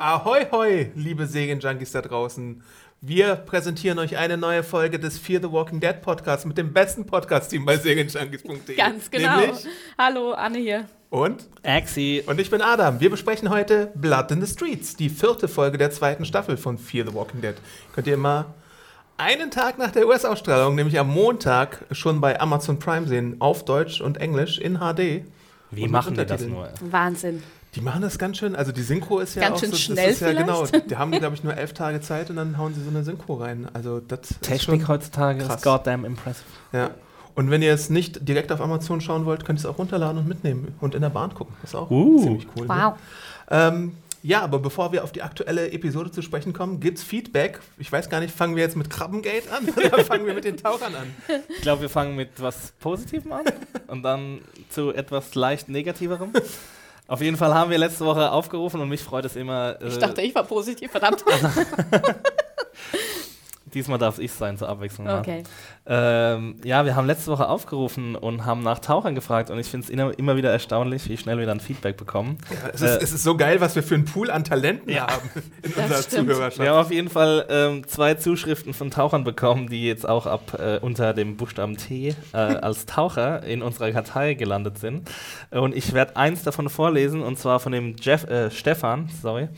Ahoi, 0.00 0.46
hoi, 0.50 0.90
liebe 0.94 1.26
Serienjunkies 1.26 1.92
da 1.92 2.00
draußen. 2.00 2.62
Wir 3.02 3.34
präsentieren 3.34 3.98
euch 3.98 4.16
eine 4.16 4.38
neue 4.38 4.62
Folge 4.62 4.98
des 4.98 5.18
Fear 5.18 5.42
the 5.42 5.52
Walking 5.52 5.78
Dead 5.78 6.00
Podcasts 6.00 6.46
mit 6.46 6.56
dem 6.56 6.72
besten 6.72 7.04
Podcast-Team 7.04 7.66
bei 7.66 7.76
serienjunkies.de. 7.76 8.76
Ganz 8.76 9.10
genau. 9.10 9.40
Nämlich 9.40 9.66
Hallo, 9.98 10.32
Anne 10.32 10.56
hier. 10.56 10.86
und 11.10 11.46
Axi. 11.62 12.22
und 12.26 12.40
ich 12.40 12.48
bin 12.48 12.62
Adam. 12.62 12.98
Wir 13.00 13.10
besprechen 13.10 13.50
heute 13.50 13.92
Blood 13.94 14.30
in 14.30 14.42
the 14.42 14.50
Streets, 14.50 14.96
die 14.96 15.10
vierte 15.10 15.48
Folge 15.48 15.76
der 15.76 15.90
zweiten 15.90 16.24
Staffel 16.24 16.56
von 16.56 16.78
Fear 16.78 17.06
the 17.06 17.12
Walking 17.14 17.42
Dead. 17.42 17.56
Könnt 17.94 18.06
ihr 18.06 18.14
immer 18.14 18.54
einen 19.18 19.50
Tag 19.50 19.76
nach 19.76 19.90
der 19.90 20.06
US-Ausstrahlung, 20.06 20.76
nämlich 20.76 20.98
am 20.98 21.10
Montag, 21.10 21.84
schon 21.90 22.22
bei 22.22 22.40
Amazon 22.40 22.78
Prime 22.78 23.06
sehen, 23.06 23.36
auf 23.38 23.66
Deutsch 23.66 24.00
und 24.00 24.16
Englisch 24.16 24.58
in 24.60 24.78
HD. 24.78 25.26
Wie 25.70 25.88
machen 25.88 26.14
die 26.14 26.24
das 26.24 26.40
nur? 26.40 26.70
Wahnsinn. 26.80 27.42
Die 27.76 27.80
machen 27.80 28.02
das 28.02 28.18
ganz 28.18 28.36
schön, 28.38 28.56
also 28.56 28.72
die 28.72 28.82
Synchro 28.82 29.20
ist 29.20 29.36
ja 29.36 29.42
Ganz 29.42 29.56
auch 29.56 29.60
schön 29.60 29.70
so, 29.70 29.76
schnell 29.76 30.06
das 30.06 30.14
ist 30.16 30.20
ja 30.22 30.32
genau, 30.32 30.66
die 30.66 30.96
haben, 30.96 31.12
glaube 31.12 31.36
ich, 31.36 31.44
nur 31.44 31.56
elf 31.56 31.72
Tage 31.72 32.00
Zeit 32.00 32.28
und 32.28 32.36
dann 32.36 32.58
hauen 32.58 32.74
sie 32.74 32.82
so 32.82 32.90
eine 32.90 33.04
Synchro 33.04 33.34
rein. 33.34 33.68
Also 33.72 34.00
das 34.00 34.32
ist 34.32 34.42
Technik 34.42 34.80
schon, 34.82 34.88
heutzutage 34.88 35.44
krass. 35.44 35.56
ist 35.56 35.62
goddamn 35.62 36.04
impressive. 36.04 36.44
ja. 36.72 36.90
Und 37.36 37.48
wenn 37.50 37.62
ihr 37.62 37.72
es 37.72 37.88
nicht 37.90 38.28
direkt 38.28 38.50
auf 38.50 38.60
Amazon 38.60 39.00
schauen 39.00 39.24
wollt, 39.24 39.44
könnt 39.44 39.60
ihr 39.60 39.64
es 39.64 39.66
auch 39.66 39.78
runterladen 39.78 40.18
und 40.18 40.28
mitnehmen 40.28 40.74
und 40.80 40.96
in 40.96 41.00
der 41.00 41.10
Bahn 41.10 41.32
gucken. 41.32 41.54
Das 41.62 41.70
ist 41.70 41.74
auch 41.76 41.88
Uh. 41.90 42.20
ziemlich 42.22 42.46
cool. 42.56 42.66
Ne? 42.66 42.68
Wow. 42.68 42.94
Ähm, 43.50 43.92
ja, 44.22 44.42
aber 44.42 44.58
bevor 44.58 44.92
wir 44.92 45.04
auf 45.04 45.12
die 45.12 45.22
aktuelle 45.22 45.70
Episode 45.70 46.10
zu 46.10 46.20
sprechen 46.22 46.52
kommen, 46.52 46.80
gibt's 46.80 47.02
Feedback. 47.04 47.60
Ich 47.78 47.90
weiß 47.90 48.10
gar 48.10 48.20
nicht, 48.20 48.34
fangen 48.34 48.56
wir 48.56 48.64
jetzt 48.64 48.76
mit 48.76 48.90
Krabbengate 48.90 49.44
an 49.56 49.66
oder 49.76 50.04
fangen 50.04 50.26
wir 50.26 50.34
mit 50.34 50.44
den 50.44 50.56
Tauchern 50.56 50.92
an? 50.94 51.06
Ich 51.48 51.62
glaube, 51.62 51.82
wir 51.82 51.88
fangen 51.88 52.16
mit 52.16 52.30
was 52.38 52.72
Positivem 52.80 53.32
an 53.32 53.44
und 53.86 54.02
dann 54.02 54.40
zu 54.68 54.92
etwas 54.92 55.34
leicht 55.36 55.68
Negativerem. 55.68 56.32
Auf 57.10 57.20
jeden 57.20 57.36
Fall 57.36 57.52
haben 57.52 57.72
wir 57.72 57.78
letzte 57.78 58.06
Woche 58.06 58.30
aufgerufen 58.30 58.80
und 58.80 58.88
mich 58.88 59.02
freut 59.02 59.24
es 59.24 59.34
immer. 59.34 59.76
Äh, 59.82 59.88
Ich 59.88 59.98
dachte, 59.98 60.22
ich 60.22 60.32
war 60.32 60.44
positiv, 60.44 60.92
verdammt. 60.92 61.24
diesmal 63.74 63.98
darf 63.98 64.14
es 64.14 64.20
ich 64.20 64.32
sein 64.32 64.56
zur 64.56 64.68
Abwechslung. 64.68 65.08
Okay. 65.08 65.42
Ähm, 65.86 66.56
ja, 66.62 66.84
wir 66.84 66.94
haben 66.94 67.06
letzte 67.06 67.30
Woche 67.32 67.48
aufgerufen 67.48 68.14
und 68.14 68.44
haben 68.44 68.62
nach 68.62 68.78
Tauchern 68.80 69.14
gefragt 69.14 69.50
und 69.50 69.58
ich 69.58 69.66
finde 69.66 69.84
es 69.86 69.90
immer, 69.90 70.16
immer 70.18 70.36
wieder 70.36 70.50
erstaunlich, 70.52 71.08
wie 71.08 71.16
schnell 71.16 71.38
wir 71.38 71.46
dann 71.46 71.58
Feedback 71.58 71.96
bekommen. 71.96 72.36
Ja, 72.50 72.68
es, 72.72 72.80
ist, 72.82 72.90
Äh, 72.90 72.98
es 73.02 73.12
ist 73.12 73.22
so 73.24 73.36
geil, 73.36 73.60
was 73.60 73.74
wir 73.74 73.82
für 73.82 73.94
einen 73.94 74.04
Pool 74.04 74.30
an 74.30 74.44
Talenten 74.44 74.90
Ja. 74.92 75.06
haben 75.08 75.30
in 75.62 75.72
unserer 75.72 76.02
stimmt. 76.02 76.28
Zuhörerschaft. 76.30 76.58
Wir 76.60 76.70
haben 76.70 76.78
auf 76.84 76.92
jeden 76.92 77.08
Fall 77.08 77.46
ähm, 77.48 77.86
zwei 77.88 78.14
Zuschriften 78.14 78.74
von 78.74 78.90
Tauchern 78.90 79.24
bekommen, 79.24 79.68
die 79.68 79.86
jetzt 79.86 80.06
auch 80.06 80.26
ab 80.26 80.58
äh, 80.60 80.78
unter 80.80 81.14
dem 81.14 81.36
Buchstaben 81.38 81.76
T 81.78 82.14
äh, 82.34 82.36
als 82.36 82.84
Taucher 82.86 83.42
in 83.44 83.62
unserer 83.62 83.90
Kartei 83.90 84.34
gelandet 84.34 84.78
sind. 84.78 85.10
Und 85.50 85.74
ich 85.74 85.92
werde 85.94 86.16
eins 86.16 86.42
davon 86.42 86.68
vorlesen, 86.68 87.22
und 87.22 87.38
zwar 87.38 87.58
von 87.58 87.72
dem 87.72 87.96
Jeff, 87.98 88.24
äh, 88.24 88.50
Stefan, 88.50 89.08
sorry. 89.22 89.48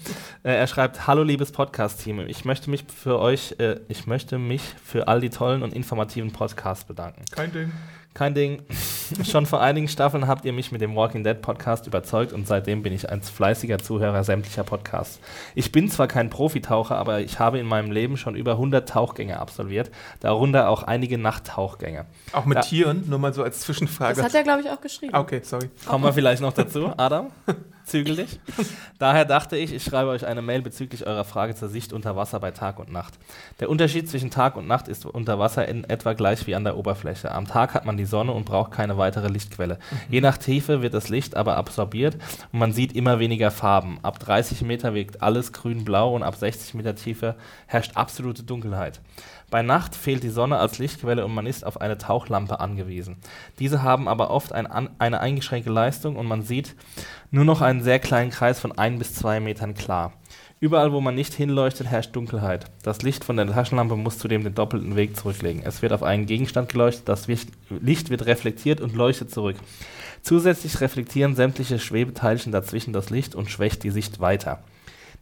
Äh, 0.45 0.55
er 0.55 0.67
schreibt: 0.69 1.07
Hallo 1.09 1.25
liebes 1.25 1.51
Podcast-Team, 1.53 2.21
ich 2.29 2.45
möchte 2.45 2.71
mich 2.71 2.85
für 2.97 3.19
euch, 3.19 3.57
äh, 3.59 3.81
ich 3.89 4.07
möchte 4.07 4.39
mich 4.39 4.63
für 4.85 5.09
all 5.09 5.21
die 5.21 5.31
tollen 5.31 5.63
und 5.65 5.75
informativen 5.75 6.12
Podcasts 6.33 6.85
bedanken. 6.85 7.25
Kein 7.31 7.53
Ding. 7.53 7.73
Kein 8.15 8.35
Ding. 8.35 8.63
Schon 9.25 9.47
vor 9.47 9.61
einigen 9.63 9.89
Staffeln 9.89 10.27
habt 10.27 10.45
ihr 10.45 10.53
mich 10.53 10.71
mit 10.71 10.81
dem 10.83 10.95
Walking 10.95 11.25
Dead 11.25 11.41
Podcast 11.41 11.87
überzeugt 11.87 12.33
und 12.33 12.47
seitdem 12.47 12.83
bin 12.83 12.93
ich 12.93 13.09
ein 13.09 13.23
fleißiger 13.23 13.79
Zuhörer 13.79 14.23
sämtlicher 14.25 14.65
Podcasts. 14.65 15.19
Ich 15.55 15.73
bin 15.73 15.89
zwar 15.91 16.09
kein 16.09 16.29
Profitaucher, 16.31 16.97
aber 16.97 17.21
ich 17.21 17.39
habe 17.39 17.59
in 17.59 17.67
meinem 17.67 17.91
Leben 17.91 18.17
schon 18.19 18.35
über 18.35 18.53
100 18.53 18.89
Tauchgänge 18.89 19.39
absolviert, 19.39 19.91
darunter 20.21 20.69
auch 20.69 20.83
einige 20.83 21.17
Nachttauchgänge. 21.19 22.07
Auch 22.33 22.45
mit 22.45 22.57
Ja. 22.57 22.63
Tieren, 22.63 23.05
nur 23.09 23.19
mal 23.19 23.33
so 23.33 23.43
als 23.43 23.61
Zwischenfrage. 23.61 24.17
Das 24.17 24.25
hat 24.25 24.35
er, 24.35 24.43
glaube 24.43 24.61
ich, 24.61 24.71
auch 24.71 24.81
geschrieben. 24.81 25.15
Ah, 25.15 25.21
okay, 25.21 25.41
sorry. 25.43 25.71
Kommen 25.87 26.05
wir 26.05 26.13
vielleicht 26.13 26.43
noch 26.43 26.53
dazu, 26.53 26.93
Adam? 26.97 27.31
Zügel 27.85 28.17
dich. 28.17 28.39
Daher 28.99 29.25
dachte 29.25 29.57
ich, 29.57 29.73
ich 29.73 29.83
schreibe 29.83 30.11
euch 30.11 30.27
eine 30.27 30.43
Mail 30.43 30.63
bezüglich 30.63 31.07
eurer 31.07 31.25
Frage 31.25 31.55
zur 31.55 31.69
Sicht 31.69 31.93
unter 31.93 32.17
Wasser 32.17 32.41
bei 32.41 32.51
Tag 32.51 32.79
und 32.79 32.93
Nacht. 32.93 33.15
Der 33.61 33.69
Unterschied 33.69 34.09
zwischen 34.09 34.31
Tag 34.31 34.57
und 34.57 34.67
Nacht 34.67 34.89
ist 34.89 35.05
unter 35.05 35.39
Wasser 35.39 35.67
in 35.67 35.85
etwa 35.85 36.13
gleich 36.13 36.47
wie 36.47 36.55
an 36.55 36.65
der 36.65 36.77
Oberfläche. 36.77 37.33
Am 37.33 37.47
Tag 37.47 37.75
hat 37.75 37.85
man 37.85 37.97
die 37.97 38.05
Sonne 38.05 38.33
und 38.33 38.45
braucht 38.45 38.73
keine 38.73 38.99
weitere 38.99 39.29
Lichtquelle. 39.29 39.79
Je 40.09 40.21
nach 40.21 40.39
Tiefe 40.39 40.83
wird 40.83 40.95
das 40.95 41.09
Licht 41.09 41.37
aber 41.37 41.57
absorbiert 41.57 42.17
und 42.53 42.59
man 42.59 42.73
sieht 42.73 42.95
immer 42.95 43.19
weniger 43.19 43.51
Farben. 43.51 43.99
Ab 44.03 44.19
30 44.21 44.63
Meter 44.63 44.95
wirkt 44.95 45.23
alles 45.23 45.53
grün-blau 45.53 46.15
und 46.15 46.23
ab 46.23 46.37
60 46.37 46.75
Meter 46.75 46.95
Tiefe 46.95 47.37
herrscht 47.67 47.97
absolute 47.97 48.43
Dunkelheit. 48.43 49.01
Bei 49.53 49.61
Nacht 49.61 49.95
fehlt 49.95 50.23
die 50.23 50.31
Sonne 50.31 50.57
als 50.57 50.79
Lichtquelle 50.79 51.27
und 51.27 51.35
man 51.35 51.45
ist 51.45 51.67
auf 51.67 51.79
eine 51.79 51.99
Tauchlampe 51.99 52.59
angewiesen. 52.59 53.19
Diese 53.59 53.83
haben 53.83 54.09
aber 54.09 54.31
oft 54.31 54.55
ein, 54.55 54.67
an, 54.67 54.89
eine 54.99 55.21
eingeschränkte 55.21 55.71
Leistung 55.71 56.17
und 56.17 56.27
man 56.27 56.41
sieht 56.41 56.75
nur 57.31 57.45
noch 57.45 57.61
einen 57.61 57.83
sehr 57.83 57.99
kleinen 57.99 58.31
Kreis 58.31 58.59
von 58.59 58.73
ein 58.73 58.99
bis 58.99 59.15
zwei 59.15 59.41
Metern 59.41 59.75
klar. 59.75 60.15
Überall, 60.59 60.93
wo 60.93 61.03
man 61.03 61.15
nicht 61.15 61.35
hinleuchtet, 61.35 61.87
herrscht 61.87 62.17
Dunkelheit. 62.17 62.65
Das 62.83 63.03
Licht 63.03 63.25
von 63.25 63.37
der 63.37 63.47
Taschenlampe 63.47 63.95
muss 63.95 64.17
zudem 64.17 64.43
den 64.43 64.55
doppelten 64.55 64.97
Weg 64.97 65.19
zurücklegen. 65.19 65.63
Es 65.67 65.83
wird 65.83 65.93
auf 65.93 66.03
einen 66.03 66.25
Gegenstand 66.25 66.71
geleuchtet, 66.71 67.07
das 67.07 67.27
Licht 67.27 68.09
wird 68.09 68.25
reflektiert 68.25 68.81
und 68.81 68.95
leuchtet 68.95 69.31
zurück. 69.31 69.57
Zusätzlich 70.23 70.81
reflektieren 70.81 71.37
sämtliche 71.37 71.79
Schwebeteilchen 71.79 72.53
dazwischen 72.53 72.95
das 72.95 73.11
Licht 73.11 73.35
und 73.35 73.51
schwächt 73.51 73.83
die 73.83 73.91
Sicht 73.91 74.19
weiter. 74.19 74.65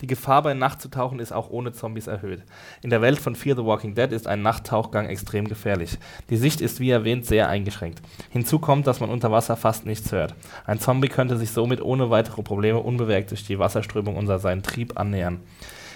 Die 0.00 0.06
Gefahr 0.06 0.42
bei 0.42 0.54
Nacht 0.54 0.80
zu 0.80 0.88
tauchen 0.88 1.18
ist 1.18 1.32
auch 1.32 1.50
ohne 1.50 1.72
Zombies 1.72 2.06
erhöht. 2.06 2.42
In 2.82 2.90
der 2.90 3.02
Welt 3.02 3.18
von 3.18 3.36
Fear 3.36 3.56
the 3.56 3.64
Walking 3.64 3.94
Dead 3.94 4.10
ist 4.12 4.26
ein 4.26 4.40
Nachttauchgang 4.40 5.06
extrem 5.06 5.46
gefährlich. 5.46 5.98
Die 6.30 6.36
Sicht 6.36 6.60
ist 6.62 6.80
wie 6.80 6.90
erwähnt 6.90 7.26
sehr 7.26 7.48
eingeschränkt. 7.48 8.00
Hinzu 8.30 8.58
kommt, 8.58 8.86
dass 8.86 9.00
man 9.00 9.10
unter 9.10 9.30
Wasser 9.30 9.56
fast 9.56 9.84
nichts 9.84 10.10
hört. 10.12 10.34
Ein 10.64 10.80
Zombie 10.80 11.08
könnte 11.08 11.36
sich 11.36 11.50
somit 11.50 11.82
ohne 11.82 12.08
weitere 12.08 12.42
Probleme 12.42 12.78
unbemerkt 12.78 13.30
durch 13.30 13.44
die 13.44 13.58
Wasserströmung 13.58 14.16
unter 14.16 14.38
seinen 14.38 14.62
Trieb 14.62 14.98
annähern. 14.98 15.40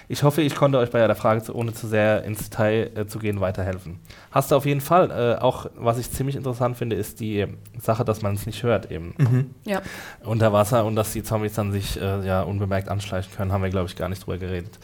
Ich 0.09 0.23
hoffe, 0.23 0.43
ich 0.43 0.55
konnte 0.55 0.79
euch 0.79 0.91
bei 0.91 1.07
der 1.07 1.17
Frage, 1.17 1.43
zu, 1.43 1.55
ohne 1.55 1.73
zu 1.73 1.87
sehr 1.87 2.25
ins 2.25 2.51
Detail 2.51 2.91
äh, 2.95 3.07
zu 3.07 3.19
gehen, 3.19 3.41
weiterhelfen. 3.41 4.01
Hast 4.31 4.51
du 4.51 4.57
auf 4.57 4.67
jeden 4.67 4.81
Fall. 4.83 5.11
Äh, 5.11 5.41
auch 5.43 5.67
was 5.77 5.99
ich 5.99 6.11
ziemlich 6.11 6.37
interessant 6.37 6.77
finde, 6.77 6.97
ist 6.97 7.21
die 7.21 7.47
Sache, 7.81 8.05
dass 8.05 8.21
man 8.21 8.35
es 8.35 8.45
nicht 8.47 8.63
hört 8.63 8.91
eben 8.91 9.15
Mhm. 9.17 9.51
Ja. 9.65 9.81
unter 10.25 10.53
Wasser 10.53 10.85
und 10.85 10.95
dass 10.97 11.13
die 11.13 11.23
Zombies 11.23 11.55
dann 11.55 11.73
sich 11.73 12.01
äh, 12.01 12.27
ja 12.27 12.43
unbemerkt 12.43 12.89
anschleichen 12.89 13.33
können, 13.35 13.51
haben 13.53 13.63
wir, 13.63 13.71
glaube 13.71 13.89
ich, 13.89 13.97
gar 13.97 14.09
nicht 14.11 14.25
drüber 14.27 14.39
geredet. 14.39 14.79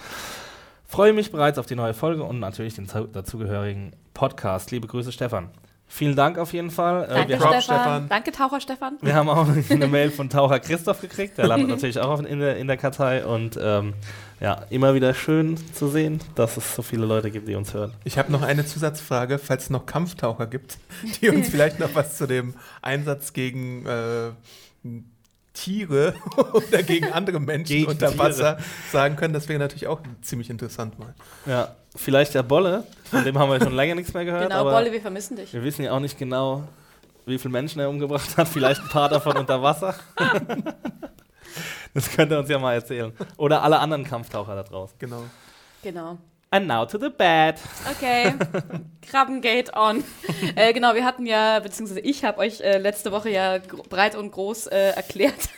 Freue 0.86 1.12
mich 1.12 1.30
bereits 1.30 1.58
auf 1.58 1.66
die 1.66 1.76
neue 1.76 1.94
Folge 1.94 2.24
und 2.24 2.40
natürlich 2.40 2.74
den 2.74 2.88
zu- 2.88 3.06
dazugehörigen 3.06 3.92
Podcast. 4.14 4.70
Liebe 4.70 4.86
Grüße, 4.88 5.12
Stefan. 5.12 5.50
Vielen 5.92 6.14
Dank 6.14 6.38
auf 6.38 6.52
jeden 6.52 6.70
Fall. 6.70 7.02
Äh, 7.02 7.08
Danke, 7.08 7.36
Stefan. 7.36 7.62
Stefan. 7.62 8.08
Danke, 8.08 8.30
Taucher 8.30 8.60
Stefan. 8.60 8.96
wir 9.00 9.12
haben 9.12 9.28
auch 9.28 9.48
eine 9.70 9.88
Mail 9.88 10.12
von 10.12 10.30
Taucher 10.30 10.60
Christoph 10.60 11.00
gekriegt. 11.00 11.36
Der 11.36 11.48
landet 11.48 11.68
natürlich 11.68 11.98
auch 11.98 12.22
in 12.22 12.38
der, 12.38 12.58
in 12.58 12.68
der 12.68 12.76
Kartei 12.76 13.24
und 13.26 13.58
ähm, 13.60 13.94
ja, 14.38 14.62
immer 14.70 14.94
wieder 14.94 15.14
schön 15.14 15.58
zu 15.74 15.88
sehen, 15.88 16.20
dass 16.36 16.56
es 16.56 16.76
so 16.76 16.82
viele 16.82 17.06
Leute 17.06 17.32
gibt, 17.32 17.48
die 17.48 17.56
uns 17.56 17.74
hören. 17.74 17.92
Ich 18.04 18.18
habe 18.18 18.30
noch 18.30 18.42
eine 18.42 18.64
Zusatzfrage, 18.64 19.38
falls 19.38 19.64
es 19.64 19.70
noch 19.70 19.84
Kampftaucher 19.84 20.46
gibt, 20.46 20.78
die 21.20 21.28
uns 21.28 21.48
vielleicht 21.50 21.80
noch 21.80 21.92
was 21.94 22.16
zu 22.16 22.28
dem 22.28 22.54
Einsatz 22.82 23.32
gegen 23.32 23.84
äh, 23.84 24.30
Tiere 25.54 26.14
oder 26.52 26.84
gegen 26.84 27.12
andere 27.12 27.40
Menschen 27.40 27.76
Gegen 27.78 27.90
unter 27.90 28.12
Tiere. 28.12 28.18
Wasser 28.18 28.58
sagen 28.92 29.16
können. 29.16 29.34
Das 29.34 29.48
wäre 29.48 29.58
natürlich 29.58 29.88
auch 29.88 30.00
ziemlich 30.22 30.50
interessant 30.50 31.00
mal. 31.00 31.14
Ja, 31.46 31.74
vielleicht 31.96 32.34
der 32.34 32.44
Bolle, 32.44 32.84
von 33.10 33.24
dem 33.24 33.38
haben 33.38 33.50
wir 33.50 33.60
schon 33.60 33.74
länger 33.74 33.94
nichts 33.94 34.14
mehr 34.14 34.24
gehört. 34.24 34.44
Genau, 34.44 34.60
aber 34.60 34.72
Bolle, 34.72 34.92
wir 34.92 35.00
vermissen 35.00 35.36
dich. 35.36 35.52
Wir 35.52 35.62
wissen 35.62 35.84
ja 35.84 35.92
auch 35.92 36.00
nicht 36.00 36.18
genau, 36.18 36.64
wie 37.26 37.38
viele 37.38 37.52
Menschen 37.52 37.80
er 37.80 37.88
umgebracht 37.88 38.36
hat. 38.36 38.48
Vielleicht 38.48 38.80
ein 38.80 38.88
paar 38.88 39.08
davon 39.08 39.36
unter 39.36 39.62
Wasser. 39.62 39.94
Das 41.92 42.10
könnte 42.10 42.36
er 42.36 42.40
uns 42.40 42.48
ja 42.48 42.58
mal 42.58 42.74
erzählen. 42.74 43.12
Oder 43.36 43.62
alle 43.62 43.80
anderen 43.80 44.04
Kampftaucher 44.04 44.54
da 44.54 44.62
draußen. 44.62 44.96
Genau. 44.98 45.24
Genau. 45.82 46.18
And 46.52 46.66
now 46.66 46.84
to 46.84 46.98
the 46.98 47.10
bad. 47.10 47.60
Okay, 47.88 48.34
Krabbengate 49.02 49.72
on. 49.72 50.02
äh, 50.56 50.72
genau, 50.72 50.94
wir 50.94 51.04
hatten 51.04 51.24
ja, 51.24 51.60
beziehungsweise 51.60 52.00
ich 52.00 52.24
habe 52.24 52.38
euch 52.38 52.60
äh, 52.60 52.78
letzte 52.78 53.12
Woche 53.12 53.30
ja 53.30 53.58
breit 53.88 54.16
und 54.16 54.32
groß 54.32 54.66
äh, 54.66 54.90
erklärt, 54.90 55.48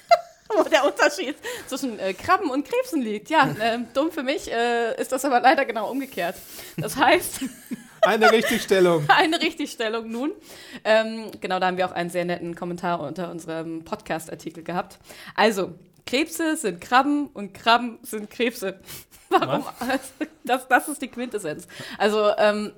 wo 0.56 0.68
der 0.68 0.84
Unterschied 0.84 1.36
zwischen 1.66 1.98
äh, 1.98 2.14
Krabben 2.14 2.50
und 2.50 2.66
Krebsen 2.66 3.02
liegt. 3.02 3.30
Ja, 3.30 3.48
ähm, 3.60 3.86
dumm 3.94 4.10
für 4.10 4.22
mich 4.22 4.50
äh, 4.50 5.00
ist 5.00 5.12
das 5.12 5.24
aber 5.24 5.40
leider 5.40 5.64
genau 5.64 5.90
umgekehrt. 5.90 6.36
Das 6.76 6.96
heißt, 6.96 7.40
Eine 8.04 8.32
Richtigstellung. 8.32 9.04
eine 9.08 9.40
Richtigstellung 9.40 10.10
nun. 10.10 10.32
Ähm, 10.82 11.30
genau, 11.40 11.60
da 11.60 11.68
haben 11.68 11.76
wir 11.76 11.86
auch 11.86 11.92
einen 11.92 12.10
sehr 12.10 12.24
netten 12.24 12.56
Kommentar 12.56 12.98
unter 12.98 13.30
unserem 13.30 13.84
Podcast-Artikel 13.84 14.64
gehabt. 14.64 14.98
Also, 15.36 15.74
Krebse 16.04 16.56
sind 16.56 16.80
Krabben 16.80 17.28
und 17.28 17.54
Krabben 17.54 18.00
sind 18.02 18.28
Krebse. 18.28 18.80
Warum? 19.28 19.64
Das, 20.42 20.66
das 20.66 20.88
ist 20.88 21.00
die 21.00 21.06
Quintessenz. 21.06 21.68
Also, 21.96 22.32
ähm, 22.38 22.72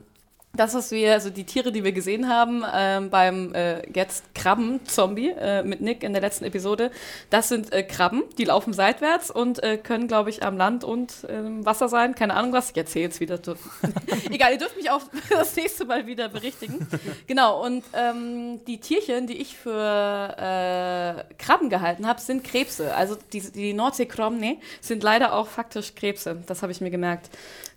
das, 0.57 0.75
was 0.75 0.91
wir, 0.91 1.13
also 1.13 1.31
die 1.31 1.45
Tiere, 1.45 1.73
die 1.73 1.85
wir 1.85 1.93
gesehen 1.93 2.29
haben 2.29 2.65
ähm, 2.75 3.11
beim 3.11 3.55
äh, 3.55 3.89
jetzt 3.93 4.35
Krabben-Zombie 4.35 5.31
äh, 5.31 5.63
mit 5.63 5.81
Nick 5.81 6.03
in 6.03 6.13
der 6.13 6.23
letzten 6.23 6.45
Episode, 6.45 6.91
das 7.31 7.49
sind 7.49 7.73
äh, 7.73 7.83
Krabben, 7.83 8.23
die 8.39 8.45
laufen 8.45 8.73
seitwärts 8.73 9.31
und 9.31 9.63
äh, 9.63 9.77
können, 9.77 10.09
glaube 10.09 10.31
ich, 10.31 10.43
am 10.43 10.57
Land 10.57 10.85
und 10.85 11.25
im 11.25 11.65
Wasser 11.67 11.89
sein. 11.89 12.15
Keine 12.15 12.35
Ahnung 12.35 12.53
was. 12.53 12.71
Ich 12.71 12.77
erzähle 12.77 13.07
jetzt 13.07 13.21
wieder. 13.21 13.39
Egal, 14.31 14.53
ihr 14.53 14.59
dürft 14.59 14.77
mich 14.77 14.91
auch 14.91 15.03
das 15.31 15.57
nächste 15.57 15.85
Mal 15.85 16.07
wieder 16.07 16.29
berichtigen. 16.29 16.87
Genau, 17.27 17.65
und 17.65 17.85
ähm, 17.93 18.61
die 18.67 18.79
Tierchen, 18.79 19.27
die 19.27 19.39
ich 19.39 19.57
für 19.57 19.71
äh, 19.71 21.35
Krabben 21.39 21.69
gehalten 21.69 22.07
habe, 22.07 22.21
sind 22.21 22.45
Krebse. 22.45 22.95
Also 22.95 23.17
die, 23.33 23.41
die 23.41 23.73
Nordseekrabben, 23.73 24.39
nee, 24.39 24.59
sind 24.81 25.03
leider 25.03 25.35
auch 25.35 25.49
faktisch 25.49 25.95
Krebse. 25.95 26.43
Das 26.47 26.63
habe 26.63 26.73
ich 26.73 26.81
mir 26.81 26.91
gemerkt. 26.91 27.31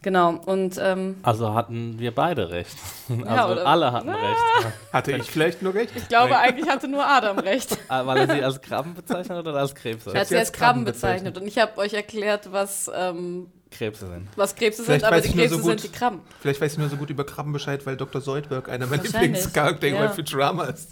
Genau. 0.03 0.35
Und, 0.45 0.79
ähm, 0.81 1.17
also 1.23 1.53
hatten 1.53 1.99
wir 1.99 2.13
beide 2.13 2.49
recht. 2.51 2.75
Ja, 3.09 3.25
Also 3.25 3.53
oder- 3.53 3.65
alle 3.67 3.91
hatten 3.91 4.09
Ah. 4.09 4.13
recht. 4.15 4.67
Hatte 4.93 5.11
ich 5.13 5.23
vielleicht 5.29 5.61
nur 5.61 5.73
recht? 5.73 5.91
ich 5.95 6.07
glaube, 6.07 6.37
eigentlich 6.37 6.69
hatte 6.69 6.87
nur 6.87 7.05
Adam 7.05 7.39
recht. 7.39 7.77
Ah, 7.89 8.05
Weil 8.05 8.17
er 8.17 8.35
sie 8.35 8.43
als 8.43 8.61
Krabben 8.61 8.93
bezeichnet 8.95 9.37
oder 9.39 9.55
als 9.55 9.73
Krebse? 9.75 10.11
Er 10.13 10.21
hat 10.21 10.27
sie 10.27 10.37
als 10.37 10.51
Krabben 10.51 10.85
bezeichnet. 10.85 11.37
Und 11.37 11.47
ich 11.47 11.57
habe 11.57 11.77
euch 11.77 11.93
erklärt, 11.93 12.51
was, 12.51 12.89
ähm, 12.95 13.49
Krebse 13.71 14.07
sind. 14.07 14.27
was 14.35 14.55
Krebse 14.55 14.83
Vielleicht 14.83 15.01
sind, 15.01 15.07
aber 15.07 15.17
weiß 15.17 15.23
die 15.23 15.29
ich 15.29 15.35
nur 15.35 15.43
Krebse 15.45 15.55
so 15.61 15.69
gut- 15.69 15.79
sind 15.81 15.93
die 15.93 15.97
Krabben. 15.97 16.19
Vielleicht 16.39 16.61
weiß 16.61 16.71
ich 16.73 16.77
nur 16.77 16.89
so 16.89 16.95
gut 16.97 17.09
über 17.09 17.25
Krabben 17.25 17.53
Bescheid, 17.53 17.85
weil 17.85 17.97
Dr. 17.97 18.21
Soldberg 18.21 18.69
einer 18.69 18.87
meiner 18.87 19.03
Lieblingscharaktere 19.03 19.95
ja. 19.95 20.07
bei 20.07 20.13
Futurama 20.13 20.65
ist. 20.65 20.91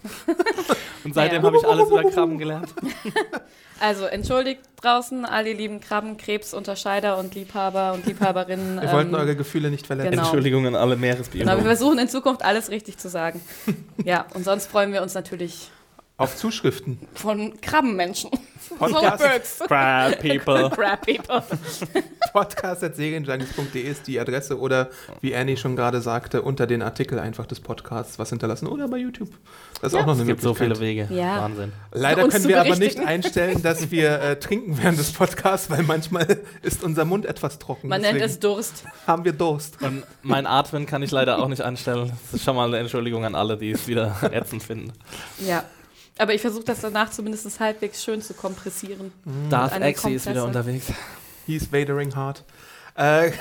Und 1.03 1.13
seitdem 1.13 1.41
Ja. 1.41 1.47
habe 1.47 1.57
ich 1.57 1.65
alles 1.67 1.89
über 1.89 2.03
Krabben 2.09 2.37
gelernt. 2.37 2.73
Also 3.79 4.05
entschuldigt 4.05 4.61
draußen 4.81 5.25
all 5.25 5.43
die 5.43 5.51
lieben 5.51 5.81
Krabben, 5.81 6.15
Krebsunterscheider 6.15 7.17
und 7.17 7.35
Liebhaber 7.35 7.91
und 7.93 8.05
Liebhaberinnen. 8.05 8.81
Wir 8.81 8.91
wollten 8.91 9.13
ähm, 9.13 9.19
eure 9.19 9.35
Gefühle 9.35 9.69
nicht 9.69 9.85
verletzen. 9.85 10.11
Genau. 10.11 10.23
Entschuldigung 10.23 10.65
an 10.65 10.75
alle 10.75 10.95
Genau, 10.95 11.01
wir 11.01 11.07
Meeresbiologen. 11.09 11.63
versuchen 11.65 11.99
in 11.99 12.07
Zukunft 12.07 12.41
alles 12.43 12.69
richtig 12.69 12.97
zu 12.97 13.09
sagen. 13.09 13.41
ja, 14.05 14.25
und 14.33 14.45
sonst 14.45 14.67
freuen 14.67 14.93
wir 14.93 15.01
uns 15.01 15.13
natürlich 15.13 15.71
Auf 16.17 16.37
Zuschriften. 16.37 16.97
von 17.13 17.59
Krabbenmenschen. 17.59 18.29
Podcast. 18.79 19.59
Crab 19.67 20.17
people. 20.21 20.69
Crab 20.73 21.05
people. 21.05 21.43
Podcast.serienjunkies.de 22.31 23.81
ist 23.81 24.07
die 24.07 24.17
Adresse 24.17 24.57
oder 24.57 24.89
wie 25.19 25.35
Annie 25.35 25.57
schon 25.57 25.75
gerade 25.75 25.99
sagte, 25.99 26.41
unter 26.41 26.67
den 26.67 26.81
Artikel 26.81 27.19
einfach 27.19 27.45
des 27.45 27.59
Podcasts 27.59 28.17
was 28.17 28.29
hinterlassen 28.29 28.67
oder 28.67 28.87
bei 28.87 28.95
YouTube. 28.97 29.27
Das 29.81 29.91
ist 29.91 29.97
Ja. 29.97 30.03
auch 30.03 30.05
noch 30.05 30.13
eine 30.13 30.21
Es 30.21 30.27
gibt 30.27 30.41
so 30.41 30.53
Möglichkeit. 30.53 30.77
viele 30.77 30.87
Wege. 30.87 31.13
Ja. 31.13 31.41
Wahnsinn. 31.41 31.73
Leider 31.91 32.27
können 32.29 32.47
wir 32.47 32.61
aber 32.61 32.77
nicht 32.77 32.97
einstellen, 32.99 33.61
dass 33.61 33.91
wir 33.91 34.21
äh, 34.21 34.39
trinken 34.39 34.77
während 34.81 34.97
des 34.97 35.11
Podcasts, 35.11 35.69
weil 35.69 35.83
manchmal 35.83 36.39
ist 36.61 36.81
unser 36.81 37.03
Mund 37.03 37.25
etwas 37.25 37.59
trocken. 37.59 37.89
Man 37.89 37.99
nennt 37.99 38.21
es 38.21 38.39
Durst. 38.39 38.85
haben 39.05 39.25
wir 39.25 39.33
Durst. 39.33 39.81
Und 39.81 40.03
mein 40.23 40.47
Atmen 40.47 40.85
kann 40.85 41.03
ich 41.03 41.11
leider 41.11 41.39
auch 41.39 41.49
nicht 41.49 41.61
einstellen. 41.61 42.13
Das 42.23 42.35
ist 42.39 42.45
schon 42.45 42.55
mal 42.55 42.67
eine 42.69 42.77
Entschuldigung 42.77 43.25
an 43.25 43.35
alle, 43.35 43.57
die 43.57 43.71
es 43.71 43.85
wieder 43.87 44.15
ätzend 44.31 44.63
finden. 44.63 44.93
Ja. 45.45 45.65
Aber 46.17 46.33
ich 46.33 46.41
versuche 46.41 46.63
das 46.63 46.81
danach 46.81 47.11
zumindest 47.11 47.59
halbwegs 47.59 48.03
schön 48.03 48.21
zu 48.21 48.33
kompressieren. 48.33 49.11
Darth 49.49 49.73
eine 49.73 49.85
Exi 49.85 50.13
ist 50.13 50.29
wieder 50.29 50.45
unterwegs. 50.45 50.91
He's 51.45 51.71
Vadering 51.71 52.15
hard. 52.15 52.43
Äh, 52.95 53.31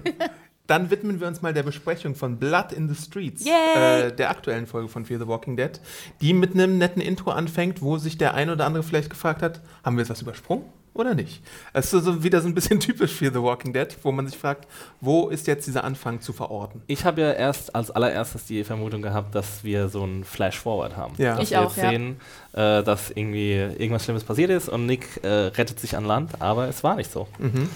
dann 0.66 0.90
widmen 0.90 1.20
wir 1.20 1.28
uns 1.28 1.40
mal 1.40 1.54
der 1.54 1.62
Besprechung 1.62 2.16
von 2.16 2.38
Blood 2.38 2.72
in 2.72 2.92
the 2.92 3.00
Streets, 3.00 3.46
äh, 3.46 4.12
der 4.12 4.30
aktuellen 4.30 4.66
Folge 4.66 4.88
von 4.88 5.04
Fear 5.04 5.20
the 5.20 5.26
Walking 5.28 5.56
Dead, 5.56 5.80
die 6.20 6.32
mit 6.32 6.54
einem 6.54 6.76
netten 6.76 7.00
Intro 7.00 7.30
anfängt, 7.30 7.80
wo 7.80 7.98
sich 7.98 8.18
der 8.18 8.34
ein 8.34 8.50
oder 8.50 8.66
andere 8.66 8.82
vielleicht 8.82 9.10
gefragt 9.10 9.40
hat, 9.40 9.60
haben 9.84 9.96
wir 9.96 10.02
jetzt 10.02 10.10
was 10.10 10.20
übersprungen 10.20 10.64
oder 10.98 11.14
nicht? 11.14 11.42
Es 11.72 11.86
ist 11.86 11.90
so, 11.92 12.00
so 12.00 12.22
wieder 12.22 12.40
so 12.40 12.48
ein 12.48 12.54
bisschen 12.54 12.80
typisch 12.80 13.12
Fear 13.12 13.32
the 13.32 13.40
Walking 13.42 13.72
Dead, 13.72 13.88
wo 14.02 14.12
man 14.12 14.26
sich 14.26 14.36
fragt, 14.36 14.66
wo 15.00 15.28
ist 15.28 15.46
jetzt 15.46 15.66
dieser 15.66 15.84
Anfang 15.84 16.20
zu 16.20 16.32
verorten? 16.32 16.82
Ich 16.86 17.04
habe 17.04 17.20
ja 17.20 17.32
erst 17.32 17.74
als 17.74 17.90
allererstes 17.90 18.44
die 18.46 18.64
Vermutung 18.64 19.02
gehabt, 19.02 19.34
dass 19.34 19.64
wir 19.64 19.88
so 19.88 20.04
ein 20.04 20.24
Flash-Forward 20.24 20.96
haben. 20.96 21.14
Ja. 21.18 21.34
Dass 21.36 21.44
Ich 21.44 21.50
wir 21.50 21.60
auch, 21.60 21.74
jetzt 21.74 21.82
ja. 21.84 21.90
sehen, 21.90 22.20
äh, 22.52 22.82
dass 22.82 23.10
irgendwie 23.10 23.52
irgendwas 23.52 24.04
Schlimmes 24.04 24.24
passiert 24.24 24.50
ist 24.50 24.68
und 24.68 24.86
Nick 24.86 25.06
äh, 25.22 25.28
rettet 25.28 25.80
sich 25.80 25.96
an 25.96 26.04
Land, 26.04 26.40
aber 26.40 26.68
es 26.68 26.82
war 26.84 26.96
nicht 26.96 27.10
so. 27.12 27.26
Mhm. 27.38 27.68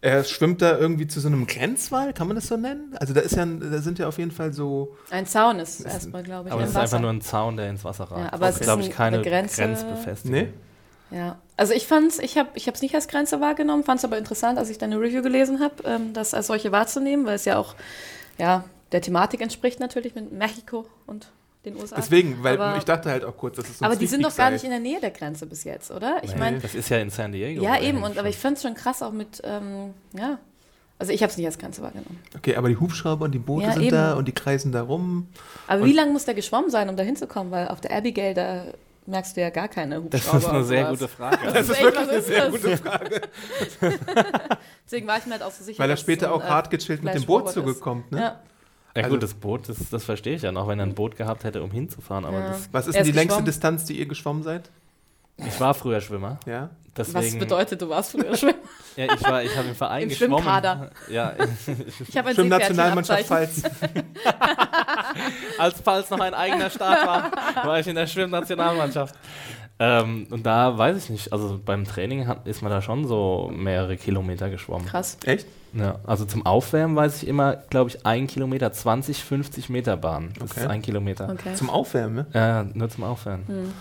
Er 0.00 0.22
schwimmt 0.22 0.62
da 0.62 0.78
irgendwie 0.78 1.08
zu 1.08 1.18
so 1.18 1.26
einem 1.26 1.44
Grenzwall, 1.48 2.12
kann 2.12 2.28
man 2.28 2.36
das 2.36 2.46
so 2.46 2.56
nennen? 2.56 2.94
Also 3.00 3.14
da 3.14 3.20
ist 3.20 3.34
ja, 3.34 3.44
da 3.44 3.78
sind 3.78 3.98
ja 3.98 4.06
auf 4.06 4.16
jeden 4.18 4.30
Fall 4.30 4.52
so. 4.52 4.96
Ein 5.10 5.26
Zaun 5.26 5.58
ist 5.58 5.80
erstmal, 5.80 6.22
glaube 6.22 6.48
ich, 6.48 6.52
Aber 6.52 6.60
im 6.62 6.66
es 6.66 6.70
ist 6.70 6.76
einfach 6.76 6.92
Wasser. 6.92 7.00
nur 7.00 7.10
ein 7.10 7.20
Zaun, 7.20 7.56
der 7.56 7.68
ins 7.68 7.82
Wasser 7.84 8.04
ragt. 8.04 8.20
Ja, 8.26 8.32
aber 8.32 8.48
es 8.48 8.56
ist, 8.58 8.62
glaube 8.62 8.82
ich, 8.82 8.90
ein- 8.90 8.94
keine 8.94 9.16
eine 9.16 9.28
Grenze- 9.28 9.60
Grenzbefestigung. 9.60 10.38
Nee? 10.40 10.48
Ja, 11.10 11.38
also 11.56 11.72
ich 11.72 11.86
fand's, 11.86 12.18
ich 12.18 12.36
habe 12.36 12.50
ich 12.54 12.68
es 12.68 12.82
nicht 12.82 12.94
als 12.94 13.08
Grenze 13.08 13.40
wahrgenommen, 13.40 13.82
fand 13.84 13.98
es 13.98 14.04
aber 14.04 14.18
interessant, 14.18 14.58
als 14.58 14.68
ich 14.70 14.78
deine 14.78 15.00
Review 15.00 15.22
gelesen 15.22 15.60
habe, 15.60 15.74
ähm, 15.84 16.12
das 16.12 16.34
als 16.34 16.48
solche 16.48 16.70
wahrzunehmen, 16.72 17.24
weil 17.26 17.36
es 17.36 17.44
ja 17.46 17.56
auch 17.58 17.74
ja, 18.36 18.64
der 18.92 19.00
Thematik 19.00 19.40
entspricht 19.40 19.80
natürlich 19.80 20.14
mit 20.14 20.30
Mexiko 20.32 20.86
und 21.06 21.28
den 21.64 21.76
USA. 21.76 21.96
Deswegen, 21.96 22.42
weil 22.44 22.60
Aber- 22.60 22.76
ich 22.78 22.84
dachte 22.84 23.10
halt 23.10 23.24
auch 23.24 23.36
kurz, 23.36 23.56
dass 23.56 23.68
es 23.68 23.78
so 23.78 23.84
aber 23.84 23.96
die 23.96 24.06
sind 24.06 24.22
doch 24.24 24.36
gar 24.36 24.46
sei. 24.48 24.52
nicht 24.52 24.64
in 24.64 24.70
der 24.70 24.80
Nähe 24.80 25.00
der 25.00 25.10
Grenze 25.10 25.46
bis 25.46 25.64
jetzt, 25.64 25.90
oder? 25.90 26.18
Ich 26.22 26.32
Nee, 26.34 26.38
meine, 26.38 26.58
das 26.60 26.74
ist 26.74 26.88
ja 26.88 26.98
in 26.98 27.10
San 27.10 27.32
Diego. 27.32 27.62
ja 27.62 27.80
eben, 27.80 28.02
und, 28.02 28.16
aber 28.18 28.28
ich 28.28 28.36
fand 28.36 28.56
es 28.58 28.62
schon 28.62 28.74
krass 28.74 29.02
auch 29.02 29.10
mit, 29.12 29.40
ähm, 29.44 29.92
ja, 30.12 30.38
also 31.00 31.12
ich 31.12 31.22
habe 31.22 31.30
es 31.30 31.36
nicht 31.36 31.46
als 31.46 31.58
Grenze 31.58 31.82
wahrgenommen. 31.82 32.18
Okay, 32.36 32.54
aber 32.56 32.68
die 32.68 32.76
Hubschrauber 32.76 33.24
und 33.24 33.32
die 33.32 33.38
Boote 33.38 33.66
Ja, 33.66 33.72
sind 33.72 33.82
eben. 33.84 33.90
da 33.96 34.14
und 34.14 34.28
die 34.28 34.32
kreisen 34.32 34.72
da 34.72 34.82
rum. 34.82 35.26
Aber 35.66 35.84
wie 35.84 35.92
lange 35.92 36.12
muss 36.12 36.24
der 36.26 36.34
geschwommen 36.34 36.70
sein, 36.70 36.88
um 36.88 36.96
da 36.96 37.02
hinzukommen? 37.02 37.50
Weil 37.52 37.68
auf 37.68 37.80
der 37.80 37.92
Abigail, 37.96 38.34
da 38.34 38.64
merkst 39.08 39.36
du 39.36 39.40
ja 39.40 39.50
gar 39.50 39.68
keine 39.68 40.02
Hubschrauber. 40.02 40.32
Das 40.38 40.44
ist 40.44 40.48
eine 40.50 40.64
sehr 40.64 40.84
gute 40.90 41.08
Frage. 41.08 41.38
Das 41.44 41.54
Also 41.54 41.72
ist 41.72 41.82
wirklich 41.82 42.08
eine 42.08 42.22
sehr 42.22 42.50
das? 42.50 42.50
gute 42.62 42.76
Frage. 42.76 43.20
Deswegen 44.86 45.06
war 45.06 45.18
ich 45.18 45.26
mir 45.26 45.32
halt 45.32 45.42
auch 45.42 45.50
so 45.50 45.64
sicher. 45.64 45.78
Weil 45.82 45.90
er 45.90 45.96
später 45.96 46.32
auch 46.32 46.42
äh, 46.42 46.46
hart 46.48 46.70
gechillt 46.70 47.02
mit 47.02 47.14
dem 47.14 47.24
Boot 47.24 47.50
zugekommt, 47.50 48.12
ne? 48.12 48.18
Ja. 48.20 48.40
Ja 48.96 49.04
Also- 49.04 49.10
gut, 49.10 49.22
das 49.22 49.34
Boot, 49.34 49.68
das, 49.68 49.76
das 49.90 50.04
verstehe 50.04 50.34
ich 50.34 50.42
ja 50.42 50.52
noch, 50.52 50.66
wenn 50.68 50.78
er 50.78 50.86
ein 50.86 50.94
Boot 50.94 51.16
gehabt 51.16 51.44
hätte, 51.44 51.62
um 51.62 51.70
hinzufahren. 51.70 52.24
Aber 52.24 52.38
Ja. 52.40 52.48
das, 52.48 52.68
Was 52.72 52.86
ist 52.86 52.96
denn 52.96 53.04
die 53.04 53.12
längste. 53.12 53.42
Distanz, 53.42 53.84
die 53.84 53.98
ihr 53.98 54.06
geschwommen 54.06 54.42
seid? 54.42 54.70
ich 55.36 55.60
war 55.60 55.72
früher 55.74 56.00
Schwimmer. 56.00 56.40
Ja. 56.46 56.70
Was 56.98 57.12
Deswegen, 57.12 57.38
bedeutet, 57.38 57.80
du 57.80 57.88
warst 57.88 58.12
früher 58.12 58.36
schwimmen? 58.36 58.54
Ja, 58.96 59.06
ich 59.14 59.22
war, 59.24 59.42
ich 59.42 59.56
habe 59.56 59.68
im 59.68 59.74
Verein 59.74 60.02
Im 60.04 60.08
geschwommen. 60.08 60.38
Schwimmkader. 60.38 60.90
Ja, 61.08 61.32
Ich 62.08 62.16
habe 62.16 62.28
ein 62.30 62.34
Schwimmnationalmannschaft. 62.34 63.24
Pfalz. 63.24 63.62
als 65.58 65.80
Pfalz 65.80 66.10
noch 66.10 66.20
ein 66.20 66.34
eigener 66.34 66.70
Staat 66.70 67.06
war, 67.06 67.64
war 67.66 67.80
ich 67.80 67.86
in 67.86 67.94
der 67.94 68.06
Schwimmnationalmannschaft. 68.06 69.14
Ähm, 69.80 70.26
und 70.30 70.44
da 70.44 70.76
weiß 70.76 70.96
ich 71.04 71.10
nicht, 71.10 71.32
also 71.32 71.60
beim 71.64 71.84
Training 71.84 72.26
hat, 72.26 72.48
ist 72.48 72.62
man 72.62 72.70
da 72.72 72.82
schon 72.82 73.06
so 73.06 73.48
mehrere 73.54 73.96
Kilometer 73.96 74.50
geschwommen. 74.50 74.86
Krass. 74.88 75.16
Echt? 75.24 75.46
Ja, 75.72 76.00
also 76.04 76.24
zum 76.24 76.44
Aufwärmen 76.46 76.96
weiß 76.96 77.22
ich 77.22 77.28
immer, 77.28 77.54
glaube 77.70 77.90
ich, 77.90 78.04
ein 78.04 78.26
Kilometer, 78.26 78.72
20, 78.72 79.22
50 79.22 79.68
Meter 79.68 79.96
Bahn. 79.96 80.32
Das 80.40 80.50
Okay. 80.50 80.60
ist 80.62 80.66
ein 80.66 80.82
Kilometer. 80.82 81.28
Okay. 81.30 81.54
Zum 81.54 81.70
Aufwärmen, 81.70 82.14
ne? 82.16 82.26
Ja, 82.34 82.64
nur 82.64 82.88
zum 82.88 83.04
Aufwärmen. 83.04 83.46
Hm. 83.46 83.72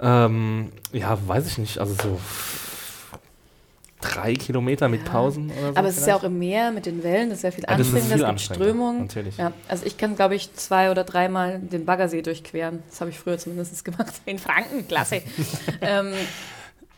Ähm, 0.00 0.72
ja, 0.92 1.18
weiß 1.26 1.46
ich 1.46 1.58
nicht, 1.58 1.78
also 1.78 1.94
so 1.94 2.20
drei 4.00 4.34
Kilometer 4.34 4.88
mit 4.88 5.04
Ja. 5.06 5.12
Pausen 5.12 5.50
oder 5.50 5.72
so. 5.72 5.78
Aber 5.78 5.88
es 5.88 5.96
ist 5.96 6.06
ja 6.06 6.14
auch 6.16 6.20
vielleicht? 6.20 6.34
im 6.34 6.38
Meer 6.38 6.70
mit 6.72 6.86
den 6.86 7.02
Wellen, 7.02 7.30
das 7.30 7.38
ist 7.38 7.42
ja 7.44 7.50
viel 7.50 7.64
Ja, 7.64 7.76
das 7.76 7.86
anstrengender, 7.86 8.26
viel 8.26 8.34
es 8.36 8.42
gibt 8.48 8.56
Strömungen. 8.56 9.00
Natürlich. 9.02 9.36
Ja, 9.38 9.52
also 9.68 9.86
ich 9.86 9.96
kann, 9.96 10.14
glaube 10.16 10.34
ich, 10.34 10.52
zwei 10.54 10.90
oder 10.90 11.04
dreimal 11.04 11.58
den 11.58 11.84
Baggersee 11.84 12.22
durchqueren. 12.22 12.82
Das 12.90 13.00
habe 13.00 13.10
ich 13.10 13.18
früher 13.18 13.38
zumindest 13.38 13.84
gemacht. 13.84 14.12
In 14.26 14.38
Franken, 14.38 14.86
klasse. 14.86 15.22
ähm, 15.80 16.12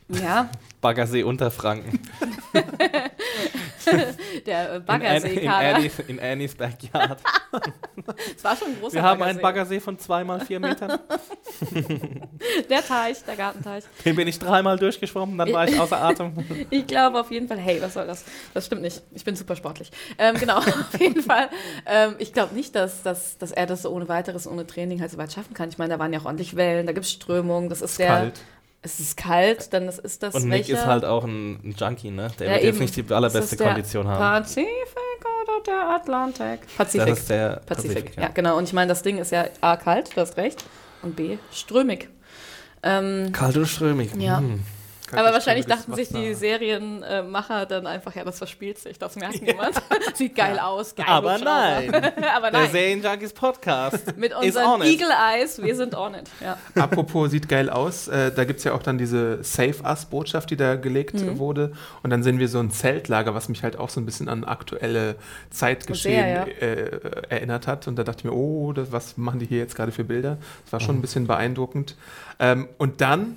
ja, 0.08 0.48
Baggersee 0.80 1.22
unter 1.22 1.50
Franken. 1.50 2.00
der 4.46 4.72
äh, 4.72 4.76
In, 4.76 4.82
An- 4.82 4.82
in, 4.82 4.86
Baggersee-Kader. 4.86 5.74
Annies, 5.76 5.98
in 6.06 6.20
Annies 6.20 6.54
Backyard. 6.54 7.18
Das 8.06 8.44
war 8.44 8.56
schon 8.56 8.68
ein 8.68 8.80
großer 8.80 8.94
Wir 8.94 9.02
haben 9.02 9.18
Baggersee. 9.18 9.30
einen 9.30 9.42
Baggersee 9.42 9.80
von 9.80 9.98
zweimal 9.98 10.40
vier 10.40 10.60
Metern. 10.60 10.98
Der 12.70 12.84
Teich, 12.84 13.24
der 13.24 13.36
Gartenteich. 13.36 13.84
Den 14.04 14.14
bin 14.16 14.28
ich 14.28 14.38
dreimal 14.38 14.78
durchgeschwommen, 14.78 15.36
dann 15.38 15.52
war 15.52 15.66
ich 15.68 15.78
außer 15.80 16.00
Atem. 16.00 16.32
Ich 16.70 16.86
glaube 16.86 17.18
auf 17.20 17.30
jeden 17.30 17.48
Fall, 17.48 17.58
hey, 17.58 17.80
was 17.80 17.94
soll 17.94 18.06
das? 18.06 18.24
Das 18.54 18.66
stimmt 18.66 18.82
nicht. 18.82 19.02
Ich 19.12 19.24
bin 19.24 19.34
super 19.36 19.56
sportlich. 19.56 19.90
Ähm, 20.18 20.36
genau, 20.36 20.58
auf 20.58 21.00
jeden 21.00 21.22
Fall. 21.22 21.48
Ähm, 21.86 22.14
ich 22.18 22.32
glaube 22.32 22.54
nicht, 22.54 22.74
dass, 22.74 23.02
dass, 23.02 23.38
dass 23.38 23.52
er 23.52 23.66
das 23.66 23.82
so 23.82 23.90
ohne 23.90 24.08
weiteres, 24.08 24.46
ohne 24.46 24.66
Training 24.66 25.00
halt 25.00 25.10
so 25.10 25.18
weit 25.18 25.32
schaffen 25.32 25.54
kann. 25.54 25.68
Ich 25.70 25.78
meine, 25.78 25.94
da 25.94 25.98
waren 25.98 26.12
ja 26.12 26.20
auch 26.20 26.26
ordentlich 26.26 26.56
Wellen, 26.56 26.86
da 26.86 26.92
gibt 26.92 27.06
es 27.06 27.12
Strömungen, 27.12 27.68
das 27.68 27.82
ist 27.82 27.98
der. 27.98 28.08
Kalt. 28.08 28.40
Es 28.86 29.00
ist 29.00 29.16
kalt, 29.16 29.72
dann 29.72 29.86
das 29.86 29.98
ist 29.98 30.22
das 30.22 30.34
Und 30.36 30.44
Nick 30.44 30.68
welcher- 30.68 30.74
ist 30.74 30.86
halt 30.86 31.04
auch 31.04 31.24
ein, 31.24 31.54
ein 31.64 31.74
Junkie, 31.76 32.10
ne? 32.12 32.30
Der 32.38 32.46
Ja, 32.46 32.52
wird 32.54 32.62
eben. 32.62 32.78
jetzt 32.82 32.96
nicht 32.96 33.08
die 33.10 33.12
allerbeste 33.14 33.56
Kondition 33.56 34.06
haben. 34.06 34.18
Pazifik 34.44 34.66
oder 35.42 35.64
der 35.66 35.88
Atlantik? 35.96 36.60
Pazifik. 36.76 37.08
Das 37.08 37.18
ist 37.18 37.30
der 37.30 37.60
Pazifik. 37.66 37.94
Pazifik. 38.04 38.16
ja. 38.22 38.28
genau. 38.28 38.56
Und 38.56 38.64
ich 38.64 38.72
meine, 38.72 38.88
das 38.88 39.02
Ding 39.02 39.18
ist 39.18 39.32
ja 39.32 39.46
A, 39.60 39.76
kalt, 39.76 40.16
du 40.16 40.20
hast 40.20 40.36
recht, 40.36 40.64
und 41.02 41.16
B, 41.16 41.38
strömig. 41.52 42.08
Ähm, 42.84 43.32
Kalt 43.32 43.56
und 43.56 43.66
strömig. 43.66 44.10
Ja. 44.18 44.38
Hm. 44.38 44.62
Aber 45.12 45.28
ich- 45.28 45.34
wahrscheinlich 45.34 45.66
dachten 45.66 45.94
sich 45.94 46.08
die. 46.08 46.34
Serienmacher 46.34 47.66
dann 47.66 47.86
einfach, 47.86 48.14
ja, 48.14 48.24
das 48.24 48.38
verspielt 48.38 48.78
sich, 48.78 48.98
das 48.98 49.16
merkt 49.16 49.42
niemand. 49.42 49.74
Sieht 50.14 50.34
geil 50.34 50.58
aus, 50.58 50.94
geil. 50.94 51.06
Aber 51.08 51.38
nein. 51.38 51.94
aber 52.34 52.50
Der 52.50 52.60
nein. 52.62 52.70
Serienjunkies 52.70 53.32
Podcast. 53.32 54.16
Mit 54.16 54.34
unseren 54.34 54.66
on 54.66 54.82
it. 54.82 54.88
Eagle 54.88 55.10
Eyes, 55.10 55.62
wir 55.62 55.74
sind 55.76 55.94
on 55.94 56.14
it. 56.14 56.30
Ja. 56.40 56.58
Apropos 56.80 57.30
sieht 57.30 57.48
geil 57.48 57.70
aus, 57.70 58.08
äh, 58.08 58.32
da 58.32 58.44
gibt 58.44 58.58
es 58.58 58.64
ja 58.64 58.72
auch 58.72 58.82
dann 58.82 58.98
diese 58.98 59.42
Save 59.44 59.76
Us-Botschaft, 59.84 60.50
die 60.50 60.56
da 60.56 60.76
gelegt 60.76 61.14
Mhm. 61.14 61.38
wurde. 61.38 61.72
Und 62.02 62.10
dann 62.10 62.22
sehen 62.22 62.38
wir 62.38 62.48
so 62.48 62.58
ein 62.58 62.70
Zeltlager, 62.70 63.34
was 63.34 63.48
mich 63.48 63.62
halt 63.62 63.78
auch 63.78 63.88
so 63.90 64.00
ein 64.00 64.06
bisschen 64.06 64.28
an 64.28 64.44
aktuelle 64.44 65.16
Zeitgeschehen 65.50 66.24
Sehr, 66.24 66.28
ja. 66.28 66.66
äh, 66.66 67.00
erinnert 67.28 67.66
hat. 67.66 67.86
Und 67.88 67.96
da 67.96 68.04
dachte 68.04 68.20
ich 68.20 68.24
mir, 68.24 68.32
oh, 68.32 68.72
das, 68.72 68.92
was 68.92 69.16
machen 69.16 69.38
die 69.40 69.46
hier 69.46 69.58
jetzt 69.58 69.74
gerade 69.76 69.92
für 69.92 70.04
Bilder? 70.04 70.38
Das 70.64 70.72
war 70.72 70.80
schon 70.80 70.96
ein 70.96 71.00
bisschen 71.00 71.26
beeindruckend. 71.26 71.96
Ähm, 72.38 72.68
und 72.78 73.00
dann 73.00 73.36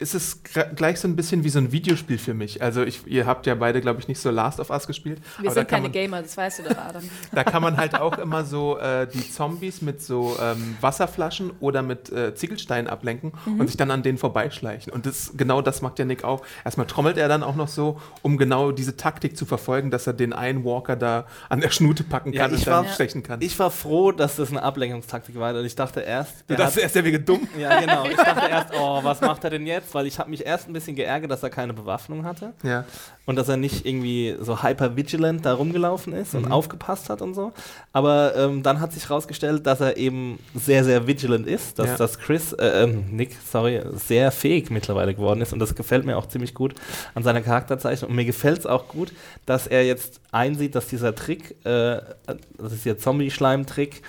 ist 0.00 0.14
es 0.14 0.40
gleich 0.76 0.98
so 0.98 1.06
ein 1.06 1.14
bisschen 1.14 1.44
wie 1.44 1.50
so 1.50 1.58
ein 1.58 1.72
Videospiel 1.72 2.18
für 2.18 2.34
mich. 2.34 2.62
Also 2.62 2.82
ich, 2.82 3.06
ihr 3.06 3.26
habt 3.26 3.46
ja 3.46 3.54
beide, 3.54 3.80
glaube 3.80 4.00
ich, 4.00 4.08
nicht 4.08 4.18
so 4.18 4.30
Last 4.30 4.58
of 4.58 4.70
Us 4.70 4.86
gespielt. 4.86 5.20
Wir 5.38 5.50
aber 5.50 5.54
sind 5.54 5.68
keine 5.68 5.82
man, 5.84 5.92
Gamer, 5.92 6.22
das 6.22 6.36
weißt 6.36 6.60
du 6.60 6.62
doch, 6.64 6.76
Adam. 6.78 7.02
Da 7.32 7.44
kann 7.44 7.62
man 7.62 7.76
halt 7.76 7.94
auch 7.94 8.16
immer 8.18 8.44
so 8.44 8.78
äh, 8.78 9.06
die 9.06 9.30
Zombies 9.30 9.82
mit 9.82 10.02
so 10.02 10.36
ähm, 10.40 10.76
Wasserflaschen 10.80 11.52
oder 11.60 11.82
mit 11.82 12.10
äh, 12.10 12.34
Ziegelsteinen 12.34 12.88
ablenken 12.90 13.32
Mhm. 13.44 13.60
und 13.60 13.66
sich 13.68 13.76
dann 13.76 13.90
an 13.90 14.02
denen 14.02 14.18
vorbeischleichen. 14.18 14.92
Und 14.92 15.06
das, 15.06 15.32
genau 15.36 15.62
das 15.62 15.82
macht 15.82 15.98
ja 15.98 16.04
Nick 16.04 16.24
auch. 16.24 16.42
Erstmal 16.64 16.86
trommelt 16.86 17.16
er 17.18 17.28
dann 17.28 17.42
auch 17.42 17.54
noch 17.54 17.68
so, 17.68 18.00
um 18.22 18.38
genau 18.38 18.72
diese 18.72 18.96
Taktik 18.96 19.36
zu 19.36 19.44
verfolgen, 19.46 19.90
dass 19.90 20.06
er 20.06 20.14
den 20.14 20.32
einen 20.32 20.64
Walker 20.64 20.96
da 20.96 21.26
an 21.48 21.60
der 21.60 21.70
Schnute 21.70 22.02
packen 22.04 22.32
Ja, 22.32 22.42
kann 22.44 22.54
ich 22.54 22.60
und 22.60 22.66
dann 22.68 22.86
war- 22.86 22.92
stechen 22.92 23.22
kann. 23.22 23.40
Ich 23.42 23.58
war 23.58 23.70
froh, 23.70 24.12
dass 24.12 24.36
das 24.36 24.50
eine 24.50 24.62
Ablenkungstaktik 24.62 25.38
war, 25.38 25.54
und 25.54 25.64
ich 25.64 25.74
dachte 25.76 26.00
erst, 26.00 26.44
du 26.48 26.56
dachtest 26.56 26.78
erst, 26.78 26.94
der 26.94 27.04
wäre 27.04 27.20
dumm. 27.20 27.46
Ja, 27.58 27.78
genau. 27.80 28.04
Ich 28.06 28.16
dachte 28.16 28.48
erst, 28.48 28.68
oh, 28.78 29.00
was 29.02 29.20
macht 29.20 29.44
er 29.44 29.50
denn 29.50 29.66
jetzt? 29.66 29.89
Weil 29.94 30.06
ich 30.06 30.18
habe 30.18 30.30
mich 30.30 30.44
erst 30.46 30.68
ein 30.68 30.72
bisschen 30.72 30.96
geärgert, 30.96 31.30
dass 31.30 31.42
er 31.42 31.50
keine 31.50 31.72
Bewaffnung 31.74 32.24
hatte 32.24 32.52
Ja. 32.62 32.84
und 33.26 33.36
dass 33.36 33.48
er 33.48 33.56
nicht 33.56 33.86
irgendwie 33.86 34.36
so 34.40 34.62
hyper 34.62 34.96
vigilant 34.96 35.44
da 35.44 35.54
rumgelaufen 35.54 36.12
ist 36.12 36.34
Mhm. 36.34 36.44
und 36.44 36.52
aufgepasst 36.52 37.08
hat 37.10 37.22
und 37.22 37.34
so. 37.34 37.52
Aber 37.92 38.34
ähm, 38.36 38.62
dann 38.62 38.80
hat 38.80 38.92
sich 38.92 39.08
herausgestellt, 39.08 39.66
dass 39.66 39.80
er 39.80 39.96
eben 39.96 40.38
sehr, 40.54 40.84
sehr 40.84 41.06
vigilant 41.06 41.46
ist, 41.46 41.78
dass, 41.78 41.88
Ja. 41.88 41.96
dass 41.96 42.18
Chris, 42.18 42.52
äh, 42.52 42.84
ähm, 42.84 43.04
Nick, 43.10 43.36
sorry, 43.50 43.80
sehr 43.94 44.30
fähig 44.32 44.70
mittlerweile 44.70 45.14
geworden 45.14 45.40
ist 45.40 45.52
und 45.52 45.58
das 45.58 45.74
gefällt 45.74 46.04
mir 46.04 46.16
auch 46.16 46.26
ziemlich 46.26 46.54
gut 46.54 46.74
an 47.14 47.22
seiner 47.22 47.40
Charakterzeichnung. 47.40 48.10
Und 48.10 48.16
mir 48.16 48.24
gefällt 48.24 48.58
es 48.60 48.66
auch 48.66 48.88
gut, 48.88 49.12
dass 49.46 49.66
er 49.66 49.84
jetzt 49.84 50.20
einsieht, 50.32 50.74
dass 50.74 50.86
dieser 50.88 51.14
Trick, 51.14 51.56
äh, 51.64 52.00
das 52.58 52.72
ist 52.72 52.84
der 52.84 52.98
Zombie-Schleim-Trick, 52.98 54.02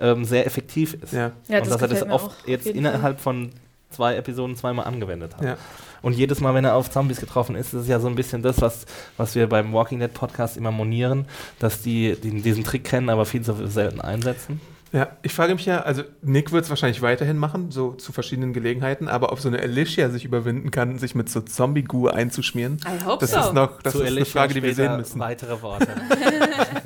ähm, 0.00 0.24
sehr 0.24 0.44
effektiv 0.46 0.94
ist. 0.94 1.12
Ja. 1.12 1.30
Ja, 1.48 1.58
und 1.58 1.66
das 1.66 1.78
dass 1.78 1.82
er 1.82 1.88
das 1.88 2.02
oft 2.10 2.48
jetzt 2.48 2.66
innerhalb 2.66 3.20
von 3.20 3.50
zwei 3.94 4.16
Episoden 4.16 4.56
zweimal 4.56 4.86
angewendet 4.86 5.36
hat. 5.36 5.44
Ja. 5.44 5.56
Und 6.02 6.12
jedes 6.12 6.40
Mal, 6.40 6.54
wenn 6.54 6.64
er 6.64 6.74
auf 6.74 6.90
Zombies 6.90 7.20
getroffen 7.20 7.56
ist, 7.56 7.68
ist 7.68 7.82
es 7.82 7.88
ja 7.88 7.98
so 7.98 8.08
ein 8.08 8.14
bisschen 8.14 8.42
das, 8.42 8.60
was, 8.60 8.84
was 9.16 9.34
wir 9.34 9.48
beim 9.48 9.72
Walking 9.72 10.00
Dead 10.00 10.12
Podcast 10.12 10.56
immer 10.56 10.70
monieren, 10.70 11.26
dass 11.58 11.80
die, 11.80 12.16
die 12.22 12.42
diesen 12.42 12.62
Trick 12.64 12.84
kennen, 12.84 13.08
aber 13.08 13.24
viel 13.24 13.42
zu 13.42 13.66
selten 13.68 14.00
einsetzen. 14.00 14.60
Ja, 14.94 15.08
ich 15.22 15.34
frage 15.34 15.56
mich 15.56 15.66
ja, 15.66 15.80
also 15.80 16.04
Nick 16.22 16.52
wird 16.52 16.62
es 16.62 16.70
wahrscheinlich 16.70 17.02
weiterhin 17.02 17.36
machen, 17.36 17.72
so 17.72 17.94
zu 17.94 18.12
verschiedenen 18.12 18.52
Gelegenheiten, 18.52 19.08
aber 19.08 19.32
ob 19.32 19.40
so 19.40 19.48
eine 19.48 19.58
Alicia 19.58 20.08
sich 20.08 20.24
überwinden 20.24 20.70
kann, 20.70 20.98
sich 20.98 21.16
mit 21.16 21.28
so 21.28 21.40
Zombie-Gu 21.40 22.06
einzuschmieren, 22.06 22.78
I 22.86 23.04
hope 23.04 23.18
das 23.18 23.32
so. 23.32 23.40
ist 23.40 23.54
noch 23.54 23.82
das 23.82 23.92
Zu 23.94 24.02
ist 24.02 24.16
eine 24.16 24.24
Frage, 24.24 24.54
die 24.54 24.62
wir 24.62 24.72
sehen 24.72 24.96
müssen. 24.96 25.18
Weitere 25.18 25.60
Worte. 25.62 25.88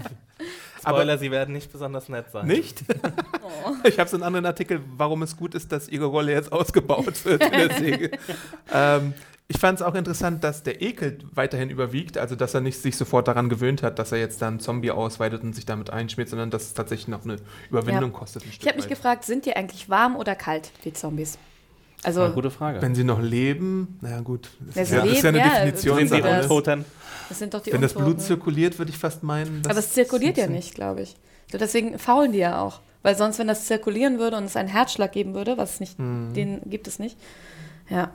Spoiler, 0.90 1.18
sie 1.18 1.30
werden 1.30 1.52
nicht 1.54 1.70
besonders 1.72 2.08
nett 2.08 2.26
sein. 2.32 2.46
Nicht? 2.46 2.82
Oh. 3.42 3.72
Ich 3.84 3.98
habe 3.98 4.08
so 4.10 4.16
einen 4.16 4.22
anderen 4.24 4.46
Artikel, 4.46 4.80
warum 4.96 5.22
es 5.22 5.36
gut 5.36 5.54
ist, 5.54 5.72
dass 5.72 5.88
ihre 5.88 6.06
Rolle 6.06 6.32
jetzt 6.32 6.52
ausgebaut 6.52 7.24
wird 7.24 7.42
in 7.44 7.50
der 7.52 7.76
Säge. 7.78 8.10
ähm, 8.72 9.14
ich 9.50 9.58
fand 9.58 9.80
es 9.80 9.82
auch 9.86 9.94
interessant, 9.94 10.44
dass 10.44 10.62
der 10.62 10.82
Ekel 10.82 11.18
weiterhin 11.34 11.70
überwiegt, 11.70 12.18
also 12.18 12.34
dass 12.36 12.52
er 12.52 12.60
nicht 12.60 12.82
sich 12.82 12.96
sofort 12.98 13.28
daran 13.28 13.48
gewöhnt 13.48 13.82
hat, 13.82 13.98
dass 13.98 14.12
er 14.12 14.18
jetzt 14.18 14.42
dann 14.42 14.60
Zombie 14.60 14.90
ausweitet 14.90 15.42
und 15.42 15.54
sich 15.54 15.64
damit 15.64 15.88
einschmiert, 15.90 16.28
sondern 16.28 16.50
dass 16.50 16.64
es 16.64 16.74
tatsächlich 16.74 17.08
noch 17.08 17.24
eine 17.24 17.36
Überwindung 17.70 18.12
Ja. 18.12 18.18
kostet. 18.18 18.44
Ich 18.44 18.58
habe 18.66 18.76
mich 18.76 18.84
weit. 18.84 18.90
gefragt, 18.90 19.24
sind 19.24 19.46
die 19.46 19.56
eigentlich 19.56 19.88
warm 19.88 20.16
oder 20.16 20.34
kalt, 20.34 20.70
die 20.84 20.92
Zombies? 20.92 21.38
Das 22.02 22.14
war 22.14 22.22
eine 22.22 22.24
Also, 22.26 22.34
gute 22.34 22.50
Frage. 22.50 22.80
Wenn 22.82 22.94
sie 22.94 23.02
noch 23.04 23.20
leben, 23.20 23.98
naja 24.02 24.20
gut, 24.20 24.50
das 24.60 24.76
Ja, 24.76 24.82
ist 24.82 24.90
ja, 24.92 25.00
das 25.02 25.10
ist 25.12 25.22
ja 25.22 25.28
eine 25.30 25.38
leben, 25.38 25.48
ja, 25.50 25.54
Definition. 25.64 25.98
sind 25.98 26.08
sie 26.08 26.22
Untoten? 26.22 26.84
Das 27.28 27.38
sind 27.38 27.54
doch 27.54 27.62
die 27.62 27.72
Wenn 27.72 27.80
das 27.82 27.92
Blut 27.94 28.06
Untoten. 28.06 28.24
zirkuliert, 28.26 28.78
würde 28.78 28.90
ich 28.90 28.98
fast 28.98 29.22
meinen. 29.22 29.62
dass 29.62 29.70
Aber 29.70 29.78
es 29.80 29.92
zirkuliert 29.92 30.36
ja 30.36 30.44
das- 30.44 30.52
nicht, 30.52 30.74
glaube 30.74 31.02
ich. 31.02 31.16
So, 31.50 31.58
deswegen 31.58 31.98
faulen 31.98 32.32
die 32.32 32.38
ja 32.38 32.60
auch. 32.60 32.80
Weil 33.02 33.16
sonst, 33.16 33.38
wenn 33.38 33.46
das 33.48 33.64
zirkulieren 33.66 34.18
würde 34.18 34.36
und 34.36 34.44
es 34.44 34.56
einen 34.56 34.68
Herzschlag 34.68 35.12
geben 35.12 35.32
würde, 35.34 35.56
was 35.56 35.74
es 35.74 35.80
nicht, 35.80 35.98
Mhm. 35.98 36.34
den 36.34 36.60
gibt 36.68 36.88
es 36.88 36.98
nicht. 36.98 37.16
Ja. 37.88 38.10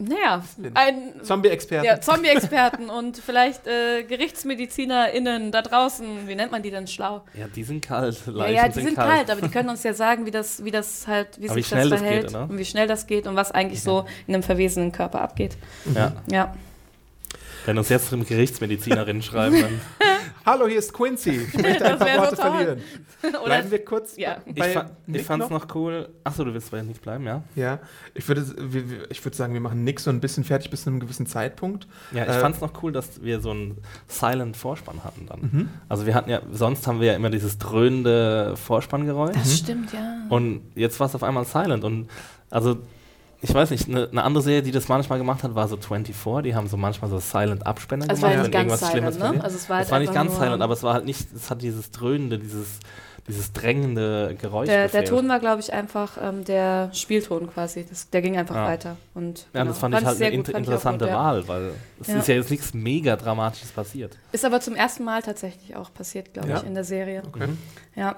Naja, 0.00 0.44
ein 0.74 1.14
Zombie-Experten. 1.24 1.84
ja, 1.84 2.00
Zombie-Experten 2.00 2.88
und 2.98 3.16
vielleicht 3.18 3.66
äh, 3.66 4.04
GerichtsmedizinerInnen 4.04 5.50
da 5.50 5.60
draußen, 5.62 6.28
wie 6.28 6.36
nennt 6.36 6.52
man 6.52 6.62
die 6.62 6.70
denn 6.70 6.86
schlau? 6.86 7.22
Ja, 7.34 7.48
die 7.48 7.64
sind 7.64 7.84
kalt. 7.84 8.22
Ja, 8.26 8.32
Leichen 8.32 8.54
ja, 8.56 8.68
die 8.68 8.80
sind 8.80 8.94
kalt. 8.94 9.28
aber 9.28 9.40
die 9.40 9.48
können 9.48 9.68
uns 9.68 9.82
ja 9.82 9.94
sagen, 9.94 10.24
wie 10.24 10.30
das, 10.30 10.62
wie 10.62 10.70
das 10.70 11.08
halt, 11.08 11.40
wie 11.40 11.46
Aber 11.48 11.56
wie 11.56 11.62
sich 11.62 11.66
schnell 11.68 11.90
das 11.90 11.98
das 11.98 12.00
verhält 12.00 12.26
geht, 12.28 12.30
oder? 12.36 12.42
und 12.44 12.58
wie 12.58 12.64
schnell 12.64 12.86
das 12.86 13.08
geht 13.08 13.26
und 13.26 13.34
was 13.34 13.50
eigentlich 13.50 13.82
so 13.82 14.04
in 14.28 14.34
einem 14.34 14.44
verwesenen 14.44 14.92
Körper 14.92 15.20
abgeht. 15.20 15.56
Ja. 15.92 16.12
Ja. 16.30 16.54
Wenn 17.68 17.76
uns 17.76 17.90
jetzt 17.90 18.10
eine 18.14 18.24
Gerichtsmedizinerin 18.24 19.20
schreiben, 19.20 19.60
dann. 19.60 19.80
Hallo, 20.46 20.66
hier 20.66 20.78
ist 20.78 20.90
Quincy. 20.94 21.32
Ich 21.52 21.54
möchte 21.58 21.84
ein 21.84 21.90
Das 21.98 22.08
paar 22.08 22.18
Worte 22.22 22.36
toll. 22.36 22.50
verlieren. 22.52 22.80
Oder 23.22 23.44
Bleiben 23.44 23.70
wir 23.70 23.84
kurz 23.84 24.16
Ja. 24.16 24.38
Ich, 24.46 24.64
fa 24.64 24.86
ich 25.06 25.12
Nick 25.12 25.26
fand 25.26 25.42
es 25.42 25.50
noch 25.50 25.66
cool. 25.74 26.08
Achso, 26.24 26.44
du 26.44 26.54
willst 26.54 26.70
bei 26.70 26.80
nicht 26.80 27.02
bleiben, 27.02 27.26
ja? 27.26 27.42
Ja, 27.56 27.78
ich 28.14 28.26
würde, 28.26 28.42
ich 29.10 29.22
würde 29.22 29.36
sagen, 29.36 29.52
wir 29.52 29.60
machen 29.60 29.84
Nick 29.84 30.00
so 30.00 30.08
ein 30.08 30.18
bisschen 30.18 30.44
fertig 30.44 30.70
bis 30.70 30.84
zu 30.84 30.88
einem 30.88 30.98
gewissen 30.98 31.26
Zeitpunkt. 31.26 31.86
Ja, 32.12 32.22
ich 32.22 32.30
Äh, 32.30 32.40
fand 32.40 32.54
es 32.54 32.62
noch 32.62 32.82
cool, 32.82 32.90
dass 32.90 33.22
wir 33.22 33.40
so 33.42 33.50
einen 33.50 33.76
silent 34.06 34.56
Vorspann 34.56 35.04
hatten 35.04 35.26
dann. 35.26 35.40
Mhm. 35.40 35.68
Also 35.90 36.06
wir 36.06 36.14
hatten 36.14 36.30
ja, 36.30 36.40
sonst 36.50 36.86
haben 36.86 37.00
wir 37.00 37.08
ja 37.08 37.16
immer 37.16 37.28
dieses 37.28 37.58
dröhnende 37.58 38.54
Vorspanngeräusch. 38.56 39.34
das 39.36 39.58
stimmt, 39.58 39.92
ja. 39.92 40.22
Und 40.30 40.62
jetzt 40.74 40.98
war 41.00 41.06
es 41.08 41.14
auf 41.14 41.22
einmal 41.22 41.44
silent. 41.44 41.84
Und 41.84 42.08
also, 42.48 42.78
ich 43.40 43.54
weiß 43.54 43.70
nicht, 43.70 43.88
eine 43.88 44.08
ne 44.10 44.22
andere 44.22 44.42
Serie, 44.42 44.62
die 44.62 44.72
das 44.72 44.88
manchmal 44.88 45.18
gemacht 45.18 45.42
hat, 45.44 45.54
war 45.54 45.68
so 45.68 45.76
24. 45.76 46.42
Die 46.42 46.54
haben 46.56 46.66
so 46.66 46.76
manchmal 46.76 47.10
so 47.10 47.18
silent 47.18 47.66
Abspender 47.66 48.06
Also 48.10 48.18
es 48.18 48.22
war 48.22 48.30
gemacht, 48.30 48.52
ja 48.52 48.52
wenn 48.52 48.66
nicht 48.66 48.70
ganz 48.70 48.82
irgendwas 48.82 48.90
Schlimmes 48.90 49.14
silent, 49.14 49.32
ne? 49.34 49.38
passiert. 49.40 49.44
Also 49.44 49.56
es 49.56 49.68
war, 49.68 49.76
halt 49.76 49.86
Es 49.86 49.92
war 49.92 49.98
nicht 50.00 50.08
einfach 50.08 50.20
ganz 50.22 50.32
nur- 50.32 50.40
silent, 50.44 50.62
aber 50.62 50.72
es 50.72 50.82
war 50.82 50.94
halt 50.94 51.04
nicht, 51.04 51.28
es 51.34 51.50
hat 51.50 51.62
dieses 51.62 51.90
dröhnende, 51.92 52.38
dieses, 52.38 52.80
dieses 53.28 53.52
drängende 53.52 54.34
Geräusch 54.40 54.68
Der, 54.68 54.88
der. 54.88 55.04
Ton 55.04 55.28
war, 55.28 55.38
glaube 55.38 55.60
ich, 55.60 55.72
einfach 55.72 56.16
ähm, 56.20 56.44
der 56.44 56.90
Spielton 56.94 57.48
quasi. 57.52 57.84
Das, 57.88 58.08
der 58.10 58.22
ging 58.22 58.36
einfach 58.38 58.54
Ja. 58.56 58.66
weiter. 58.66 58.96
Und, 59.14 59.40
ja, 59.52 59.60
genau. 59.60 59.64
das 59.66 59.78
fand 59.78 59.94
ich 59.98 60.04
halt 60.04 60.20
eine 60.22 60.36
gut, 60.36 60.46
fand 60.46 60.58
interessante 60.58 61.04
gut, 61.04 61.12
ja. 61.12 61.18
Wahl, 61.18 61.46
weil 61.46 61.70
es 62.00 62.08
Ja. 62.08 62.16
ist 62.18 62.28
ja 62.28 62.34
jetzt 62.36 62.50
nichts 62.50 62.72
mega 62.74 63.16
Dramatisches 63.16 63.70
passiert. 63.70 64.16
Ist 64.32 64.44
aber 64.44 64.60
zum 64.60 64.74
ersten 64.74 65.04
Mal 65.04 65.22
tatsächlich 65.22 65.76
auch 65.76 65.92
passiert, 65.92 66.32
glaube 66.32 66.48
Ja. 66.48 66.56
ich, 66.56 66.64
in 66.64 66.74
der 66.74 66.84
Serie. 66.84 67.22
Okay. 67.26 67.46
Mhm. 67.48 67.58
Ja. 67.94 68.16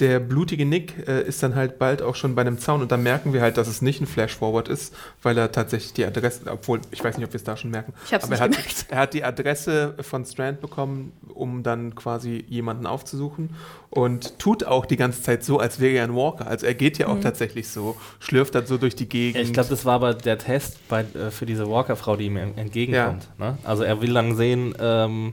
Der 0.00 0.20
blutige 0.20 0.64
Nick 0.64 1.08
äh, 1.08 1.22
ist 1.22 1.42
dann 1.42 1.56
halt 1.56 1.80
bald 1.80 2.02
auch 2.02 2.14
schon 2.14 2.36
bei 2.36 2.42
einem 2.42 2.58
Zaun 2.58 2.82
und 2.82 2.92
da 2.92 2.96
merken 2.96 3.32
wir 3.32 3.40
halt, 3.40 3.56
dass 3.56 3.66
es 3.66 3.82
nicht 3.82 4.00
ein 4.00 4.06
Flash-Forward 4.06 4.68
ist, 4.68 4.94
weil 5.24 5.36
er 5.36 5.50
tatsächlich 5.50 5.92
die 5.92 6.04
Adresse, 6.04 6.42
obwohl, 6.48 6.80
ich 6.92 7.02
weiß 7.02 7.16
nicht, 7.16 7.26
ob 7.26 7.32
wir 7.32 7.36
es 7.38 7.42
da 7.42 7.56
schon 7.56 7.72
merken, 7.72 7.92
Ich 8.06 8.14
hab's 8.14 8.24
aber 8.30 8.46
nicht 8.48 8.58
er 8.60 8.64
hat, 8.68 8.86
er 8.90 8.98
hat 8.98 9.14
die 9.14 9.24
Adresse 9.24 9.94
von 10.02 10.24
Strand 10.24 10.60
bekommen, 10.60 11.10
um 11.34 11.64
dann 11.64 11.96
quasi 11.96 12.44
jemanden 12.48 12.86
aufzusuchen 12.86 13.50
und 13.90 14.38
tut 14.38 14.62
auch 14.62 14.86
die 14.86 14.96
ganze 14.96 15.20
Zeit 15.22 15.42
so, 15.42 15.58
als 15.58 15.80
wäre 15.80 15.94
er 15.96 16.04
ein 16.04 16.14
Walker. 16.14 16.46
Also 16.46 16.66
er 16.66 16.74
geht 16.74 16.98
ja 16.98 17.08
auch 17.08 17.16
Mhm. 17.16 17.22
tatsächlich 17.22 17.68
so, 17.68 17.96
schlürft 18.20 18.54
dann 18.54 18.66
so 18.66 18.78
durch 18.78 18.94
die 18.94 19.08
Gegend. 19.08 19.34
Ja, 19.36 19.42
ich 19.42 19.52
glaube, 19.52 19.68
das 19.70 19.84
war 19.84 19.94
aber 19.94 20.14
der 20.14 20.38
Test 20.38 20.78
bei, 20.88 21.00
äh, 21.00 21.32
für 21.32 21.44
diese 21.46 21.68
Walker-Frau, 21.68 22.14
die 22.14 22.26
ihm 22.26 22.36
en- 22.36 22.56
entgegenkommt. 22.56 23.28
Ne? 23.38 23.58
Also 23.64 23.82
er 23.82 24.00
will 24.00 24.14
dann 24.14 24.36
sehen, 24.36 24.74
ähm, 24.78 25.32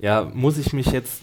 ja, 0.00 0.28
muss 0.34 0.58
ich 0.58 0.72
mich 0.72 0.86
jetzt, 0.86 1.20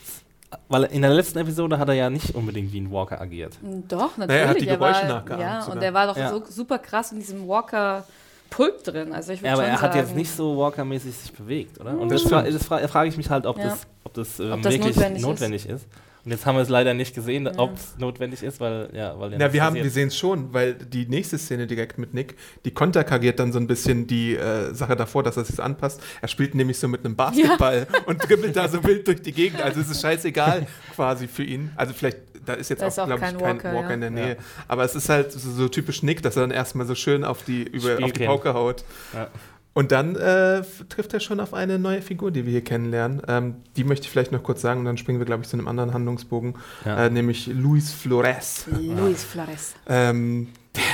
weil 0.67 0.83
in 0.85 1.01
der 1.01 1.11
letzten 1.11 1.37
Episode 1.39 1.77
hat 1.77 1.87
er 1.89 1.93
ja 1.95 2.09
nicht 2.09 2.33
unbedingt 2.35 2.71
wie 2.73 2.79
ein 2.81 2.91
Walker 2.91 3.19
agiert. 3.21 3.57
Doch, 3.87 4.17
natürlich. 4.17 4.41
er 4.41 4.47
hat 4.49 4.59
die 4.61 4.65
Geräusche 4.65 5.01
war, 5.03 5.07
nachgeahmt 5.09 5.41
Ja, 5.41 5.61
sogar. 5.61 5.75
und 5.77 5.83
er 5.83 5.93
war 5.93 6.07
doch 6.07 6.17
Ja. 6.17 6.29
so 6.29 6.43
super 6.47 6.79
krass 6.79 7.11
in 7.11 7.19
diesem 7.19 7.47
Walker-Pulk 7.47 8.83
drin. 8.83 9.13
Also 9.13 9.33
ich 9.33 9.41
Ja, 9.41 9.53
aber 9.53 9.61
schon 9.63 9.71
er 9.71 9.81
hat 9.81 9.93
sagen, 9.93 10.05
jetzt 10.07 10.15
nicht 10.15 10.31
so 10.35 10.57
Walker-mäßig 10.57 11.15
sich 11.15 11.33
bewegt, 11.33 11.79
oder? 11.79 11.91
Und 11.97 12.11
Das 12.11 12.23
das, 12.23 12.31
fra 12.31 12.41
das, 12.43 12.63
fra 12.65 12.87
frage 12.87 13.09
ich 13.09 13.17
mich 13.17 13.29
halt, 13.29 13.45
ob 13.45 13.57
Ja. 13.57 13.65
das, 13.65 13.87
ob 14.03 14.13
das, 14.13 14.39
ähm, 14.39 14.53
Ob 14.53 14.61
das 14.61 14.73
wirklich 14.73 14.95
notwendig 14.95 15.21
notwendig, 15.23 15.65
ist. 15.67 15.71
ist. 15.83 15.87
Und 16.29 16.33
jetzt 16.33 16.45
haben 16.45 16.57
wir 16.57 16.61
es 16.61 16.69
leider 16.69 16.93
nicht 16.93 17.15
gesehen, 17.15 17.47
Ja. 17.47 17.53
ob 17.57 17.73
es 17.75 17.97
notwendig 17.97 18.43
ist, 18.43 18.59
weil 18.59 18.89
ja, 18.93 19.19
weil 19.19 19.31
ja 19.31 19.37
Ja, 19.39 19.45
nichts 19.45 19.53
wir, 19.53 19.63
haben, 19.63 19.75
wir 19.77 19.89
sehen 19.89 20.09
es 20.09 20.15
schon, 20.15 20.53
weil 20.53 20.75
die 20.75 21.07
nächste 21.07 21.39
Szene 21.39 21.65
direkt 21.65 21.97
mit 21.97 22.13
Nick, 22.13 22.35
die 22.65 22.71
konterkariert 22.71 23.39
dann 23.39 23.51
so 23.51 23.57
ein 23.57 23.65
bisschen 23.65 24.05
die 24.05 24.35
äh, 24.35 24.71
Sache 24.75 24.95
davor, 24.95 25.23
dass 25.23 25.37
er 25.37 25.43
sich 25.45 25.59
anpasst. 25.59 26.03
Er 26.21 26.27
spielt 26.27 26.53
nämlich 26.53 26.77
so 26.77 26.87
mit 26.87 27.03
einem 27.03 27.15
Basketball 27.15 27.87
und 28.05 28.29
dribbelt 28.29 28.55
da 28.55 28.67
so 28.67 28.83
wild 28.83 29.07
durch 29.07 29.23
die 29.23 29.31
Gegend. 29.31 29.59
Also 29.63 29.81
es 29.81 29.89
ist 29.89 30.01
scheißegal 30.03 30.67
quasi 30.95 31.27
für 31.27 31.43
ihn. 31.43 31.71
Also 31.75 31.93
vielleicht, 31.95 32.19
da 32.45 32.53
ist 32.53 32.69
jetzt 32.69 32.83
Da 32.83 32.87
auch, 32.89 32.91
auch 32.99 33.05
glaube 33.07 33.15
ich, 33.15 33.21
kein 33.21 33.41
Walker, 33.41 33.73
Walker, 33.73 33.87
ja. 33.87 33.93
in 33.95 34.01
der 34.01 34.11
Nähe. 34.11 34.29
Ja. 34.29 34.35
Aber 34.67 34.83
es 34.83 34.93
ist 34.93 35.09
halt 35.09 35.31
so, 35.31 35.39
so 35.49 35.67
typisch 35.67 36.03
Nick, 36.03 36.21
dass 36.21 36.35
er 36.35 36.41
dann 36.43 36.51
erstmal 36.51 36.85
so 36.85 36.93
schön 36.93 37.23
auf 37.23 37.41
die, 37.41 37.63
über, 37.63 38.03
auf 38.03 38.11
die. 38.11 38.25
Pauke 38.27 38.53
haut. 38.53 38.83
Ja. 39.15 39.29
Und 39.73 39.91
dann 39.91 40.15
äh, 40.15 40.63
trifft 40.89 41.13
er 41.13 41.19
schon 41.19 41.39
auf 41.39 41.53
eine 41.53 41.77
neue 41.79 42.01
Figur, 42.01 42.31
die 42.31 42.43
wir 42.45 42.51
hier 42.51 42.63
kennenlernen. 42.63 43.21
Ähm, 43.27 43.55
die 43.77 43.83
möchte 43.83 44.05
ich 44.05 44.09
vielleicht 44.11 44.31
noch 44.31 44.43
kurz 44.43 44.61
sagen 44.61 44.79
und 44.81 44.85
dann 44.85 44.97
springen 44.97 45.19
wir, 45.19 45.25
glaube 45.25 45.43
ich, 45.43 45.49
zu 45.49 45.55
einem 45.57 45.67
anderen 45.67 45.93
Handlungsbogen, 45.93 46.55
Ja. 46.85 47.05
äh, 47.05 47.09
nämlich 47.09 47.47
Luis 47.47 47.91
Flores. 47.93 48.65
Luis 48.71 49.23
Flores. 49.23 49.75
Ähm, 49.87 50.47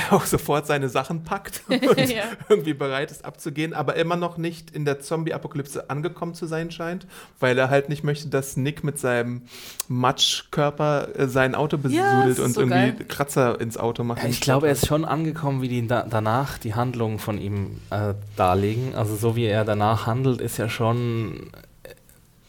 der 0.08 0.16
auch 0.16 0.24
sofort 0.24 0.66
seine 0.66 0.88
Sachen 0.88 1.24
packt 1.24 1.62
und 1.68 1.82
Ja. 2.10 2.24
irgendwie 2.48 2.74
bereit 2.74 3.10
ist 3.10 3.24
abzugehen, 3.24 3.74
aber 3.74 3.96
immer 3.96 4.16
noch 4.16 4.36
nicht 4.38 4.70
in 4.70 4.84
der 4.84 5.00
Zombie-Apokalypse 5.00 5.88
angekommen 5.90 6.34
zu 6.34 6.46
sein 6.46 6.70
scheint, 6.70 7.06
weil 7.40 7.58
er 7.58 7.70
halt 7.70 7.88
nicht 7.88 8.04
möchte, 8.04 8.28
dass 8.28 8.56
Nick 8.56 8.84
mit 8.84 8.98
seinem 8.98 9.42
Matschkörper 9.88 11.08
äh, 11.18 11.28
sein 11.28 11.54
Auto 11.54 11.76
Ja, 11.76 11.82
besudelt 11.82 12.38
ist 12.38 12.44
und 12.44 12.52
so 12.54 12.60
irgendwie 12.60 12.92
geil. 12.92 13.06
Kratzer 13.08 13.60
ins 13.60 13.76
Auto 13.76 14.04
macht. 14.04 14.24
Ich 14.24 14.40
glaube, 14.40 14.66
er 14.66 14.72
ist 14.72 14.86
schon 14.86 15.04
angekommen, 15.04 15.62
wie 15.62 15.68
die 15.68 15.86
da 15.86 16.06
danach 16.08 16.58
die 16.58 16.74
Handlungen 16.74 17.18
von 17.18 17.38
ihm 17.38 17.80
äh, 17.90 18.14
darlegen. 18.36 18.94
Also 18.94 19.16
so 19.16 19.36
wie 19.36 19.44
er 19.46 19.64
danach 19.64 20.06
handelt, 20.06 20.40
ist 20.40 20.56
ja 20.58 20.68
schon 20.68 21.50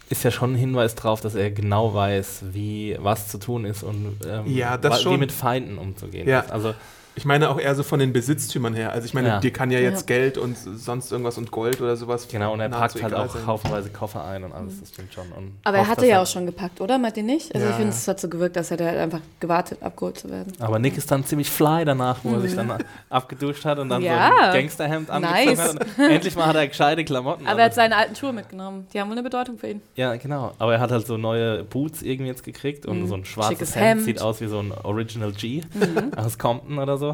ist 0.10 0.24
ja 0.24 0.32
schon 0.32 0.53
ein 0.53 0.56
Hinweis 0.56 0.96
darauf, 0.96 1.20
dass 1.20 1.36
er 1.36 1.51
genau 1.51 1.94
weiß, 1.94 2.46
wie 2.53 2.96
was 3.00 3.27
zu 3.27 3.39
tun 3.39 3.65
ist 3.65 3.84
und 3.84 4.20
ähm, 4.25 4.44
Ja, 4.48 4.82
wie 4.82 4.94
schon. 5.03 5.20
mit 5.20 5.34
Feinden 5.34 5.77
umzugehen 5.77 6.27
Ja. 6.29 6.39
ist. 6.39 6.51
Also 6.51 6.74
Ich 7.18 7.26
meine 7.26 7.50
auch 7.50 7.60
eher 7.60 7.74
so 7.76 7.82
von 7.84 8.00
den 8.00 8.14
Besitztümern 8.14 8.74
her. 8.76 8.92
Also 8.94 9.06
ich 9.06 9.14
meine, 9.14 9.28
Ja. 9.28 9.40
dir 9.40 9.52
kann 9.52 9.72
ja 9.72 9.80
jetzt 9.80 10.08
Ja. 10.10 10.16
Geld 10.16 10.38
und 10.38 10.56
sonst 10.56 11.12
irgendwas 11.12 11.38
und 11.38 11.50
Gold 11.52 11.82
oder 11.82 11.96
sowas. 11.98 12.28
genau, 12.32 12.54
und 12.54 12.60
er 12.60 12.70
packt 12.70 13.02
halt 13.02 13.14
auch 13.14 13.34
sein. 13.34 13.48
haufenweise 13.48 13.90
Koffer 13.90 14.24
ein 14.24 14.44
und 14.44 14.54
alles, 14.54 14.80
das 14.80 14.90
stimmt 14.90 15.14
schon. 15.14 15.26
Und 15.36 15.54
Aber 15.64 15.78
er 15.78 15.82
hofft, 15.88 15.98
hatte 15.98 16.06
ja 16.08 16.22
auch 16.22 16.28
schon 16.28 16.46
gepackt, 16.46 16.80
oder? 16.80 16.98
Meint 17.00 17.18
ihr 17.18 17.24
nicht? 17.24 17.54
Also 17.54 17.66
Ja, 17.66 17.72
ich 17.72 17.78
finde, 17.78 17.92
ja. 17.92 17.98
es 17.98 18.08
hat 18.08 18.20
so 18.20 18.30
gewirkt, 18.30 18.56
dass 18.56 18.70
er 18.72 18.78
da 18.78 18.86
halt 18.86 19.00
einfach 19.00 19.20
gewartet, 19.40 19.80
abgeholt 19.82 20.20
zu 20.20 20.30
werden. 20.30 20.54
Aber 20.60 20.78
Nick 20.80 20.96
ist 20.98 21.10
dann 21.12 21.26
ziemlich 21.26 21.50
fly 21.50 21.84
danach, 21.86 22.20
wo 22.24 22.34
er 22.36 22.42
sich 22.42 22.54
dann 22.56 22.72
abgeduscht 23.10 23.66
hat 23.66 23.80
und 23.80 23.90
dann 23.90 24.02
so 24.02 24.08
Mhm. 24.08 24.14
Ja. 24.14 24.32
ein 24.52 24.54
Gangsterhemd 24.54 25.10
angezogen 25.10 25.46
Nice. 25.46 25.60
hat. 25.60 25.88
Und 25.98 26.04
endlich 26.12 26.36
mal 26.36 26.46
hat 26.46 26.56
er 26.56 26.68
gescheite 26.68 27.04
Klamotten. 27.04 27.48
Aber 27.48 27.60
er 27.60 27.66
hat 27.66 27.74
seine 27.74 27.96
alten 27.96 28.16
Schuhe 28.16 28.32
mitgenommen. 28.34 28.86
Die 28.94 29.00
haben 29.02 29.08
wohl 29.10 29.14
eine 29.16 29.24
Bedeutung 29.24 29.58
für 29.58 29.70
ihn. 29.70 29.82
Ja, 29.96 30.16
genau. 30.18 30.52
Aber 30.60 30.74
er 30.74 30.80
hat 30.80 30.92
halt 30.92 31.08
so 31.08 31.18
neue 31.18 31.64
Boots 31.64 32.02
irgendwie 32.04 32.30
jetzt 32.30 32.44
gekriegt 32.44 32.86
und 32.86 33.02
Mhm. 33.02 33.08
so 33.08 33.16
ein 33.16 33.26
schwarzes 33.26 33.76
Hemd. 33.76 33.86
Hemd. 33.88 34.02
Mhm. 34.02 34.06
Sieht 34.06 34.22
aus 34.22 34.42
wie 34.42 34.48
so 34.48 34.60
ein 34.60 34.72
Original 34.84 35.32
G 35.32 35.62
aus 36.16 36.38
Compton 36.38 36.78
oder 36.78 36.98
so. 36.98 37.07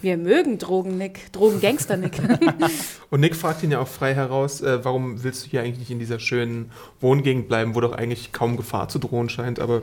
Wir 0.00 0.16
mögen 0.16 0.58
Drogen, 0.58 0.98
Nick. 0.98 1.32
Drogengangster, 1.32 1.96
Nick. 1.96 2.20
Und 3.10 3.20
Nick 3.20 3.34
fragt 3.34 3.62
ihn 3.62 3.70
ja 3.70 3.80
auch 3.80 3.88
frei 3.88 4.14
heraus, 4.14 4.60
äh, 4.60 4.84
warum 4.84 5.22
willst 5.24 5.44
du 5.44 5.50
hier 5.50 5.62
eigentlich 5.62 5.78
nicht 5.78 5.90
in 5.90 5.98
dieser 5.98 6.18
schönen 6.18 6.70
Wohngegend 7.00 7.48
bleiben, 7.48 7.74
wo 7.74 7.80
doch 7.80 7.92
eigentlich 7.92 8.32
kaum 8.32 8.56
Gefahr 8.56 8.88
zu 8.88 8.98
drohen 8.98 9.28
scheint, 9.28 9.58
aber 9.58 9.82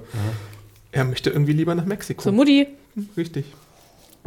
er 0.91 1.05
möchte 1.05 1.29
irgendwie 1.29 1.53
lieber 1.53 1.75
nach 1.75 1.85
Mexiko. 1.85 2.21
Zur 2.21 2.31
Mutti. 2.31 2.67
Richtig. 3.15 3.45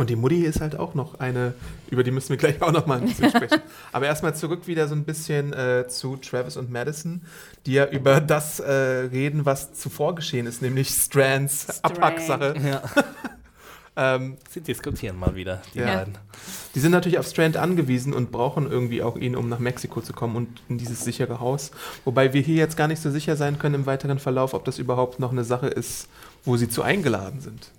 Und 0.01 0.09
die 0.09 0.17
Mutti 0.17 0.47
ist 0.47 0.63
halt 0.63 0.79
auch 0.79 0.95
noch 0.95 1.21
eine, 1.21 1.53
über 1.91 2.03
die 2.03 2.11
müssen 2.11 2.31
wir 2.31 2.39
gleich 2.39 2.63
auch 2.63 2.73
noch 2.73 2.87
mal 2.87 3.03
ein 3.03 3.05
bisschen 3.05 3.29
sprechen. 3.37 3.61
Aber 3.93 4.07
erstmal 4.07 4.35
zurück 4.35 4.67
wieder 4.67 4.89
so 4.89 4.95
ein 4.95 5.05
bisschen 5.05 5.53
äh, 5.53 5.89
zu 5.89 6.17
Travis 6.17 6.57
und 6.57 6.71
Madison, 6.71 7.21
die 7.67 7.73
ja 7.75 7.87
über 7.87 8.21
das 8.23 8.61
äh, 8.61 8.73
reden, 8.73 9.45
was 9.45 9.75
zuvor 9.75 10.15
geschehen 10.15 10.47
ist, 10.47 10.63
nämlich 10.63 10.89
Strands 10.89 11.65
Strand. 11.65 11.85
Abhacksache. 11.85 12.55
Ja. 12.65 12.83
Ähm, 13.97 14.37
Sie 14.49 14.61
diskutieren 14.61 15.19
mal 15.19 15.35
wieder, 15.35 15.61
die 15.75 15.81
Ja. 15.81 15.97
beiden. 15.97 16.17
die 16.75 16.81
sind 16.81 16.93
natürlich 16.93 17.19
auf 17.19 17.27
Strand 17.27 17.57
angewiesen 17.57 18.13
und 18.15 18.31
brauchen 18.31 18.71
irgendwie 18.71 19.03
auch 19.03 19.17
ihn, 19.17 19.35
um 19.37 19.49
nach 19.49 19.59
Mexiko 19.59 20.01
zu 20.01 20.13
kommen 20.13 20.37
und 20.37 20.63
in 20.69 20.79
dieses 20.79 21.05
sichere 21.05 21.41
Haus. 21.41 21.71
Wobei 22.05 22.33
wir 22.33 22.41
hier 22.41 22.55
jetzt 22.57 22.77
gar 22.77 22.87
nicht 22.89 23.03
so 23.03 23.11
sicher 23.11 23.37
sein 23.37 23.59
können 23.59 23.75
im 23.75 23.87
weiteren 23.87 24.19
Verlauf, 24.21 24.55
ob 24.55 24.65
das 24.65 24.79
überhaupt 24.79 25.19
noch 25.19 25.33
eine 25.33 25.45
Sache 25.45 25.67
ist, 25.67 26.09
wo 26.45 26.57
sie 26.57 26.69
zu 26.69 26.83
eingeladen 26.83 27.41
sind. 27.41 27.71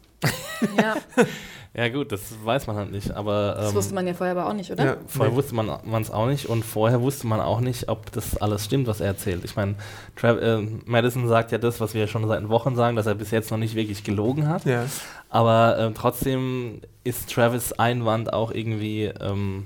Ja, 0.78 0.96
Ja 1.74 1.88
gut, 1.88 2.12
das 2.12 2.22
weiß 2.44 2.68
man 2.68 2.76
halt 2.76 2.92
nicht, 2.92 3.12
aber 3.12 3.54
das 3.58 3.70
ähm, 3.70 3.76
wusste 3.76 3.96
man 3.96 4.06
ja 4.06 4.14
vorher 4.14 4.36
aber 4.38 4.50
auch 4.50 4.54
nicht, 4.54 4.70
oder? 4.72 4.84
Ja, 4.84 4.98
vorher 5.08 5.32
nee. 5.32 5.38
wusste 5.38 5.56
man 5.56 6.02
es 6.02 6.12
auch 6.12 6.28
nicht 6.28 6.48
und 6.48 6.66
vorher 6.66 7.00
wusste 7.02 7.28
man 7.28 7.40
auch 7.40 7.62
nicht, 7.62 7.88
ob 7.88 8.12
das 8.12 8.36
alles 8.36 8.66
stimmt, 8.66 8.88
was 8.88 9.00
er 9.00 9.08
erzählt. 9.08 9.46
Ich 9.46 9.56
meine, 9.56 9.76
Trav- 10.20 10.40
äh, 10.40 10.68
Madison 10.86 11.30
sagt 11.30 11.54
ja 11.54 11.58
das, 11.60 11.80
was 11.80 11.94
wir 11.94 12.08
schon 12.08 12.28
seit 12.28 12.50
Wochen 12.50 12.76
sagen, 12.76 12.98
dass 12.98 13.06
er 13.06 13.16
bis 13.16 13.32
jetzt 13.32 13.52
noch 13.52 13.58
nicht 13.58 13.76
wirklich 13.76 14.04
gelogen 14.04 14.50
hat. 14.50 14.66
Ja. 14.66 14.84
Aber 15.30 15.78
ähm, 15.80 15.94
trotzdem 15.96 16.82
ist 17.06 17.32
Travis 17.34 17.72
Einwand 17.72 18.34
auch 18.34 18.52
irgendwie 18.52 19.06
ähm, 19.06 19.66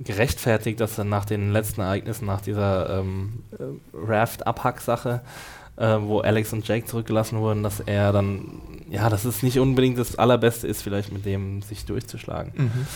gerechtfertigt, 0.00 0.80
dass 0.80 0.98
er 0.98 1.04
nach 1.04 1.24
den 1.24 1.52
letzten 1.52 1.82
Ereignissen, 1.82 2.26
nach 2.26 2.40
dieser 2.40 2.98
ähm, 2.98 3.44
äh, 3.52 3.62
Raft-Abhack-Sache, 3.94 5.20
äh, 5.76 5.96
wo 6.00 6.20
Alex 6.20 6.52
und 6.52 6.66
Jake 6.66 6.86
zurückgelassen 6.86 7.38
wurden, 7.38 7.62
dass 7.62 7.80
er 7.80 8.12
dann, 8.12 8.60
ja, 8.88 9.08
dass 9.08 9.24
es 9.24 9.42
nicht 9.42 9.58
unbedingt 9.58 9.98
das 9.98 10.16
Allerbeste 10.16 10.66
ist, 10.66 10.82
vielleicht 10.82 11.12
mit 11.12 11.24
dem 11.24 11.62
sich 11.62 11.84
durchzuschlagen. 11.84 12.52
Mhm. 12.56 12.86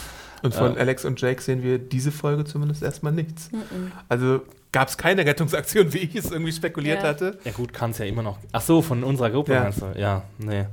Und 0.42 0.54
von 0.54 0.76
Äh. 0.76 0.80
Alex 0.80 1.04
und 1.04 1.20
Jake 1.20 1.42
sehen 1.42 1.62
wir 1.62 1.78
diese 1.78 2.12
Folge 2.12 2.44
zumindest 2.44 2.82
erstmal 2.82 3.12
nichts. 3.12 3.50
Mhm. 3.52 3.92
Also 4.08 4.40
gab 4.72 4.88
es 4.88 4.96
keine 4.96 5.26
Rettungsaktion, 5.26 5.92
wie 5.92 5.98
ich 5.98 6.14
es 6.14 6.30
irgendwie 6.30 6.52
spekuliert 6.52 7.02
Ja. 7.02 7.08
hatte. 7.10 7.38
Ja 7.44 7.52
gut, 7.52 7.72
kann 7.72 7.90
es 7.90 7.98
ja 7.98 8.06
immer 8.06 8.22
noch. 8.22 8.38
Ach 8.52 8.62
so, 8.62 8.80
von 8.82 9.04
unserer 9.04 9.30
Gruppe 9.30 9.52
Ja. 9.52 9.62
meinst 9.64 9.82
du? 9.82 9.86
Ja, 9.98 10.22
nee. 10.38 10.64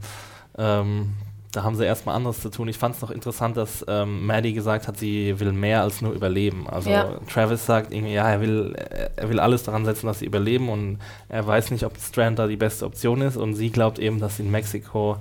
Ähm, 0.58 1.10
da 1.58 1.64
haben 1.64 1.76
sie 1.76 1.86
erstmal 1.86 2.16
anderes 2.16 2.40
zu 2.42 2.52
tun. 2.52 2.68
Ich 2.68 2.78
fand 2.78 2.96
es 2.96 3.02
noch 3.02 3.10
interessant, 3.10 3.58
dass 3.58 3.84
ähm, 3.88 4.28
Maddie 4.28 4.54
gesagt 4.54 4.88
hat, 4.88 4.98
sie 4.98 5.40
will 5.40 5.52
mehr 5.54 5.82
als 5.82 6.02
nur 6.04 6.14
überleben. 6.14 6.70
Also 6.70 6.92
Ja. 6.92 7.20
Travis 7.34 7.66
sagt 7.66 7.92
irgendwie, 7.92 8.14
ja, 8.14 8.30
er 8.30 8.42
will, 8.42 8.76
er 9.16 9.28
will 9.28 9.40
alles 9.40 9.64
daran 9.64 9.84
setzen, 9.84 10.06
dass 10.06 10.20
sie 10.20 10.26
überleben 10.26 10.70
und 10.70 11.00
er 11.30 11.48
weiß 11.48 11.72
nicht, 11.72 11.84
ob 11.84 11.98
Strand 11.98 12.38
da 12.38 12.46
die 12.46 12.58
beste 12.58 12.86
Option 12.86 13.22
ist 13.22 13.38
und 13.38 13.56
sie 13.56 13.72
glaubt 13.72 13.98
eben, 13.98 14.20
dass 14.20 14.38
in 14.38 14.52
Mexiko 14.52 15.18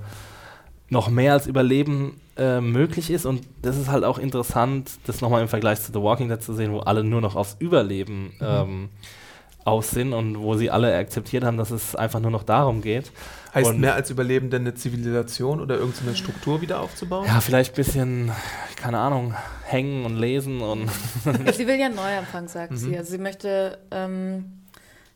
noch 0.89 1.09
mehr 1.09 1.33
als 1.33 1.47
Überleben 1.47 2.21
äh, 2.37 2.61
möglich 2.61 3.09
ist 3.09 3.25
und 3.25 3.41
das 3.63 3.75
ist 3.75 3.89
halt 3.89 4.03
auch 4.03 4.19
interessant, 4.19 4.91
das 5.07 5.21
nochmal 5.21 5.41
im 5.41 5.47
Vergleich 5.47 5.81
zu 5.81 5.91
The 5.91 6.01
Walking 6.01 6.29
Dead 6.29 6.41
zu 6.41 6.53
sehen, 6.53 6.71
wo 6.71 6.79
alle 6.81 7.03
nur 7.03 7.19
noch 7.19 7.35
aufs 7.35 7.55
Überleben 7.59 8.33
ähm, 8.41 8.89
aus 9.67 9.91
sind 9.91 10.13
und 10.13 10.39
wo 10.39 10.55
sie 10.55 10.71
alle 10.71 10.95
akzeptiert 10.97 11.43
haben, 11.43 11.57
dass 11.57 11.71
es 11.71 11.95
einfach 11.95 12.19
nur 12.19 12.31
noch 12.31 12.43
darum 12.43 12.81
geht. 12.81 13.11
Heißt 13.53 13.69
Und- 13.71 13.79
mehr 13.81 13.95
als 13.95 14.09
Überleben 14.09 14.49
denn 14.49 14.61
eine 14.61 14.73
Zivilisation 14.75 15.59
oder 15.61 15.75
irgendeine 15.77 16.15
Struktur 16.15 16.61
wieder 16.61 16.79
aufzubauen? 16.79 17.25
Ja, 17.27 17.41
vielleicht 17.41 17.73
ein 17.73 17.75
bisschen, 17.75 18.31
keine 18.75 18.99
Ahnung, 18.99 19.33
hängen 19.65 20.05
und 20.05 20.15
lesen 20.15 20.61
und 20.61 20.89
Sie 21.53 21.67
will 21.67 21.79
ja 21.79 21.87
einen 21.87 21.95
Neuanfang, 21.95 22.47
sagt 22.47 22.71
Mhm. 22.71 22.77
sie. 22.77 22.97
Also 22.97 23.11
sie 23.11 23.17
möchte, 23.17 23.77
ähm, 23.91 24.45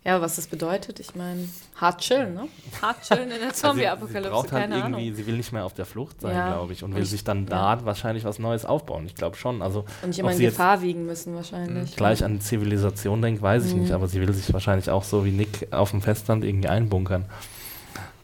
ja, 0.04 0.20
was 0.20 0.36
das 0.38 0.48
bedeutet. 0.48 1.00
Ich 1.00 1.14
meine, 1.16 1.48
hart 1.76 2.02
chillen, 2.02 2.34
ne? 2.34 2.48
Hart 2.82 3.02
chillen 3.04 3.30
in 3.30 3.30
der 3.30 3.42
Also 3.42 3.50
sie, 3.54 3.56
sie 3.56 3.62
Zombie-Apokalypse, 3.68 4.30
braucht 4.32 4.52
halt 4.52 4.64
keine 4.64 4.76
irgendwie, 4.78 5.04
Ahnung. 5.04 5.16
sie 5.16 5.28
will 5.28 5.38
nicht 5.38 5.52
mehr 5.54 5.64
auf 5.66 5.74
der 5.76 5.86
Flucht 5.86 6.22
sein, 6.22 6.36
Ja. 6.36 6.48
glaube 6.54 6.74
ich, 6.74 6.84
und 6.84 6.90
Und 6.92 6.96
will 6.96 7.04
ich- 7.04 7.10
sich 7.10 7.24
dann 7.24 7.46
ja. 7.48 7.76
da 7.76 7.86
wahrscheinlich 7.86 8.24
was 8.24 8.40
Neues 8.40 8.66
aufbauen. 8.66 9.06
Ich 9.06 9.16
glaube 9.16 9.38
schon. 9.38 9.62
Also 9.62 9.86
Und 10.02 10.18
immer 10.18 10.32
in 10.32 10.38
sie 10.38 10.44
jetzt 10.44 10.54
Gefahr 10.54 10.82
wiegen 10.82 11.06
müssen 11.06 11.36
wahrscheinlich. 11.36 11.96
gleich 11.96 12.24
an 12.24 12.42
Zivilisation 12.42 13.22
denkt, 13.22 13.42
weiß 13.44 13.66
ich 13.68 13.74
Mhm. 13.76 13.82
nicht, 13.82 13.92
aber 13.92 14.08
sie 14.08 14.20
will 14.20 14.34
sich 14.34 14.52
wahrscheinlich 14.54 14.90
auch 14.90 15.04
so 15.04 15.24
wie 15.26 15.32
Nick 15.32 15.68
auf 15.72 15.92
dem 15.92 16.02
Festland 16.02 16.44
irgendwie 16.44 16.68
einbunkern. 16.68 17.26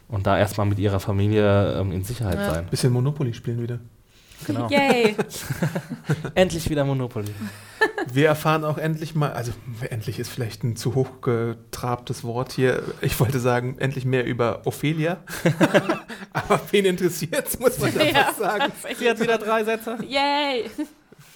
Und 0.09 0.25
da 0.25 0.37
erstmal 0.37 0.65
mit 0.65 0.79
ihrer 0.79 0.99
Familie 0.99 1.79
ähm, 1.79 1.91
in 1.91 2.03
Sicherheit 2.03 2.39
Ja. 2.39 2.53
sein. 2.53 2.67
Bisschen 2.67 2.93
Monopoly 2.93 3.33
spielen 3.33 3.61
wieder. 3.61 3.79
Genau. 4.45 4.69
Yay! 4.69 5.15
Endlich 6.35 6.69
wieder 6.69 6.85
Monopoly. 6.85 7.31
Wir 8.11 8.27
erfahren 8.27 8.63
auch 8.63 8.77
endlich 8.77 9.15
mal, 9.15 9.33
also 9.33 9.51
endlich 9.89 10.19
ist 10.19 10.29
vielleicht 10.29 10.63
ein 10.63 10.75
zu 10.75 10.95
hochgetrabtes 10.95 12.23
Wort 12.23 12.51
hier. 12.53 12.83
Ich 13.01 13.19
wollte 13.19 13.39
sagen, 13.39 13.77
endlich 13.79 14.05
mehr 14.05 14.25
über 14.25 14.61
Ophelia. 14.65 15.17
Aber 16.33 16.59
wen 16.71 16.85
interessiert 16.85 17.59
muss 17.59 17.77
man 17.79 17.93
da 17.93 18.03
Ja. 18.03 18.13
fast 18.25 18.39
sagen. 18.39 18.71
Sie 18.97 19.09
hat 19.09 19.19
wieder 19.19 19.37
drei 19.37 19.63
Sätze. 19.63 19.97
Yay! 20.07 20.65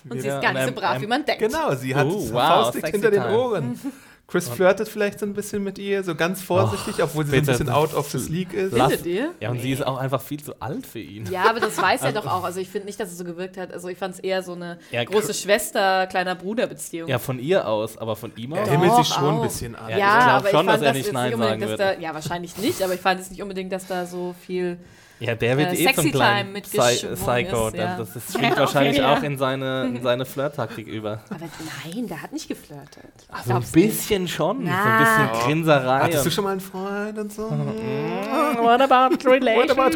Und 0.09 0.13
sie 0.19 0.23
Wieder 0.23 0.37
ist 0.37 0.41
gar 0.43 0.53
nicht 0.53 0.65
so 0.67 0.71
brav, 0.73 0.91
einem- 0.91 1.01
wie 1.03 1.07
man 1.07 1.25
denkt. 1.25 1.41
Genau, 1.41 1.75
sie 1.75 1.93
hat 1.95 2.07
Oh, 2.07 2.17
es 2.23 2.33
wow, 2.33 2.41
faustdick 2.47 2.87
hinter 2.87 3.11
den 3.11 3.21
time. 3.23 3.37
Ohren. 3.37 3.79
Chris 4.31 4.47
flirtet 4.47 4.87
vielleicht 4.87 5.19
so 5.19 5.25
ein 5.25 5.33
bisschen 5.33 5.61
mit 5.61 5.77
ihr, 5.77 6.03
so 6.05 6.15
ganz 6.15 6.41
vorsichtig, 6.41 7.03
obwohl 7.03 7.25
sie 7.25 7.31
so 7.31 7.37
ein 7.37 7.45
bisschen 7.45 7.69
out 7.69 7.93
of 7.93 8.09
the 8.11 8.17
league 8.31 8.53
ist. 8.53 8.73
Findet 8.73 9.05
ihr? 9.05 9.31
Ja, 9.41 9.51
und 9.51 9.59
sie 9.61 9.73
ist 9.73 9.85
auch 9.85 9.97
einfach 9.97 10.21
viel 10.21 10.41
zu 10.41 10.53
alt 10.61 10.87
für 10.87 10.99
ihn. 10.99 11.25
Ja, 11.29 11.49
aber 11.49 11.59
das 11.59 11.77
weiß 11.77 12.03
er 12.03 12.13
doch 12.13 12.25
auch. 12.25 12.45
Also 12.45 12.61
ich 12.61 12.69
finde 12.69 12.85
nicht, 12.87 12.97
dass 12.97 13.11
es 13.11 13.17
so 13.17 13.25
gewirkt 13.25 13.57
hat. 13.57 13.73
Also 13.73 13.89
ich 13.89 13.97
fand 13.97 14.13
es 14.13 14.19
eher 14.21 14.41
so 14.41 14.53
eine 14.53 14.79
Ja, 14.89 15.03
große 15.03 15.33
Schwester, 15.33 16.07
kleiner 16.07 16.35
Bruder-Beziehung. 16.35 17.09
Ja, 17.09 17.19
von 17.19 17.39
ihr 17.39 17.67
aus, 17.67 17.97
aber 17.97 18.15
von 18.15 18.31
ihm 18.37 18.53
Er 18.53 18.63
aus. 18.63 18.69
himmelt 18.69 18.91
Doch, 18.91 19.03
sich 19.03 19.13
schon 19.13 19.25
ein 19.25 19.35
auch. 19.39 19.43
bisschen 19.43 19.75
an. 19.75 19.89
Ja, 19.89 19.97
Ja, 19.97 20.17
ich 20.19 20.23
aber 20.25 20.49
schon, 20.49 20.59
ich 20.61 20.65
dass 20.65 20.65
fand 20.75 20.81
er 20.83 20.87
das 20.93 20.97
nicht 20.97 21.11
Nein 21.13 21.37
sagen 21.37 21.59
dass 21.61 21.69
würde. 21.71 21.83
da, 21.83 21.99
ja, 21.99 22.13
wahrscheinlich 22.13 22.57
nicht, 22.57 22.81
aber 22.83 22.93
ich 22.93 23.01
fand 23.01 23.19
es 23.19 23.31
nicht 23.31 23.41
unbedingt, 23.41 23.73
dass 23.73 23.85
da 23.87 24.05
so 24.05 24.33
viel. 24.45 24.77
Ja, 25.21 25.35
der 25.35 25.55
wird 25.57 25.73
Äh, 25.73 25.83
eh 25.83 25.93
zum 25.93 26.11
kleinen 26.11 26.53
Psy 26.63 26.77
Psycho. 27.13 27.67
ist, 27.67 27.75
ja. 27.75 27.97
Das, 27.97 28.13
das 28.13 28.23
schwingt 28.33 28.55
Ja, 28.55 28.59
wahrscheinlich 28.59 28.99
okay, 28.99 29.01
ja. 29.07 29.13
auch 29.17 29.23
in 29.23 29.37
seine, 29.37 29.85
in 29.85 30.01
seine 30.03 30.25
Flirttaktik 30.25 30.87
über. 30.87 31.21
Aber 31.29 31.45
nein, 31.85 32.07
der 32.07 32.23
hat 32.23 32.33
nicht 32.33 32.47
geflirtet. 32.47 33.03
Also 33.29 33.53
ein 33.53 33.61
du 33.73 33.79
nicht? 33.79 33.89
bisschen 33.97 34.27
schon. 34.27 34.63
Na. 34.63 34.83
So 34.83 34.89
ein 34.89 35.29
bisschen 35.29 35.45
Grinserei. 35.45 35.99
Hattest 35.99 36.25
du 36.25 36.31
schon 36.31 36.43
mal 36.43 36.51
einen 36.51 36.59
Freund 36.61 37.17
und 37.19 37.31
so? 37.31 37.43
What 37.51 38.81
about 38.81 39.15
What 39.15 39.69
about? 39.69 39.95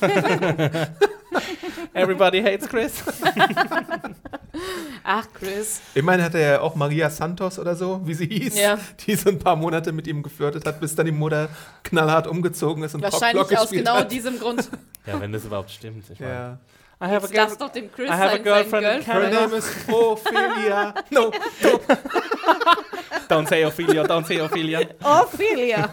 Everybody 1.94 2.42
hates 2.42 2.68
Chris. 2.68 3.02
Ach, 5.04 5.26
Chris. 5.34 5.80
Immerhin 5.94 6.22
hatte 6.22 6.38
er 6.38 6.52
ja 6.54 6.60
auch 6.60 6.74
Maria 6.74 7.08
Santos 7.10 7.58
oder 7.58 7.74
so, 7.76 8.00
wie 8.04 8.14
sie 8.14 8.26
hieß, 8.26 8.58
Ja. 8.58 8.78
die 9.06 9.14
so 9.14 9.30
ein 9.30 9.38
paar 9.38 9.56
Monate 9.56 9.92
mit 9.92 10.06
ihm 10.06 10.22
geflirtet 10.22 10.66
hat, 10.66 10.80
bis 10.80 10.94
dann 10.94 11.06
die 11.06 11.12
Mutter 11.12 11.48
knallhart 11.84 12.26
umgezogen 12.26 12.82
ist 12.82 12.94
und 12.94 13.02
Wahrscheinlich 13.02 13.56
aus 13.58 13.70
genau 13.70 13.96
hat. 13.96 14.10
diesem 14.12 14.38
Grund. 14.38 14.68
Ja, 15.06 15.18
wenn 15.20 15.32
das 15.32 15.42
überhaupt 15.46 15.70
stimmt. 15.70 16.04
Ich 16.12 16.18
Ja. 16.18 16.58
I 17.00 17.04
have 17.06 17.26
a 17.26 17.30
Jetzt 17.30 17.34
lass 17.34 17.48
girl. 17.56 17.66
doch 17.68 17.72
dem 17.72 17.90
Chris 17.92 18.08
I 18.10 18.12
have 18.12 18.34
a 18.34 18.36
girlfriend 18.38 18.86
in 18.86 19.02
sein 19.04 19.22
Her 19.22 19.30
name 19.30 19.56
is 19.56 19.64
Ophelia. 19.88 20.94
No, 21.10 21.30
Don't 23.30 23.48
say 23.48 23.64
Ophelia, 23.64 24.02
don't 24.04 24.26
say 24.26 24.38
Ophelia. 24.40 24.80
Ophelia. 25.02 25.88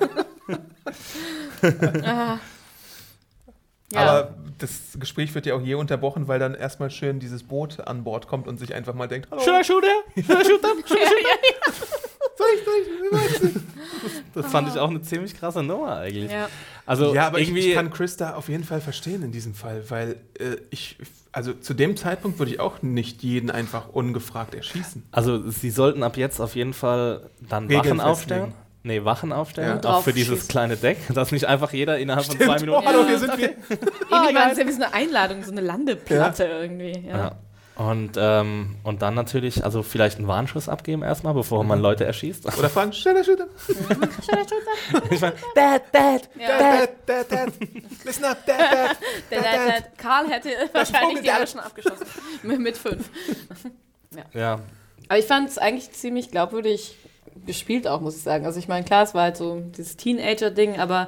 ah. 2.04 2.40
Ja. 3.94 4.00
Aber 4.00 4.36
das 4.58 4.98
Gespräch 5.00 5.34
wird 5.36 5.46
ja 5.46 5.56
auch 5.56 5.62
je 5.62 5.76
unterbrochen, 5.76 6.28
weil 6.28 6.40
dann 6.40 6.56
erstmal 6.56 6.90
schön 6.90 7.20
dieses 7.20 7.44
Boot 7.44 7.80
an 7.82 8.04
Bord 8.04 8.28
kommt 8.28 8.48
und 8.48 8.58
sich 8.58 8.74
einfach 8.74 8.94
mal 8.94 9.08
denkt, 9.08 9.30
hallo, 9.30 9.42
Should 9.42 9.62
I 9.62 9.64
shoot 9.64 9.84
her? 9.84 10.24
Should 10.24 10.42
I 10.42 10.50
shoot 10.50 10.62
them? 10.62 10.84
Should 10.86 11.00
I 11.00 11.06
shoot 11.06 11.24
them? 11.24 11.86
soll 12.38 12.48
ich, 12.56 12.66
soll 12.66 12.74
ich, 12.82 13.40
soll 13.40 13.50
ich? 13.50 13.62
Das 14.34 14.46
fand 14.48 14.70
ich 14.70 14.80
auch 14.80 14.90
eine 14.90 15.02
ziemlich 15.02 15.38
krasse 15.38 15.64
Nummer 15.64 15.98
eigentlich. 15.98 16.32
Ja. 16.32 16.50
Also 16.86 17.14
ja, 17.14 17.28
aber 17.28 17.40
ich, 17.40 17.48
irgendwie, 17.48 17.70
ich 17.70 17.76
kann 17.76 17.92
Chris 17.92 18.18
da 18.18 18.36
auf 18.36 18.50
jeden 18.50 18.64
Fall 18.64 18.82
verstehen 18.82 19.24
in 19.24 19.32
diesem 19.32 19.54
Fall, 19.54 19.90
weil 19.90 20.18
äh, 20.40 20.58
ich, 20.70 20.98
also 21.32 21.54
zu 21.54 21.74
dem 21.74 21.96
Zeitpunkt 21.98 22.38
würde 22.40 22.52
ich 22.52 22.60
auch 22.60 22.82
nicht 22.82 23.24
jeden 23.24 23.50
einfach 23.50 23.90
ungefragt 23.90 24.54
erschießen. 24.54 25.04
also 25.12 25.50
sie 25.50 25.70
sollten 25.70 26.04
ab 26.04 26.18
jetzt 26.18 26.40
auf 26.40 26.56
jeden 26.56 26.74
Fall 26.74 27.30
dann 27.50 27.68
Regeln 27.68 27.98
Wachen 27.98 28.02
aufstellen. 28.02 28.54
Nee, 28.86 29.04
Wachen 29.04 29.34
aufstellen, 29.34 29.82
Ja. 29.84 29.90
auch 29.90 30.04
für 30.04 30.14
dieses 30.14 30.30
Draufschießen. 30.48 30.48
kleine 30.50 30.78
Deck, 30.78 30.98
dass 31.14 31.32
nicht 31.32 31.46
einfach 31.46 31.74
jeder 31.74 31.98
innerhalb 31.98 32.26
von 32.26 32.38
zwei 32.38 32.58
Oh, 32.58 32.60
Minuten. 32.60 32.86
hallo, 32.86 33.02
Ja, 33.02 33.08
hier 33.08 33.18
sind 33.20 33.38
wir. 33.38 33.50
Irgendwie 33.50 34.36
war 34.36 34.52
es 34.52 34.58
ja 34.60 34.68
wie 34.68 34.72
so 34.72 34.84
eine 34.84 34.94
Einladung, 34.94 35.44
so 35.44 35.52
eine 35.52 35.62
Landeplatte 35.62 36.44
irgendwie. 36.46 37.08
Ja. 37.08 37.18
Ja. 37.18 37.32
Und, 37.84 38.12
ähm, 38.18 38.76
und 38.84 39.02
dann 39.02 39.16
natürlich, 39.16 39.66
also 39.66 39.84
vielleicht 39.84 40.18
einen 40.20 40.28
Warnschuss 40.30 40.70
abgeben 40.70 41.02
erstmal, 41.04 41.34
bevor 41.34 41.64
man 41.66 41.82
Leute 41.82 42.06
erschießt. 42.06 42.46
Oder 42.60 42.70
fragen, 42.70 42.94
schneller 42.94 43.24
Shooter. 43.24 43.48
ich 45.10 45.20
meine, 45.20 45.34
Dad, 45.56 45.82
Dad, 45.92 46.30
Ja. 46.40 46.58
Dad, 46.58 46.90
Dad, 47.06 47.32
Dad. 47.32 47.50
Listen 48.06 48.24
up, 48.26 48.46
Dad, 48.46 48.60
Dad. 48.60 48.98
Der, 49.32 49.42
der, 49.42 49.52
der 49.66 49.82
Karl 49.98 50.30
hätte 50.30 50.50
wahrscheinlich 50.72 51.22
die 51.22 51.32
alle 51.32 51.48
schon 51.48 51.60
abgeschossen. 51.60 52.06
mit, 52.44 52.60
mit 52.60 52.78
fünf. 52.78 53.10
Ja, 54.34 54.60
Aber 55.10 55.18
ich 55.20 55.26
fand 55.26 55.50
es 55.50 55.58
eigentlich 55.58 55.92
ziemlich 55.92 56.32
glaubwürdig 56.32 56.96
gespielt 57.46 57.88
auch, 57.88 58.02
muss 58.02 58.16
ich 58.18 58.24
sagen. 58.24 58.46
Also 58.46 58.60
ich 58.60 58.68
meine, 58.68 58.86
klar, 58.86 59.04
es 59.04 59.14
war 59.14 59.24
halt 59.24 59.38
so 59.38 59.62
dieses 59.78 59.98
Teenager-Ding, 59.98 60.80
aber 60.80 61.08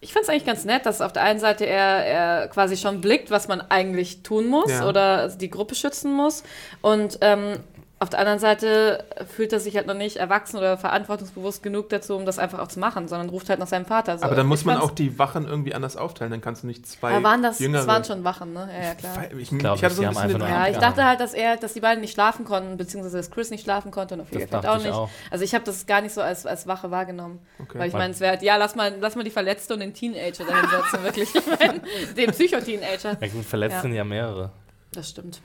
ich 0.00 0.12
fand 0.12 0.24
es 0.24 0.28
eigentlich 0.28 0.44
ganz 0.44 0.64
nett, 0.66 0.84
dass 0.84 1.00
auf 1.00 1.12
der 1.14 1.22
einen 1.22 1.40
Seite 1.40 1.64
er, 1.64 2.04
er 2.04 2.48
quasi 2.48 2.76
schon 2.76 3.00
blickt, 3.00 3.30
was 3.30 3.48
man 3.48 3.62
eigentlich 3.62 4.22
tun 4.22 4.46
muss 4.48 4.70
Ja. 4.70 4.86
oder 4.88 5.28
die 5.28 5.48
Gruppe 5.48 5.74
schützen 5.74 6.12
muss. 6.12 6.42
Und 6.82 7.18
ähm, 7.22 7.56
auf 8.04 8.10
der 8.10 8.20
anderen 8.20 8.38
Seite 8.38 9.02
fühlt 9.34 9.52
er 9.52 9.58
sich 9.58 9.74
halt 9.76 9.88
noch 9.88 9.94
nicht 9.94 10.18
erwachsen 10.18 10.56
oder 10.58 10.78
verantwortungsbewusst 10.78 11.62
genug 11.62 11.88
dazu, 11.88 12.14
um 12.14 12.24
das 12.24 12.38
einfach 12.38 12.60
auch 12.60 12.68
zu 12.68 12.78
machen, 12.78 13.08
sondern 13.08 13.28
ruft 13.30 13.48
halt 13.50 13.58
nach 13.58 13.66
seinem 13.66 13.86
Vater. 13.86 14.16
So, 14.18 14.24
Aber 14.24 14.36
dann 14.36 14.46
muss 14.46 14.60
ich 14.60 14.66
man 14.66 14.76
auch 14.78 14.92
die 14.92 15.18
Wachen 15.18 15.46
irgendwie 15.48 15.74
anders 15.74 15.96
aufteilen, 15.96 16.30
dann 16.30 16.40
kannst 16.40 16.62
du 16.62 16.66
nicht 16.68 16.86
zwei 16.86 17.12
Aber 17.14 17.22
waren 17.24 17.42
das, 17.42 17.58
jüngere... 17.58 17.80
das 17.80 17.86
waren 17.88 18.04
schon 18.04 18.22
Wachen, 18.22 18.52
ne? 18.52 18.68
Ja, 18.72 18.84
ja, 18.88 18.94
klar. 18.94 19.24
Ich, 19.32 19.50
ich, 19.50 19.52
ich 19.52 19.64
hatte 19.64 19.82
nicht, 19.82 19.94
so 19.96 20.02
ein 20.02 20.14
haben 20.16 20.26
bisschen 20.28 20.40
Ja, 20.42 20.66
ich 20.68 20.74
Ja. 20.74 20.80
dachte 20.80 21.04
halt, 21.04 21.18
dass 21.20 21.34
er, 21.34 21.56
dass 21.56 21.72
die 21.72 21.80
beiden 21.80 22.00
nicht 22.02 22.12
schlafen 22.12 22.44
konnten, 22.44 22.76
beziehungsweise 22.76 23.16
dass 23.16 23.30
Chris 23.30 23.50
nicht 23.50 23.64
schlafen 23.64 23.90
konnte 23.90 24.14
und 24.14 24.20
Ophelia 24.20 24.40
Das 24.46 24.48
vielleicht 24.50 24.64
dachte 24.64 24.70
auch 24.76 24.78
ich 24.78 24.84
nicht. 24.84 24.94
auch. 24.94 25.08
Also 25.30 25.44
ich 25.44 25.54
habe 25.54 25.64
das 25.64 25.86
gar 25.86 26.00
nicht 26.00 26.12
so 26.14 26.20
als, 26.20 26.46
als 26.46 26.66
Wache 26.66 26.90
wahrgenommen. 26.90 27.40
Okay. 27.58 27.78
Weil 27.78 27.88
ich 27.88 27.94
meine, 27.94 28.12
es 28.12 28.20
wäre 28.20 28.32
halt, 28.32 28.42
ja, 28.42 28.56
lass 28.56 28.74
mal, 28.76 28.94
lass 29.00 29.16
mal 29.16 29.24
die 29.24 29.30
Verletzte 29.30 29.74
und 29.74 29.80
den 29.80 29.94
Teenager 29.94 30.44
dahin 30.44 30.68
setzen, 30.70 31.02
wirklich. 31.02 31.28
Ich 31.34 31.42
mein, 31.58 31.80
den 32.16 32.30
Psycho-Teenager. 32.30 33.16
ja 33.20 33.28
gut, 33.28 33.44
verletzt 33.44 33.74
Ja. 33.76 33.80
sind 33.82 33.94
ja 33.94 34.04
mehrere. 34.04 34.50
Das 34.92 35.08
stimmt. 35.10 35.40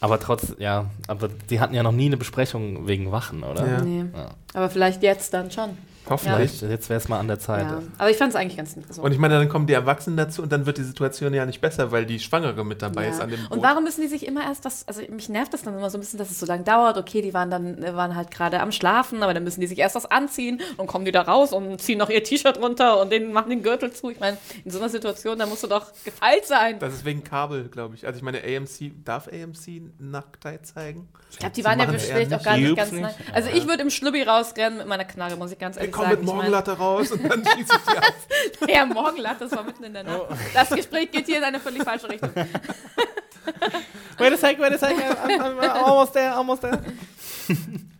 Aber 0.00 0.20
trotz, 0.20 0.54
ja, 0.58 0.86
aber 1.08 1.28
die 1.28 1.60
hatten 1.60 1.74
ja 1.74 1.82
noch 1.82 1.92
nie 1.92 2.06
eine 2.06 2.16
Besprechung 2.16 2.86
wegen 2.86 3.10
Wachen, 3.10 3.42
oder? 3.42 3.66
Ja. 3.66 3.80
Nee. 3.80 4.04
Ja. 4.14 4.30
Aber 4.54 4.70
vielleicht 4.70 5.02
jetzt 5.02 5.34
dann 5.34 5.50
schon. 5.50 5.70
Hoffentlich. 6.10 6.50
Vielleicht, 6.52 6.62
jetzt 6.72 6.88
wäre 6.88 6.98
es 6.98 7.08
mal 7.08 7.18
an 7.18 7.28
der 7.28 7.38
Zeit. 7.38 7.62
Ja. 7.64 7.82
Aber 7.98 8.10
ich 8.10 8.16
fand 8.16 8.30
es 8.30 8.36
eigentlich 8.36 8.56
ganz 8.56 8.76
nett. 8.76 8.92
So. 8.92 9.02
Und 9.02 9.12
ich 9.12 9.18
meine, 9.18 9.38
dann 9.38 9.48
kommen 9.48 9.66
die 9.66 9.72
Erwachsenen 9.74 10.16
dazu 10.16 10.42
und 10.42 10.50
dann 10.52 10.66
wird 10.66 10.78
die 10.78 10.82
Situation 10.84 11.34
ja 11.34 11.44
nicht 11.46 11.60
besser, 11.60 11.90
weil 11.92 12.06
die 12.06 12.18
Schwangere 12.20 12.64
mit 12.64 12.82
dabei 12.82 13.04
Ja. 13.04 13.10
ist 13.10 13.20
an 13.20 13.30
dem 13.30 13.40
Boot. 13.42 13.50
Und 13.50 13.62
warum 13.62 13.84
müssen 13.84 14.00
die 14.02 14.08
sich 14.08 14.26
immer 14.26 14.42
erst 14.44 14.64
das, 14.64 14.86
also 14.88 15.02
mich 15.10 15.28
nervt 15.28 15.52
das 15.54 15.62
dann 15.62 15.76
immer 15.76 15.90
so 15.90 15.98
ein 15.98 16.00
bisschen, 16.00 16.18
dass 16.18 16.30
es 16.30 16.38
so 16.40 16.46
lange 16.46 16.64
dauert. 16.64 16.96
Okay, 16.98 17.22
die 17.22 17.34
waren 17.34 17.50
dann 17.50 17.82
äh, 17.82 17.94
waren 17.94 18.14
halt 18.16 18.30
gerade 18.30 18.60
am 18.60 18.72
Schlafen, 18.72 19.22
aber 19.22 19.34
dann 19.34 19.44
müssen 19.44 19.60
die 19.60 19.66
sich 19.66 19.78
erst 19.78 19.94
was 19.94 20.06
anziehen 20.06 20.60
und 20.76 20.86
kommen 20.86 21.04
die 21.04 21.12
da 21.12 21.22
raus 21.22 21.52
und 21.52 21.80
ziehen 21.80 21.98
noch 21.98 22.10
ihr 22.10 22.22
T-Shirt 22.24 22.58
runter 22.58 23.00
und 23.00 23.10
denen 23.12 23.32
machen 23.32 23.50
den 23.50 23.62
Gürtel 23.62 23.92
zu. 23.92 24.10
Ich 24.10 24.20
meine, 24.20 24.36
in 24.64 24.70
so 24.70 24.78
einer 24.78 24.88
Situation, 24.88 25.38
da 25.38 25.46
musst 25.46 25.62
du 25.62 25.66
doch 25.66 25.86
gefeilt 26.04 26.46
sein. 26.46 26.78
Das 26.78 26.94
ist 26.94 27.04
wegen 27.04 27.24
Kabel, 27.24 27.68
glaube 27.68 27.94
ich. 27.94 28.06
Also 28.06 28.16
ich 28.18 28.22
meine, 28.22 28.38
AMC, 28.38 28.92
darf 29.04 29.28
AMC 29.28 29.82
Nacktheit 29.98 30.66
zeigen? 30.66 31.08
Ich 31.30 31.38
glaube, 31.38 31.54
die 31.54 31.60
Sie 31.60 31.64
waren 31.66 31.78
ja 31.80 31.86
vielleicht 31.88 32.32
auch 32.34 32.42
gar 32.42 32.56
nicht 32.56 32.76
ganz 32.76 32.92
nah. 32.92 33.10
Also 33.32 33.50
ich 33.52 33.66
würde 33.66 33.82
im 33.82 33.90
Schlubbi 33.90 34.22
rausrennen 34.22 34.78
mit 34.78 34.86
meiner 34.86 35.04
Knarre, 35.04 35.36
muss 35.36 35.52
ich 35.52 35.58
ganz 35.58 35.76
Ich 35.76 35.80
ehrlich 35.82 35.94
komme 35.98 36.08
sagen. 36.08 36.20
mit 36.20 36.20
Ich 36.20 36.26
mein- 36.26 36.36
Morgenlatte 36.36 36.72
raus 36.78 37.12
und 37.12 37.24
dann 37.30 37.44
schieße 37.56 37.72
ich 37.76 37.92
die 37.92 37.98
ab. 37.98 38.14
Ja, 38.68 38.86
Morgenlatte, 38.86 39.44
das 39.44 39.52
war 39.52 39.64
mitten 39.64 39.84
in 39.84 39.92
der 39.92 40.04
Nacht. 40.04 40.22
Das 40.54 40.70
Gespräch 40.70 41.10
geht 41.10 41.26
hier 41.26 41.38
in 41.38 41.44
eine 41.44 41.60
völlig 41.60 41.82
falsche 41.82 42.08
Richtung. 42.08 42.30
Wait 44.18 44.32
a 44.32 44.36
sec, 44.36 44.58
wait 44.58 44.72
a 44.72 44.78
sec, 44.78 44.96
I'm, 44.96 45.40
I'm, 45.40 45.58
almost 45.84 46.12
there, 46.12 46.32
almost 46.34 46.60
there. 46.62 46.80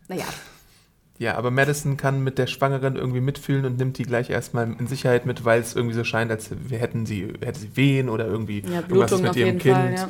Naja, 0.09 0.25
Ja, 1.19 1.37
aber 1.37 1.51
Madison 1.51 1.97
kann 1.97 2.23
mit 2.23 2.39
der 2.39 2.47
Schwangeren 2.49 2.97
irgendwie 2.97 3.21
mitfühlen 3.21 3.65
und 3.65 3.79
nimmt 3.79 3.99
die 3.99 4.03
gleich 4.03 4.29
erstmal 4.31 4.65
in 4.79 4.87
Sicherheit 4.89 5.27
mit, 5.27 5.45
weil 5.45 5.61
es 5.61 5.75
irgendwie 5.77 5.95
so 5.95 6.05
scheint, 6.05 6.31
als 6.31 6.51
wir 6.53 6.79
hätten 6.79 7.07
sie, 7.07 7.33
hätte 7.41 7.61
sie 7.61 7.77
Wehen 7.77 8.09
oder 8.09 8.27
irgendwie 8.27 8.61
ja, 8.61 8.81
irgendwas 8.81 8.89
Blutung 8.89 9.21
mit 9.23 9.31
auf 9.31 9.37
ihrem 9.37 9.47
jeden 9.47 9.59
Kind. 9.61 9.77
Fall. 9.77 9.95
Ja. 9.95 10.09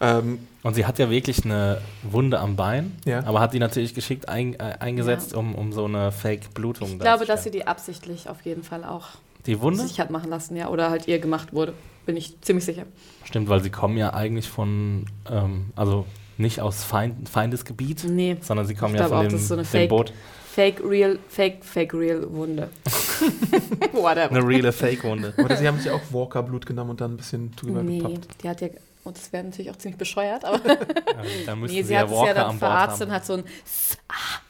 Ähm, 0.00 0.38
Und 0.62 0.74
sie 0.74 0.86
hat 0.86 0.98
ja 0.98 1.10
wirklich 1.10 1.44
eine 1.44 1.80
Wunde 2.02 2.38
am 2.38 2.56
Bein, 2.56 2.92
Ja. 3.04 3.24
aber 3.24 3.40
hat 3.40 3.52
die 3.54 3.58
natürlich 3.58 3.94
geschickt 3.94 4.28
ein, 4.28 4.54
äh, 4.54 4.76
eingesetzt, 4.80 5.34
um, 5.34 5.54
um 5.54 5.72
so 5.72 5.84
eine 5.86 6.10
Fake-Blutung 6.12 6.88
Ich 6.92 6.98
glaube, 6.98 7.24
dass 7.26 7.44
sie 7.44 7.50
die 7.50 7.66
absichtlich 7.66 8.28
auf 8.28 8.42
jeden 8.42 8.62
Fall 8.62 8.84
auch 8.84 9.08
Die 9.46 9.60
Wunde? 9.60 9.82
sich 9.86 10.00
hat 10.00 10.10
machen 10.10 10.30
lassen, 10.30 10.56
ja, 10.56 10.68
oder 10.68 10.90
halt 10.90 11.08
ihr 11.08 11.18
gemacht 11.18 11.52
wurde. 11.52 11.72
Bin 12.06 12.16
ich 12.16 12.40
ziemlich 12.40 12.64
sicher. 12.64 12.84
Stimmt, 13.24 13.48
weil 13.48 13.62
sie 13.62 13.70
kommen 13.70 13.96
ja 13.98 14.12
eigentlich 14.14 14.48
von, 14.48 15.04
ähm, 15.30 15.66
also 15.76 16.06
nicht 16.38 16.60
aus 16.62 16.82
Feind, 16.84 17.28
Feindesgebiet, 17.28 18.04
Nee, 18.04 18.36
sondern 18.40 18.66
sie 18.66 18.74
kommen 18.74 18.94
Ich 18.94 19.00
ja 19.00 19.08
von 19.08 19.18
auch, 19.18 19.22
dem, 19.22 19.32
das 19.32 19.42
ist 19.42 19.48
so 19.48 19.54
eine 19.54 19.62
dem 19.64 19.68
Fake- 19.68 19.88
Boot. 19.90 20.12
Fake, 20.52 20.82
real, 20.84 21.18
fake, 21.28 21.64
fake, 21.64 21.94
real 21.94 22.26
Wunde. 22.32 22.68
Whatever. 23.92 24.30
Eine 24.30 24.46
reale 24.46 24.72
Fake-Wunde. 24.72 25.32
oder 25.38 25.56
sie 25.56 25.66
haben 25.68 25.78
sich 25.78 25.90
auch 25.90 26.00
Walker-Blut 26.10 26.66
genommen 26.66 26.90
und 26.90 27.00
dann 27.00 27.12
ein 27.12 27.16
bisschen 27.16 27.54
drüber 27.56 27.82
Nee, 27.82 27.98
gepappt. 27.98 28.42
die 28.42 28.48
hat 28.48 28.60
ja, 28.60 28.68
und 29.04 29.16
das 29.16 29.32
wäre 29.32 29.44
natürlich 29.44 29.70
auch 29.70 29.76
ziemlich 29.76 29.98
bescheuert, 29.98 30.44
aber 30.44 30.58
Ja, 30.66 30.76
dann 31.46 31.60
müssten 31.60 31.76
nee, 31.76 31.82
sie, 31.82 31.88
sie 31.88 31.94
ja 31.94 32.00
hat 32.00 32.10
es 32.10 32.22
ja 32.26 32.34
dann 32.34 32.58
verarztet 32.58 33.08
und 33.08 33.14
hat 33.14 33.24
so 33.26 33.34
ein 33.34 33.44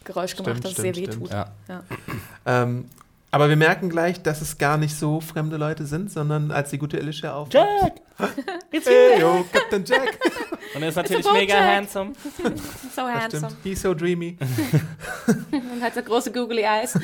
Geräusch 0.05 0.35
gemacht, 0.37 0.59
Stimmt, 0.59 0.65
das 0.65 0.75
sehr 0.77 0.93
stimmt, 0.95 0.97
weh 1.09 1.13
stimmt. 1.13 1.25
tut. 1.27 1.31
Ja. 1.33 1.51
Ja. 1.69 1.83
Ähm, 2.47 2.85
aber 3.33 3.49
wir 3.49 3.55
merken 3.57 3.89
gleich, 3.91 4.21
dass 4.23 4.41
es 4.41 4.59
gar 4.59 4.77
nicht 4.77 4.93
so 4.97 5.21
fremde 5.21 5.57
Leute 5.57 5.87
sind, 5.87 6.11
sondern 6.11 6.51
als 6.51 6.71
die 6.71 6.79
gute 6.79 6.99
Alicia 6.99 7.33
auf. 7.33 7.47
Jack! 7.53 7.93
It's 8.73 8.89
Hey, 8.89 9.21
yo, 9.21 9.45
Captain 9.53 9.85
Jack. 9.85 10.19
Und 10.75 10.83
er 10.83 10.89
ist 10.89 10.97
natürlich 10.97 11.33
mega 11.33 11.55
Jack. 11.55 11.77
handsome. 11.77 12.13
So 12.43 13.03
Das 13.03 13.23
handsome. 13.23 13.47
stimmt. 13.51 13.57
He's 13.63 13.81
so 13.83 13.95
dreamy. 13.95 14.37
Und 15.81 15.87
hat 15.87 15.95
so 15.95 16.03
große 16.03 16.31
googly 16.33 16.63
eyes. 16.63 16.99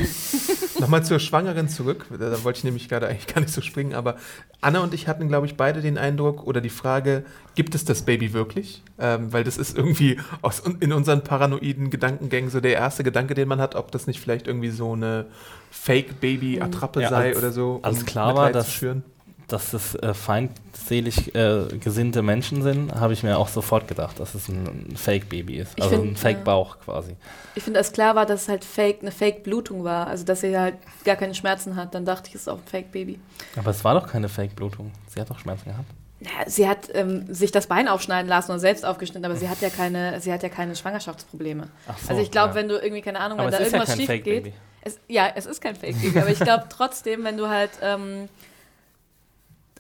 Nochmal 0.79 1.03
zur 1.03 1.19
Schwangeren 1.19 1.69
zurück. 1.69 2.05
Da, 2.11 2.29
da 2.31 2.45
wollte 2.45 2.59
ich 2.59 2.65
nämlich 2.65 2.89
gerade 2.91 3.09
eigentlich 3.09 3.27
gar 3.27 3.41
nicht 3.41 3.53
so 3.53 3.63
springen, 3.63 3.95
aber 3.95 4.17
Anna 4.61 4.81
und 4.81 4.93
ich 4.93 5.09
hatten, 5.09 5.29
glaube 5.29 5.47
ich, 5.47 5.57
beide 5.57 5.81
den 5.81 5.97
Eindruck 5.97 6.47
oder 6.47 6.61
die 6.61 6.69
Frage, 6.69 7.25
gibt 7.55 7.75
es 7.75 7.85
das 7.87 8.03
Baby 8.03 8.35
wirklich? 8.35 8.83
Ähm, 8.99 9.33
weil 9.33 9.45
das 9.45 9.57
ist 9.57 9.77
irgendwie 9.77 10.21
aus, 10.43 10.63
in 10.81 10.93
unseren 10.93 11.23
paranoiden 11.25 11.89
Gedankengängen 11.89 12.51
so 12.51 12.61
der 12.61 12.75
erste 12.75 13.03
Gedanke, 13.03 13.33
den 13.35 13.49
man 13.49 13.61
hat, 13.61 13.75
ob 13.77 13.91
das 13.93 14.07
nicht 14.07 14.21
vielleicht 14.21 14.47
irgendwie 14.47 14.71
so 14.71 14.93
eine 14.93 15.27
Fake-Baby-Attrappe 15.71 17.01
Ja, 17.03 17.09
sei 17.09 17.29
als- 17.31 17.39
oder 17.39 17.53
so. 17.53 17.81
als 17.83 18.01
um 18.01 18.07
klar 18.07 18.35
war, 18.37 18.53
dass- 18.53 18.71
schüren. 18.73 19.05
Dass 19.49 19.71
das 19.71 19.95
äh, 19.95 20.13
feindselig 20.13 21.35
äh, 21.37 21.67
gesinnte 21.79 22.23
Menschen 22.23 22.63
sind, 22.63 22.93
habe 22.95 23.13
ich 23.13 23.23
mir 23.23 23.39
auch 23.39 23.47
sofort 23.47 23.87
gedacht, 23.87 24.19
dass 24.19 24.35
es 24.35 24.49
ein 24.49 24.97
Fake-Baby 24.97 25.59
ist. 25.59 25.75
Ich 25.77 25.85
Also 25.85 25.97
find, 25.97 26.13
ein 26.13 26.17
Fake-Bauch 26.17 26.79
quasi. 26.81 27.15
Ich 27.55 27.63
finde, 27.63 27.79
als 27.79 27.93
klar 27.93 28.17
war, 28.17 28.27
dass 28.27 28.43
es 28.43 28.49
halt 28.49 28.65
Fake, 28.65 28.99
eine 29.03 29.13
Fake-Blutung 29.13 29.85
war. 29.85 30.09
Also, 30.09 30.25
dass 30.25 30.41
sie 30.41 30.59
halt 30.59 30.75
gar 31.05 31.15
keine 31.15 31.35
Schmerzen 31.35 31.77
hat. 31.77 31.95
Dann 31.95 32.05
dachte 32.05 32.29
ich, 32.29 32.35
es 32.35 32.43
ist 32.43 32.49
auch 32.49 32.59
ein 32.59 32.67
Fake-Baby. 32.67 33.21
Aber 33.57 33.71
es 33.71 33.85
war 33.85 33.95
doch 33.95 34.09
keine 34.09 34.29
Fake-Blutung. 34.29 34.91
Sie 35.07 35.21
hat 35.21 35.31
doch 35.31 35.39
Schmerzen 35.39 35.67
gehabt. 35.67 35.91
Ja, 36.21 36.49
sie 36.49 36.67
hat 36.67 36.89
ähm, 36.95 37.33
sich 37.33 37.53
das 37.53 37.67
Bein 37.67 37.89
aufschneiden 37.89 38.29
lassen 38.29 38.51
oder 38.51 38.59
selbst 38.59 38.87
aufgeschnitten, 38.87 39.25
aber 39.27 39.37
sie 39.37 39.51
hat 39.51 39.61
ja 39.61 39.69
keine, 39.69 40.19
sie 40.21 40.33
hat 40.33 40.43
ja 40.43 40.49
keine 40.49 40.75
Schwangerschaftsprobleme. 40.75 41.69
Ach 41.87 41.99
so, 41.99 42.09
also 42.09 42.23
ich 42.23 42.31
glaube, 42.31 42.51
ja. 42.51 42.55
wenn 42.55 42.69
du 42.69 42.77
irgendwie, 42.77 43.03
keine 43.03 43.21
Ahnung, 43.21 43.39
Aber 43.39 43.53
wenn 43.53 43.63
es 43.63 43.71
da 43.71 43.77
ja 43.77 43.85
irgendwas 43.85 43.97
kein 44.09 44.17
schief 44.17 44.25
geht. 44.25 44.53
Es, 44.81 44.99
ja, 45.09 45.29
es 45.35 45.47
ist 45.47 45.61
kein 45.61 45.77
Fake-Baby, 45.77 46.19
aber 46.19 46.31
ich 46.31 46.39
glaube 46.39 46.65
trotzdem, 46.71 47.25
wenn 47.25 47.37
du 47.37 47.49
halt, 47.49 47.71
ähm, 47.83 48.29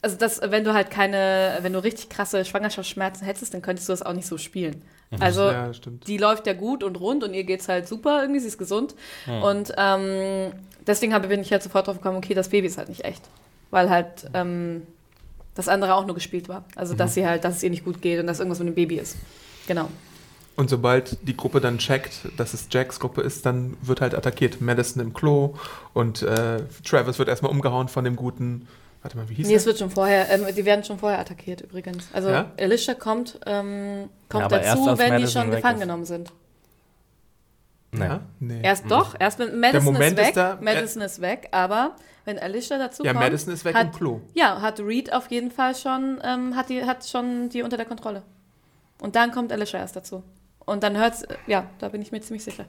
also 0.07 0.16
das, 0.19 0.40
wenn 0.40 0.62
du 0.62 0.73
halt 0.73 0.92
keine, 0.92 1.59
wenn 1.62 1.73
du 1.73 1.83
richtig 1.83 2.09
krasse 2.09 2.45
Schwangerschaftsschmerzen 2.45 3.27
hättest, 3.27 3.53
dann 3.53 3.61
könntest 3.61 3.88
du 3.88 3.92
das 3.92 4.03
auch 4.03 4.12
nicht 4.12 4.29
so 4.29 4.38
spielen. 4.38 4.83
Also 5.19 5.51
ja, 5.51 5.73
die 6.07 6.16
läuft 6.16 6.47
ja 6.47 6.53
gut 6.53 6.85
und 6.85 7.01
rund 7.01 7.25
und 7.25 7.35
ihr 7.35 7.42
geht's 7.42 7.69
halt 7.69 7.88
super, 7.88 8.21
irgendwie, 8.21 8.38
sie 8.38 8.47
ist 8.47 8.57
gesund. 8.57 8.95
Hm. 9.25 9.42
Und 9.42 9.73
ähm, 9.77 10.53
deswegen 10.87 11.12
habe, 11.12 11.27
bin 11.27 11.40
ich 11.40 11.51
halt 11.51 11.64
sofort 11.64 11.88
drauf 11.88 11.97
gekommen, 11.97 12.19
okay, 12.19 12.35
das 12.35 12.51
Baby 12.51 12.69
ist 12.69 12.79
halt 12.79 12.88
nicht 12.88 13.05
echt. 13.05 13.23
Weil 13.73 13.90
halt 13.90 14.31
ähm, 14.33 14.87
das 15.57 15.66
andere 15.66 15.97
auch 15.97 16.07
nur 16.07 16.14
gespielt 16.14 16.49
war. 16.49 16.62
Also 16.77 16.95
dass 16.95 17.14
sie 17.14 17.27
halt, 17.27 17.42
dass 17.42 17.57
es 17.57 17.62
ihr 17.64 17.71
nicht 17.71 17.85
gut 17.85 18.01
geht 18.01 18.21
und 18.21 18.29
dass 18.29 18.38
irgendwas 18.38 18.61
mit 18.61 18.69
dem 18.69 18.75
Baby 18.77 18.99
ist. 18.99 19.16
Genau. 19.66 19.88
Und 20.55 20.71
sobald 20.71 21.19
die 21.27 21.37
Gruppe 21.37 21.61
dann 21.61 21.79
checkt, 21.79 22.29
dass 22.37 22.55
es 22.55 22.69
Jacks 22.71 23.01
Gruppe 23.01 23.23
ist, 23.23 23.45
dann 23.45 23.77
wird 23.83 24.01
halt 24.01 24.14
attackiert. 24.14 24.61
Madison 24.61 25.03
im 25.03 25.14
Klo 25.14 25.55
und 25.95 26.23
äh, 26.23 26.62
Travis 26.85 27.19
wird 27.19 27.29
erstmal 27.29 27.51
umgehauen 27.51 27.88
von 27.88 28.05
dem 28.05 28.14
guten. 28.14 28.69
Warte 29.07 29.19
mal, 29.19 29.29
wie 29.29 29.35
hieß 29.35 29.47
Nee, 29.47 29.55
es 29.55 29.62
er? 29.62 29.66
wird 29.66 29.79
schon 29.79 29.90
vorher, 29.90 30.29
ähm, 30.31 30.47
die 30.53 30.64
werden 30.64 30.83
schon 30.85 30.99
vorher 30.99 31.21
attackiert 31.21 31.61
übrigens. 31.61 32.09
Also 32.12 32.29
Ja? 32.29 32.51
Alicia 32.59 32.95
kommt, 32.95 33.38
ähm, 33.47 34.09
kommt 34.29 34.51
Ja, 34.51 34.59
dazu, 34.59 34.85
wenn 34.87 34.97
die 34.97 35.11
Madison 35.12 35.42
schon 35.42 35.51
weg 35.53 35.57
gefangen 35.59 35.77
ist. 35.77 35.81
genommen 35.83 36.05
sind. 36.05 36.33
Nee. 37.92 38.05
Ja? 38.05 38.21
Nee. 38.40 38.61
Erst 38.64 38.90
doch, 38.90 39.14
erst 39.19 39.38
wenn 39.38 39.61
Madison 39.61 39.85
Moment 39.85 40.12
ist 40.19 40.19
weg, 40.19 40.29
ist 40.31 40.37
da- 40.37 40.59
Madison 40.61 41.03
ist 41.03 41.21
weg, 41.21 41.49
aber 41.53 41.95
wenn 42.25 42.37
Alicia 42.40 42.79
dazu 42.79 43.05
ja, 43.05 43.12
kommt, 43.12 43.25
Madison 43.25 43.53
ist 43.55 43.64
weg 43.64 43.77
hat, 43.77 43.87
im 43.87 43.92
Klo. 43.92 44.21
Ja, 44.35 44.61
hat 44.61 44.81
Reed 44.81 45.12
auf 45.12 45.31
jeden 45.31 45.53
Fall 45.53 45.77
schon, 45.77 46.21
ähm, 46.25 46.57
hat, 46.57 46.69
die, 46.69 46.85
hat 46.85 47.07
schon 47.07 47.49
die 47.49 47.62
unter 47.62 47.77
der 47.77 47.87
Kontrolle. 47.87 48.23
Und 49.01 49.14
dann 49.14 49.31
kommt 49.31 49.53
Alicia 49.53 49.79
erst 49.79 49.95
dazu. 49.95 50.25
Und 50.64 50.83
dann 50.83 50.97
hört's, 50.97 51.23
äh, 51.23 51.37
ja, 51.47 51.66
da 51.79 51.90
bin 51.90 52.03
ich 52.03 52.11
mir 52.11 52.21
ziemlich 52.21 52.42
sicher. 52.42 52.64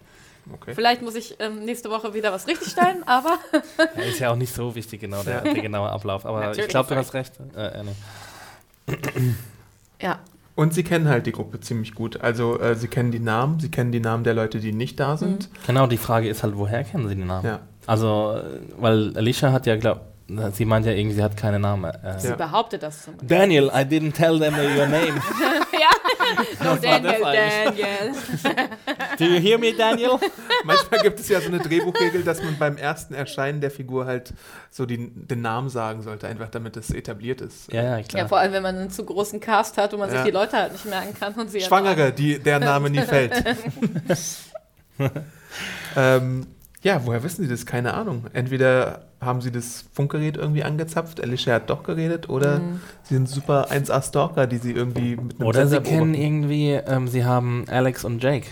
Okay. 0.54 0.74
Vielleicht 0.76 1.02
muss 1.02 1.16
ich 1.16 1.36
ähm, 1.40 1.66
nächste 1.66 1.90
Woche 1.90 2.14
wieder 2.14 2.32
was 2.32 2.48
richtigstellen, 2.48 3.04
aber 3.06 3.38
Ja, 3.96 4.02
Ist 4.04 4.20
ja 4.20 4.32
auch 4.32 4.36
nicht 4.36 4.54
so 4.54 4.74
wichtig, 4.76 5.02
genau, 5.02 5.24
der, 5.24 5.42
der 5.42 5.54
genaue 5.56 5.90
Ablauf. 5.90 6.26
Aber 6.26 6.40
Natürlich, 6.40 6.66
ich 6.66 6.70
glaube, 6.70 6.90
du 6.90 6.96
hast 6.96 7.14
recht. 7.14 7.34
Äh, 7.56 7.80
äh, 7.80 7.84
nee. 7.84 8.94
ja. 10.02 10.20
Und 10.56 10.74
sie 10.74 10.84
kennen 10.84 11.08
halt 11.08 11.28
die 11.28 11.32
Gruppe 11.34 11.60
ziemlich 11.60 11.94
gut. 11.94 12.20
Also 12.22 12.60
äh, 12.60 12.76
sie 12.76 12.88
kennen 12.88 13.12
die 13.12 13.20
Namen, 13.20 13.60
sie 13.60 13.70
kennen 13.70 13.92
die 13.92 14.00
Namen 14.00 14.24
der 14.24 14.34
Leute, 14.34 14.60
die 14.60 14.72
nicht 14.74 15.00
da 15.00 15.16
sind. 15.18 15.50
Genau, 15.68 15.86
die 15.86 15.98
Frage 15.98 16.28
ist 16.30 16.42
halt, 16.42 16.58
woher 16.58 16.84
kennen 16.84 17.08
sie 17.08 17.16
den 17.16 17.28
Namen? 17.28 17.46
Ja. 17.46 17.60
Also, 17.86 18.34
äh, 18.38 18.60
weil 18.80 19.16
Alicia 19.16 19.52
hat 19.52 19.68
ja, 19.68 19.76
glaub, 19.76 20.02
sie 20.54 20.66
meint 20.66 20.86
ja 20.88 20.94
irgendwie, 20.94 21.16
sie 21.16 21.24
hat 21.24 21.38
keine 21.38 21.60
Namen. 21.60 21.86
Äh, 21.94 22.20
Sie 22.20 22.30
Ja. 22.30 22.36
behauptet 22.36 22.82
das 22.82 23.04
zum 23.04 23.14
Beispiel. 23.18 23.38
Daniel, 23.38 23.66
I 23.68 23.82
didn't 23.86 24.14
tell 24.14 24.40
them 24.40 24.56
your 24.56 24.88
name. 24.88 25.22
ja, 25.74 25.90
no, 26.64 26.76
Daniel? 26.76 27.22
Daniel. 27.22 28.14
Do 29.20 29.26
you 29.26 29.40
hear 29.40 29.58
me, 29.58 29.74
Daniel? 29.74 30.20
Manchmal 30.64 31.02
gibt 31.02 31.20
es 31.20 31.28
ja 31.30 31.40
so 31.42 31.48
eine 31.48 31.60
Drehbuchregel, 31.60 32.24
dass 32.24 32.42
man 32.44 32.58
beim 32.58 32.78
ersten 32.78 33.14
Erscheinen 33.14 33.62
der 33.62 33.72
Figur 33.72 34.06
halt 34.06 34.34
so 34.72 34.86
die, 34.86 35.10
den 35.14 35.42
Namen 35.42 35.70
sagen 35.70 36.02
sollte, 36.02 36.28
einfach 36.28 36.50
damit 36.50 36.78
es 36.78 36.92
etabliert 36.92 37.42
ist. 37.42 37.72
Ja, 37.72 37.84
ja, 37.84 37.98
Ja, 37.98 38.04
klar. 38.04 38.28
vor 38.30 38.38
allem, 38.40 38.54
wenn 38.54 38.64
man 38.64 38.78
einen 38.78 38.90
zu 38.92 39.06
großen 39.06 39.40
Cast 39.40 39.78
hat 39.78 39.94
und 39.94 40.00
man 40.00 40.10
Ja. 40.10 40.18
sich 40.18 40.26
die 40.26 40.32
Leute 40.32 40.58
halt 40.58 40.74
nicht 40.74 40.86
merken 40.86 41.14
kann 41.20 41.34
und 41.34 41.50
sie 41.50 41.62
Schwangere, 41.62 42.12
die, 42.12 42.40
der 42.40 42.60
Name 42.60 42.90
nie 42.90 43.02
fällt. 43.02 43.44
ähm, 45.96 46.48
ja, 46.84 47.02
woher 47.06 47.24
wissen 47.24 47.44
Sie 47.44 47.50
das? 47.50 47.66
Keine 47.66 47.94
Ahnung. 47.94 48.26
Entweder 48.34 49.06
haben 49.20 49.42
Sie 49.42 49.52
das 49.52 49.86
Funkgerät 49.94 50.38
irgendwie 50.38 50.64
angezapft, 50.64 51.22
Alicia 51.22 51.56
hat 51.56 51.70
doch 51.70 51.84
geredet, 51.84 52.30
oder 52.30 52.60
Mhm. 52.60 52.82
Sie 53.04 53.16
sind 53.16 53.28
super 53.30 53.68
1A-Stalker, 53.72 54.46
die 54.48 54.58
Sie 54.58 54.72
irgendwie 54.72 55.16
mit 55.16 55.40
einem 55.40 55.48
Oder 55.48 55.66
sie 55.66 55.76
Sensor 55.76 55.84
kennen 55.92 56.12
beobachten. 56.14 56.24
irgendwie, 56.24 56.72
ähm, 56.74 57.08
sie 57.08 57.26
haben 57.26 57.66
Alex 57.70 58.06
und 58.06 58.22
Jake. 58.24 58.48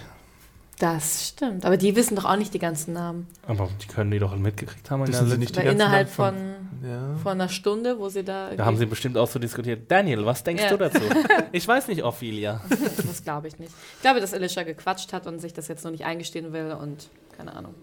Das 0.79 1.29
stimmt, 1.29 1.63
aber 1.65 1.77
die 1.77 1.95
wissen 1.95 2.17
doch 2.17 2.25
auch 2.25 2.35
nicht 2.35 2.53
die 2.53 2.59
ganzen 2.59 2.93
Namen. 2.95 3.27
Aber 3.47 3.69
die 3.81 3.87
können 3.87 4.11
die 4.11 4.19
doch 4.19 4.35
mitgekriegt 4.35 4.91
haben. 4.91 5.07
Wissen 5.07 5.29
Sie 5.29 5.37
nicht 5.37 5.51
die 5.55 5.61
ganzen 5.61 5.75
innerhalb 5.75 6.17
Namen 6.17 6.33
von, 6.81 6.89
Ja. 6.89 7.15
von 7.23 7.31
einer 7.31 7.47
Stunde, 7.47 7.97
wo 7.97 8.09
sie 8.09 8.23
da. 8.25 8.49
Da 8.57 8.65
haben 8.65 8.75
sie 8.75 8.85
bestimmt 8.85 9.17
auch 9.17 9.29
so 9.29 9.39
diskutiert. 9.39 9.89
Daniel, 9.89 10.25
was 10.25 10.43
denkst 10.43 10.63
Ja. 10.63 10.69
du 10.71 10.77
dazu? 10.77 10.99
Ich 11.53 11.65
weiß 11.65 11.87
nicht, 11.87 12.03
Ophelia. 12.03 12.59
das 13.07 13.23
glaube 13.23 13.47
ich 13.47 13.57
nicht. 13.57 13.71
Ich 13.95 14.01
glaube, 14.01 14.19
dass 14.19 14.33
Alicia 14.33 14.63
gequatscht 14.63 15.13
hat 15.13 15.27
und 15.27 15.39
sich 15.39 15.53
das 15.53 15.69
jetzt 15.69 15.85
noch 15.85 15.91
nicht 15.91 16.03
eingestehen 16.03 16.51
will 16.51 16.73
und 16.73 17.07
keine 17.37 17.55
Ahnung. 17.55 17.73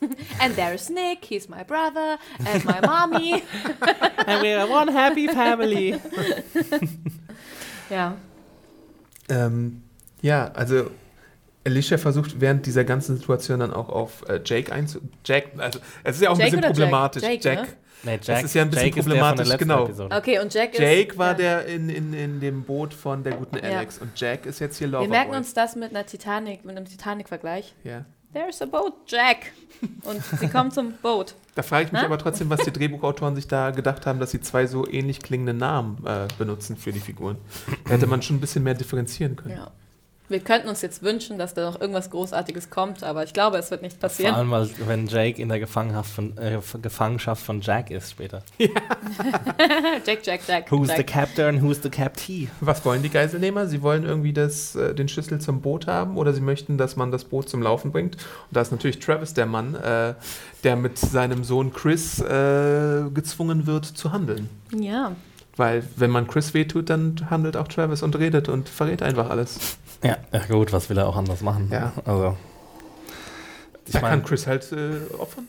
And 0.40 0.56
there's 0.56 0.88
Nick, 0.90 1.24
he's 1.24 1.48
my 1.48 1.62
brother, 1.62 2.18
and 2.46 2.64
my 2.64 2.80
mommy. 2.80 3.42
And 4.26 4.42
we're 4.42 4.66
one 4.66 4.88
happy 4.92 5.28
family. 5.28 5.98
ja. 7.90 8.16
Ähm, 9.28 9.82
ja, 10.22 10.50
also 10.54 10.90
Alicia 11.66 11.98
versucht 11.98 12.40
während 12.40 12.66
dieser 12.66 12.84
ganzen 12.84 13.16
Situation 13.16 13.60
dann 13.60 13.72
auch 13.72 13.88
auf 13.88 14.28
äh, 14.28 14.40
Jake 14.44 14.72
einzu... 14.72 15.00
Jack, 15.24 15.48
also 15.58 15.78
es 16.04 16.16
ist 16.16 16.22
ja 16.22 16.30
auch 16.30 16.38
Jake 16.38 16.56
ein 16.56 16.60
bisschen 16.60 16.60
oder 16.60 16.68
Jack? 16.68 16.76
problematisch. 16.76 17.22
Jake, 17.22 17.40
Jack. 17.42 17.58
ne? 17.62 17.68
Nee, 18.02 18.18
Das 18.24 18.42
ist 18.44 18.54
ja 18.54 18.62
ein 18.62 18.70
bisschen 18.70 18.86
Jake 18.86 19.00
ist 19.00 19.06
der 19.08 19.14
von 19.16 19.36
der 19.36 19.44
problematisch, 19.44 19.58
genau. 19.58 19.84
Episode. 19.84 20.16
Okay, 20.16 20.38
und 20.38 20.54
Jack 20.54 20.72
ist. 20.72 20.80
Jake 20.80 21.18
war 21.18 21.32
ja. 21.32 21.34
der 21.34 21.66
in, 21.66 21.90
in, 21.90 22.14
in 22.14 22.40
dem 22.40 22.62
Boot 22.64 22.94
von 22.94 23.22
der 23.22 23.34
guten 23.34 23.56
Ja. 23.56 23.76
Alex 23.76 23.98
und 23.98 24.18
Jack 24.18 24.46
ist 24.46 24.58
jetzt 24.58 24.78
hier 24.78 24.86
Wir 24.88 24.92
Loverboy. 24.92 25.10
merken 25.10 25.34
uns 25.34 25.52
das 25.52 25.76
mit 25.76 25.90
einer 25.90 26.06
Titanic, 26.06 26.64
mit 26.64 26.76
einem 26.76 26.86
Titanic-Vergleich. 26.86 27.74
Ja. 27.84 28.06
There's 28.32 28.62
a 28.62 28.66
boat, 28.66 28.94
Jack. 29.06 29.52
Und 30.04 30.22
sie 30.38 30.48
kommt 30.48 30.74
zum 30.74 30.92
Boot. 31.02 31.34
Da 31.54 31.62
frage 31.62 31.86
ich 31.86 31.92
mich 31.92 32.00
Na? 32.00 32.06
aber 32.06 32.18
trotzdem, 32.18 32.50
was 32.50 32.60
die 32.60 32.70
Drehbuchautoren 32.70 33.34
sich 33.34 33.48
da 33.48 33.70
gedacht 33.70 34.06
haben, 34.06 34.20
dass 34.20 34.30
sie 34.30 34.40
zwei 34.40 34.66
so 34.66 34.86
ähnlich 34.86 35.20
klingende 35.20 35.54
Namen 35.54 36.04
äh, 36.06 36.28
benutzen 36.38 36.76
für 36.76 36.92
die 36.92 37.00
Figuren. 37.00 37.38
Da 37.84 37.94
hätte 37.94 38.06
man 38.06 38.22
schon 38.22 38.36
ein 38.36 38.40
bisschen 38.40 38.62
mehr 38.62 38.74
differenzieren 38.74 39.36
können. 39.36 39.56
Ja. 39.56 39.70
Wir 40.30 40.38
könnten 40.38 40.68
uns 40.68 40.80
jetzt 40.80 41.02
wünschen, 41.02 41.38
dass 41.38 41.54
da 41.54 41.68
noch 41.68 41.80
irgendwas 41.80 42.08
Großartiges 42.08 42.70
kommt, 42.70 43.02
aber 43.02 43.24
ich 43.24 43.32
glaube, 43.32 43.58
es 43.58 43.72
wird 43.72 43.82
nicht 43.82 43.98
Vor 43.98 44.08
passieren. 44.08 44.36
allem, 44.36 44.50
weil, 44.52 44.70
wenn 44.86 45.08
Jake 45.08 45.42
in 45.42 45.48
der 45.48 45.58
Gefangenschaft 45.58 46.12
von, 46.12 46.38
äh, 46.38 46.60
Gefangenschaft 46.80 47.44
von 47.44 47.60
Jack 47.60 47.90
ist 47.90 48.12
später. 48.12 48.42
Jack, 50.06 50.20
Jack, 50.24 50.40
Jack. 50.46 50.70
Who's 50.70 50.86
Jack. 50.86 50.96
the 50.98 51.04
captain, 51.04 51.60
who's 51.60 51.82
the 51.82 51.90
captee? 51.90 52.48
Was 52.60 52.84
wollen 52.84 53.02
die 53.02 53.08
Geiselnehmer? 53.08 53.66
Sie 53.66 53.82
wollen 53.82 54.04
irgendwie 54.04 54.32
das, 54.32 54.76
äh, 54.76 54.94
den 54.94 55.08
Schlüssel 55.08 55.40
zum 55.40 55.62
Boot 55.62 55.88
haben 55.88 56.16
oder 56.16 56.32
sie 56.32 56.40
möchten, 56.40 56.78
dass 56.78 56.94
man 56.94 57.10
das 57.10 57.24
Boot 57.24 57.48
zum 57.48 57.60
Laufen 57.60 57.90
bringt. 57.90 58.14
Und 58.14 58.22
da 58.52 58.60
ist 58.60 58.70
natürlich 58.70 59.00
Travis 59.00 59.34
der 59.34 59.46
Mann, 59.46 59.74
äh, 59.74 60.14
der 60.62 60.76
mit 60.76 60.96
seinem 60.96 61.42
Sohn 61.42 61.72
Chris 61.72 62.20
äh, 62.20 63.02
gezwungen 63.12 63.66
wird 63.66 63.84
zu 63.84 64.12
handeln. 64.12 64.48
Ja. 64.72 65.16
Weil 65.60 65.84
wenn 65.96 66.08
man 66.10 66.26
Chris 66.26 66.54
wehtut, 66.54 66.88
dann 66.88 67.28
handelt 67.28 67.54
auch 67.54 67.68
Travis 67.68 68.02
und 68.02 68.18
redet 68.18 68.48
und 68.48 68.70
verrät 68.70 69.02
einfach 69.02 69.28
alles. 69.28 69.76
Ja, 70.02 70.16
ja 70.32 70.40
gut, 70.48 70.72
was 70.72 70.88
will 70.88 70.96
er 70.96 71.06
auch 71.06 71.16
anders 71.16 71.42
machen? 71.42 71.68
Ja. 71.70 71.92
Also. 72.06 72.34
Ich 73.84 73.92
da 73.92 74.00
mein, 74.00 74.10
kann 74.10 74.24
Chris 74.24 74.46
halt 74.46 74.72
äh, 74.72 75.12
opfern. 75.18 75.46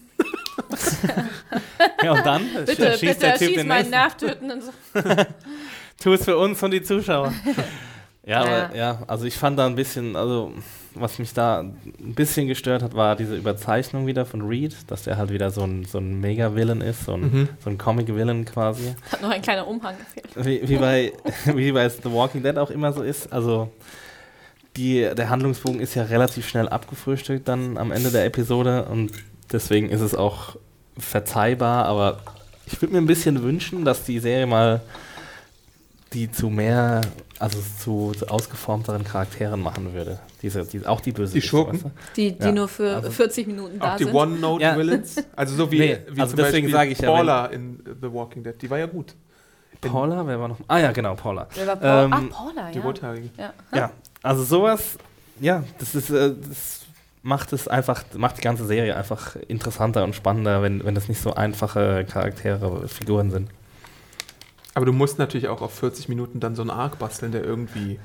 ja, 2.04 2.12
und 2.12 2.26
dann 2.26 2.42
Bitte, 2.66 2.92
schießt 2.92 3.00
bitte, 3.00 3.20
der 3.22 3.36
Typ 3.38 3.48
schieß 3.48 3.58
den 3.60 3.68
meinen 3.70 3.90
nächsten. 3.90 4.26
Nervtötenden. 4.26 4.62
Tu 6.04 6.12
es 6.12 6.26
für 6.26 6.38
uns 6.38 6.62
und 6.62 6.72
die 6.72 6.84
Zuschauer. 6.84 7.32
ja, 7.46 7.64
Ja. 8.26 8.42
aber 8.42 8.76
ja, 8.76 9.04
also 9.08 9.24
ich 9.24 9.38
fand 9.38 9.58
da 9.60 9.66
ein 9.66 9.76
bisschen, 9.76 10.18
also 10.18 10.52
was 10.96 11.20
mich 11.20 11.34
da 11.34 11.60
ein 11.62 11.74
bisschen 12.16 12.48
gestört 12.48 12.84
hat, 12.84 12.94
war 12.96 13.16
diese 13.16 13.36
Überzeichnung 13.36 14.08
wieder 14.08 14.26
von 14.26 14.42
Reed, 14.42 14.76
dass 14.88 15.04
der 15.04 15.18
halt 15.18 15.32
wieder 15.32 15.50
so 15.52 15.62
ein, 15.64 15.86
so 15.86 15.98
ein 16.00 16.20
Mega-Villain 16.20 16.82
ist, 16.82 17.06
so 17.06 17.14
ein, 17.14 17.22
Mhm. 17.22 17.50
so 17.64 17.70
ein 17.70 17.78
Comic-Villain 17.78 18.46
quasi. 18.46 18.94
Hat 19.12 19.22
noch 19.22 19.30
ein 19.30 19.42
kleiner 19.42 19.68
Umhang 19.68 19.96
gefehlt. 19.98 20.46
Wie, 20.46 20.68
wie, 20.70 20.78
bei, 20.78 21.14
wie 21.56 21.72
bei 21.72 21.88
The 21.88 22.12
Walking 22.12 22.44
Dead 22.44 22.58
auch 22.58 22.70
immer 22.72 22.92
so 22.94 23.02
ist. 23.04 23.32
Also 23.32 23.72
die, 24.78 25.10
der 25.16 25.30
Handlungsbogen 25.30 25.80
ist 25.82 25.96
ja 25.96 26.04
relativ 26.04 26.48
schnell 26.48 26.70
abgefrühstückt 26.70 27.48
dann 27.48 27.78
am 27.78 27.92
Ende 27.92 28.10
der 28.12 28.26
Episode 28.26 28.86
und 28.86 29.12
deswegen 29.52 29.90
ist 29.90 30.02
es 30.02 30.16
auch 30.16 30.56
verzeihbar, 30.98 31.86
aber 31.86 32.20
ich 32.68 32.82
würde 32.82 32.94
mir 32.94 33.02
ein 33.02 33.08
bisschen 33.08 33.44
wünschen, 33.44 33.84
dass 33.86 34.04
die 34.06 34.20
Serie 34.20 34.46
mal 34.46 34.82
die 36.14 36.30
zu 36.32 36.50
mehr, 36.50 37.02
also 37.40 37.58
zu, 37.80 38.12
zu 38.18 38.28
ausgeformteren 38.28 39.04
Charakteren 39.04 39.62
machen 39.62 39.94
würde. 39.94 40.20
Diese, 40.42 40.66
die, 40.66 40.86
auch 40.86 41.00
die 41.02 41.12
Böse. 41.14 41.34
Die 41.34 41.42
Schurken? 41.42 41.92
Die, 42.16 42.34
die 42.34 42.44
Ja, 42.44 42.52
nur 42.52 42.68
für 42.68 42.96
also- 42.98 43.12
40 43.12 43.48
Minuten 43.48 43.80
da 43.80 43.94
Auch 43.94 43.98
die 43.98 44.04
sind. 44.06 44.14
One-Note-Villains. 44.14 45.16
Also 45.36 45.56
so 45.56 45.72
wie, 45.72 45.80
Nee, 45.80 45.98
wie 46.10 46.20
also 46.22 46.36
zum 46.36 46.44
deswegen 46.44 46.68
Beispiel 46.68 46.72
sage 46.72 46.92
ich 46.92 47.00
ja, 47.00 47.10
Paula 47.10 47.46
in 47.48 47.80
The 48.02 48.12
Walking 48.12 48.44
Dead. 48.44 48.62
Die 48.62 48.70
war 48.70 48.78
ja 48.80 48.88
gut. 48.88 49.16
Paula, 49.80 50.26
wer 50.28 50.40
war 50.40 50.48
noch? 50.50 50.58
Ah 50.68 50.78
ja, 50.78 50.92
genau, 50.92 51.16
Paula. 51.16 51.48
Wer 51.56 51.66
war 51.68 51.76
Paul? 51.78 52.04
Ähm, 52.06 52.14
Ach, 52.14 52.30
Paula, 52.38 52.72
Die 52.72 52.78
ja. 52.78 52.84
Rothaarige. 52.84 53.30
ja. 53.38 53.54
Ja, 53.74 53.92
also 54.22 54.44
sowas, 54.44 54.98
ja, 55.40 55.64
das 55.80 55.96
ist, 55.96 56.10
äh, 56.12 56.34
das 56.48 56.82
macht 57.24 57.52
es 57.54 57.68
einfach, 57.68 58.04
macht 58.16 58.38
die 58.38 58.42
ganze 58.42 58.66
Serie 58.68 58.96
einfach 58.96 59.36
interessanter 59.48 60.04
und 60.04 60.14
spannender, 60.16 60.62
wenn, 60.62 60.84
wenn 60.86 60.94
das 60.94 61.08
nicht 61.08 61.22
so 61.22 61.34
einfache 61.34 62.06
Charaktere, 62.06 62.88
Figuren 62.88 63.32
sind. 63.32 63.50
Aber 64.74 64.86
du 64.86 64.94
musst 64.94 65.20
natürlich 65.20 65.48
auch 65.48 65.62
auf 65.62 65.74
40 65.74 66.10
Minuten 66.10 66.40
dann 66.40 66.56
so 66.56 66.62
einen 66.62 66.72
Arc 66.72 67.00
basteln, 67.00 67.32
der 67.32 67.44
irgendwie 67.44 68.00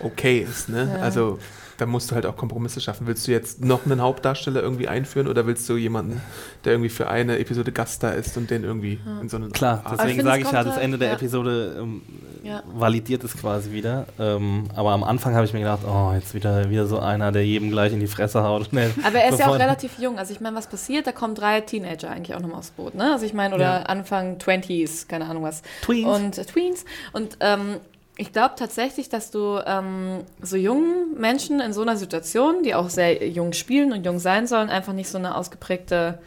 okay 0.00 0.38
ist. 0.38 0.68
Ne? 0.68 0.90
Ja. 0.94 1.02
Also 1.02 1.38
da 1.82 1.86
musst 1.86 2.10
du 2.10 2.14
halt 2.14 2.26
auch 2.26 2.36
Kompromisse 2.36 2.80
schaffen. 2.80 3.08
Willst 3.08 3.26
du 3.26 3.32
jetzt 3.32 3.64
noch 3.64 3.84
einen 3.86 4.00
Hauptdarsteller 4.00 4.62
irgendwie 4.62 4.86
einführen 4.86 5.26
oder 5.26 5.46
willst 5.48 5.68
du 5.68 5.76
jemanden, 5.76 6.20
der 6.64 6.74
irgendwie 6.74 6.90
für 6.90 7.08
eine 7.08 7.38
Episode 7.40 7.72
Gast 7.72 8.02
da 8.04 8.10
ist 8.10 8.36
und 8.36 8.50
den 8.50 8.62
irgendwie 8.62 9.00
in 9.20 9.28
so 9.28 9.36
einen 9.36 9.50
Klar, 9.50 9.80
Arc- 9.84 9.98
deswegen 9.98 10.22
sage 10.22 10.42
ich 10.42 10.52
ja, 10.52 10.62
das 10.62 10.74
halt- 10.74 10.84
Ende 10.84 10.98
der 10.98 11.08
ja. 11.08 11.14
Episode 11.14 11.76
ähm, 11.80 12.02
Ja. 12.44 12.62
validiert 12.72 13.24
es 13.24 13.36
quasi 13.36 13.72
wieder. 13.72 14.06
Ähm, 14.20 14.68
aber 14.76 14.90
am 14.92 15.02
Anfang 15.02 15.34
habe 15.34 15.44
ich 15.44 15.52
mir 15.52 15.58
gedacht, 15.58 15.80
oh, 15.86 16.12
jetzt 16.14 16.34
wieder, 16.34 16.70
wieder 16.70 16.86
so 16.86 17.00
einer, 17.00 17.32
der 17.32 17.44
jedem 17.44 17.70
gleich 17.70 17.92
in 17.92 17.98
die 18.00 18.06
Fresse 18.06 18.42
haut. 18.44 18.68
Nee, 18.72 18.88
Aber 19.04 19.18
er 19.18 19.30
ist 19.32 19.40
ja 19.40 19.48
auch 19.48 19.58
relativ 19.58 19.98
jung. 19.98 20.18
Also 20.18 20.32
ich 20.32 20.40
meine, 20.40 20.56
was 20.56 20.68
passiert? 20.68 21.06
Da 21.06 21.12
kommen 21.12 21.34
drei 21.34 21.60
Teenager 21.62 22.10
eigentlich 22.10 22.36
auch 22.36 22.40
nochmal 22.40 22.58
aufs 22.60 22.70
Boot, 22.70 22.94
ne? 22.94 23.12
Also 23.12 23.26
ich 23.26 23.34
meine, 23.34 23.54
oder 23.56 23.64
Ja. 23.64 23.82
Anfang 23.82 24.38
20s, 24.38 25.08
keine 25.08 25.24
Ahnung 25.26 25.42
was. 25.42 25.62
Tweens. 25.82 26.06
Und 26.06 26.38
äh, 26.38 26.44
Tweens. 26.44 26.84
Und 27.12 27.36
ähm, 27.40 27.76
ich 28.22 28.32
glaube 28.32 28.54
tatsächlich, 28.56 29.08
dass 29.08 29.32
du 29.32 29.60
ähm, 29.66 30.20
so 30.40 30.56
jungen 30.56 31.18
Menschen 31.18 31.58
in 31.58 31.72
so 31.72 31.82
einer 31.82 31.96
Situation, 31.96 32.62
die 32.62 32.72
auch 32.72 32.88
sehr 32.88 33.26
jung 33.26 33.52
spielen 33.52 33.92
und 33.92 34.06
jung 34.06 34.20
sein 34.20 34.46
sollen, 34.46 34.70
einfach 34.70 34.92
nicht 34.92 35.08
so 35.08 35.18
eine 35.18 35.34
ausgeprägte 35.34 36.20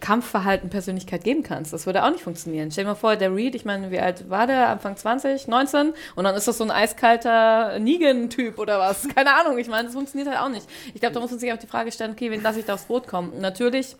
Kampfverhalten, 0.00 0.70
Persönlichkeit 0.70 1.22
geben 1.22 1.44
kannst. 1.44 1.72
Das 1.72 1.86
würde 1.86 2.02
auch 2.02 2.10
nicht 2.10 2.24
funktionieren. 2.24 2.72
Stell 2.72 2.82
dir 2.82 2.90
mal 2.90 2.96
vor, 2.96 3.14
der 3.14 3.32
Reed, 3.32 3.54
ich 3.54 3.64
meine, 3.64 3.92
wie 3.92 4.00
alt 4.00 4.28
war 4.28 4.48
der? 4.48 4.70
Anfang 4.70 4.96
20, 4.96 5.46
19? 5.46 5.92
Und 6.16 6.24
dann 6.24 6.34
ist 6.34 6.48
das 6.48 6.58
so 6.58 6.64
ein 6.64 6.72
eiskalter 6.72 7.78
Negan-Typ 7.78 8.58
oder 8.58 8.80
was? 8.80 9.06
Keine 9.14 9.32
Ahnung. 9.34 9.56
Ich 9.58 9.68
meine, 9.68 9.84
das 9.84 9.94
funktioniert 9.94 10.28
halt 10.28 10.40
auch 10.40 10.48
nicht. 10.48 10.66
Ich 10.94 11.00
glaube, 11.00 11.14
da 11.14 11.20
muss 11.20 11.30
man 11.30 11.38
sich 11.38 11.52
auch 11.52 11.58
die 11.58 11.68
Frage 11.68 11.92
stellen, 11.92 12.10
okay, 12.10 12.32
wen 12.32 12.42
lasse 12.42 12.58
ich 12.58 12.64
da 12.64 12.74
aufs 12.74 12.86
Boot 12.86 13.06
kommen? 13.06 13.40
Natürlich 13.40 13.94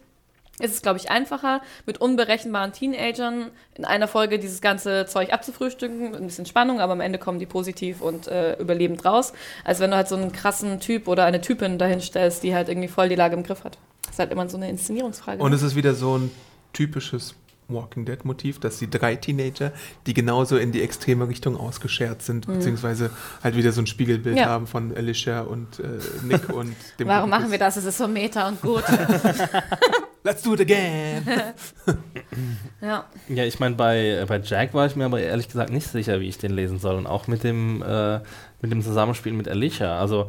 ist 0.61 0.75
es, 0.75 0.83
glaube 0.83 0.99
ich, 0.99 1.11
einfacher, 1.11 1.61
mit 1.87 1.99
unberechenbaren 2.01 2.73
Teenagern 2.73 3.51
in 3.75 3.85
einer 3.85 4.09
Folge 4.09 4.39
dieses 4.39 4.61
ganze 4.61 5.07
Zeug 5.07 5.33
abzufrühstücken, 5.33 6.15
ein 6.15 6.27
bisschen 6.27 6.47
Spannung, 6.47 6.81
aber 6.81 6.93
am 6.93 7.01
Ende 7.01 7.19
kommen 7.19 7.39
die 7.39 7.47
positiv 7.47 8.01
und 8.01 8.29
äh, 8.29 8.55
überlebend 8.59 9.05
raus, 9.05 9.33
als 9.65 9.81
wenn 9.81 9.91
du 9.91 9.97
halt 9.97 10.09
so 10.09 10.17
einen 10.17 10.33
krassen 10.33 10.81
Typ 10.81 11.09
oder 11.09 11.25
eine 11.25 11.41
Typin 11.41 11.79
dahin 11.79 12.01
stellst, 12.01 12.43
die 12.43 12.55
halt 12.55 12.69
irgendwie 12.69 12.89
voll 12.89 13.09
die 13.09 13.15
Lage 13.17 13.35
im 13.37 13.43
Griff 13.43 13.65
hat. 13.65 13.79
Das 14.03 14.13
ist 14.13 14.19
halt 14.19 14.33
immer 14.33 14.49
so 14.49 14.57
eine 14.57 14.69
Inszenierungsfrage. 14.69 15.43
Und 15.43 15.53
es 15.53 15.63
ist 15.63 15.77
wieder 15.77 15.95
so 15.95 16.17
ein 16.19 16.31
typisches 16.73 17.35
Walking 17.73 18.05
Dead 18.05 18.25
Motiv, 18.25 18.59
dass 18.59 18.79
die 18.81 18.91
drei 18.91 19.15
Teenager, 19.15 19.71
die 20.07 20.13
genauso 20.13 20.57
in 20.57 20.73
die 20.73 20.83
extreme 20.83 21.29
Richtung 21.29 21.57
ausgeschert 21.57 22.21
sind, 22.21 22.49
Mhm. 22.49 22.55
beziehungsweise 22.55 23.11
halt 23.45 23.57
wieder 23.57 23.71
so 23.71 23.81
ein 23.81 23.87
Spiegelbild 23.87 24.37
Ja. 24.39 24.47
haben 24.47 24.67
von 24.67 24.93
Alicia 24.97 25.43
und 25.43 25.79
äh, 25.79 25.85
Nick 26.25 26.49
und 26.49 26.75
dem 26.99 27.07
Warum 27.07 27.31
guten 27.31 27.41
machen 27.43 27.53
wir 27.53 27.59
das? 27.61 27.77
Es 27.77 27.85
ist 27.85 27.99
so 27.99 28.09
meta 28.09 28.49
und 28.49 28.61
gut. 28.61 28.83
Let's 30.23 30.43
do 30.43 30.55
it 30.55 30.61
again. 30.61 31.25
ja. 32.81 33.07
Ja, 33.29 33.45
ich 33.45 33.59
meine, 33.59 33.75
bei, 33.75 34.25
bei 34.29 34.39
Jack 34.39 34.75
war 34.75 34.87
ich 34.87 34.97
mir 34.97 35.07
aber 35.07 35.21
ehrlich 35.21 35.49
gesagt 35.49 35.71
nicht 35.71 35.87
sicher, 35.87 36.21
wie 36.21 36.29
ich 36.29 36.39
den 36.39 36.53
lesen 36.53 36.79
soll. 36.79 36.97
Und 36.97 37.07
auch 37.07 37.27
mit 37.27 37.43
dem, 37.43 37.83
äh, 37.83 38.19
mit 38.61 38.71
dem 38.71 38.83
Zusammenspiel 38.83 39.33
mit 39.33 39.49
Alicia. 39.49 39.99
Also, 39.99 40.29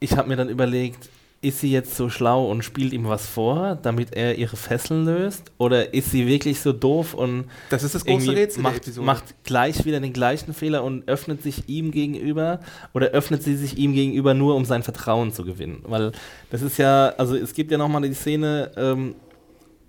ich 0.00 0.16
habe 0.16 0.28
mir 0.28 0.36
dann 0.36 0.48
überlegt, 0.48 1.10
ist 1.42 1.58
sie 1.60 1.70
jetzt 1.72 1.96
so 1.96 2.08
schlau 2.08 2.48
und 2.50 2.62
spielt 2.64 2.92
ihm 2.92 3.06
was 3.08 3.26
vor, 3.26 3.76
damit 3.82 4.14
er 4.14 4.38
ihre 4.38 4.56
Fesseln 4.56 5.04
löst? 5.04 5.50
Oder 5.58 5.92
ist 5.92 6.12
sie 6.12 6.26
wirklich 6.28 6.60
so 6.60 6.72
doof 6.72 7.14
und 7.14 7.46
Das 7.68 7.82
ist 7.82 7.94
das 7.96 8.04
große 8.04 8.30
Rätsel 8.32 8.62
macht, 8.62 8.96
macht 8.98 9.34
gleich 9.44 9.84
wieder 9.84 9.98
den 9.98 10.12
gleichen 10.12 10.54
Fehler 10.54 10.84
und 10.84 11.08
öffnet 11.08 11.42
sich 11.42 11.68
ihm 11.68 11.90
gegenüber? 11.90 12.60
Oder 12.94 13.08
öffnet 13.08 13.42
sie 13.42 13.56
sich 13.56 13.76
ihm 13.76 13.92
gegenüber 13.92 14.34
nur, 14.34 14.54
um 14.54 14.64
sein 14.64 14.84
Vertrauen 14.84 15.32
zu 15.32 15.44
gewinnen? 15.44 15.82
Weil 15.84 16.12
das 16.50 16.62
ist 16.62 16.78
ja, 16.78 17.08
also 17.18 17.34
es 17.36 17.54
gibt 17.54 17.72
ja 17.72 17.76
nochmal 17.78 18.02
die 18.02 18.14
Szene, 18.14 18.70
ähm, 18.76 19.16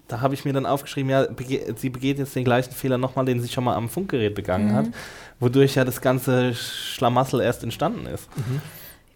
da 0.08 0.22
habe 0.22 0.34
ich 0.34 0.46
mir 0.46 0.54
dann 0.54 0.66
aufgeschrieben, 0.66 1.10
ja, 1.12 1.24
bege 1.28 1.76
sie 1.78 1.90
begeht 1.90 2.18
jetzt 2.18 2.36
den 2.36 2.44
gleichen 2.44 2.72
Fehler 2.74 2.98
nochmal, 2.98 3.26
den 3.26 3.40
sie 3.42 3.48
schon 3.48 3.64
mal 3.64 3.76
am 3.76 3.90
Funkgerät 3.90 4.34
begangen 4.36 4.70
Mhm. 4.72 4.74
hat, 4.76 4.86
wodurch 5.40 5.76
ja 5.76 5.86
das 5.86 6.02
ganze 6.02 6.56
Schlamassel 6.56 7.42
erst 7.42 7.64
entstanden 7.64 8.08
ist. 8.08 8.28
Mhm. 8.36 8.62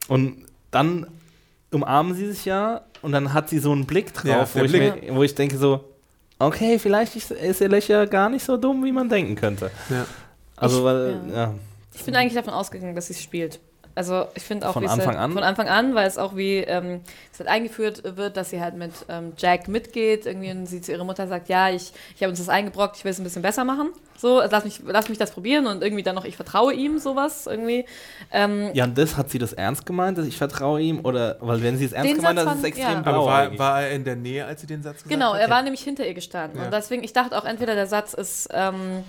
Und 0.07 0.37
dann 0.71 1.07
umarmen 1.77 2.13
sie 2.13 2.31
sich 2.31 2.45
ja 2.45 2.81
und 3.01 3.11
dann 3.11 3.33
hat 3.33 3.49
sie 3.49 3.59
so 3.59 3.71
einen 3.71 3.85
Blick 3.85 4.13
drauf, 4.13 4.25
Ja, 4.25 4.47
wo, 4.61 4.65
ich 4.65 4.71
Blick. 4.71 5.03
Mir, 5.03 5.15
wo 5.15 5.23
ich 5.23 5.33
denke 5.35 5.57
so, 5.57 5.83
okay, 6.39 6.77
vielleicht 6.79 7.15
ist, 7.15 7.31
ist 7.31 7.61
Alicia 7.61 8.05
gar 8.05 8.29
nicht 8.29 8.43
so 8.45 8.57
dumm, 8.57 8.83
wie 8.83 8.91
man 8.91 9.07
denken 9.09 9.35
könnte. 9.35 9.71
Ja. 9.89 10.05
Also, 10.55 10.79
Ich- 10.79 10.83
weil, 10.83 11.21
ja. 11.31 11.35
ja. 11.37 11.53
Ich 11.95 12.03
bin 12.03 12.15
eigentlich 12.15 12.33
davon 12.35 12.53
ausgegangen, 12.53 12.93
dass 12.95 13.07
sie 13.07 13.13
es 13.13 13.23
spielt. 13.23 13.59
Also 13.97 14.27
ich 14.35 14.43
finde 14.43 14.69
auch, 14.69 14.73
Von 14.73 14.83
wie 14.83 14.85
es 14.85 14.91
Anfang 14.91 15.07
halt, 15.07 15.17
an? 15.17 15.31
Von 15.33 15.43
Anfang 15.43 15.67
an, 15.67 15.95
weil 15.95 16.07
es 16.07 16.19
auch 16.19 16.35
wie 16.35 16.57
ähm, 16.57 17.01
es 17.33 17.39
halt 17.39 17.49
eingeführt 17.49 18.03
wird, 18.15 18.37
dass 18.37 18.51
sie 18.51 18.61
halt 18.61 18.75
mit 18.75 18.91
ähm, 19.09 19.33
Jack 19.37 19.67
mitgeht. 19.67 20.27
Irgendwie 20.27 20.51
und 20.51 20.67
sie 20.67 20.81
zu 20.81 20.91
ihrer 20.91 21.03
Mutter 21.03 21.27
sagt, 21.27 21.49
ja, 21.49 21.69
ich, 21.69 21.91
ich 22.15 22.21
habe 22.21 22.29
uns 22.29 22.37
das 22.37 22.47
eingebrockt, 22.47 22.97
ich 22.97 23.03
will 23.03 23.11
es 23.11 23.17
ein 23.19 23.23
bisschen 23.23 23.41
besser 23.41 23.65
machen. 23.65 23.89
So, 24.15 24.39
lass 24.39 24.65
mich, 24.65 24.81
lass 24.85 25.09
mich 25.09 25.17
das 25.17 25.31
probieren 25.31 25.65
und 25.65 25.83
irgendwie 25.83 26.03
dann 26.03 26.13
noch, 26.15 26.25
ich 26.25 26.35
vertraue 26.35 26.73
ihm, 26.73 26.99
sowas 26.99 27.47
irgendwie. 27.47 27.85
Ähm, 28.31 28.69
Ja, 28.73 28.83
und 28.83 28.97
das 28.97 29.17
hat 29.17 29.31
sie 29.31 29.39
das 29.39 29.53
ernst 29.53 29.85
gemeint, 29.85 30.17
dass 30.19 30.27
ich 30.27 30.37
vertraue 30.37 30.79
ihm? 30.79 31.03
Oder, 31.03 31.37
weil 31.39 31.63
wenn 31.63 31.77
sie 31.77 31.85
es 31.85 31.91
ernst 31.91 32.15
gemeint 32.15 32.39
hat, 32.39 32.47
ist 32.47 32.57
es 32.59 32.63
extrem 32.65 33.03
ja. 33.03 33.05
Aber 33.05 33.25
war, 33.25 33.57
war 33.57 33.81
er 33.81 33.91
in 33.91 34.03
der 34.03 34.15
Nähe, 34.15 34.45
als 34.45 34.61
sie 34.61 34.67
den 34.67 34.83
Satz 34.83 34.97
gesagt 34.97 35.09
Genau, 35.09 35.33
hat? 35.33 35.41
er 35.41 35.49
war 35.49 35.63
nämlich 35.63 35.81
hinter 35.81 36.05
ihr 36.05 36.13
gestanden. 36.13 36.59
Ja. 36.59 36.65
Und 36.65 36.71
deswegen, 36.73 37.03
ich 37.03 37.13
dachte 37.13 37.35
auch, 37.37 37.45
entweder 37.45 37.73
der 37.73 37.87
Satz 37.87 38.13
ist, 38.13 38.49
ähm, 38.53 39.03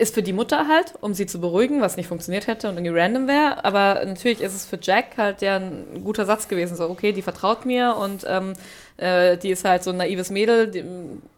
ist 0.00 0.14
für 0.14 0.22
die 0.22 0.32
Mutter 0.32 0.66
halt, 0.66 0.94
um 1.02 1.12
sie 1.12 1.26
zu 1.26 1.40
beruhigen, 1.40 1.82
was 1.82 1.98
nicht 1.98 2.06
funktioniert 2.06 2.46
hätte 2.46 2.70
und 2.70 2.76
irgendwie 2.76 2.98
random 2.98 3.28
wäre. 3.28 3.64
Aber 3.64 4.02
natürlich 4.06 4.40
ist 4.40 4.54
es 4.54 4.64
für 4.64 4.78
Jack 4.80 5.18
halt 5.18 5.42
ja 5.42 5.56
ein 5.56 6.02
guter 6.02 6.24
Satz 6.24 6.48
gewesen. 6.48 6.74
So, 6.74 6.88
okay, 6.88 7.12
die 7.12 7.20
vertraut 7.20 7.66
mir 7.66 7.96
und 7.96 8.24
ähm, 8.26 8.54
äh, 8.96 9.36
die 9.36 9.50
ist 9.50 9.64
halt 9.66 9.84
so 9.84 9.90
ein 9.90 9.98
naives 9.98 10.30
Mädel, 10.30 10.68
die, 10.68 10.84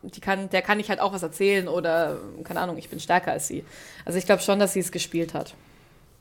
die 0.03 0.21
kann, 0.21 0.49
der 0.51 0.63
kann 0.63 0.79
ich 0.79 0.91
halt 0.91 1.01
auch 1.01 1.13
was 1.13 1.25
erzählen 1.25 1.67
oder, 1.67 2.19
keine 2.45 2.61
Ahnung, 2.61 2.79
ich 2.79 2.89
bin 2.89 3.01
stärker 3.01 3.33
als 3.33 3.49
sie. 3.49 3.65
Also 4.05 4.19
ich 4.19 4.27
glaube 4.27 4.43
schon, 4.43 4.61
dass 4.61 4.75
sie 4.75 4.81
es 4.81 4.93
gespielt 4.93 5.35
hat. 5.35 5.55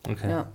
Okay. 0.10 0.30
Ja. 0.30 0.48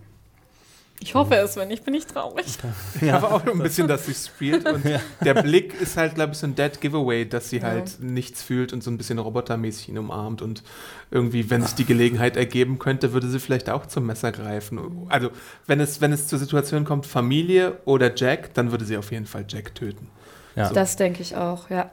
Ich 1.00 1.14
hoffe 1.14 1.34
es, 1.36 1.56
wenn 1.56 1.68
nicht, 1.68 1.84
bin 1.84 1.94
ich 1.94 2.06
traurig. 2.06 2.46
Ja. 3.00 3.16
Aber 3.18 3.32
auch 3.32 3.46
ein 3.46 3.58
bisschen, 3.58 3.86
dass 3.86 4.06
sie 4.06 4.14
spielt. 4.14 4.66
Und 4.68 4.82
der 5.24 5.34
Blick 5.34 5.78
ist 5.80 5.96
halt, 5.96 6.14
glaube 6.14 6.32
ich, 6.32 6.38
so 6.38 6.46
ein 6.46 6.54
Dead 6.54 6.80
Giveaway, 6.80 7.26
dass 7.28 7.50
sie 7.50 7.58
Ja. 7.58 7.64
halt 7.64 8.00
nichts 8.00 8.42
fühlt 8.42 8.72
und 8.72 8.82
so 8.82 8.90
ein 8.90 8.96
bisschen 8.98 9.18
robotermäßig 9.18 9.90
ihn 9.90 9.98
umarmt. 9.98 10.40
Und 10.42 10.62
irgendwie, 11.10 11.48
wenn 11.50 11.62
sich 11.62 11.74
die 11.74 11.84
Gelegenheit 11.84 12.36
ergeben 12.36 12.78
könnte, 12.78 13.12
würde 13.12 13.28
sie 13.28 13.38
vielleicht 13.38 13.68
auch 13.70 13.86
zum 13.86 14.06
Messer 14.06 14.32
greifen. 14.32 15.06
Also, 15.08 15.30
wenn 15.66 15.80
es, 15.80 16.00
wenn 16.00 16.12
es 16.12 16.26
zur 16.28 16.38
Situation 16.38 16.84
kommt, 16.84 17.06
Familie 17.06 17.78
oder 17.84 18.12
Jack, 18.14 18.54
dann 18.54 18.70
würde 18.72 18.84
sie 18.84 18.96
auf 18.96 19.12
jeden 19.12 19.26
Fall 19.26 19.44
Jack 19.48 19.74
töten. 19.74 20.08
Ja. 20.56 20.70
Das 20.70 20.96
denke 20.96 21.20
ich 21.20 21.36
auch, 21.36 21.68
ja. 21.68 21.90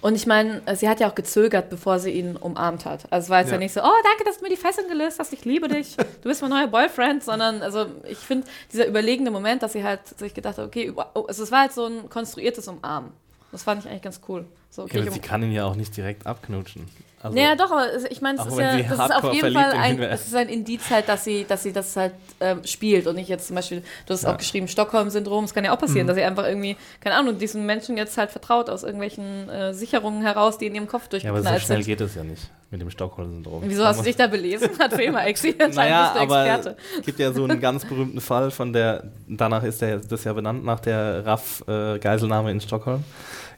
Und 0.00 0.14
ich 0.14 0.24
meine, 0.26 0.62
sie 0.76 0.88
hat 0.88 1.00
ja 1.00 1.10
auch 1.10 1.16
gezögert, 1.16 1.68
bevor 1.68 1.98
sie 1.98 2.12
ihn 2.12 2.36
umarmt 2.36 2.84
hat. 2.84 3.10
Also 3.10 3.24
es 3.24 3.30
war 3.30 3.40
jetzt 3.40 3.48
ja. 3.48 3.54
Ja. 3.54 3.58
nicht 3.58 3.72
so, 3.72 3.80
oh, 3.80 4.02
danke, 4.04 4.24
dass 4.24 4.38
du 4.38 4.44
mir 4.44 4.50
die 4.50 4.56
Fesseln 4.56 4.88
gelöst 4.88 5.18
hast, 5.18 5.32
ich 5.32 5.44
liebe 5.44 5.66
dich, 5.66 5.96
du 5.96 6.28
bist 6.28 6.40
mein 6.40 6.50
neuer 6.50 6.68
Boyfriend, 6.68 7.24
sondern 7.24 7.60
also 7.60 7.86
ich 8.08 8.18
finde, 8.18 8.46
dieser 8.72 8.86
überlegende 8.86 9.32
Moment, 9.32 9.64
dass 9.64 9.72
sie 9.72 9.82
halt 9.82 10.06
sich 10.16 10.32
gedacht 10.32 10.58
hat, 10.58 10.64
okay, 10.64 10.92
oh, 10.94 11.24
also 11.26 11.42
es 11.42 11.50
war 11.50 11.62
halt 11.62 11.72
so 11.72 11.86
ein 11.86 12.08
konstruiertes 12.08 12.68
Umarmen. 12.68 13.10
Das 13.50 13.64
fand 13.64 13.84
ich 13.84 13.90
eigentlich 13.90 14.02
ganz 14.02 14.20
cool. 14.28 14.46
So, 14.74 14.82
okay, 14.82 14.98
aber 14.98 15.06
ich 15.06 15.12
sie 15.14 15.20
kann 15.20 15.40
ihn 15.44 15.52
ja 15.52 15.66
auch 15.66 15.76
nicht 15.76 15.96
direkt 15.96 16.26
abknutschen. 16.26 16.88
Also, 17.22 17.36
naja, 17.38 17.54
doch, 17.54 17.70
aber 17.70 17.86
ich 18.10 18.20
meine, 18.20 18.38
es 18.40 18.46
ist 18.46 18.58
ja 18.58 18.76
das 18.82 18.92
ist 19.08 19.24
auf 19.24 19.32
jeden 19.32 19.52
Fall 19.54 19.72
in 19.72 19.78
ein, 19.78 20.02
es 20.02 20.26
ist 20.26 20.34
ein 20.34 20.48
Indiz 20.48 20.90
halt, 20.90 21.08
dass 21.08 21.22
sie, 21.24 21.44
dass 21.48 21.62
sie 21.62 21.72
das 21.72 21.96
halt 21.96 22.12
ähm, 22.40 22.62
spielt 22.64 23.06
und 23.06 23.14
nicht 23.14 23.28
jetzt 23.28 23.46
zum 23.46 23.54
Beispiel, 23.56 23.82
du 24.04 24.12
hast 24.12 24.24
Ja. 24.24 24.30
Mhm. 24.30 24.34
auch 24.34 24.38
geschrieben, 24.38 24.68
Stockholm-Syndrom, 24.68 25.44
es 25.44 25.54
kann 25.54 25.64
ja 25.64 25.72
auch 25.72 25.78
passieren, 25.78 26.06
dass 26.08 26.16
sie 26.16 26.22
einfach 26.24 26.44
irgendwie, 26.44 26.76
keine 27.00 27.14
Ahnung, 27.16 27.38
diesen 27.38 27.64
Menschen 27.64 27.96
jetzt 27.96 28.18
halt 28.18 28.30
vertraut 28.30 28.68
aus 28.68 28.82
irgendwelchen 28.82 29.48
äh, 29.48 29.72
Sicherungen 29.72 30.20
heraus, 30.22 30.58
die 30.58 30.66
in 30.66 30.74
ihrem 30.74 30.88
Kopf 30.88 31.04
ja, 31.12 31.30
aber 31.30 31.38
so 31.38 31.44
durchgeknallt 31.44 31.62
schnell 31.62 31.82
sind. 31.82 31.86
geht 31.86 32.00
es 32.02 32.14
ja 32.16 32.24
nicht 32.24 32.50
mit 32.70 32.80
dem 32.82 32.90
Stockholm-Syndrom. 32.90 33.62
Wieso 33.64 33.86
hast 33.86 34.00
du 34.00 34.04
dich 34.04 34.16
da 34.16 34.26
belesen? 34.26 34.70
Hat 34.78 34.92
Fema 34.92 35.22
Exi, 35.24 35.54
Naja, 35.56 36.12
bist 36.12 36.16
du 36.16 36.24
Experte. 36.24 36.76
es 36.98 37.06
gibt 37.06 37.20
ja 37.20 37.32
so 37.32 37.44
einen 37.44 37.60
ganz 37.60 37.86
berühmten 37.86 38.20
Fall 38.20 38.50
von 38.50 38.72
der, 38.72 39.04
danach 39.28 39.62
ist 39.62 39.80
der, 39.80 39.98
das 39.98 40.24
ja 40.24 40.32
benannt, 40.34 40.62
nach 40.64 40.80
der 40.80 41.24
RAF-Geiselnahme 41.24 42.50
in 42.50 42.60
Stockholm, 42.60 43.04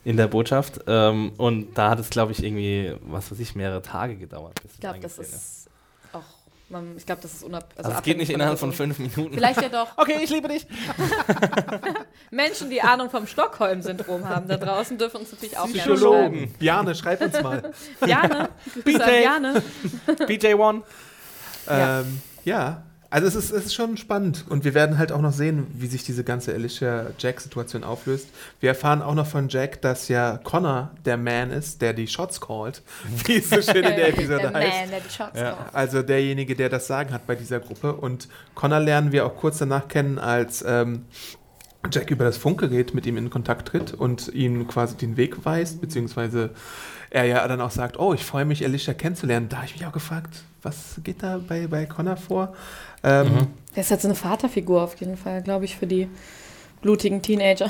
in 0.03 0.17
der 0.17 0.27
Botschaft. 0.27 0.79
Ähm, 0.87 1.33
und 1.37 1.77
da 1.77 1.89
hat 1.91 1.99
es, 1.99 2.09
glaube 2.09 2.31
ich, 2.31 2.43
irgendwie, 2.43 2.95
was 3.01 3.31
weiß 3.31 3.39
ich, 3.39 3.55
mehrere 3.55 3.81
Tage 3.81 4.15
gedauert. 4.15 4.61
Bis 4.61 4.73
Ich 4.73 4.79
glaube, 4.79 4.99
das 4.99 5.17
ist 5.17 5.69
auch, 6.13 6.23
man, 6.69 6.97
ich 6.97 7.05
glaube, 7.05 7.21
das 7.21 7.33
ist 7.33 7.43
unabhängig. 7.43 7.77
Also, 7.85 7.97
es 7.97 8.03
geht 8.03 8.17
nicht 8.17 8.31
innerhalb 8.31 8.59
von 8.59 8.73
fünf 8.73 8.99
Minuten. 8.99 9.33
Vielleicht 9.33 9.61
ja 9.61 9.69
doch. 9.69 9.87
Okay, 9.97 10.19
ich 10.23 10.29
liebe 10.29 10.47
dich. 10.47 10.65
Menschen, 12.31 12.69
die 12.69 12.81
Ahnung 12.81 13.09
vom 13.09 13.27
Stockholm-Syndrom 13.27 14.27
haben 14.27 14.47
da 14.47 14.57
draußen, 14.57 14.97
dürfen 14.97 15.17
uns 15.17 15.31
natürlich 15.31 15.57
auch 15.57 15.65
gerne 15.65 15.79
schreiben. 15.79 15.95
Psychologen. 15.95 16.53
Bjarne, 16.59 16.95
schreib 16.95 17.21
uns 17.21 17.41
mal. 17.41 17.71
An 18.01 18.47
BJ. 18.83 18.97
Jane. 19.23 19.63
BJ 20.27 20.53
One. 20.53 20.81
Ja. 21.67 22.01
Ähm, 22.01 22.21
ja, 22.45 22.83
also 23.09 23.27
es 23.27 23.35
ist, 23.35 23.51
es 23.51 23.65
ist 23.67 23.73
schon 23.75 23.97
spannend 23.97 24.45
und 24.49 24.63
wir 24.65 24.73
werden 24.73 24.97
halt 24.97 25.11
auch 25.11 25.21
noch 25.21 25.31
sehen, 25.31 25.67
wie 25.73 25.87
sich 25.87 26.03
diese 26.03 26.23
ganze 26.23 26.53
Alicia-Jack-Situation 26.53 27.83
auflöst. 27.83 28.27
Wir 28.59 28.69
erfahren 28.69 29.01
auch 29.01 29.15
noch 29.15 29.27
von 29.27 29.49
Jack, 29.49 29.81
dass 29.81 30.07
ja 30.07 30.37
Connor 30.43 30.91
der 31.05 31.17
Man 31.17 31.51
ist, 31.51 31.81
der 31.81 31.93
die 31.93 32.07
Shots 32.07 32.41
callt, 32.41 32.81
wie 33.25 33.37
es 33.37 33.49
so 33.49 33.61
schön 33.61 33.83
in 33.83 33.95
der 33.95 34.09
Episode 34.09 34.39
der 34.51 34.53
heißt. 34.53 34.79
Man, 34.81 34.89
der 34.89 34.99
die 35.01 35.09
Shots 35.09 35.39
Ja. 35.39 35.51
called. 35.53 35.73
Also 35.75 36.01
derjenige, 36.01 36.55
der 36.55 36.69
das 36.69 36.87
Sagen 36.87 37.11
hat 37.13 37.25
bei 37.27 37.35
dieser 37.35 37.59
Gruppe. 37.59 37.93
Und 37.93 38.27
Connor 38.55 38.79
lernen 38.79 39.11
wir 39.11 39.25
auch 39.25 39.35
kurz 39.35 39.57
danach 39.59 39.87
kennen, 39.87 40.19
als 40.19 40.63
ähm, 40.67 41.05
Jack 41.91 42.11
über 42.11 42.25
das 42.25 42.37
Funkgerät 42.37 42.93
mit 42.93 43.05
ihm 43.05 43.17
in 43.17 43.29
Kontakt 43.29 43.69
tritt 43.69 43.93
und 43.93 44.27
ihm 44.33 44.67
quasi 44.67 44.95
den 44.97 45.15
Weg 45.17 45.45
weist, 45.45 45.79
beziehungsweise 45.79 46.51
er 47.09 47.23
ja 47.25 47.47
dann 47.47 47.61
auch 47.61 47.71
sagt, 47.71 47.97
oh, 47.99 48.13
ich 48.13 48.23
freue 48.25 48.45
mich, 48.45 48.63
Alicia 48.65 48.93
kennenzulernen. 48.93 49.47
Da 49.49 49.57
habe 49.57 49.67
ich 49.67 49.73
mich 49.73 49.85
auch 49.85 49.93
gefragt, 49.93 50.43
was 50.63 50.99
geht 51.03 51.23
da 51.23 51.37
bei, 51.37 51.67
bei 51.67 51.85
Connor 51.85 52.17
vor? 52.17 52.53
Ähm, 53.03 53.27
Mhm. 53.27 53.47
Der 53.75 53.83
ist 53.83 53.91
halt 53.91 54.01
so 54.01 54.07
eine 54.07 54.15
Vaterfigur 54.15 54.81
auf 54.81 54.95
jeden 54.95 55.17
Fall, 55.17 55.43
glaube 55.43 55.65
ich, 55.65 55.77
für 55.77 55.85
die 55.85 56.09
blutigen 56.81 57.21
Teenager. 57.21 57.69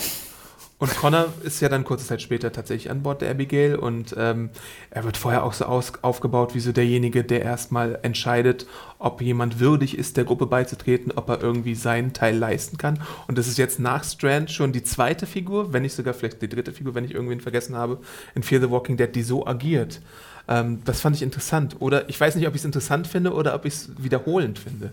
Und 0.79 0.95
Connor 0.95 1.33
ist 1.43 1.59
ja 1.59 1.69
dann 1.69 1.83
kurze 1.83 2.05
Zeit 2.05 2.21
später 2.21 2.51
tatsächlich 2.51 2.91
an 2.91 3.01
Bord 3.01 3.21
der 3.21 3.31
Abigail 3.31 3.77
und 3.77 4.13
ähm, 4.15 4.51
er 4.91 5.05
wird 5.05 5.17
vorher 5.17 5.43
auch 5.43 5.53
so 5.53 5.65
aus, 5.65 5.93
aufgebaut 6.03 6.53
wie 6.53 6.59
so 6.59 6.71
derjenige, 6.71 7.23
der 7.23 7.41
erstmal 7.41 7.97
entscheidet, 8.03 8.67
ob 8.99 9.21
jemand 9.21 9.59
würdig 9.59 9.97
ist, 9.97 10.17
der 10.17 10.23
Gruppe 10.23 10.45
beizutreten, 10.45 11.11
ob 11.15 11.29
er 11.29 11.41
irgendwie 11.41 11.73
seinen 11.73 12.13
Teil 12.13 12.37
leisten 12.37 12.77
kann. 12.77 13.01
Und 13.27 13.39
das 13.39 13.47
ist 13.47 13.57
jetzt 13.57 13.79
nach 13.79 14.03
Strand 14.03 14.51
schon 14.51 14.71
die 14.71 14.83
zweite 14.83 15.25
Figur, 15.25 15.73
wenn 15.73 15.81
nicht 15.81 15.95
sogar 15.95 16.13
vielleicht 16.13 16.43
die 16.43 16.49
dritte 16.49 16.71
Figur, 16.71 16.93
wenn 16.93 17.05
ich 17.05 17.13
irgendwen 17.13 17.41
vergessen 17.41 17.75
habe, 17.75 17.97
in 18.35 18.43
Fear 18.43 18.61
the 18.61 18.69
Walking 18.69 18.97
Dead, 18.97 19.13
die 19.13 19.23
so 19.23 19.47
agiert. 19.47 19.99
Ähm, 20.47 20.81
das 20.85 21.01
fand 21.01 21.15
ich 21.15 21.23
interessant. 21.23 21.77
Oder 21.79 22.07
ich 22.07 22.19
weiß 22.19 22.35
nicht, 22.35 22.47
ob 22.47 22.53
ich 22.53 22.61
es 22.61 22.65
interessant 22.65 23.07
finde 23.07 23.33
oder 23.33 23.55
ob 23.55 23.65
ich 23.65 23.73
es 23.73 23.89
wiederholend 23.97 24.59
finde. 24.59 24.91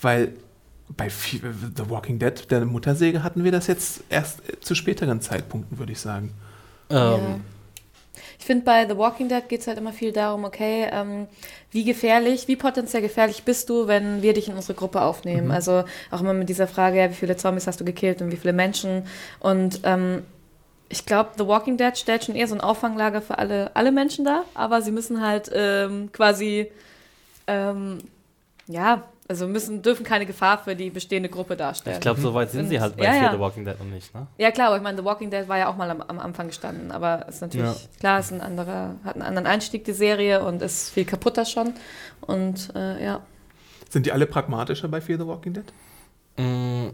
Weil 0.00 0.34
bei 0.96 1.10
Fe- 1.10 1.40
The 1.76 1.88
Walking 1.90 2.18
Dead, 2.18 2.50
der 2.50 2.64
Muttersäge, 2.64 3.22
hatten 3.22 3.44
wir 3.44 3.52
das 3.52 3.66
jetzt 3.66 4.02
erst 4.08 4.40
zu 4.60 4.74
späteren 4.74 5.20
Zeitpunkten, 5.20 5.78
würde 5.78 5.92
ich 5.92 6.00
sagen. 6.00 6.32
Ähm, 6.90 7.44
Ich 8.38 8.44
finde, 8.46 8.64
bei 8.64 8.86
The 8.88 8.96
Walking 8.96 9.28
Dead 9.28 9.48
geht 9.48 9.60
es 9.60 9.66
halt 9.66 9.78
immer 9.78 9.92
viel 9.92 10.12
darum, 10.12 10.44
okay, 10.44 10.88
ähm, 10.92 11.28
wie 11.70 11.84
gefährlich, 11.84 12.48
wie 12.48 12.56
potenziell 12.56 13.02
gefährlich 13.02 13.44
bist 13.44 13.68
du, 13.68 13.86
wenn 13.86 14.22
wir 14.22 14.32
dich 14.32 14.48
in 14.48 14.54
unsere 14.54 14.74
Gruppe 14.74 15.02
aufnehmen? 15.02 15.46
Mhm. 15.46 15.52
Also 15.52 15.84
auch 16.10 16.20
immer 16.20 16.34
mit 16.34 16.48
dieser 16.48 16.66
Frage, 16.66 16.98
ja, 16.98 17.10
wie 17.10 17.14
viele 17.14 17.36
Zombies 17.36 17.66
hast 17.66 17.80
du 17.80 17.84
gekillt 17.84 18.20
und 18.22 18.32
wie 18.32 18.36
viele 18.36 18.52
Menschen? 18.52 19.04
Und 19.38 19.80
ähm, 19.84 20.24
Ich 20.88 21.06
glaube, 21.06 21.30
The 21.38 21.46
Walking 21.46 21.76
Dead 21.76 21.96
stellt 21.96 22.24
schon 22.24 22.34
eher 22.34 22.48
so 22.48 22.54
ein 22.56 22.60
Auffanglager 22.60 23.22
für 23.22 23.38
alle, 23.38 23.70
alle 23.76 23.92
Menschen 23.92 24.24
dar, 24.24 24.44
aber 24.54 24.82
sie 24.82 24.90
müssen 24.92 25.20
halt 25.20 25.50
ähm, 25.54 26.10
quasi, 26.12 26.70
ähm, 27.46 27.98
ja, 28.66 29.04
also 29.30 29.46
müssen, 29.46 29.80
dürfen 29.80 30.04
keine 30.04 30.26
Gefahr 30.26 30.58
für 30.58 30.74
die 30.74 30.90
bestehende 30.90 31.28
Gruppe 31.28 31.56
darstellen. 31.56 31.94
Ich 31.96 32.00
glaube, 32.00 32.20
so 32.20 32.34
weit 32.34 32.50
sind 32.50 32.62
Und- 32.62 32.68
sie 32.68 32.80
halt 32.80 32.96
bei 32.96 33.04
ja, 33.04 33.12
Fear 33.12 33.22
ja. 33.22 33.32
the 33.32 33.38
Walking 33.38 33.64
Dead 33.64 33.78
noch 33.78 33.86
nicht, 33.86 34.12
ne? 34.12 34.26
Ja 34.38 34.50
klar, 34.50 34.66
aber 34.66 34.76
ich 34.76 34.82
meine, 34.82 34.98
The 34.98 35.04
Walking 35.04 35.30
Dead 35.30 35.48
war 35.48 35.56
ja 35.56 35.68
auch 35.68 35.76
mal 35.76 35.88
am, 35.88 36.02
am 36.02 36.18
Anfang 36.18 36.48
gestanden, 36.48 36.90
aber 36.90 37.26
ist 37.28 37.40
natürlich, 37.40 37.64
Ja. 37.66 37.88
klar, 38.00 38.18
ist 38.18 38.32
ein 38.32 38.40
anderer, 38.40 38.96
hat 39.04 39.14
einen 39.14 39.22
anderen 39.22 39.46
Einstieg, 39.46 39.84
die 39.84 39.92
Serie, 39.92 40.44
und 40.44 40.60
ist 40.62 40.90
viel 40.90 41.04
kaputter 41.04 41.44
schon. 41.44 41.74
Und 42.20 42.74
äh, 42.74 43.02
ja. 43.04 43.20
Sind 43.88 44.04
die 44.06 44.12
alle 44.12 44.26
pragmatischer 44.26 44.88
bei 44.88 45.00
Fear 45.00 45.18
the 45.20 45.26
Walking 45.26 45.54
Dead? 45.54 45.64
Mm, 46.36 46.88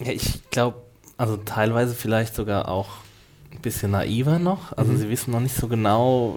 Ja, 0.00 0.10
ich 0.12 0.40
glaube, 0.50 0.82
also 1.16 1.36
teilweise 1.36 1.94
vielleicht 1.94 2.34
sogar 2.34 2.68
auch 2.68 2.88
bisschen 3.60 3.90
naiver 3.92 4.38
noch. 4.38 4.76
Also 4.76 4.92
Mhm. 4.92 4.96
sie 4.96 5.08
wissen 5.10 5.30
noch 5.32 5.40
nicht 5.40 5.54
so 5.54 5.68
genau, 5.68 6.36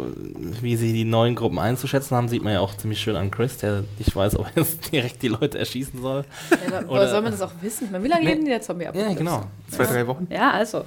wie 0.61 0.75
sie 0.75 0.91
die 0.93 1.05
neuen 1.05 1.35
Gruppen 1.35 1.59
einzuschätzen 1.59 2.15
haben. 2.17 2.27
Sieht 2.27 2.43
man 2.43 2.53
ja 2.53 2.59
auch 2.59 2.75
ziemlich 2.75 2.99
schön 2.99 3.15
an 3.15 3.31
Chris, 3.31 3.57
der 3.57 3.83
nicht 3.97 4.15
weiß, 4.15 4.37
ob 4.37 4.47
er 4.55 4.61
jetzt 4.63 4.91
direkt 4.91 5.21
die 5.23 5.29
Leute 5.29 5.57
erschießen 5.59 6.01
soll. 6.01 6.25
ja 6.69 6.79
Oder- 6.79 6.89
oder 6.91 7.07
soll 7.09 7.21
man 7.21 7.31
das 7.31 7.41
auch 7.41 7.51
wissen? 7.61 7.89
Meine, 7.91 8.03
wie 8.03 8.07
lange 8.09 8.23
Nee. 8.25 8.29
leben 8.31 8.45
die 8.45 8.51
der 8.51 8.61
zombie 8.61 8.85
Ja, 8.85 9.13
genau. 9.13 9.43
Zwei, 9.69 9.85
drei 9.85 10.05
Wochen? 10.07 10.27
Ja, 10.29 10.51
also. 10.51 10.83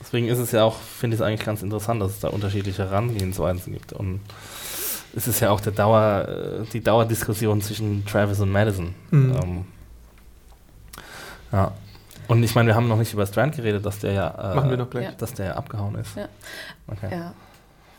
Deswegen 0.00 0.28
ist 0.28 0.38
es 0.38 0.52
ja 0.52 0.62
auch, 0.64 0.76
finde 0.76 1.14
ich 1.16 1.20
es 1.20 1.26
eigentlich 1.26 1.44
ganz 1.44 1.62
interessant, 1.62 2.00
dass 2.02 2.12
es 2.12 2.20
da 2.20 2.28
unterschiedliche 2.28 2.84
Herangehensweisen 2.84 3.72
gibt. 3.72 3.92
Und 3.94 4.20
es 5.16 5.26
ist 5.26 5.40
ja 5.40 5.50
auch 5.50 5.60
der 5.60 5.72
Dauer, 5.72 6.28
äh, 6.28 6.64
die 6.72 6.80
Dauerdiskussion 6.82 7.60
zwischen 7.62 8.04
Travis 8.04 8.38
und 8.40 8.52
Madison. 8.52 8.94
Mhm. 9.10 9.36
Ähm, 9.42 9.64
ja. 11.52 11.72
Und 12.28 12.42
ich 12.42 12.54
meine, 12.54 12.68
wir 12.68 12.74
haben 12.74 12.88
noch 12.88 12.98
nicht 12.98 13.12
über 13.12 13.26
Strand 13.26 13.56
geredet, 13.56 13.84
dass 13.84 13.98
der 13.98 14.12
ja, 14.12 14.52
äh, 14.52 14.54
Machen 14.56 14.70
wir 14.70 14.76
noch 14.76 14.90
gleich. 14.90 15.04
Ja. 15.04 15.12
dass 15.12 15.34
der 15.34 15.46
ja 15.46 15.52
abgehauen 15.54 15.94
ist. 15.96 16.16
Ja. 16.16 16.28
Okay. 16.88 17.08
Ja. 17.10 17.34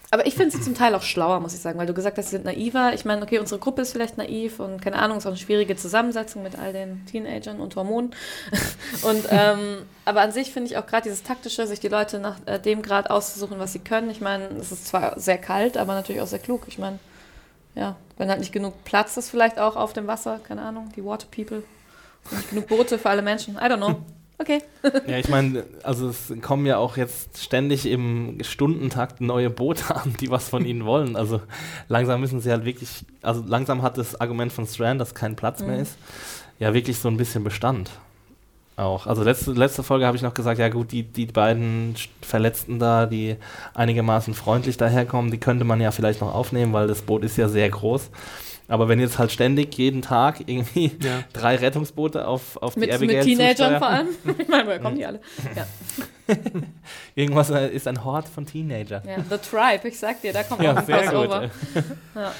Aber 0.09 0.25
ich 0.25 0.35
finde 0.35 0.55
sie 0.55 0.61
zum 0.61 0.73
Teil 0.73 0.95
auch 0.95 1.01
schlauer, 1.01 1.41
muss 1.41 1.53
ich 1.53 1.59
sagen, 1.59 1.77
weil 1.77 1.85
du 1.85 1.93
gesagt 1.93 2.17
hast, 2.17 2.29
sie 2.29 2.37
sind 2.37 2.45
naiver. 2.45 2.93
Ich 2.93 3.03
meine, 3.03 3.21
okay, 3.21 3.39
unsere 3.39 3.59
Gruppe 3.59 3.81
ist 3.81 3.91
vielleicht 3.91 4.17
naiv 4.17 4.61
und 4.61 4.81
keine 4.81 4.97
Ahnung, 4.99 5.17
ist 5.17 5.25
auch 5.25 5.31
eine 5.31 5.37
schwierige 5.37 5.75
Zusammensetzung 5.75 6.43
mit 6.43 6.57
all 6.57 6.71
den 6.71 7.05
Teenagern 7.07 7.59
und 7.59 7.75
Hormonen. 7.75 8.11
und, 9.01 9.27
ähm, 9.29 9.79
aber 10.05 10.21
an 10.21 10.31
sich 10.31 10.53
finde 10.53 10.69
ich 10.71 10.77
auch 10.77 10.87
gerade 10.87 11.03
dieses 11.03 11.23
taktische, 11.23 11.67
sich 11.67 11.81
die 11.81 11.89
Leute 11.89 12.19
nach 12.19 12.37
äh, 12.45 12.57
dem 12.57 12.83
Grad 12.83 13.09
auszusuchen, 13.09 13.59
was 13.59 13.73
sie 13.73 13.79
können. 13.79 14.09
Ich 14.09 14.21
meine, 14.21 14.45
es 14.59 14.71
ist 14.71 14.87
zwar 14.87 15.19
sehr 15.19 15.37
kalt, 15.37 15.77
aber 15.77 15.93
natürlich 15.93 16.21
auch 16.21 16.27
sehr 16.27 16.39
klug. 16.39 16.63
Ich 16.67 16.77
meine, 16.77 16.99
ja, 17.75 17.97
wenn 18.17 18.29
halt 18.29 18.39
nicht 18.39 18.53
genug 18.53 18.85
Platz 18.85 19.17
ist, 19.17 19.29
vielleicht 19.29 19.59
auch 19.59 19.75
auf 19.75 19.91
dem 19.91 20.07
Wasser, 20.07 20.39
keine 20.41 20.61
Ahnung, 20.61 20.89
die 20.95 21.03
Water 21.03 21.27
People. 21.29 21.63
Und 22.31 22.37
nicht 22.37 22.49
genug 22.49 22.67
Boote 22.67 22.97
für 22.97 23.09
alle 23.09 23.21
Menschen. 23.21 23.55
I 23.55 23.65
don't 23.65 23.77
know. 23.77 23.97
Okay. 24.39 24.59
Ja, 25.07 25.17
ich 25.17 25.29
meine, 25.29 25.63
also 25.83 26.09
es 26.09 26.31
kommen 26.41 26.65
ja 26.67 26.77
auch 26.77 26.95
jetzt 26.95 27.41
ständig 27.41 27.87
im 27.87 28.37
Stundentakt 28.41 29.19
neue 29.19 29.49
Boote 29.49 29.95
an, 29.95 30.15
die 30.19 30.29
was 30.29 30.49
von 30.49 30.63
ihnen 30.65 30.85
wollen. 30.85 31.15
Also 31.15 31.41
langsam 31.87 32.21
müssen 32.21 32.39
sie 32.39 32.51
halt 32.51 32.63
wirklich, 32.63 33.03
also 33.23 33.43
langsam 33.45 33.81
hat 33.81 33.97
das 33.97 34.19
Argument 34.21 34.53
von 34.53 34.67
Strand, 34.67 35.01
dass 35.01 35.15
kein 35.15 35.35
Platz 35.35 35.61
mehr 35.61 35.77
Mhm. 35.77 35.81
ist, 35.81 35.97
ja 36.59 36.73
wirklich 36.73 36.99
so 36.99 37.07
ein 37.07 37.17
bisschen 37.17 37.43
Bestand. 37.43 37.89
Auch. 38.75 39.07
Also 39.07 39.23
letzte, 39.23 39.53
letzte 39.53 39.81
Folge 39.81 40.05
habe 40.05 40.17
ich 40.17 40.21
noch 40.21 40.35
gesagt, 40.35 40.59
ja 40.59 40.69
gut, 40.69 40.91
die, 40.91 41.01
die 41.01 41.25
beiden 41.25 41.95
Verletzten 42.21 42.77
da, 42.77 43.07
die 43.07 43.37
einigermaßen 43.73 44.35
freundlich 44.35 44.77
daherkommen, 44.77 45.31
die 45.31 45.39
könnte 45.39 45.65
man 45.65 45.81
ja 45.81 45.89
vielleicht 45.89 46.21
noch 46.21 46.31
aufnehmen, 46.35 46.73
weil 46.73 46.87
das 46.87 47.01
Boot 47.01 47.23
ist 47.23 47.37
ja 47.37 47.49
sehr 47.49 47.69
groß. 47.71 48.11
Aber 48.69 48.89
wenn 48.89 48.99
jetzt 48.99 49.17
halt 49.17 49.31
ständig 49.31 49.77
jeden 49.77 50.01
Tag 50.01 50.41
irgendwie 50.45 50.91
Ja. 51.01 51.23
drei 51.33 51.55
Rettungsboote 51.55 52.27
auf, 52.27 52.57
auf 52.57 52.73
die 52.73 52.81
Mit, 52.81 52.91
Abigail 52.93 53.17
mit 53.17 53.25
Teenagern 53.25 53.55
zusteuern, 53.55 53.79
vor 53.79 53.87
allem. 53.87 54.07
Ich 54.39 54.47
meine, 54.47 54.65
woher 54.67 54.79
kommen 54.79 54.97
die 54.97 55.05
alle? 55.05 55.19
Ja. 55.55 55.65
Irgendwas 57.15 57.49
äh, 57.49 57.69
ist 57.69 57.87
ein 57.87 58.03
Hort 58.03 58.27
von 58.27 58.45
Teenager. 58.45 59.01
Ja, 59.05 59.17
The 59.29 59.37
Tribe, 59.37 59.87
ich 59.87 59.97
sag 59.97 60.21
dir, 60.21 60.33
da 60.33 60.43
kommt 60.43 60.61
Ja, 60.61 60.73
auch 60.73 60.77
ein 60.77 60.85
gut. 60.85 60.95
Crossover. 60.95 61.43
Ja. 62.15 62.31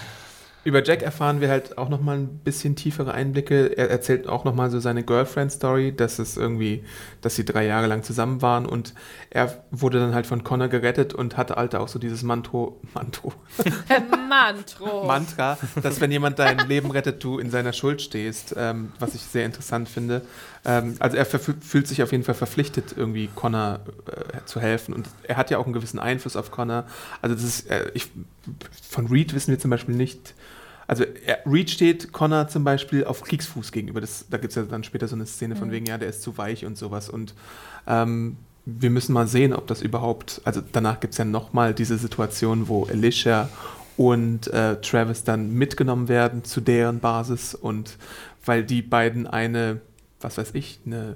Über 0.68 0.84
Jack 0.84 1.02
erfahren 1.02 1.40
wir 1.40 1.48
halt 1.48 1.78
auch 1.78 1.88
nochmal 1.88 2.18
ein 2.18 2.40
bisschen 2.40 2.76
tiefere 2.76 3.14
Einblicke. 3.14 3.78
Er 3.78 3.90
erzählt 3.90 4.28
auch 4.28 4.44
nochmal 4.44 4.70
so 4.70 4.82
seine 4.82 5.02
Girlfriend-Story, 5.02 5.96
dass 5.96 6.20
es 6.20 6.36
irgendwie, 6.36 6.84
dass 7.22 7.38
sie 7.38 7.46
drei 7.46 7.66
Jahre 7.66 7.88
lang 7.88 8.04
zusammen 8.04 8.42
waren 8.42 8.66
und 8.66 8.94
er 9.30 9.64
wurde 9.72 10.02
dann 10.02 10.14
halt 10.14 10.28
von 10.28 10.44
Connor 10.44 10.68
gerettet 10.68 11.14
und 11.14 11.38
hatte 11.38 11.56
halt 11.56 11.74
auch 11.74 11.88
so 11.88 12.00
dieses 12.00 12.22
Mantro, 12.22 12.82
Mantro, 12.94 13.32
Mantro. 14.28 15.06
Mantra, 15.06 15.58
dass 15.82 16.02
wenn 16.02 16.12
jemand 16.12 16.38
dein 16.38 16.58
Leben 16.68 16.92
rettet, 16.92 17.24
du 17.24 17.40
in 17.40 17.50
seiner 17.50 17.72
Schuld 17.72 18.02
stehst, 18.02 18.54
ähm, 18.58 18.92
was 19.00 19.16
ich 19.16 19.22
sehr 19.22 19.46
interessant 19.46 19.88
finde. 19.88 20.22
Ähm, 20.66 20.98
also 21.00 21.16
er 21.16 21.26
fühlt 21.26 21.88
sich 21.88 22.04
auf 22.04 22.12
jeden 22.12 22.26
Fall 22.26 22.36
verpflichtet, 22.36 22.94
irgendwie 22.98 23.30
Connor 23.34 23.80
äh, 24.08 24.44
zu 24.44 24.60
helfen 24.60 24.94
und 24.94 25.08
er 25.24 25.38
hat 25.38 25.50
ja 25.50 25.60
auch 25.60 25.64
einen 25.66 25.72
gewissen 25.72 26.00
Einfluss 26.00 26.36
auf 26.36 26.52
Connor. 26.52 26.84
Also 27.22 27.36
das 27.36 27.46
ist, 27.46 27.72
äh, 27.72 27.90
ich, 27.94 28.10
von 28.90 29.08
Reed 29.08 29.34
wissen 29.34 29.52
wir 29.52 29.60
zum 29.60 29.72
Beispiel 29.72 29.96
nicht, 29.96 30.34
also 30.88 31.04
er, 31.26 31.40
Reed 31.46 31.70
steht 31.70 32.12
Connor 32.14 32.48
zum 32.48 32.64
Beispiel 32.64 33.04
auf 33.06 33.22
Kriegsfuß 33.24 33.72
gegenüber. 33.72 34.00
Das, 34.02 34.26
da 34.30 34.38
gibt 34.38 34.52
es 34.52 34.56
ja 34.56 34.64
dann 34.64 34.84
später 34.84 35.08
so 35.08 35.16
eine 35.16 35.26
Szene 35.26 35.56
von 35.56 35.68
Mhm. 35.68 35.72
wegen, 35.74 35.86
ja, 35.86 35.98
der 35.98 36.10
ist 36.10 36.22
zu 36.22 36.38
weich 36.38 36.66
und 36.66 36.78
sowas 36.78 37.10
und 37.10 37.34
ähm, 37.88 38.38
wir 38.66 38.90
müssen 38.90 39.14
mal 39.14 39.28
sehen, 39.28 39.54
ob 39.54 39.68
das 39.68 39.82
überhaupt, 39.82 40.42
also 40.44 40.62
danach 40.74 41.00
gibt 41.00 41.14
es 41.14 41.18
ja 41.18 41.24
nochmal 41.26 41.74
diese 41.74 41.98
Situation, 41.98 42.68
wo 42.68 42.86
Alicia 42.86 43.48
und 43.96 44.48
äh, 44.48 44.80
Travis 44.82 45.24
dann 45.24 45.54
mitgenommen 45.54 46.08
werden 46.10 46.44
zu 46.44 46.60
deren 46.62 47.00
Basis 47.00 47.56
und 47.56 47.98
weil 48.46 48.64
die 48.64 48.82
beiden 48.82 49.26
eine, 49.26 49.80
was 50.22 50.38
weiß 50.38 50.50
ich, 50.54 50.80
eine, 50.86 51.16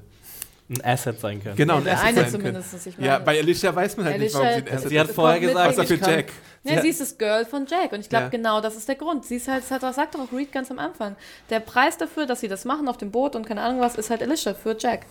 Ein 0.69 0.81
Asset 0.85 1.19
sein 1.19 1.43
können. 1.43 1.55
genau, 1.57 1.73
Ja, 1.73 1.79
ein 1.79 1.83
der 1.83 1.93
Asset 1.95 2.05
eine 2.07 2.15
sein 2.15 2.31
können. 2.41 2.41
zumindest. 2.63 2.87
Ich 2.87 2.97
meine, 2.97 3.07
Ja, 3.07 3.19
bei 3.19 3.37
Alicia 3.39 3.75
weiß 3.75 3.97
man 3.97 4.05
halt 4.05 4.19
nicht, 4.19 4.33
warum 4.33 4.47
sie 4.47 4.53
ein 4.53 4.61
Alicia- 4.63 4.75
Asset 4.77 4.89
Sie 4.89 4.99
hat 4.99 5.07
ist. 5.09 5.15
vorher 5.15 5.39
gesagt, 5.41 5.69
Außer 5.79 5.83
für 5.87 5.95
Jack. 5.95 6.31
Ja, 6.63 6.75
Ja. 6.75 6.81
sie 6.81 6.89
ist 6.89 7.01
das 7.01 7.17
Girl 7.17 7.43
von 7.45 7.65
Jack. 7.65 7.91
Und 7.91 8.01
ich 8.01 8.09
glaube, 8.09 8.25
Ja. 8.25 8.29
genau 8.29 8.61
das 8.61 8.75
ist 8.75 8.87
der 8.87 8.95
Grund. 8.95 9.25
Sie 9.25 9.35
ist 9.37 9.47
halt, 9.47 9.63
das 9.63 9.71
hat, 9.71 9.81
das 9.83 9.95
sagt 9.95 10.13
doch 10.15 10.19
auch 10.19 10.31
Reed 10.31 10.51
ganz 10.51 10.69
am 10.69 10.77
Anfang. 10.79 11.15
Der 11.49 11.59
Preis 11.59 11.97
dafür, 11.97 12.25
dass 12.27 12.39
sie 12.41 12.47
das 12.47 12.65
machen 12.65 12.87
auf 12.87 12.97
dem 12.97 13.09
Boot 13.11 13.35
und 13.35 13.47
keine 13.47 13.61
Ahnung 13.61 13.79
was, 13.81 13.95
ist 13.95 14.09
halt 14.09 14.21
Alicia 14.21 14.53
für 14.53 14.75
Jack. 14.77 15.05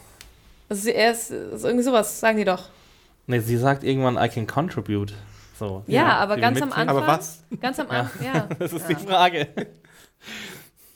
Also 0.68 0.82
sie, 0.82 0.94
er 0.94 1.11
ist, 1.12 1.30
ist 1.30 1.64
irgendwie 1.64 1.82
sowas, 1.84 2.20
sagen 2.20 2.38
die 2.38 2.44
doch. 2.44 2.68
Nee, 3.26 3.40
sie 3.40 3.57
sagt 3.57 3.82
irgendwann, 3.84 4.16
I 4.16 4.28
can 4.28 4.46
contribute. 4.46 5.12
So. 5.59 5.82
Ja, 5.88 6.03
Ja, 6.03 6.09
aber 6.18 6.36
sie 6.36 6.40
ganz 6.40 6.62
am. 6.62 6.70
Anfang. 6.72 6.88
Aber 6.88 7.07
was? 7.07 7.42
Ganz 7.61 7.78
am 7.80 7.90
Anfang, 7.90 8.24
ja. 8.34 8.48
Das 8.59 8.72
ist 8.72 8.88
ja. 8.88 8.94
die 8.96 9.05
Frage. 9.07 9.48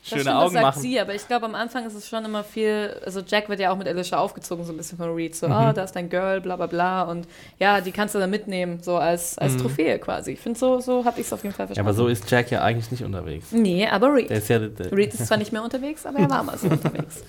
Das 0.04 0.10
Schöne 0.10 0.20
stimmt, 0.22 0.36
Augen 0.36 0.44
das 0.44 0.52
sagt 0.52 0.64
machen. 0.64 0.82
sie, 0.82 1.00
aber 1.00 1.14
ich 1.14 1.26
glaube, 1.26 1.46
am 1.46 1.54
Anfang 1.54 1.86
ist 1.86 1.94
es 1.94 2.06
schon 2.06 2.24
immer 2.26 2.44
viel, 2.44 2.94
also 3.06 3.22
Jack 3.26 3.48
wird 3.48 3.58
ja 3.58 3.72
auch 3.72 3.76
mit 3.78 3.88
Alicia 3.88 4.18
aufgezogen, 4.18 4.62
so 4.66 4.72
ein 4.74 4.76
bisschen 4.76 4.98
von 4.98 5.14
Reed, 5.14 5.34
so, 5.34 5.46
Mhm. 5.46 5.52
ah, 5.54 5.72
da 5.72 5.82
ist 5.84 5.92
dein 5.96 6.10
Girl, 6.10 6.42
bla 6.42 6.56
bla 6.56 6.66
bla 6.66 7.02
und 7.04 7.26
ja, 7.58 7.80
die 7.80 7.90
kannst 7.90 8.14
du 8.14 8.18
dann 8.18 8.28
mitnehmen, 8.28 8.80
so 8.82 8.96
als, 8.98 9.38
als 9.38 9.54
Mhm. 9.54 9.58
Trophäe 9.62 9.98
quasi. 9.98 10.32
Ich 10.32 10.40
finde, 10.40 10.58
so, 10.58 10.78
so 10.80 11.06
habe 11.06 11.20
ich 11.20 11.26
es 11.26 11.32
auf 11.32 11.42
jeden 11.42 11.54
Fall 11.54 11.64
Ja, 11.64 11.68
verstanden. 11.68 11.88
aber 11.88 11.96
so 11.96 12.08
ist 12.08 12.30
Jack 12.30 12.50
ja 12.50 12.60
eigentlich 12.62 12.90
nicht 12.90 13.02
unterwegs. 13.02 13.46
Nee, 13.50 13.86
aber 13.88 14.12
Reed. 14.12 14.28
Der 14.28 14.36
ist 14.38 14.48
ja 14.48 14.58
der, 14.58 14.92
Reed 14.92 15.14
ist 15.14 15.26
zwar 15.26 15.38
nicht 15.38 15.52
mehr 15.52 15.62
unterwegs, 15.64 16.04
aber 16.04 16.18
er 16.18 16.28
war 16.28 16.42
mal 16.42 16.58
so 16.58 16.66
unterwegs. 16.70 17.22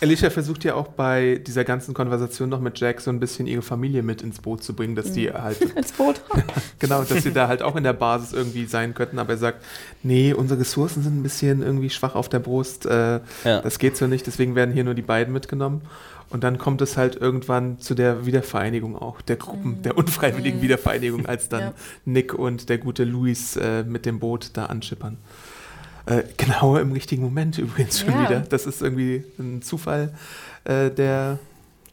Alicia 0.00 0.30
versucht 0.30 0.64
ja 0.64 0.74
auch 0.74 0.88
bei 0.88 1.40
dieser 1.46 1.64
ganzen 1.64 1.92
Konversation 1.94 2.48
noch 2.48 2.60
mit 2.60 2.78
Jack 2.80 3.00
so 3.00 3.10
ein 3.10 3.20
bisschen 3.20 3.46
ihre 3.46 3.62
Familie 3.62 4.02
mit 4.02 4.22
ins 4.22 4.40
Boot 4.40 4.62
zu 4.62 4.74
bringen, 4.74 4.94
dass 4.96 5.12
die 5.12 5.30
halt 5.30 5.60
Ins 5.76 5.92
Boot. 5.92 6.20
Genau, 6.78 7.02
dass 7.02 7.22
sie 7.22 7.32
da 7.32 7.46
halt 7.48 7.62
auch 7.62 7.76
in 7.76 7.84
der 7.84 7.92
Basis 7.92 8.32
irgendwie 8.32 8.64
sein 8.64 8.94
könnten, 8.94 9.18
aber 9.18 9.32
er 9.34 9.38
sagt, 9.38 9.62
nee, 10.02 10.32
unsere 10.32 10.60
Ressourcen 10.60 11.02
sind 11.02 11.18
ein 11.18 11.22
bisschen 11.22 11.62
irgendwie 11.62 11.90
schwach 11.90 12.14
auf 12.14 12.28
der 12.30 12.38
Brust, 12.38 12.86
äh, 12.86 13.20
ja. 13.44 13.60
das 13.60 13.78
geht 13.78 13.96
so 13.98 14.06
nicht, 14.06 14.26
deswegen 14.26 14.54
werden 14.54 14.72
hier 14.72 14.84
nur 14.84 14.94
die 14.94 15.02
beiden 15.02 15.32
mitgenommen. 15.34 15.82
Und 16.30 16.44
dann 16.44 16.58
kommt 16.58 16.80
es 16.80 16.96
halt 16.96 17.16
irgendwann 17.16 17.80
zu 17.80 17.94
der 17.94 18.24
Wiedervereinigung 18.24 18.96
auch, 18.96 19.20
der 19.20 19.34
Gruppen, 19.36 19.78
Mhm. 19.78 19.82
der 19.82 19.98
unfreiwilligen 19.98 20.58
Mhm. 20.60 20.62
Wiedervereinigung, 20.62 21.26
als 21.26 21.48
dann 21.48 21.60
Ja. 21.60 21.72
Nick 22.04 22.32
und 22.32 22.68
der 22.68 22.78
gute 22.78 23.04
Luis 23.04 23.56
äh, 23.56 23.82
mit 23.82 24.06
dem 24.06 24.20
Boot 24.20 24.50
da 24.54 24.66
anschippern. 24.66 25.18
Äh, 26.06 26.22
genau 26.36 26.76
im 26.76 26.92
richtigen 26.92 27.22
Moment 27.22 27.58
übrigens 27.58 28.00
schon 28.00 28.12
Ja. 28.12 28.22
wieder. 28.28 28.40
Das 28.40 28.66
ist 28.66 28.82
irgendwie 28.82 29.24
ein 29.38 29.62
Zufall, 29.62 30.12
äh, 30.64 30.90
der 30.90 31.38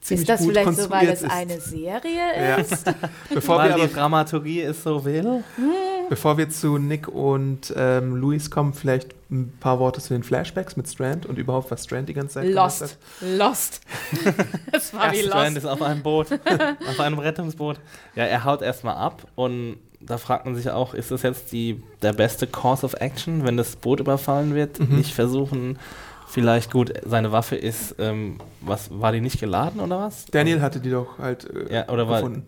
ziemlich 0.01 0.21
Ist 0.21 0.29
das 0.29 0.39
gut 0.41 0.49
vielleicht 0.51 0.77
so, 0.79 0.89
weil 0.89 1.09
es 1.09 1.21
ist. 1.23 1.31
eine 1.31 1.59
Serie 1.59 2.01
Ja. 2.37 2.55
ist? 2.55 2.85
Bevor 3.33 3.57
Weil 3.57 3.69
wir 3.69 3.75
die 3.75 3.81
aber 3.83 3.93
Dramaturgie 3.93 4.61
ist 4.61 4.83
so 4.83 5.03
will. 5.03 5.43
Bevor 6.09 6.37
wir 6.37 6.49
zu 6.49 6.77
Nick 6.77 7.09
und 7.09 7.73
ähm, 7.75 8.15
Luis 8.15 8.49
kommen, 8.49 8.73
vielleicht 8.73 9.13
ein 9.29 9.51
paar 9.59 9.77
Worte 9.79 9.99
zu 9.99 10.13
den 10.13 10.23
Flashbacks 10.23 10.77
mit 10.77 10.87
Strand 10.87 11.25
und 11.25 11.37
überhaupt, 11.37 11.69
was 11.69 11.83
Strand 11.83 12.07
die 12.07 12.13
ganze 12.13 12.35
Zeit 12.35 12.47
gemacht 12.47 12.79
Lost. 12.79 12.97
Lost. 13.19 13.81
Es 14.71 14.93
war 14.93 15.11
wie 15.11 15.17
Strand 15.23 15.55
Lost. 15.55 15.57
ist 15.57 15.65
auf 15.65 15.81
einem 15.81 16.01
Boot, 16.01 16.27
auf 16.87 16.99
einem 17.01 17.19
Rettungsboot. 17.19 17.77
Ja, 18.15 18.23
er 18.23 18.45
haut 18.45 18.61
erstmal 18.61 18.95
ab 18.95 19.27
und 19.35 19.75
da 19.99 20.17
fragt 20.17 20.45
man 20.45 20.55
sich 20.55 20.69
auch, 20.69 20.93
ist 20.93 21.11
das 21.11 21.23
jetzt 21.23 21.51
die, 21.51 21.81
der 22.01 22.13
beste 22.13 22.47
Course 22.47 22.85
of 22.85 22.93
Action, 22.95 23.43
wenn 23.45 23.57
das 23.57 23.75
Boot 23.75 23.99
überfallen 23.99 24.53
wird? 24.55 24.79
Mhm. 24.79 24.97
Nicht 24.97 25.13
versuchen, 25.13 25.79
vielleicht 26.27 26.71
gut, 26.71 26.93
seine 27.05 27.31
Waffe 27.31 27.55
ist, 27.55 27.95
ähm, 27.99 28.37
was, 28.61 28.89
war 28.91 29.11
die 29.11 29.21
nicht 29.21 29.39
geladen 29.39 29.79
oder 29.81 29.99
was? 29.99 30.25
Daniel 30.25 30.61
hatte 30.61 30.79
die 30.79 30.91
doch 30.91 31.17
halt 31.17 31.49
äh, 31.49 31.73
Ja, 31.73 31.89
oder 31.89 32.07
war, 32.07 32.17
gefunden. 32.21 32.45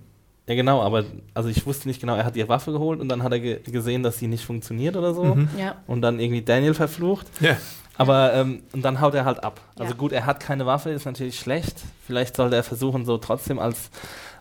ja 0.47 0.55
genau, 0.55 0.81
aber 0.81 1.05
also 1.33 1.49
ich 1.49 1.65
wusste 1.65 1.87
nicht 1.87 1.99
genau, 2.01 2.15
er 2.15 2.25
hat 2.25 2.35
die 2.35 2.47
Waffe 2.47 2.71
geholt 2.71 2.99
und 2.99 3.09
dann 3.09 3.23
hat 3.23 3.31
er 3.31 3.39
ge 3.39 3.59
gesehen, 3.65 4.03
dass 4.03 4.19
sie 4.19 4.27
nicht 4.27 4.45
funktioniert 4.45 4.95
oder 4.95 5.13
so 5.13 5.23
Mhm. 5.23 5.49
Ja. 5.57 5.75
und 5.87 6.01
dann 6.01 6.19
irgendwie 6.19 6.41
Daniel 6.41 6.73
verflucht. 6.73 7.27
Ja. 7.39 7.55
Aber 7.97 8.33
ähm, 8.33 8.61
und 8.71 8.83
dann 8.85 9.01
haut 9.01 9.13
er 9.13 9.25
halt 9.25 9.43
ab. 9.43 9.59
Also 9.77 9.91
Ja. 9.91 9.97
gut, 9.97 10.13
er 10.13 10.25
hat 10.25 10.39
keine 10.39 10.65
Waffe, 10.65 10.89
ist 10.91 11.03
natürlich 11.05 11.37
schlecht. 11.37 11.81
Vielleicht 12.07 12.35
sollte 12.37 12.55
er 12.55 12.63
versuchen, 12.63 13.03
so 13.05 13.17
trotzdem 13.17 13.59
als, 13.59 13.89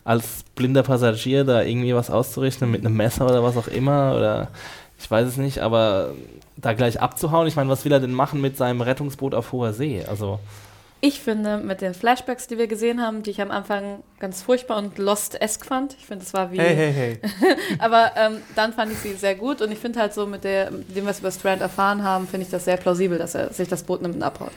als 0.09 0.43
blinder 0.55 0.83
Passagier 0.83 1.45
da 1.45 1.63
irgendwie 1.63 1.95
was 1.95 2.11
auszurichten 2.11 2.71
mit 2.71 2.85
einem 2.85 2.97
Messer 2.97 3.27
oder 3.27 3.43
was 3.43 3.57
auch 3.59 3.69
immer. 3.69 4.15
Oder 4.17 4.49
ich 4.99 5.11
weiß 5.11 5.29
es 5.29 5.37
nicht, 5.37 5.59
aber 5.59 6.15
da 6.57 6.73
gleich 6.73 7.01
abzuhauen, 7.01 7.47
ich 7.47 7.57
meine, 7.57 7.69
was 7.71 7.85
will 7.85 7.93
er 7.93 8.01
denn 8.01 8.13
machen 8.15 8.41
mit 8.41 8.57
seinem 8.57 8.81
Rettungsboot 8.81 9.35
auf 9.35 9.53
hoher 9.53 9.73
See? 9.75 10.03
Also, 10.09 10.39
Ich 11.01 11.21
finde, 11.21 11.59
mit 11.59 11.81
den 11.83 11.93
Flashbacks, 11.95 12.47
die 12.49 12.57
wir 12.59 12.67
gesehen 12.67 13.01
haben, 13.03 13.23
die 13.23 13.31
ich 13.31 13.41
am 13.43 13.51
Anfang 13.51 14.03
ganz 14.19 14.43
furchtbar 14.43 14.79
und 14.79 14.97
Lost-esque 14.99 15.65
fand, 15.67 15.95
ich 15.99 16.07
finde, 16.07 16.25
es 16.25 16.33
war 16.35 16.51
wie. 16.53 16.59
Hey, 16.59 16.75
hey, 16.75 16.93
hey. 16.93 17.21
Aber 17.79 18.11
ähm, 18.17 18.39
dann 18.57 18.73
fand 18.73 18.91
ich 18.91 18.99
sie 18.99 19.13
sehr 19.13 19.35
gut 19.35 19.61
und 19.61 19.71
ich 19.71 19.79
finde 19.79 20.01
halt 20.01 20.15
so 20.15 20.27
mit 20.27 20.43
der, 20.43 20.71
mit 20.73 20.97
dem, 20.97 21.05
was 21.07 21.19
wir 21.23 21.29
über 21.29 21.39
Strand 21.39 21.61
erfahren 21.61 22.03
haben, 22.03 22.27
finde 22.27 22.47
ich 22.47 22.51
das 22.51 22.65
sehr 22.65 22.79
plausibel, 22.79 23.19
dass 23.19 23.35
er 23.35 23.53
sich 23.53 23.69
das 23.69 23.83
Boot 23.85 24.01
nimmt 24.03 24.17
und 24.17 24.23
abhaut. 24.23 24.53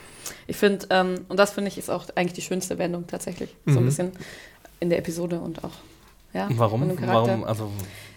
Ich 0.48 0.56
finde, 0.56 0.86
ähm, 0.90 1.14
und 1.28 1.38
das 1.38 1.52
finde 1.52 1.68
ich 1.68 1.76
ist 1.78 1.90
auch 1.90 2.06
eigentlich 2.16 2.32
die 2.32 2.40
schönste 2.42 2.78
Wendung 2.78 3.06
tatsächlich. 3.06 3.54
So 3.66 3.78
ein 3.78 3.82
Mhm. 3.82 3.86
bisschen 3.86 4.12
in 4.82 4.90
der 4.90 4.98
Episode 4.98 5.40
und 5.40 5.64
auch. 5.64 5.70
Ja, 6.34 6.48
warum? 6.56 6.98
Warum? 7.00 7.44
Also, 7.44 7.70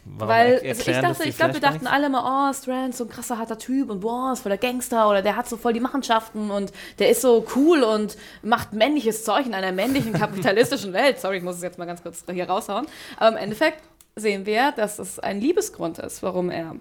warum 0.06 0.30
Weil 0.30 0.56
also 0.56 0.92
ich 0.92 0.98
dachte, 1.00 1.28
ich 1.28 1.38
glaube, 1.38 1.54
wir 1.54 1.62
dachten 1.62 1.86
alle 1.86 2.08
immer, 2.08 2.50
oh, 2.50 2.54
Strand, 2.54 2.96
so 2.96 3.04
ein 3.04 3.10
krasser, 3.10 3.38
harter 3.38 3.58
Typ 3.58 3.90
und 3.90 4.00
boah, 4.00 4.32
ist 4.34 4.42
voll 4.42 4.50
der 4.50 4.58
Gangster 4.58 5.10
oder 5.10 5.22
der 5.22 5.36
hat 5.36 5.50
so 5.50 5.58
voll 5.58 5.74
die 5.74 5.80
Machenschaften 5.82 6.50
und 6.50 6.72
der 7.00 7.10
ist 7.10 7.22
so 7.22 7.46
cool 7.56 7.84
und 7.84 8.16
macht 8.42 8.74
männliches 8.74 9.24
Zeug 9.24 9.46
in 9.46 9.54
einer 9.54 9.72
männlichen 9.72 10.14
kapitalistischen 10.20 10.94
Welt. 10.94 11.20
Sorry, 11.20 11.38
ich 11.38 11.44
muss 11.44 11.58
es 11.58 11.62
jetzt 11.62 11.78
mal 11.78 11.86
ganz 11.86 12.02
kurz 12.02 12.24
hier 12.32 12.50
raushauen. 12.50 12.88
Aber 13.18 13.30
im 13.30 13.38
Endeffekt 13.38 13.84
sehen 14.16 14.46
wir, 14.46 14.72
dass 14.72 14.98
es 14.98 15.20
ein 15.20 15.42
Liebesgrund 15.42 16.00
ist, 16.00 16.24
warum 16.24 16.50
er 16.50 16.76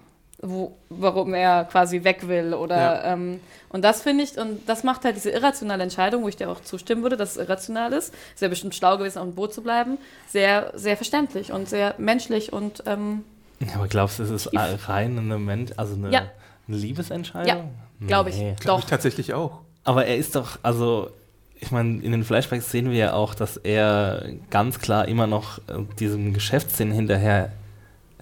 wo, 0.49 0.75
warum 0.89 1.33
er 1.33 1.65
quasi 1.65 2.03
weg 2.03 2.27
will 2.27 2.53
oder 2.53 2.75
Ja. 2.77 3.13
ähm, 3.13 3.39
und 3.69 3.81
das 3.83 4.01
finde 4.01 4.23
ich 4.23 4.37
und 4.37 4.67
das 4.69 4.83
macht 4.83 5.03
halt 5.03 5.15
diese 5.17 5.31
irrationale 5.31 5.83
Entscheidung, 5.83 6.23
wo 6.23 6.29
ich 6.29 6.37
dir 6.37 6.49
auch 6.49 6.61
zustimmen 6.61 7.03
würde, 7.03 7.17
dass 7.17 7.31
es 7.31 7.37
irrational 7.37 7.91
ist, 7.93 8.13
ist 8.33 8.41
ja 8.41 8.47
bestimmt 8.47 8.73
schlau 8.75 8.97
gewesen, 8.97 9.19
auf 9.19 9.25
dem 9.25 9.35
Boot 9.35 9.53
zu 9.53 9.61
bleiben, 9.61 9.97
sehr 10.29 10.71
sehr 10.75 10.95
verständlich 10.95 11.51
und 11.51 11.67
sehr 11.67 11.95
menschlich 11.97 12.53
und 12.53 12.83
ähm, 12.85 13.23
Ja, 13.59 13.75
aber 13.75 13.87
glaubst 13.87 14.19
du, 14.19 14.23
es 14.23 14.29
ist 14.31 14.49
rein 14.87 15.17
eine, 15.17 15.37
Men 15.37 15.67
also 15.77 15.95
eine, 15.95 16.11
Ja. 16.11 16.21
eine 16.67 16.77
Liebesentscheidung? 16.77 17.69
glaube 18.07 18.29
ich. 18.29 18.37
Nee. 18.37 18.55
Glaube 18.59 18.79
ich 18.79 18.85
Doch. 18.85 18.89
tatsächlich 18.89 19.33
auch. 19.33 19.59
Aber 19.83 20.05
er 20.05 20.17
ist 20.17 20.35
doch, 20.35 20.57
also, 20.63 21.09
ich 21.59 21.71
meine, 21.71 22.01
in 22.03 22.11
den 22.11 22.23
Flashbacks 22.23 22.71
sehen 22.71 22.89
wir 22.91 22.97
ja 22.97 23.13
auch, 23.13 23.33
dass 23.35 23.55
er 23.57 24.25
ganz 24.49 24.79
klar 24.79 25.07
immer 25.07 25.27
noch 25.27 25.59
äh, 25.67 25.83
diesem 25.99 26.33
Geschäftssinn 26.33 26.91
hinterher 26.91 27.51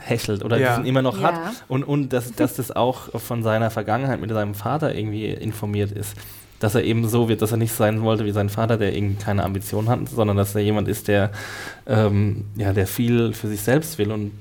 hechelt 0.04 0.44
oder 0.44 0.58
Ja. 0.58 0.70
diesen 0.72 0.86
immer 0.86 1.02
noch 1.02 1.20
Ja. 1.20 1.34
hat 1.34 1.40
und, 1.68 1.84
und 1.84 2.14
dass, 2.14 2.32
dass 2.36 2.56
das 2.56 2.72
auch 2.72 3.20
von 3.20 3.44
seiner 3.44 3.70
Vergangenheit 3.72 4.20
mit 4.22 4.30
seinem 4.30 4.54
Vater 4.56 4.94
irgendwie 4.96 5.28
informiert 5.28 5.92
ist. 5.92 6.16
Dass 6.60 6.76
er 6.76 6.84
eben 6.84 7.08
so 7.10 7.28
wird, 7.28 7.42
dass 7.42 7.52
er 7.52 7.58
nicht 7.58 7.74
sein 7.74 8.02
wollte 8.04 8.24
wie 8.26 8.32
sein 8.32 8.48
Vater, 8.50 8.78
der 8.78 8.96
irgendwie 8.96 9.22
keine 9.22 9.44
Ambition 9.44 9.90
hat, 9.90 10.08
sondern 10.08 10.38
dass 10.38 10.56
er 10.56 10.62
jemand 10.62 10.88
ist, 10.88 11.08
der, 11.10 11.32
ähm, 11.88 12.46
ja, 12.56 12.72
der 12.72 12.88
viel 12.88 13.34
für 13.34 13.48
sich 13.50 13.62
selbst 13.62 13.98
will. 13.98 14.12
Und 14.12 14.32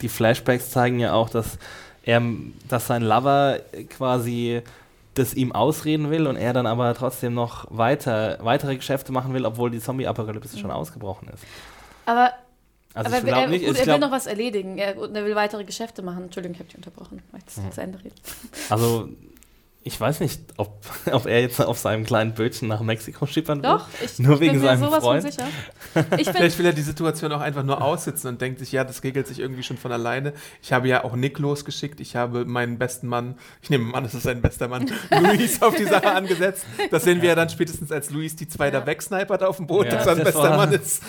die 0.00 0.08
Flashbacks 0.08 0.70
zeigen 0.70 0.98
ja 0.98 1.12
auch, 1.12 1.28
dass 1.28 1.58
er, 2.04 2.22
dass 2.68 2.86
sein 2.86 3.02
Lover 3.02 3.58
quasi 3.90 4.62
das 5.14 5.34
ihm 5.34 5.52
ausreden 5.52 6.10
will 6.10 6.26
und 6.26 6.36
er 6.36 6.52
dann 6.54 6.66
aber 6.66 6.94
trotzdem 6.94 7.34
noch 7.34 7.66
weiter, 7.70 8.38
weitere 8.40 8.76
Geschäfte 8.76 9.12
machen 9.12 9.34
will, 9.34 9.44
obwohl 9.44 9.70
die 9.70 9.80
Zombie-Apokalypse 9.80 10.56
schon 10.58 10.70
ausgebrochen 10.70 11.28
ist. 11.34 11.42
Aber, 12.06 12.30
Also 12.98 13.16
aber 13.16 13.18
ich 13.18 13.32
er, 13.32 13.34
glaube 13.38 13.50
nicht, 13.50 13.64
gut, 13.66 13.74
ich 13.74 13.80
er 13.80 13.86
will 13.94 13.98
noch 13.98 14.10
was 14.10 14.26
erledigen. 14.26 14.78
Er, 14.78 14.98
und 14.98 15.14
er 15.14 15.24
will 15.24 15.34
weitere 15.34 15.64
Geschäfte 15.64 16.02
machen. 16.02 16.24
Entschuldigung, 16.24 16.54
ich 16.54 16.58
habe 16.60 16.68
dich 16.68 16.76
unterbrochen. 16.76 17.22
Ich 17.26 17.32
möchte 17.32 17.60
Mhm. 17.60 17.72
zu 17.72 17.80
Ende 17.80 17.98
reden. 17.98 18.14
also 18.70 19.08
ich 19.84 19.98
weiß 19.98 20.20
nicht, 20.20 20.40
ob, 20.56 20.80
ob 21.12 21.26
er 21.26 21.40
jetzt 21.40 21.60
auf 21.60 21.78
seinem 21.78 22.04
kleinen 22.04 22.34
Bötchen 22.34 22.68
nach 22.68 22.80
Mexiko 22.80 23.26
schippern 23.26 23.62
will. 23.62 23.70
Doch, 23.70 23.86
ich, 24.04 24.18
Nur 24.18 24.34
ich 24.34 24.40
wegen 24.40 24.52
bin 24.54 24.60
mir 24.62 24.66
seinem 24.68 24.80
sowas 24.84 25.02
Freund? 25.04 25.22
von 25.22 25.30
sicher. 25.30 25.46
Ich 26.18 26.28
Vielleicht 26.28 26.58
will 26.58 26.66
er 26.66 26.72
die 26.72 26.82
Situation 26.82 27.32
auch 27.32 27.40
einfach 27.40 27.62
nur 27.62 27.80
aussitzen 27.82 28.28
und 28.28 28.40
denkt 28.40 28.58
sich, 28.58 28.72
ja, 28.72 28.84
das 28.84 29.02
regelt 29.02 29.26
sich 29.26 29.38
irgendwie 29.38 29.62
schon 29.62 29.78
von 29.78 29.90
alleine. 29.90 30.32
Ich 30.62 30.72
habe 30.72 30.88
ja 30.88 31.04
auch 31.04 31.14
Nick 31.16 31.38
losgeschickt. 31.38 32.00
Ich 32.00 32.14
habe 32.16 32.44
meinen 32.44 32.78
besten 32.78 33.06
Mann, 33.08 33.36
ich 33.62 33.70
nehme 33.70 33.94
an, 33.94 34.04
es 34.04 34.14
ist 34.14 34.24
sein 34.24 34.42
bester 34.42 34.68
Mann, 34.68 34.86
Luis 35.22 35.62
auf 35.62 35.74
die 35.74 35.84
Sache 35.84 36.10
angesetzt. 36.12 36.66
Das 36.90 37.04
sehen 37.04 37.22
wir 37.22 37.30
ja 37.30 37.34
dann 37.34 37.48
spätestens, 37.48 37.90
als 37.90 38.10
Luis 38.10 38.36
die 38.36 38.48
zwei 38.48 38.70
da 38.70 38.84
wegsnipert 38.84 39.42
auf 39.42 39.56
dem 39.56 39.66
Boot, 39.66 39.86
Ja, 39.86 39.92
dass 39.92 40.04
sein 40.04 40.18
das 40.18 40.26
bester 40.26 40.56
Mann 40.56 40.72
ist. 40.72 41.02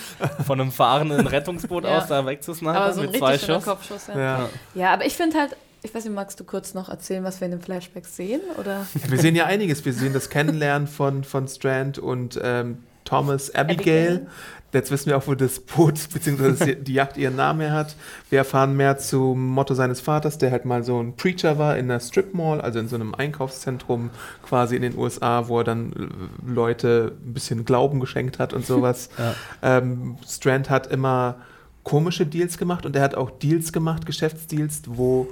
Von 0.45 0.61
einem 0.61 0.71
fahrenden 0.71 1.27
Rettungsboot 1.27 1.83
Ja. 1.83 1.97
aus 1.97 2.07
da 2.07 2.19
aber 2.19 2.29
wegzusnipen 2.29 2.93
so 2.93 3.01
ein 3.01 3.07
mit 3.11 3.17
zwei 3.17 3.37
Schuss. 3.37 3.65
Kopfschuss. 3.65 4.07
Ja. 4.07 4.17
Ja. 4.19 4.49
ja, 4.75 4.93
aber 4.93 5.05
ich 5.05 5.15
finde 5.15 5.37
halt, 5.37 5.55
ich 5.81 5.93
weiß 5.93 6.05
nicht, 6.05 6.13
magst 6.13 6.39
du 6.39 6.43
kurz 6.43 6.73
noch 6.73 6.89
erzählen, 6.89 7.23
was 7.23 7.39
wir 7.39 7.45
in 7.45 7.51
den 7.51 7.61
Flashbacks 7.61 8.15
sehen? 8.15 8.41
Oder? 8.57 8.85
Wir 9.07 9.17
sehen 9.17 9.35
ja 9.35 9.45
einiges. 9.45 9.85
Wir 9.85 9.93
sehen 9.93 10.13
das 10.13 10.29
Kennenlernen 10.29 10.87
von, 10.87 11.23
von 11.23 11.47
Strand 11.47 11.99
und 11.99 12.39
ähm, 12.43 12.79
Thomas 13.05 13.53
Abigail. 13.55 14.07
Abigail. 14.07 14.27
Jetzt 14.71 14.91
wissen 14.91 15.07
wir 15.07 15.17
auch, 15.17 15.25
wo 15.25 15.33
das 15.33 15.59
Boot 15.61 15.95
bzw. 16.13 16.75
die 16.75 16.93
Yacht 16.93 17.17
ihren 17.17 17.35
Namen 17.35 17.61
her 17.61 17.73
hat. 17.73 17.95
Wir 18.29 18.39
erfahren 18.39 18.77
mehr 18.77 18.97
zum 18.97 19.47
Motto 19.47 19.73
seines 19.73 19.99
Vaters, 19.99 20.37
der 20.37 20.51
halt 20.51 20.65
mal 20.65 20.83
so 20.83 21.01
ein 21.01 21.15
Preacher 21.15 21.57
war 21.57 21.77
in 21.77 21.89
einer 21.89 21.99
Strip 21.99 22.33
Mall, 22.33 22.61
also 22.61 22.77
in 22.77 22.87
so 22.87 22.95
einem 22.95 23.15
Einkaufszentrum 23.15 24.11
quasi 24.43 24.75
in 24.75 24.83
den 24.83 24.97
USA, 24.97 25.47
wo 25.47 25.59
er 25.59 25.63
dann 25.63 25.93
äh, 25.93 26.51
Leute 26.53 27.13
ein 27.25 27.33
bisschen 27.33 27.65
Glauben 27.65 27.99
geschenkt 27.99 28.37
hat 28.37 28.53
und 28.53 28.65
sowas. 28.65 29.09
Ja. 29.19 29.35
Ähm, 29.61 30.17
Strand 30.25 30.69
hat 30.69 30.87
immer 30.87 31.35
komische 31.83 32.25
Deals 32.25 32.57
gemacht 32.57 32.85
und 32.85 32.95
er 32.95 33.01
hat 33.01 33.15
auch 33.15 33.31
Deals 33.31 33.73
gemacht, 33.73 34.05
Geschäftsdeals, 34.05 34.83
wo 34.85 35.27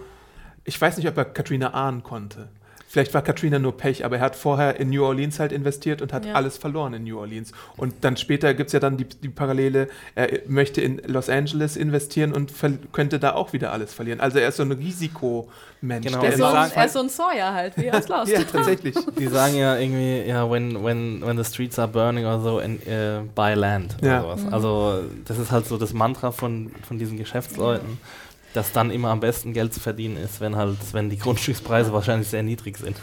ich 0.67 0.79
weiß 0.79 0.97
nicht, 0.97 1.07
ob 1.07 1.17
er 1.17 1.25
Katrina 1.25 1.73
ahnen 1.73 2.03
konnte. 2.03 2.49
Vielleicht 2.89 3.13
war 3.13 3.21
Katrina 3.21 3.59
nur 3.59 3.75
Pech, 3.75 4.05
aber 4.05 4.15
er 4.15 4.21
hat 4.21 4.35
vorher 4.37 4.79
in 4.79 4.89
New 4.89 5.03
Orleans 5.03 5.41
halt 5.41 5.51
investiert 5.51 6.01
und 6.01 6.13
hat 6.13 6.25
Ja. 6.25 6.33
alles 6.35 6.57
verloren 6.57 6.93
in 6.93 7.03
New 7.03 7.19
Orleans. 7.19 7.51
Und 7.75 7.93
dann 8.01 8.15
später 8.15 8.53
gibt 8.53 8.67
es 8.67 8.73
ja 8.73 8.79
dann 8.79 8.95
die, 8.95 9.03
die 9.03 9.27
Parallele, 9.27 9.89
er 10.15 10.29
möchte 10.47 10.79
in 10.79 11.01
Los 11.05 11.29
Angeles 11.29 11.75
investieren 11.75 12.31
und 12.31 12.53
könnte 12.93 13.19
da 13.19 13.33
auch 13.33 13.51
wieder 13.51 13.73
alles 13.73 13.93
verlieren. 13.93 14.21
Also 14.21 14.39
er 14.39 14.47
ist 14.47 14.55
so 14.55 14.63
ein 14.63 14.71
Risikomensch. 14.71 16.05
Genau, 16.07 16.17
Er 16.19 16.21
der 16.21 16.29
ist, 16.31 16.37
so 16.37 16.45
ein, 16.45 16.71
er 16.73 16.85
ist 16.85 16.93
so 16.93 16.99
ein 16.99 17.09
Sawyer 17.09 17.53
halt, 17.53 17.77
wie 17.77 17.91
aus 17.91 18.07
Lost. 18.09 18.31
ja, 18.31 18.39
tatsächlich. 18.43 18.95
Die 19.19 19.27
sagen 19.27 19.55
ja 19.57 19.77
irgendwie, 19.77 20.21
ja, 20.21 20.49
when, 20.49 20.81
when, 20.83 21.21
when 21.25 21.37
the 21.37 21.43
streets 21.43 21.77
are 21.77 21.89
burning 21.89 22.25
oder 22.25 22.39
so, 22.39 22.59
in, 22.59 22.81
äh, 22.87 23.19
buy 23.35 23.53
land 23.53 23.97
oder 23.99 24.07
Ja. 24.07 24.21
sowas. 24.21 24.43
Mhm. 24.43 24.53
Also 24.53 24.99
das 25.25 25.37
ist 25.39 25.51
halt 25.51 25.65
so 25.67 25.77
das 25.77 25.93
Mantra 25.93 26.31
von, 26.31 26.71
von 26.87 26.97
diesen 26.97 27.17
Geschäftsleuten, 27.17 27.97
dass 28.57 28.71
dann 28.71 28.91
immer 28.91 29.09
am 29.09 29.19
besten 29.19 29.53
Geld 29.53 29.73
zu 29.73 29.79
verdienen 29.79 30.17
ist, 30.17 30.41
wenn 30.41 30.55
halt, 30.55 30.77
wenn 30.91 31.09
die 31.09 31.17
Grundstückspreise 31.17 31.93
wahrscheinlich 31.93 32.27
sehr 32.27 32.43
niedrig 32.43 32.77
sind. 32.77 32.97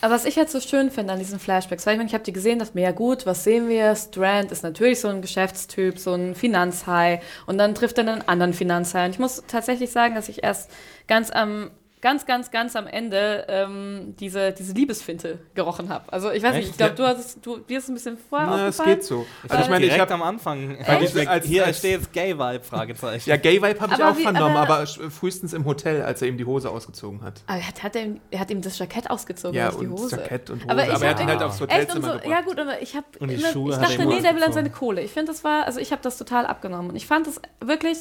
Aber 0.00 0.14
was 0.14 0.24
ich 0.24 0.34
jetzt 0.34 0.52
so 0.52 0.60
schön 0.60 0.90
finde 0.90 1.12
an 1.12 1.18
diesen 1.18 1.38
Flashbacks, 1.38 1.86
weil 1.86 1.94
ich 1.94 1.98
meine, 1.98 2.08
ich 2.08 2.14
habe 2.14 2.24
die 2.24 2.32
gesehen, 2.32 2.58
dachte 2.58 2.72
mir, 2.74 2.82
ja 2.82 2.90
gut, 2.90 3.24
was 3.24 3.44
sehen 3.44 3.68
wir? 3.68 3.94
Strand 3.94 4.50
ist 4.50 4.62
natürlich 4.62 4.98
so 4.98 5.08
ein 5.08 5.22
Geschäftstyp, 5.22 5.98
so 5.98 6.14
ein 6.14 6.34
Finanzhai 6.34 7.20
und 7.46 7.58
dann 7.58 7.74
trifft 7.74 7.98
er 7.98 8.08
einen 8.08 8.26
anderen 8.28 8.52
Finanzhai. 8.52 9.04
Und 9.04 9.12
ich 9.12 9.20
muss 9.20 9.44
tatsächlich 9.46 9.90
sagen, 9.92 10.14
dass 10.14 10.28
ich 10.28 10.42
erst 10.42 10.70
ganz 11.06 11.30
am 11.30 11.70
ganz, 12.02 12.26
ganz, 12.26 12.50
ganz 12.50 12.76
am 12.76 12.86
Ende 12.86 13.46
ähm, 13.48 14.14
diese, 14.20 14.52
diese 14.52 14.74
Liebesfinte 14.74 15.38
gerochen 15.54 15.88
habe. 15.88 16.12
Also 16.12 16.30
ich 16.30 16.42
weiß 16.42 16.52
nicht, 16.54 16.62
Echt? 16.64 16.70
ich 16.72 16.76
glaube, 16.76 16.94
du 16.96 17.04
hast 17.04 17.18
es, 17.20 17.40
du, 17.40 17.58
dir 17.58 17.78
ist 17.78 17.88
ein 17.88 17.94
bisschen 17.94 18.18
vorher 18.18 18.48
Na, 18.48 18.66
es 18.66 18.82
geht 18.82 19.04
so. 19.04 19.24
Ich 19.44 19.50
Also 19.50 19.64
ich 19.64 19.70
meine, 19.70 19.86
ich 19.86 19.98
habe 19.98 20.12
am 20.12 20.22
Anfang, 20.22 20.76
hier, 20.84 21.30
Als- 21.30 21.46
hier 21.46 21.64
als- 21.64 21.78
steht 21.78 21.92
jetzt 21.92 22.12
Gay-Vibe, 22.12 22.64
Fragezeichen. 22.64 23.30
ja, 23.30 23.36
Gay 23.36 23.62
Vibe 23.62 23.80
habe 23.80 23.94
ich 23.94 24.02
auch 24.02 24.16
wie- 24.18 24.22
vernommen, 24.24 24.56
aber- 24.56 24.78
aber, 24.80 24.86
frühestens 24.86 25.52
im 25.52 25.64
Hotel, 25.64 26.02
als 26.02 26.20
er 26.20 26.28
ihm 26.28 26.36
die 26.36 26.44
Hose 26.44 26.68
ausgezogen 26.70 27.22
hat. 27.22 27.40
Aber 27.46 27.58
er 27.60 27.68
hat, 27.68 27.82
hat, 27.82 27.96
er, 27.96 28.02
ihm- 28.02 28.20
er 28.30 28.40
hat 28.40 28.50
ihm 28.50 28.60
das 28.60 28.78
Jackett 28.78 29.08
ausgezogen, 29.08 29.56
Ja, 29.56 29.68
nicht 29.68 29.80
die 29.80 29.86
und 29.86 29.92
Hose. 29.92 30.16
Jackett 30.16 30.50
und 30.50 30.56
Hose. 30.64 30.70
Aber 30.70 30.82
Aber, 30.82 30.82
ich 30.82 30.88
er 31.02 31.08
hab 31.08 31.14
hat 31.16 31.20
ihn 31.22 31.28
halt 31.28 31.42
aufs 31.42 31.60
Hotelzimmer 31.60 32.00
so, 32.08 32.12
gebracht. 32.14 32.28
ja 32.28 32.40
gut, 32.40 32.58
aber 32.58 32.82
ich 32.82 32.96
habe 32.96 33.06
Und 33.20 33.28
die 33.30 33.34
immer, 33.36 33.48
Schuhe 33.48 33.72
ich 33.74 33.78
dachte, 33.78 34.06
nee, 34.06 34.20
der 34.20 34.34
will 34.34 34.42
an 34.42 34.52
seine 34.52 34.70
Kohle. 34.70 35.02
Ich 35.02 35.12
finde, 35.12 35.30
das 35.30 35.44
war, 35.44 35.64
also 35.66 35.78
ich 35.78 35.92
habe 35.92 36.02
das 36.02 36.18
total 36.18 36.46
abgenommen. 36.46 36.90
Und 36.90 36.96
ich 36.96 37.06
fand 37.06 37.28
das 37.28 37.40
wirklich, 37.60 37.98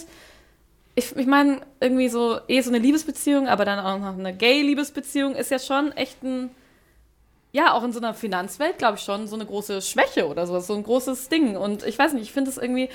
ich, 0.96 1.16
ich 1.16 1.28
meine, 1.28 1.62
irgendwie 1.80 2.10
so, 2.10 2.40
eh 2.48 2.62
so 2.62 2.70
eine 2.70 2.80
Liebesbeziehung, 2.80 3.48
aber 3.48 3.66
dann 3.66 3.80
auch 3.80 4.00
noch 4.00 4.18
eine 4.18 4.36
Gay-Liebesbeziehung 4.36 5.36
ist 5.36 5.52
ja 5.52 5.60
schon 5.60 5.92
echt 5.94 6.22
ein, 6.24 6.50
ja, 7.54 7.74
auch 7.74 7.84
in 7.84 7.94
so 7.94 8.00
einer 8.00 8.14
Finanzwelt, 8.14 8.78
glaube 8.78 8.98
ich 8.98 9.04
schon, 9.04 9.28
so 9.28 9.36
eine 9.36 9.46
große 9.46 9.82
Schwäche 9.82 10.28
oder 10.28 10.48
sowas, 10.48 10.68
so 10.68 10.74
ein 10.74 10.84
großes 10.84 11.30
Ding. 11.30 11.56
Und 11.56 11.84
ich 11.84 11.98
weiß 11.98 12.14
nicht, 12.14 12.24
ich 12.24 12.34
finde 12.34 12.52
es 12.52 12.58
irgendwie 12.58 12.90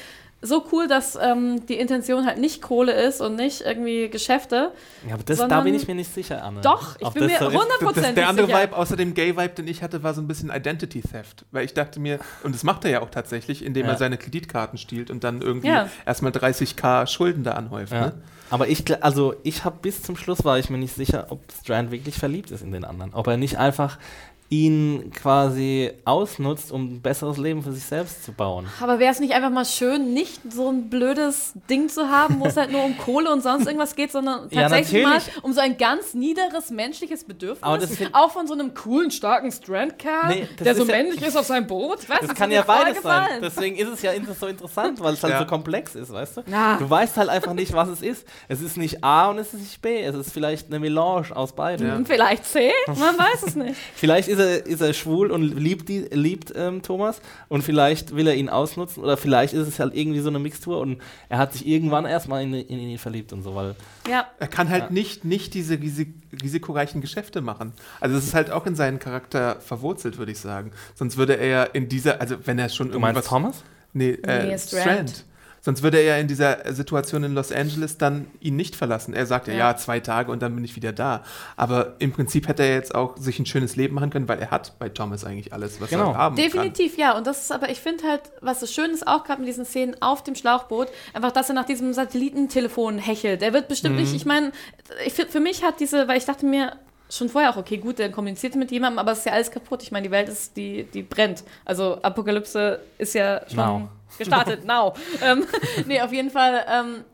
so 0.46 0.64
cool, 0.72 0.88
dass 0.88 1.16
ähm, 1.20 1.66
die 1.66 1.74
Intention 1.74 2.24
halt 2.26 2.38
nicht 2.38 2.62
Kohle 2.62 2.92
ist 2.92 3.20
und 3.20 3.34
nicht 3.36 3.60
irgendwie 3.62 4.08
Geschäfte. 4.08 4.72
Ja, 5.06 5.14
aber 5.14 5.22
das, 5.24 5.38
da 5.46 5.60
bin 5.60 5.74
ich 5.74 5.86
mir 5.86 5.94
nicht 5.94 6.12
sicher, 6.12 6.42
Anne. 6.42 6.60
Doch, 6.62 6.96
ich 6.98 7.06
Ob 7.06 7.14
bin 7.14 7.26
mir. 7.26 7.38
100% 7.40 7.92
Das, 7.94 8.14
der 8.14 8.28
andere 8.28 8.46
sicher. 8.46 8.62
Vibe, 8.62 8.76
außer 8.76 8.96
dem 8.96 9.14
Gay-Vibe, 9.14 9.50
den 9.50 9.68
ich 9.68 9.82
hatte, 9.82 10.02
war 10.02 10.14
so 10.14 10.20
ein 10.20 10.28
bisschen 10.28 10.50
Identity 10.50 11.02
Theft. 11.02 11.44
Weil 11.50 11.64
ich 11.64 11.74
dachte 11.74 12.00
mir, 12.00 12.18
und 12.42 12.54
das 12.54 12.62
macht 12.64 12.84
er 12.84 12.90
ja 12.90 13.00
auch 13.02 13.10
tatsächlich, 13.10 13.64
indem 13.64 13.86
Ja. 13.86 13.92
er 13.92 13.98
seine 13.98 14.16
Kreditkarten 14.16 14.78
stiehlt 14.78 15.10
und 15.10 15.24
dann 15.24 15.42
irgendwie 15.42 15.68
Ja. 15.68 15.88
erstmal 16.06 16.32
30k 16.32 17.06
Schulden 17.06 17.44
da 17.44 17.52
anhäuft. 17.52 17.92
Ja. 17.92 18.00
Ne? 18.06 18.12
Aber 18.48 18.68
ich, 18.68 18.84
also 19.02 19.34
ich 19.42 19.64
habe 19.64 19.78
bis 19.82 20.02
zum 20.02 20.16
Schluss 20.16 20.44
war 20.44 20.58
ich 20.58 20.70
mir 20.70 20.78
nicht 20.78 20.94
sicher, 20.94 21.26
ob 21.30 21.40
Strand 21.62 21.90
wirklich 21.90 22.14
verliebt 22.16 22.52
ist 22.52 22.62
in 22.62 22.70
den 22.70 22.84
anderen. 22.84 23.12
Ob 23.12 23.26
er 23.26 23.36
nicht 23.36 23.58
einfach 23.58 23.98
ihn 24.48 25.10
quasi 25.12 25.90
ausnutzt, 26.04 26.70
um 26.70 26.84
ein 26.96 27.00
besseres 27.02 27.36
Leben 27.36 27.62
für 27.62 27.72
sich 27.72 27.82
selbst 27.84 28.24
zu 28.24 28.32
bauen. 28.32 28.66
Aber 28.80 28.98
wäre 29.00 29.10
es 29.12 29.18
nicht 29.18 29.32
einfach 29.34 29.50
mal 29.50 29.64
schön, 29.64 30.14
nicht 30.14 30.40
so 30.52 30.70
ein 30.70 30.88
blödes 30.88 31.52
Ding 31.68 31.88
zu 31.88 32.08
haben, 32.08 32.38
wo 32.38 32.46
es 32.46 32.56
halt 32.56 32.70
nur 32.70 32.84
um 32.84 32.96
Kohle 33.04 33.32
und 33.32 33.42
sonst 33.42 33.66
irgendwas 33.66 33.96
geht, 33.96 34.12
sondern 34.12 34.48
Ja, 34.50 34.62
tatsächlich 34.68 35.02
mal 35.02 35.14
natürlich. 35.14 35.42
um 35.44 35.52
so 35.52 35.60
ein 35.60 35.76
ganz 35.76 36.14
niederes 36.14 36.70
menschliches 36.70 37.24
Bedürfnis, 37.24 37.62
Aber 37.62 37.78
das 37.78 37.96
find- 37.96 38.14
auch 38.14 38.30
von 38.30 38.46
so 38.46 38.54
einem 38.54 38.72
coolen, 38.74 39.10
starken 39.10 39.50
Strand-Kerl, 39.50 40.28
Nee, 40.28 40.48
das 40.56 40.64
der 40.64 40.74
so 40.76 40.82
ist 40.82 40.88
ja- 40.90 40.96
männlich 40.96 41.22
ist 41.22 41.36
auf 41.36 41.46
seinem 41.46 41.66
Boot. 41.66 41.98
Ich 42.02 42.08
weiß, 42.08 42.18
Das 42.20 42.30
hat 42.30 42.36
kann 42.36 42.50
ja 42.52 42.62
beides 42.62 43.02
sein. 43.02 43.24
gefallen. 43.24 43.42
Deswegen 43.42 43.76
ist 43.76 43.88
es 43.88 44.02
ja 44.02 44.12
so 44.38 44.46
interessant, 44.46 45.00
weil 45.00 45.14
es 45.14 45.22
halt 45.22 45.32
Ja. 45.32 45.40
so 45.40 45.46
komplex 45.46 45.94
ist, 45.96 46.12
weißt 46.12 46.36
du? 46.38 46.42
Ja. 46.50 46.76
Du 46.76 46.88
weißt 46.88 47.16
halt 47.16 47.28
einfach 47.30 47.52
nicht, 47.54 47.72
was 47.72 47.88
es 47.88 48.00
ist. 48.02 48.26
Es 48.48 48.60
ist 48.60 48.76
nicht 48.76 49.02
A 49.02 49.28
und 49.30 49.38
es 49.38 49.52
ist 49.54 49.60
nicht 49.60 49.82
B. 49.82 50.00
Es 50.02 50.14
ist 50.14 50.32
vielleicht 50.32 50.68
eine 50.68 50.78
Melange 50.78 51.34
aus 51.34 51.52
beidem. 51.52 51.86
Ja. 51.88 51.94
Hm, 51.96 52.06
Vielleicht 52.06 52.44
C, 52.44 52.70
man 52.86 53.18
weiß 53.18 53.42
es 53.44 53.56
nicht. 53.56 53.74
Vielleicht 53.96 54.28
ist 54.28 54.35
er, 54.38 54.66
ist 54.66 54.80
er 54.80 54.92
schwul 54.92 55.30
und 55.30 55.42
liebt, 55.58 55.88
die, 55.88 56.00
liebt 56.12 56.52
ähm, 56.56 56.82
Thomas 56.82 57.20
und 57.48 57.62
vielleicht 57.62 58.14
will 58.14 58.26
er 58.26 58.34
ihn 58.34 58.48
ausnutzen 58.48 59.02
oder 59.02 59.16
vielleicht 59.16 59.54
ist 59.54 59.66
es 59.68 59.78
halt 59.78 59.94
irgendwie 59.94 60.20
so 60.20 60.28
eine 60.28 60.38
Mixtur 60.38 60.80
und 60.80 61.00
er 61.28 61.38
hat 61.38 61.52
sich 61.52 61.66
irgendwann 61.66 62.04
erstmal 62.04 62.42
in, 62.42 62.54
in 62.54 62.78
ihn 62.78 62.98
verliebt 62.98 63.32
und 63.32 63.42
so, 63.42 63.54
weil 63.54 63.74
Ja, 64.10 64.26
Er 64.38 64.48
kann 64.48 64.68
halt 64.68 64.84
Ja. 64.84 64.90
nicht, 64.90 65.24
nicht 65.24 65.54
diese 65.54 65.74
Risik 65.80 66.14
risikoreichen 66.42 67.00
Geschäfte 67.00 67.40
machen. 67.40 67.72
Also 68.00 68.16
es 68.16 68.24
ist 68.24 68.34
halt 68.34 68.50
auch 68.50 68.66
in 68.66 68.74
seinen 68.74 68.98
Charakter 68.98 69.58
verwurzelt, 69.60 70.18
würde 70.18 70.32
ich 70.32 70.38
sagen. 70.38 70.70
Sonst 70.94 71.16
würde 71.16 71.38
er 71.38 71.46
ja 71.46 71.62
in 71.64 71.88
dieser, 71.88 72.20
also 72.20 72.36
wenn 72.44 72.58
er 72.58 72.68
schon 72.68 72.90
du 72.90 72.98
meinst 72.98 73.16
irgendwas... 73.16 73.28
Thomas? 73.28 73.64
Nee, 73.92 74.10
äh, 74.22 74.46
Nee, 74.48 74.58
Strand. 74.58 74.82
Strand. 74.82 75.24
Sonst 75.66 75.82
würde 75.82 75.98
er 75.98 76.04
ja 76.04 76.16
in 76.18 76.28
dieser 76.28 76.72
Situation 76.72 77.24
in 77.24 77.34
Los 77.34 77.50
Angeles 77.50 77.98
dann 77.98 78.30
ihn 78.38 78.54
nicht 78.54 78.76
verlassen. 78.76 79.14
Er 79.14 79.26
sagt 79.26 79.48
ja, 79.48 79.52
Ja. 79.54 79.58
ja, 79.72 79.76
zwei 79.76 79.98
Tage 79.98 80.30
und 80.30 80.40
dann 80.40 80.54
bin 80.54 80.62
ich 80.64 80.76
wieder 80.76 80.92
da. 80.92 81.24
Aber 81.56 81.94
im 81.98 82.12
Prinzip 82.12 82.46
hätte 82.46 82.62
er 82.62 82.74
jetzt 82.74 82.94
auch 82.94 83.16
sich 83.16 83.40
ein 83.40 83.46
schönes 83.46 83.74
Leben 83.74 83.96
machen 83.96 84.10
können, 84.10 84.28
weil 84.28 84.38
er 84.38 84.52
hat 84.52 84.78
bei 84.78 84.88
Thomas 84.90 85.24
eigentlich 85.24 85.52
alles, 85.52 85.80
was 85.80 85.90
Genau. 85.90 86.12
er 86.12 86.16
haben 86.18 86.36
kann. 86.36 86.44
Definitiv, 86.44 86.96
ja. 86.96 87.16
Und 87.18 87.26
das 87.26 87.42
ist 87.42 87.50
aber, 87.50 87.68
ich 87.68 87.80
finde 87.80 88.04
halt, 88.08 88.20
was 88.40 88.60
so 88.60 88.66
schön 88.68 88.92
ist, 88.92 89.08
auch 89.08 89.24
gerade 89.24 89.40
mit 89.40 89.48
diesen 89.48 89.64
Szenen 89.64 90.00
auf 90.00 90.22
dem 90.22 90.36
Schlauchboot, 90.36 90.86
einfach, 91.14 91.32
dass 91.32 91.48
er 91.48 91.56
nach 91.56 91.66
diesem 91.66 91.92
Satellitentelefon 91.92 92.98
hechelt. 92.98 93.42
Er 93.42 93.52
wird 93.52 93.66
bestimmt 93.66 93.96
nicht, 93.96 94.14
ich 94.14 94.24
meine, 94.24 94.52
für 95.28 95.40
mich 95.40 95.64
hat 95.64 95.80
diese, 95.80 96.06
weil 96.06 96.18
ich 96.18 96.26
dachte 96.26 96.46
mir 96.46 96.74
schon 97.10 97.28
vorher 97.28 97.50
auch, 97.50 97.56
okay, 97.56 97.78
gut, 97.78 97.98
der 97.98 98.12
kommuniziert 98.12 98.54
mit 98.54 98.70
jemandem, 98.70 99.00
aber 99.00 99.10
es 99.12 99.18
ist 99.18 99.26
ja 99.26 99.32
alles 99.32 99.50
kaputt. 99.50 99.82
Ich 99.82 99.90
meine, 99.90 100.06
die 100.06 100.12
Welt 100.12 100.28
ist, 100.28 100.56
die, 100.56 100.84
die 100.84 101.02
brennt. 101.02 101.42
Also 101.64 101.98
Apokalypse 102.02 102.80
ist 102.98 103.14
ja 103.14 103.42
schon 103.48 103.56
Now. 103.56 103.88
Gestartet, 104.18 104.64
now. 104.64 104.94
ähm, 105.22 105.46
nee, 105.86 106.00
auf 106.00 106.12
jeden 106.12 106.30
Fall. 106.30 106.64
Ähm, 106.68 107.04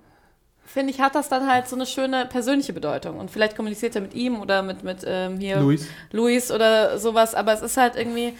Finde 0.64 0.90
ich, 0.90 1.00
hat 1.00 1.14
das 1.14 1.28
dann 1.28 1.50
halt 1.50 1.68
so 1.68 1.76
eine 1.76 1.84
schöne 1.84 2.24
persönliche 2.24 2.72
Bedeutung. 2.72 3.18
Und 3.18 3.30
vielleicht 3.30 3.56
kommuniziert 3.56 3.94
er 3.94 4.00
mit 4.00 4.14
ihm 4.14 4.40
oder 4.40 4.62
mit, 4.62 4.82
mit 4.82 5.04
ähm, 5.04 5.38
hier 5.38 5.58
Luis. 5.58 5.86
Luis 6.12 6.50
oder 6.50 6.98
sowas, 6.98 7.34
aber 7.34 7.52
es 7.52 7.60
ist 7.60 7.76
halt 7.76 7.94
irgendwie, 7.94 8.32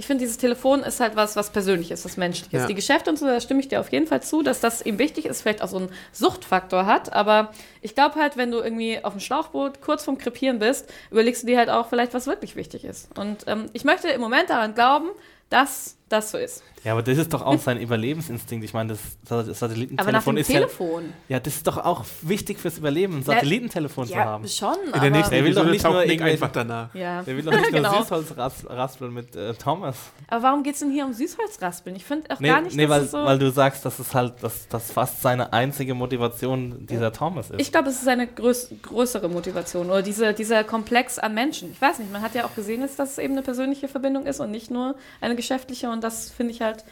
ich 0.00 0.06
finde, 0.06 0.22
dieses 0.22 0.38
Telefon 0.38 0.84
ist 0.84 1.00
halt 1.00 1.16
was, 1.16 1.34
was 1.34 1.50
Persönliches, 1.50 2.04
was 2.04 2.16
Menschliches. 2.16 2.60
Ja. 2.60 2.66
Die 2.66 2.74
Geschäfte 2.76 3.10
und 3.10 3.18
so, 3.18 3.26
da 3.26 3.40
stimme 3.40 3.58
ich 3.58 3.66
dir 3.66 3.80
auf 3.80 3.90
jeden 3.90 4.06
Fall 4.06 4.22
zu, 4.22 4.42
dass 4.42 4.60
das 4.60 4.86
ihm 4.86 4.98
wichtig 4.98 5.26
ist, 5.26 5.42
vielleicht 5.42 5.60
auch 5.60 5.68
so 5.68 5.78
einen 5.78 5.88
Suchtfaktor 6.12 6.86
hat, 6.86 7.12
aber 7.12 7.50
ich 7.82 7.96
glaube 7.96 8.14
halt, 8.14 8.36
wenn 8.36 8.52
du 8.52 8.58
irgendwie 8.58 9.02
auf 9.02 9.14
dem 9.14 9.20
Schlauchboot 9.20 9.80
kurz 9.80 10.04
vorm 10.04 10.16
Krepieren 10.16 10.60
bist, 10.60 10.88
überlegst 11.10 11.42
du 11.42 11.48
dir 11.48 11.58
halt 11.58 11.68
auch 11.68 11.88
vielleicht, 11.88 12.14
was 12.14 12.28
wirklich 12.28 12.54
wichtig 12.54 12.84
ist. 12.84 13.18
Und 13.18 13.44
ähm, 13.48 13.70
ich 13.72 13.84
möchte 13.84 14.08
im 14.08 14.20
Moment 14.20 14.50
daran 14.50 14.76
glauben, 14.76 15.08
dass 15.50 15.97
das 16.08 16.30
so 16.30 16.38
ist. 16.38 16.62
Ja, 16.84 16.92
aber 16.92 17.02
das 17.02 17.18
ist 17.18 17.32
doch 17.34 17.42
auch 17.42 17.58
sein 17.58 17.80
Überlebensinstinkt. 17.80 18.64
Ich 18.64 18.72
meine, 18.72 18.90
das, 18.90 19.00
das 19.46 19.58
Satellitentelefon 19.58 19.98
Aber 19.98 20.12
nach 20.12 20.24
dem 20.24 20.36
ist 20.36 20.46
Telefon. 20.46 21.04
ja. 21.28 21.36
Ja, 21.36 21.40
das 21.40 21.56
ist 21.56 21.66
doch 21.66 21.76
auch 21.78 22.04
wichtig 22.22 22.58
fürs 22.60 22.78
Überleben, 22.78 23.16
ein 23.18 23.22
Satellitentelefon 23.24 24.06
zu 24.06 24.12
Ja, 24.14 24.24
haben. 24.24 24.46
schon, 24.46 24.76
In 24.94 25.00
der 25.00 25.10
nächsten 25.10 25.34
Der 25.34 25.44
will 25.44 25.54
doch 25.54 25.64
nicht 25.64 25.82
nur 25.84 26.04
Nick 26.04 26.22
einfach 26.22 26.52
danach. 26.52 26.94
ja. 26.94 27.22
Der 27.26 27.36
will 27.36 27.42
doch 27.44 27.50
nicht 27.52 27.72
nur 27.72 27.80
Genau. 27.82 28.00
Süßholz 28.02 28.36
ras- 28.36 28.64
raspeln 28.68 29.12
mit 29.12 29.34
äh, 29.34 29.54
Thomas. 29.54 29.96
Aber 30.28 30.42
warum 30.44 30.62
geht 30.62 30.74
es 30.74 30.80
denn 30.80 30.92
hier 30.92 31.04
um 31.04 31.12
Süßholzraspeln? 31.12 31.96
Ich 31.96 32.04
finde 32.04 32.30
auch 32.34 32.38
Nee, 32.40 32.48
gar 32.48 32.60
nicht, 32.60 32.76
nee 32.76 32.82
dass 32.86 32.90
weil, 32.90 33.02
es 33.02 33.10
so... 33.10 33.18
weil 33.24 33.38
du 33.40 33.50
sagst, 33.50 33.84
dass 33.84 33.98
es 33.98 34.14
halt, 34.14 34.34
dass 34.42 34.68
das 34.68 34.92
fast 34.92 35.20
seine 35.20 35.52
einzige 35.52 35.94
Motivation 35.94 36.86
dieser 36.86 37.12
Thomas 37.12 37.50
ist. 37.50 37.60
Ich 37.60 37.72
glaube, 37.72 37.88
es 37.88 38.00
ist 38.00 38.08
eine 38.08 38.26
größ 38.28 38.70
größere 38.82 39.28
Motivation 39.28 39.86
oder 39.90 40.02
diese, 40.02 40.32
dieser 40.32 40.62
Komplex 40.64 41.18
an 41.18 41.34
Menschen. 41.34 41.72
Ich 41.72 41.80
weiß 41.80 41.98
nicht, 41.98 42.12
man 42.12 42.22
hat 42.22 42.34
ja 42.36 42.44
auch 42.44 42.54
gesehen, 42.54 42.80
dass 42.82 42.98
es 42.98 43.18
eben 43.18 43.34
eine 43.34 43.42
persönliche 43.42 43.88
Verbindung 43.88 44.26
ist 44.26 44.38
und 44.40 44.50
nicht 44.52 44.70
nur 44.70 44.94
eine 45.20 45.34
geschäftliche 45.36 45.90
und 45.90 45.97
das 46.00 46.30
finde 46.30 46.52
ich 46.52 46.60
halt 46.60 46.84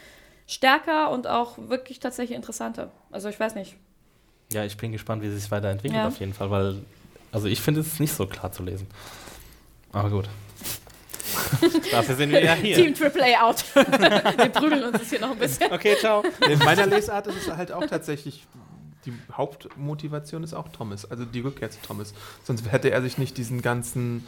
stärker 0.47 1.11
und 1.11 1.27
auch 1.27 1.57
wirklich 1.57 1.99
tatsächlich 1.99 2.35
interessanter. 2.35 2.91
Also 3.11 3.29
ich 3.29 3.39
weiß 3.39 3.55
nicht. 3.55 3.75
ja, 4.51 4.63
ich 4.63 4.77
bin 4.77 4.91
gespannt, 4.91 5.21
wie 5.23 5.27
es 5.27 5.41
sich 5.41 5.51
weiterentwickelt 5.51 5.97
Ja. 5.99 6.07
auf 6.07 6.19
jeden 6.19 6.33
Fall, 6.33 6.49
weil, 6.51 6.81
also 7.31 7.47
ich 7.47 7.59
finde 7.61 7.81
es 7.81 7.99
nicht 7.99 8.13
so 8.13 8.25
klar 8.27 8.51
zu 8.51 8.63
lesen. 8.63 8.87
Aber 9.91 10.09
gut. 10.09 10.29
Dafür 11.91 12.15
sind 12.15 12.31
wir 12.31 12.43
ja 12.43 12.53
hier. 12.53 12.75
Team 12.75 12.93
AAA 12.99 13.41
out. 13.47 13.63
Wir 13.75 14.49
prügeln 14.49 14.83
uns 14.85 14.99
jetzt 14.99 15.09
hier 15.09 15.19
noch 15.19 15.31
ein 15.31 15.37
bisschen. 15.39 15.71
Okay, 15.71 15.95
ciao. 15.99 16.23
In 16.49 16.59
meiner 16.59 16.85
Lesart 16.87 17.27
ist 17.27 17.47
es 17.47 17.53
halt 17.55 17.71
auch 17.71 17.85
tatsächlich, 17.85 18.45
die 19.05 19.13
Hauptmotivation 19.33 20.43
ist 20.43 20.53
auch 20.53 20.69
Thomas, 20.69 21.09
also 21.09 21.25
die 21.25 21.39
Rückkehr 21.41 21.69
zu 21.69 21.79
Thomas. 21.81 22.13
Sonst 22.43 22.69
hätte 22.71 22.91
er 22.91 23.01
sich 23.01 23.17
nicht 23.17 23.37
diesen 23.37 23.61
ganzen, 23.61 24.25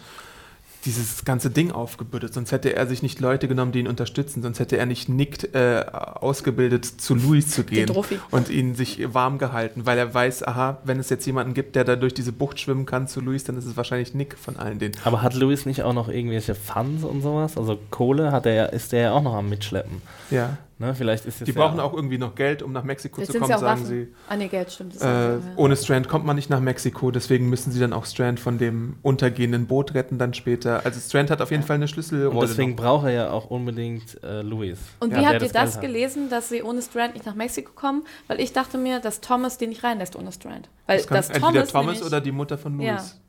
dieses 0.85 1.25
ganze 1.25 1.49
Ding 1.49 1.71
aufgebürdet, 1.71 2.33
sonst 2.33 2.51
hätte 2.51 2.75
er 2.75 2.87
sich 2.87 3.03
nicht 3.03 3.19
Leute 3.19 3.47
genommen, 3.47 3.71
die 3.71 3.79
ihn 3.79 3.87
unterstützen, 3.87 4.41
sonst 4.41 4.59
hätte 4.59 4.77
er 4.77 4.85
nicht 4.85 5.09
Nick 5.09 5.53
äh, 5.53 5.83
ausgebildet, 5.91 6.85
zu 6.85 7.15
Louis 7.15 7.49
zu 7.49 7.63
gehen 7.63 7.89
und 8.31 8.49
ihn 8.49 8.75
sich 8.75 9.13
warm 9.13 9.37
gehalten, 9.37 9.85
weil 9.85 9.97
er 9.97 10.13
weiß, 10.13 10.47
aha, 10.47 10.79
wenn 10.85 10.99
es 10.99 11.09
jetzt 11.09 11.25
jemanden 11.25 11.53
gibt, 11.53 11.75
der 11.75 11.83
da 11.83 11.95
durch 11.95 12.13
diese 12.13 12.31
Bucht 12.31 12.59
schwimmen 12.59 12.85
kann 12.85 13.07
zu 13.07 13.19
Louis, 13.19 13.43
dann 13.43 13.57
ist 13.57 13.65
es 13.65 13.75
wahrscheinlich 13.75 14.13
Nick 14.13 14.37
von 14.37 14.57
allen 14.57 14.79
denen. 14.79 14.95
Aber 15.03 15.21
hat 15.21 15.33
Louis 15.33 15.65
nicht 15.65 15.83
auch 15.83 15.93
noch 15.93 16.07
irgendwelche 16.07 16.55
Funds 16.55 17.03
und 17.03 17.21
sowas? 17.21 17.57
Also 17.57 17.77
Kohle 17.89 18.31
hat 18.31 18.45
er 18.45 18.53
ja, 18.53 18.65
ist 18.65 18.91
der 18.91 19.01
ja 19.01 19.11
auch 19.11 19.23
noch 19.23 19.33
am 19.33 19.49
Mitschleppen. 19.49 20.01
Ja. 20.31 20.57
Ne? 20.79 20.95
Vielleicht 20.95 21.25
ist 21.25 21.41
es 21.41 21.45
Die 21.45 21.51
ja 21.51 21.57
brauchen 21.61 21.79
auch 21.81 21.93
irgendwie 21.93 22.17
noch 22.17 22.35
Geld, 22.35 22.63
um 22.63 22.71
nach 22.71 22.85
Mexiko 22.85 23.21
zu 23.21 23.33
kommen, 23.33 23.47
sagen 23.49 23.63
Waffen. 23.63 23.85
sie. 23.85 24.07
Ah, 24.29 24.37
nee, 24.37 24.47
Geld 24.47 24.71
stimmt. 24.71 24.95
Das 24.95 25.01
Äh, 25.01 25.05
ja. 25.05 25.39
ohne 25.57 25.75
Strand 25.75 26.07
kommt 26.07 26.25
man 26.25 26.37
nicht 26.37 26.49
nach 26.49 26.61
Mexiko, 26.61 27.11
deswegen 27.11 27.49
müssen 27.49 27.71
sie 27.73 27.81
dann 27.81 27.91
auch 27.91 28.05
Strand 28.05 28.39
von 28.39 28.57
dem 28.57 28.95
untergehenden 29.01 29.67
Boot 29.67 29.93
retten 29.93 30.17
dann 30.17 30.33
später. 30.33 30.85
Also 30.85 31.01
Strand 31.01 31.31
hat 31.31 31.41
auf 31.41 31.51
jeden 31.51 31.63
Fall 31.63 31.75
eine 31.75 31.89
Schlüsselrolle. 31.89 32.29
Und 32.39 32.47
deswegen 32.49 32.71
noch. 32.71 32.77
braucht 32.77 33.05
er 33.07 33.11
ja 33.11 33.29
auch 33.31 33.49
unbedingt 33.49 34.23
äh, 34.23 34.41
Louis. 34.41 34.79
Und 35.01 35.11
Ja, 35.11 35.19
wie 35.19 35.25
habt 35.25 35.33
ihr 35.41 35.49
das 35.49 35.51
das 35.73 35.81
gelesen, 35.81 36.29
dass 36.29 36.47
sie 36.47 36.63
ohne 36.63 36.81
Strand 36.81 37.13
nicht 37.13 37.25
nach 37.25 37.35
Mexiko 37.35 37.73
kommen? 37.75 38.03
Weil 38.27 38.39
ich 38.39 38.53
dachte 38.53 38.77
mir, 38.77 39.01
dass 39.01 39.19
Thomas 39.19 39.57
den 39.57 39.69
nicht 39.69 39.83
reinlässt 39.83 40.15
ohne 40.15 40.31
Strand. 40.31 40.69
Weil 40.87 40.99
das 40.99 41.07
kann 41.07 41.17
das 41.17 41.29
entweder 41.29 41.67
Thomas, 41.67 42.01
oder 42.03 42.21
die 42.21 42.31
Mutter 42.31 42.57
von 42.57 42.77
Louis. 42.77 43.19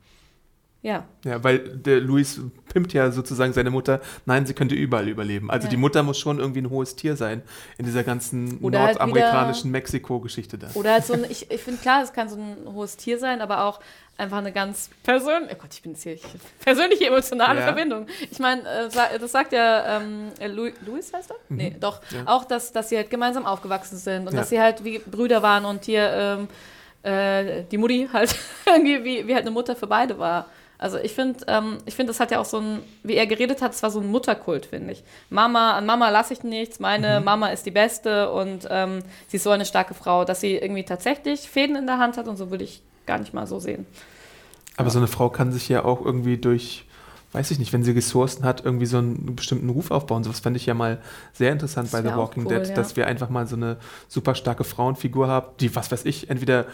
Ja. 0.83 1.05
Ja. 1.23 1.43
Weil 1.43 1.59
der 1.59 1.99
Louis 1.99 2.39
pimpt 2.73 2.93
ja 2.93 3.11
sozusagen 3.11 3.53
seine 3.53 3.69
Mutter, 3.69 4.01
nein, 4.25 4.45
sie 4.47 4.53
könnte 4.55 4.73
überall 4.73 5.07
überleben. 5.07 5.51
Also 5.51 5.65
Ja. 5.65 5.69
die 5.71 5.77
Mutter 5.77 6.01
muss 6.01 6.17
schon 6.17 6.39
irgendwie 6.39 6.61
ein 6.61 6.69
hohes 6.71 6.95
Tier 6.95 7.15
sein 7.15 7.43
in 7.77 7.85
dieser 7.85 8.03
ganzen 8.03 8.57
Oder 8.61 8.79
halt 8.79 8.97
nordamerikanischen 8.97 9.69
Mexiko-Geschichte 9.69 10.57
da. 10.57 10.67
Oder 10.73 10.93
halt 10.93 11.05
so 11.05 11.13
ein, 11.13 11.25
ich, 11.29 11.51
ich 11.51 11.61
finde 11.61 11.81
klar, 11.81 12.01
es 12.01 12.13
kann 12.13 12.29
so 12.29 12.35
ein 12.37 12.57
hohes 12.73 12.97
Tier 12.97 13.19
sein, 13.19 13.41
aber 13.41 13.65
auch 13.65 13.79
einfach 14.17 14.37
eine 14.39 14.51
ganz 14.51 14.89
persönliche, 15.03 15.55
oh 15.55 15.61
Gott, 15.61 15.73
ich 15.73 15.81
bin 15.83 15.91
jetzt 15.91 16.01
hier, 16.03 16.13
ich, 16.13 16.23
persönliche 16.59 17.05
emotionale 17.07 17.59
Ja. 17.59 17.65
Verbindung. 17.67 18.07
Ich 18.31 18.39
meine, 18.39 18.61
äh, 18.63 19.19
das 19.19 19.31
sagt 19.31 19.53
ja 19.53 19.97
ähm, 19.97 20.29
äh, 20.39 20.47
Louis, 20.47 20.73
Louis 20.85 21.13
heißt 21.13 21.29
er? 21.29 21.37
Nee, 21.49 21.75
doch. 21.79 22.01
Ja. 22.11 22.23
Auch, 22.25 22.45
dass, 22.45 22.71
dass 22.71 22.89
sie 22.89 22.97
halt 22.97 23.09
gemeinsam 23.11 23.45
aufgewachsen 23.45 23.97
sind 23.97 24.27
und 24.27 24.35
dass 24.35 24.49
sie 24.49 24.59
halt 24.59 24.83
wie 24.83 24.97
Brüder 24.99 25.43
waren 25.43 25.65
und 25.65 25.85
hier 25.85 26.11
ähm, 26.11 26.47
äh, 27.03 27.63
die 27.71 27.77
Mutti 27.77 28.09
halt 28.11 28.35
irgendwie 28.65 29.03
wie, 29.03 29.27
wie 29.27 29.33
halt 29.33 29.43
eine 29.43 29.51
Mutter 29.51 29.75
für 29.75 29.87
beide 29.87 30.17
war. 30.17 30.47
Also 30.81 30.97
ich 30.97 31.13
finde, 31.13 31.39
ähm, 31.47 31.77
ich 31.85 31.93
finde, 31.95 32.09
das 32.09 32.19
hat 32.19 32.31
ja 32.31 32.39
auch 32.39 32.45
so 32.45 32.57
ein, 32.57 32.79
wie 33.03 33.13
er 33.13 33.27
geredet 33.27 33.61
hat, 33.61 33.71
es 33.73 33.83
war 33.83 33.91
so 33.91 33.99
ein 33.99 34.07
Mutterkult, 34.07 34.65
finde 34.65 34.93
ich. 34.93 35.03
Mama, 35.29 35.73
an 35.77 35.85
Mama 35.85 36.09
lasse 36.09 36.33
ich 36.33 36.43
nichts, 36.43 36.79
meine 36.79 37.19
Mhm. 37.19 37.25
Mama 37.25 37.47
ist 37.49 37.67
die 37.67 37.71
Beste 37.71 38.31
und 38.31 38.67
ähm, 38.69 39.03
sie 39.27 39.37
ist 39.37 39.43
so 39.43 39.51
eine 39.51 39.65
starke 39.65 39.93
Frau, 39.93 40.25
dass 40.25 40.41
sie 40.41 40.55
irgendwie 40.55 40.83
tatsächlich 40.83 41.41
Fäden 41.41 41.75
in 41.75 41.85
der 41.85 41.99
Hand 41.99 42.17
hat 42.17 42.27
und 42.27 42.35
so 42.35 42.49
würde 42.49 42.63
ich 42.63 42.81
gar 43.05 43.19
nicht 43.19 43.31
mal 43.31 43.45
so 43.45 43.59
sehen. 43.59 43.85
Aber 44.75 44.89
so 44.89 44.97
eine 44.97 45.07
Frau 45.07 45.29
kann 45.29 45.51
sich 45.51 45.69
ja 45.69 45.85
auch 45.85 46.03
irgendwie 46.03 46.37
durch, 46.37 46.85
weiß 47.33 47.49
ich 47.51 47.59
nicht, 47.59 47.71
wenn 47.71 47.83
sie 47.83 47.91
Ressourcen 47.91 48.43
hat, 48.43 48.65
irgendwie 48.65 48.85
so 48.85 48.97
einen 48.97 49.35
bestimmten 49.35 49.69
Ruf 49.69 49.89
aufbauen. 49.91 50.23
Sowas 50.23 50.41
fände 50.41 50.57
ich 50.57 50.65
ja 50.65 50.73
mal 50.73 50.99
sehr 51.33 51.51
interessant 51.51 51.91
Das 51.91 52.01
bei 52.01 52.07
The 52.09 52.15
Walking 52.15 52.43
cool, 52.45 52.49
Dead, 52.59 52.67
ja. 52.67 52.75
dass 52.75 52.95
wir 52.97 53.07
einfach 53.07 53.29
mal 53.29 53.47
so 53.47 53.55
eine 53.55 53.77
super 54.09 54.35
starke 54.35 54.63
Frauenfigur 54.63 55.27
haben, 55.27 55.47
die, 55.59 55.73
was 55.75 55.91
weiß 55.91 56.03
ich, 56.05 56.29
entweder 56.29 56.65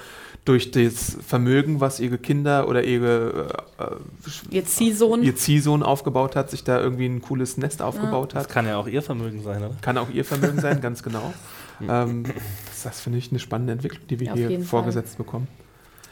durch 0.46 0.72
das 0.72 1.18
Vermögen, 1.26 1.80
was 1.80 2.00
ihre 2.00 2.18
Kinder 2.18 2.68
oder 2.70 2.84
ihre 2.84 3.50
äh, 3.78 4.56
Ihr 4.56 4.66
Ziehsohn. 4.66 5.22
ihr 5.22 5.36
Ziehsohn 5.36 5.84
aufgebaut 5.84 6.36
hat, 6.36 6.50
sich 6.50 6.64
da 6.64 6.80
irgendwie 6.80 7.06
ein 7.06 7.22
cooles 7.22 7.58
Nest 7.58 7.82
aufgebaut 7.82 8.34
Das 8.34 8.44
hat. 8.46 8.50
kann 8.50 8.66
ja 8.66 8.78
auch 8.78 8.88
ihr 8.88 9.02
Vermögen 9.02 9.44
sein, 9.44 9.58
oder? 9.64 9.76
Kann 9.82 9.98
auch 9.98 10.10
ihr 10.10 10.26
Vermögen 10.26 10.60
sein, 10.60 10.82
ganz 10.82 11.04
genau. 11.04 11.34
ähm, 11.88 12.24
das, 12.68 12.84
das 12.84 13.00
finde 13.02 13.20
ich 13.20 13.30
eine 13.30 13.40
spannende 13.40 13.74
Entwicklung, 13.74 14.08
die 14.10 14.20
wir 14.20 14.28
Ja, 14.28 14.34
hier 14.36 14.62
vorgesetzt 14.62 15.18
bekommen. 15.18 15.48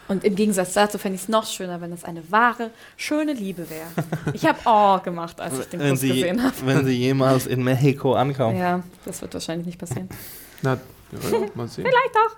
Und 0.07 0.23
im 0.23 0.35
Gegensatz 0.35 0.73
dazu 0.73 0.97
fände 0.97 1.15
ich 1.15 1.23
es 1.23 1.29
noch 1.29 1.45
schöner, 1.45 1.81
wenn 1.81 1.91
es 1.91 2.03
eine 2.03 2.29
wahre, 2.31 2.69
schöne 2.95 3.33
Liebe 3.33 3.67
wäre. 3.69 3.87
Ich 4.33 4.45
habe 4.45 4.59
Oh 4.65 4.99
gemacht, 5.03 5.39
als 5.41 5.59
ich 5.59 5.65
den 5.65 5.79
Wenn 5.79 5.91
Kuss 5.91 5.99
sie, 6.01 6.09
gesehen 6.09 6.43
habe. 6.43 6.53
wenn 6.65 6.85
sie 6.85 6.91
jemals 6.93 7.47
in 7.47 7.63
Mexiko 7.63 8.13
ankommen. 8.13 8.57
Ja, 8.57 8.83
das 9.05 9.21
wird 9.21 9.33
wahrscheinlich 9.33 9.65
nicht 9.65 9.79
passieren. 9.79 10.07
Na, 10.61 10.77
Ja, 11.11 11.29
ja, 11.39 11.45
mal 11.55 11.67
sehen. 11.67 11.85
Vielleicht 11.87 12.15
doch. 12.15 12.35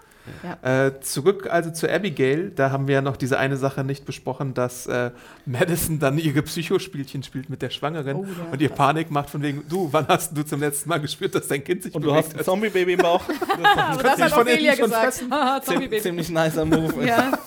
Äh, 0.62 0.92
zurück 1.02 1.48
also 1.50 1.72
zu 1.72 1.90
Abigail, 1.92 2.52
da 2.56 2.72
haben 2.72 2.88
wir 2.88 2.96
ja 2.96 3.02
noch 3.02 3.18
diese 3.18 3.38
eine 3.40 3.58
Sache 3.58 3.84
nicht 3.84 4.06
besprochen, 4.06 4.54
dass 4.54 4.88
äh, 4.88 5.12
Madison 5.46 6.00
dann 6.00 6.18
ihre 6.18 6.42
Psychospielchen 6.42 7.24
spielt 7.24 7.50
mit 7.50 7.62
der 7.62 7.70
Schwangeren 7.70 8.16
Oh, 8.18 8.24
ja. 8.24 8.52
und 8.52 8.62
ihr 8.62 8.70
Panik 8.70 9.12
macht 9.12 9.30
von 9.30 9.42
wegen, 9.42 9.64
du, 9.70 9.90
wann 9.92 10.08
hast 10.08 10.36
du 10.38 10.44
zum 10.44 10.60
letzten 10.60 10.90
Mal 10.90 11.00
gespürt, 11.00 11.36
dass 11.36 11.48
dein 11.48 11.64
Kind 11.64 11.84
sich 11.84 11.94
Und 11.96 12.02
du 12.04 12.14
hast 12.14 12.24
bewegt 12.30 12.36
ein 12.36 12.40
hat? 12.40 12.46
Zombie-Baby 12.46 12.94
im 12.94 13.00
Bauch. 13.00 13.24
Das 14.04 14.16
sich 14.16 14.26
hat 14.26 14.32
von 14.34 14.42
Ophelia 14.44 14.76
gesagt. 14.76 15.24
Haha, 15.30 15.62
Zombie-Baby. 15.62 16.02
ziemlich 16.02 16.30
nicer 16.30 16.66
Move. 16.66 17.06
Ja. 17.06 17.32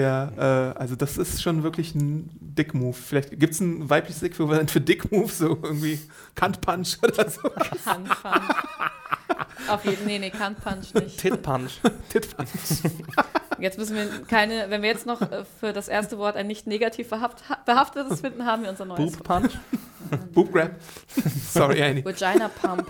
Ja, 0.00 0.30
äh, 0.36 0.74
also 0.78 0.96
das 0.96 1.16
ist 1.16 1.42
schon 1.42 1.62
wirklich 1.62 1.94
ein 1.94 2.28
Dick-Move. 2.40 2.94
Vielleicht 2.96 3.30
gibt 3.40 3.54
es 3.54 3.60
ein 3.60 3.88
weibliches 3.88 4.22
Äquivalent 4.22 4.70
für 4.70 4.80
Dick-Move, 4.80 5.32
so 5.32 5.58
irgendwie 5.62 5.98
Kant-Punch 6.34 6.98
oder 7.02 7.28
so. 7.30 7.48
Kant 7.84 8.08
Punch. 8.22 8.54
Auf 9.68 9.84
jeden 9.84 10.06
nee, 10.06 10.18
nee, 10.18 10.30
Kant 10.30 10.62
Punch 10.62 10.94
nicht. 10.94 11.18
Tit 11.18 11.42
Punch. 11.42 11.80
Tit-Punch. 12.10 12.48
Jetzt 13.58 13.76
müssen 13.78 13.96
wir 13.96 14.06
keine, 14.28 14.70
wenn 14.70 14.82
wir 14.82 14.88
jetzt 14.88 15.04
noch 15.04 15.20
äh, 15.20 15.44
für 15.58 15.72
das 15.72 15.88
erste 15.88 16.16
Wort 16.18 16.36
ein 16.36 16.46
nicht 16.46 16.68
negativ 16.68 17.08
behaft, 17.10 17.48
ha- 17.48 17.58
behaftetes 17.66 18.20
finden, 18.20 18.46
haben 18.46 18.62
wir 18.62 18.70
unser 18.70 18.84
neues 18.84 19.16
Boob 19.16 19.24
Punch. 19.24 19.50
Boob 20.32 20.52
Grab. 20.52 20.70
Sorry, 21.52 21.82
Annie. 21.82 22.04
Vagina 22.04 22.48
Pump. 22.48 22.86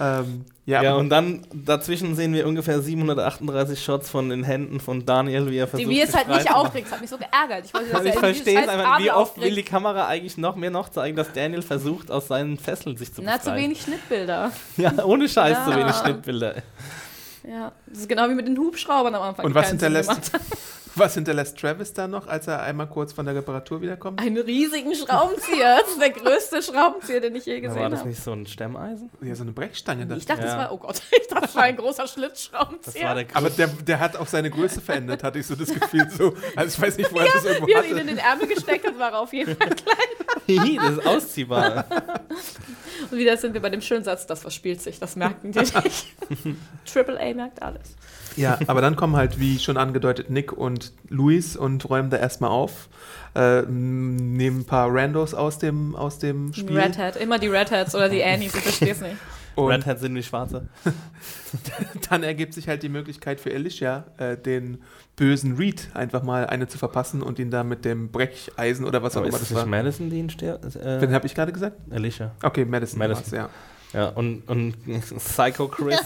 Ähm, 0.00 0.44
ja, 0.66 0.82
Ja, 0.82 0.94
und 0.96 1.08
dann 1.10 1.46
dazwischen 1.52 2.16
sehen 2.16 2.32
wir 2.32 2.46
ungefähr 2.48 2.80
738 2.80 3.82
Shots 3.84 4.10
von 4.10 4.28
den 4.30 4.42
Händen 4.44 4.80
von 4.80 5.04
Daniel, 5.06 5.50
wie 5.50 5.58
er 5.58 5.68
versucht, 5.68 5.88
Die, 5.88 5.94
wie 5.94 6.00
es 6.00 6.14
halt 6.16 6.28
nicht 6.28 6.52
aufregt, 6.52 6.86
das 6.86 6.94
hat 6.94 7.00
mich 7.00 7.10
so 7.10 7.18
geärgert. 7.18 7.64
Ich 7.66 7.74
wollte 7.74 7.88
das 7.88 7.96
Also 7.98 8.08
ich 8.08 8.18
verstehe 8.18 8.60
es 8.62 8.68
einfach, 8.68 8.98
wie 8.98 9.10
oft 9.10 9.36
will 9.36 9.44
die 9.44 9.50
aufregt. 9.50 9.68
Kamera 9.68 10.06
eigentlich 10.08 10.36
noch 10.38 10.56
mehr 10.56 10.70
noch 10.70 10.88
zeigen, 10.88 11.16
dass 11.16 11.32
Daniel 11.32 11.62
versucht, 11.62 12.10
aus 12.10 12.26
seinen 12.28 12.58
Fesseln 12.58 12.96
sich 12.96 13.12
zu 13.14 13.22
Na, 13.22 13.36
befreien. 13.36 13.56
zu 13.56 13.62
wenig 13.62 13.82
Schnittbilder. 13.82 14.50
Ja, 14.76 15.04
ohne 15.04 15.28
Scheiß 15.28 15.58
Ja. 15.58 15.64
zu 15.72 15.78
wenig 15.78 15.94
Schnittbilder. 15.94 16.54
Ja, 17.48 17.72
das 17.86 17.98
ist 17.98 18.08
genau 18.08 18.28
wie 18.30 18.34
mit 18.34 18.46
den 18.48 18.56
Hubschraubern 18.58 19.14
am 19.14 19.22
Anfang. 19.22 19.44
Und 19.44 19.54
was 19.54 19.68
hinterlässt, 19.68 20.08
gemacht 20.08 20.30
was 20.96 21.14
hinterlässt 21.14 21.58
Travis 21.58 21.92
da 21.92 22.06
noch, 22.08 22.26
als 22.26 22.46
er 22.46 22.62
einmal 22.62 22.86
kurz 22.86 23.12
von 23.12 23.26
der 23.26 23.34
Reparatur 23.34 23.80
wiederkommt? 23.82 24.20
Einen 24.20 24.38
riesigen 24.38 24.94
Schraubenzieher. 24.94 25.78
Das 25.80 25.90
ist 25.90 26.00
der 26.00 26.10
größte 26.10 26.62
Schraubenzieher, 26.62 27.20
den 27.20 27.34
ich 27.36 27.46
je 27.46 27.56
Aber 27.58 27.62
war 27.66 27.74
gesehen 27.74 27.90
das 27.90 28.00
habe. 28.00 28.08
nicht 28.10 28.22
so 28.22 28.32
ein 28.32 28.46
Stemmeisen? 28.46 29.10
Ja, 29.20 29.34
so 29.34 29.42
eine 29.42 29.52
Brechstange. 29.52 30.06
Das 30.06 30.18
Ich 30.18 30.26
dachte, 30.26 30.42
das 30.42 30.52
Ja. 30.52 30.58
war, 30.58 30.72
oh 30.72 30.78
Gott, 30.78 31.00
ich 31.10 31.26
dachte, 31.28 31.42
das 31.42 31.54
war 31.54 31.62
ein 31.64 31.76
großer 31.76 32.02
Das 32.02 32.12
Schlitzschraubenzieher. 32.12 33.04
war 33.08 33.14
der 33.14 33.26
aber 33.34 33.50
der, 33.50 33.66
der 33.68 34.00
hat 34.00 34.16
auch 34.16 34.26
seine 34.26 34.50
Größe 34.50 34.80
verändert, 34.80 35.22
hatte 35.22 35.38
ich 35.38 35.46
so 35.46 35.54
das 35.54 35.72
Gefühl. 35.72 36.08
So. 36.10 36.34
Also 36.56 36.76
ich 36.76 36.80
weiß 36.86 36.96
nicht, 36.96 37.12
wo 37.12 37.18
er 37.18 37.26
das 37.32 37.44
irgendwo 37.44 37.66
Wie 37.66 37.72
er 37.72 37.84
ihn 37.84 37.90
in 37.92 37.96
hatte. 37.98 38.06
den 38.06 38.18
Ärmel 38.18 38.46
gesteckt 38.48 38.86
hat, 38.86 38.98
war 38.98 39.18
auf 39.18 39.32
jeden 39.32 39.56
Fall 39.56 39.70
klein. 40.46 40.76
Das 40.76 40.90
ist 40.90 41.06
ausziehbar. 41.06 41.86
Und 43.10 43.18
wieder 43.18 43.36
sind 43.36 43.54
wir 43.54 43.60
bei 43.60 43.70
dem 43.70 43.80
schönen 43.80 44.04
Satz, 44.04 44.26
das 44.26 44.40
verspielt 44.40 44.80
sich, 44.80 44.98
das 45.00 45.16
merken 45.16 45.52
die 45.52 45.58
nicht. 45.58 46.06
Triple 46.86 47.18
A 47.20 47.34
merkt 47.34 47.62
alles. 47.62 47.96
Ja, 48.36 48.58
aber 48.66 48.80
dann 48.80 48.96
kommen 48.96 49.16
halt, 49.16 49.38
wie 49.38 49.58
schon 49.58 49.76
angedeutet, 49.76 50.30
Nick 50.30 50.52
und 50.52 50.92
Luis 51.08 51.56
und 51.56 51.88
räumen 51.88 52.10
da 52.10 52.16
erstmal 52.16 52.50
auf. 52.50 52.88
Äh, 53.34 53.62
nehmen 53.62 54.60
ein 54.60 54.64
paar 54.64 54.92
Randos 54.92 55.34
aus 55.34 55.58
dem, 55.58 55.96
aus 55.96 56.18
dem 56.18 56.52
Spiel. 56.52 56.78
Red 56.78 56.98
Hat, 56.98 57.16
immer 57.16 57.38
die 57.38 57.48
Red 57.48 57.70
Hats 57.70 57.94
oder 57.94 58.08
die 58.08 58.22
Annies, 58.22 58.54
ich 58.54 58.60
verstehe 58.62 58.92
es 58.92 59.00
nicht. 59.00 59.16
Und 59.56 59.70
Red 59.70 59.86
Hat 59.86 60.00
sind 60.00 60.16
die 60.16 60.22
Schwarze. 60.24 60.66
dann 62.10 62.24
ergibt 62.24 62.54
sich 62.54 62.66
halt 62.66 62.82
die 62.82 62.88
Möglichkeit 62.88 63.38
für 63.40 63.54
Alicia, 63.54 64.02
äh, 64.18 64.36
den 64.36 64.78
bösen 65.14 65.56
Reed 65.56 65.90
einfach 65.94 66.24
mal 66.24 66.46
eine 66.48 66.66
zu 66.66 66.76
verpassen 66.76 67.22
und 67.22 67.38
ihn 67.38 67.52
da 67.52 67.62
mit 67.62 67.84
dem 67.84 68.10
Brecheisen 68.10 68.84
oder 68.84 69.04
was 69.04 69.12
auch 69.16 69.20
Aber 69.20 69.28
immer 69.28 69.36
ist 69.36 69.42
es 69.42 69.48
das 69.50 69.58
nicht 69.58 69.60
war. 69.62 69.66
Madison, 69.66 70.10
die 70.10 70.18
ihn 70.18 70.28
stirbt? 70.28 70.74
Wen 70.74 71.08
Äh, 71.10 71.14
habe 71.14 71.26
ich 71.26 71.36
gerade 71.36 71.52
gesagt? 71.52 71.76
Alicia. 71.92 72.32
Okay, 72.42 72.64
Madison. 72.64 72.98
Madison. 72.98 73.32
ja. 73.38 73.48
Ja, 73.92 74.08
und, 74.08 74.42
und 74.48 74.74
Psycho 75.18 75.68
Chris 75.68 76.00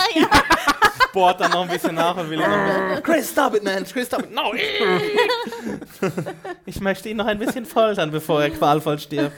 bohrt 1.12 1.40
dann 1.40 1.50
noch 1.50 1.62
ein 1.62 1.68
bisschen 1.68 1.94
nach 1.94 2.16
und 2.16 2.28
will 2.30 2.40
ihn 2.40 2.48
noch 2.48 2.56
ein 2.56 2.88
bisschen, 2.88 3.02
Chris, 3.04 3.30
stop 3.30 3.54
it, 3.54 3.64
man, 3.64 3.84
Chris, 3.84 4.06
stop 4.06 4.22
it, 4.22 4.32
no. 4.32 4.52
ich 6.66 6.80
möchte 6.80 7.08
ihn 7.08 7.16
noch 7.16 7.26
ein 7.26 7.38
bisschen 7.38 7.64
foltern, 7.66 8.10
bevor 8.10 8.42
er 8.42 8.50
qualvoll 8.50 8.98
stirbt. 8.98 9.36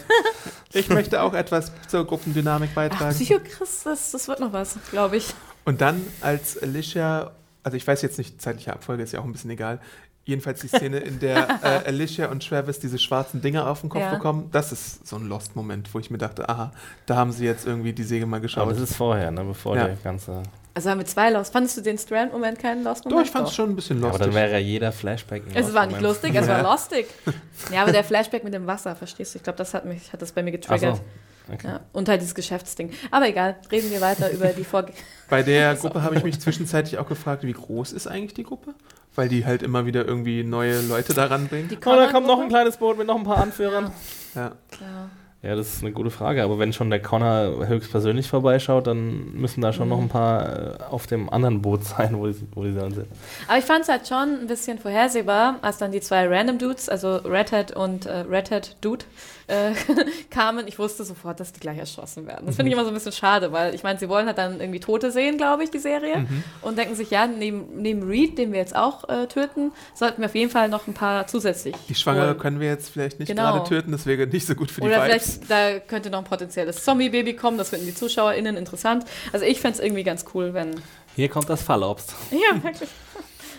Ich 0.72 0.88
möchte 0.88 1.22
auch 1.22 1.34
etwas 1.34 1.72
zur 1.88 2.06
Gruppendynamik 2.06 2.70
Ach, 2.72 2.76
beitragen. 2.76 3.14
Psychochris, 3.14 3.82
das, 3.84 4.10
das 4.12 4.28
wird 4.28 4.40
noch 4.40 4.52
was, 4.52 4.76
glaube 4.90 5.16
ich. 5.16 5.26
Und 5.64 5.80
dann, 5.80 6.04
als 6.20 6.60
Alicia, 6.62 7.32
also 7.62 7.76
ich 7.76 7.86
weiß 7.86 8.02
jetzt 8.02 8.18
nicht, 8.18 8.40
zeitliche 8.40 8.72
Abfolge 8.72 9.02
ist 9.02 9.12
ja 9.12 9.20
auch 9.20 9.24
ein 9.24 9.32
bisschen 9.32 9.50
egal. 9.50 9.80
Jedenfalls 10.24 10.60
die 10.60 10.68
Szene, 10.68 10.98
in 10.98 11.18
der 11.18 11.48
äh, 11.62 11.88
Alicia 11.88 12.28
und 12.28 12.46
Travis 12.46 12.78
diese 12.78 12.98
schwarzen 12.98 13.40
Dinger 13.40 13.66
auf 13.68 13.80
den 13.80 13.90
Kopf 13.90 14.02
Ja. 14.02 14.14
bekommen, 14.14 14.48
das 14.52 14.70
ist 14.70 15.06
so 15.08 15.16
ein 15.16 15.26
Lost-Moment, 15.28 15.92
wo 15.92 15.98
ich 15.98 16.10
mir 16.10 16.18
dachte, 16.18 16.48
aha, 16.48 16.70
da 17.06 17.16
haben 17.16 17.32
sie 17.32 17.44
jetzt 17.46 17.66
irgendwie 17.66 17.92
die 17.92 18.04
Säge 18.04 18.26
mal 18.26 18.40
geschaut. 18.40 18.62
Aber 18.62 18.72
es 18.72 18.78
ist 18.80 18.94
vorher, 18.96 19.30
ne, 19.30 19.42
bevor 19.44 19.76
Ja. 19.76 19.86
der 19.86 19.96
ganze... 19.96 20.42
Also 20.74 20.88
haben 20.90 20.98
wir 20.98 21.06
zwei 21.06 21.30
Lost. 21.30 21.52
Fandest 21.52 21.76
du 21.76 21.80
den 21.80 21.98
Strand-Moment 21.98 22.58
keinen 22.58 22.84
Doch, 22.84 22.90
Lost-Moment? 22.92 23.26
ich 23.26 23.32
fand 23.32 23.48
es 23.48 23.54
schon 23.54 23.70
ein 23.70 23.76
bisschen 23.76 23.98
Aber 23.98 24.08
lustig. 24.08 24.26
dann 24.26 24.34
wäre 24.34 24.52
ja 24.52 24.58
jeder 24.58 24.92
Flashback 24.92 25.42
ein 25.46 25.52
Es 25.56 25.74
war 25.74 25.86
nicht 25.86 26.00
lustig, 26.00 26.34
es 26.34 26.46
war 26.48 26.62
Ja. 26.62 26.72
lustig. 26.72 27.06
Ja, 27.72 27.82
aber 27.82 27.92
der 27.92 28.04
Flashback 28.04 28.42
mit 28.44 28.54
dem 28.54 28.66
Wasser, 28.66 28.94
verstehst 28.96 29.34
du? 29.34 29.38
Ich 29.38 29.42
glaube, 29.42 29.56
das 29.58 29.74
hat 29.74 29.84
mich, 29.84 30.12
hat 30.12 30.22
das 30.22 30.32
bei 30.32 30.42
mir 30.42 30.50
getriggert. 30.52 30.96
so. 30.96 31.52
Okay. 31.52 31.66
Ja, 31.66 31.80
und 31.92 32.08
halt 32.08 32.20
dieses 32.20 32.34
Geschäftsding. 32.34 32.92
Aber 33.10 33.26
egal, 33.28 33.56
reden 33.72 33.90
wir 33.90 34.00
weiter 34.00 34.30
über 34.30 34.46
die 34.48 34.62
Vorge... 34.64 34.92
Bei 35.28 35.42
der 35.42 35.74
Gruppe 35.80 36.02
habe 36.02 36.14
ich 36.16 36.22
mich 36.22 36.40
zwischenzeitlich 36.40 36.98
auch 36.98 37.08
gefragt, 37.08 37.42
wie 37.42 37.52
groß 37.52 37.92
ist 37.92 38.06
eigentlich 38.06 38.34
die 38.34 38.44
Gruppe? 38.44 38.74
Weil 39.16 39.28
die 39.28 39.44
halt 39.44 39.62
immer 39.62 39.84
wieder 39.86 40.04
irgendwie 40.06 40.44
neue 40.44 40.80
Leute 40.82 41.12
da 41.14 41.26
ranbringen. 41.26 41.68
Die 41.68 41.76
Oh, 41.78 41.96
da 41.96 42.06
kommt 42.12 42.26
noch 42.28 42.40
ein 42.40 42.48
kleines 42.48 42.76
Boot 42.76 42.96
mit 42.98 43.08
noch 43.08 43.16
ein 43.16 43.24
paar 43.24 43.38
Anführern. 43.38 43.92
Ja. 44.36 44.52
Ja. 44.80 45.10
Ja, 45.42 45.56
das 45.56 45.72
ist 45.72 45.82
eine 45.82 45.92
gute 45.92 46.10
Frage. 46.10 46.42
Aber 46.42 46.58
wenn 46.58 46.72
schon 46.74 46.90
der 46.90 47.00
Connor 47.00 47.66
höchstpersönlich 47.66 48.28
vorbeischaut, 48.28 48.86
dann 48.86 49.32
müssen 49.34 49.62
da 49.62 49.72
schon 49.72 49.88
noch 49.88 49.98
ein 49.98 50.08
paar 50.10 50.74
äh, 50.78 50.82
auf 50.90 51.06
dem 51.06 51.30
anderen 51.30 51.62
Boot 51.62 51.82
sein, 51.84 52.18
wo 52.18 52.26
die, 52.26 52.36
wo 52.54 52.62
die 52.62 52.74
dann 52.74 52.92
sind. 52.92 53.06
Aber 53.48 53.56
ich 53.58 53.64
fand 53.64 53.82
es 53.84 53.88
halt 53.88 54.06
schon 54.06 54.40
ein 54.42 54.46
bisschen 54.46 54.78
vorhersehbar, 54.78 55.56
als 55.62 55.78
dann 55.78 55.92
die 55.92 56.00
zwei 56.02 56.28
Random 56.28 56.58
Dudes, 56.58 56.90
also 56.90 57.16
Red 57.16 57.52
Hat 57.52 57.74
und 57.74 58.04
äh, 58.04 58.18
Red 58.28 58.50
Hat 58.50 58.76
Dude, 58.82 59.06
äh, 59.46 59.72
kamen. 60.30 60.68
Ich 60.68 60.78
wusste 60.78 61.04
sofort, 61.04 61.40
dass 61.40 61.52
die 61.54 61.60
gleich 61.60 61.78
erschossen 61.78 62.26
werden. 62.26 62.44
Das 62.46 62.56
finde 62.56 62.68
ich 62.68 62.74
immer 62.74 62.84
so 62.84 62.90
ein 62.90 62.94
bisschen 62.94 63.12
schade, 63.12 63.50
weil 63.50 63.74
ich 63.74 63.82
meine, 63.82 63.98
sie 63.98 64.08
wollen 64.10 64.26
halt 64.26 64.36
dann 64.36 64.60
irgendwie 64.60 64.80
Tote 64.80 65.10
sehen, 65.10 65.38
glaube 65.38 65.64
ich, 65.64 65.70
die 65.70 65.78
Serie. 65.78 66.18
Mhm. 66.18 66.44
Und 66.60 66.76
denken 66.76 66.94
sich, 66.94 67.10
ja, 67.10 67.26
neben, 67.26 67.80
neben 67.80 68.02
Reed, 68.02 68.36
den 68.36 68.52
wir 68.52 68.60
jetzt 68.60 68.76
auch 68.76 69.08
äh, 69.08 69.26
töten, 69.26 69.72
sollten 69.94 70.20
wir 70.20 70.26
auf 70.26 70.34
jeden 70.34 70.50
Fall 70.50 70.68
noch 70.68 70.86
ein 70.86 70.92
paar 70.94 71.26
zusätzlich. 71.26 71.74
Die 71.88 71.94
Schwangere 71.94 72.28
holen. 72.28 72.38
können 72.38 72.60
wir 72.60 72.68
jetzt 72.68 72.90
vielleicht 72.90 73.18
nicht 73.18 73.28
Genau. 73.28 73.52
gerade 73.54 73.68
töten, 73.68 73.90
das 73.92 74.04
wäre 74.06 74.26
nicht 74.26 74.46
so 74.46 74.54
gut 74.54 74.70
für 74.70 74.82
die 74.82 74.86
Oder 74.86 75.06
Vibes. 75.06 75.29
Da 75.38 75.78
könnte 75.78 76.10
noch 76.10 76.18
ein 76.18 76.24
potenzielles 76.24 76.82
Zombie-Baby 76.84 77.34
kommen, 77.36 77.58
das 77.58 77.70
finden 77.70 77.86
die 77.86 77.94
ZuschauerInnen 77.94 78.56
interessant. 78.56 79.04
Also 79.32 79.46
ich 79.46 79.60
fände 79.60 79.78
es 79.78 79.84
irgendwie 79.84 80.02
ganz 80.02 80.24
cool, 80.34 80.54
wenn. 80.54 80.80
Hier 81.14 81.28
kommt 81.28 81.48
das 81.48 81.62
Fallobst. 81.62 82.14
Ja, 82.30 82.62
wirklich. 82.62 82.88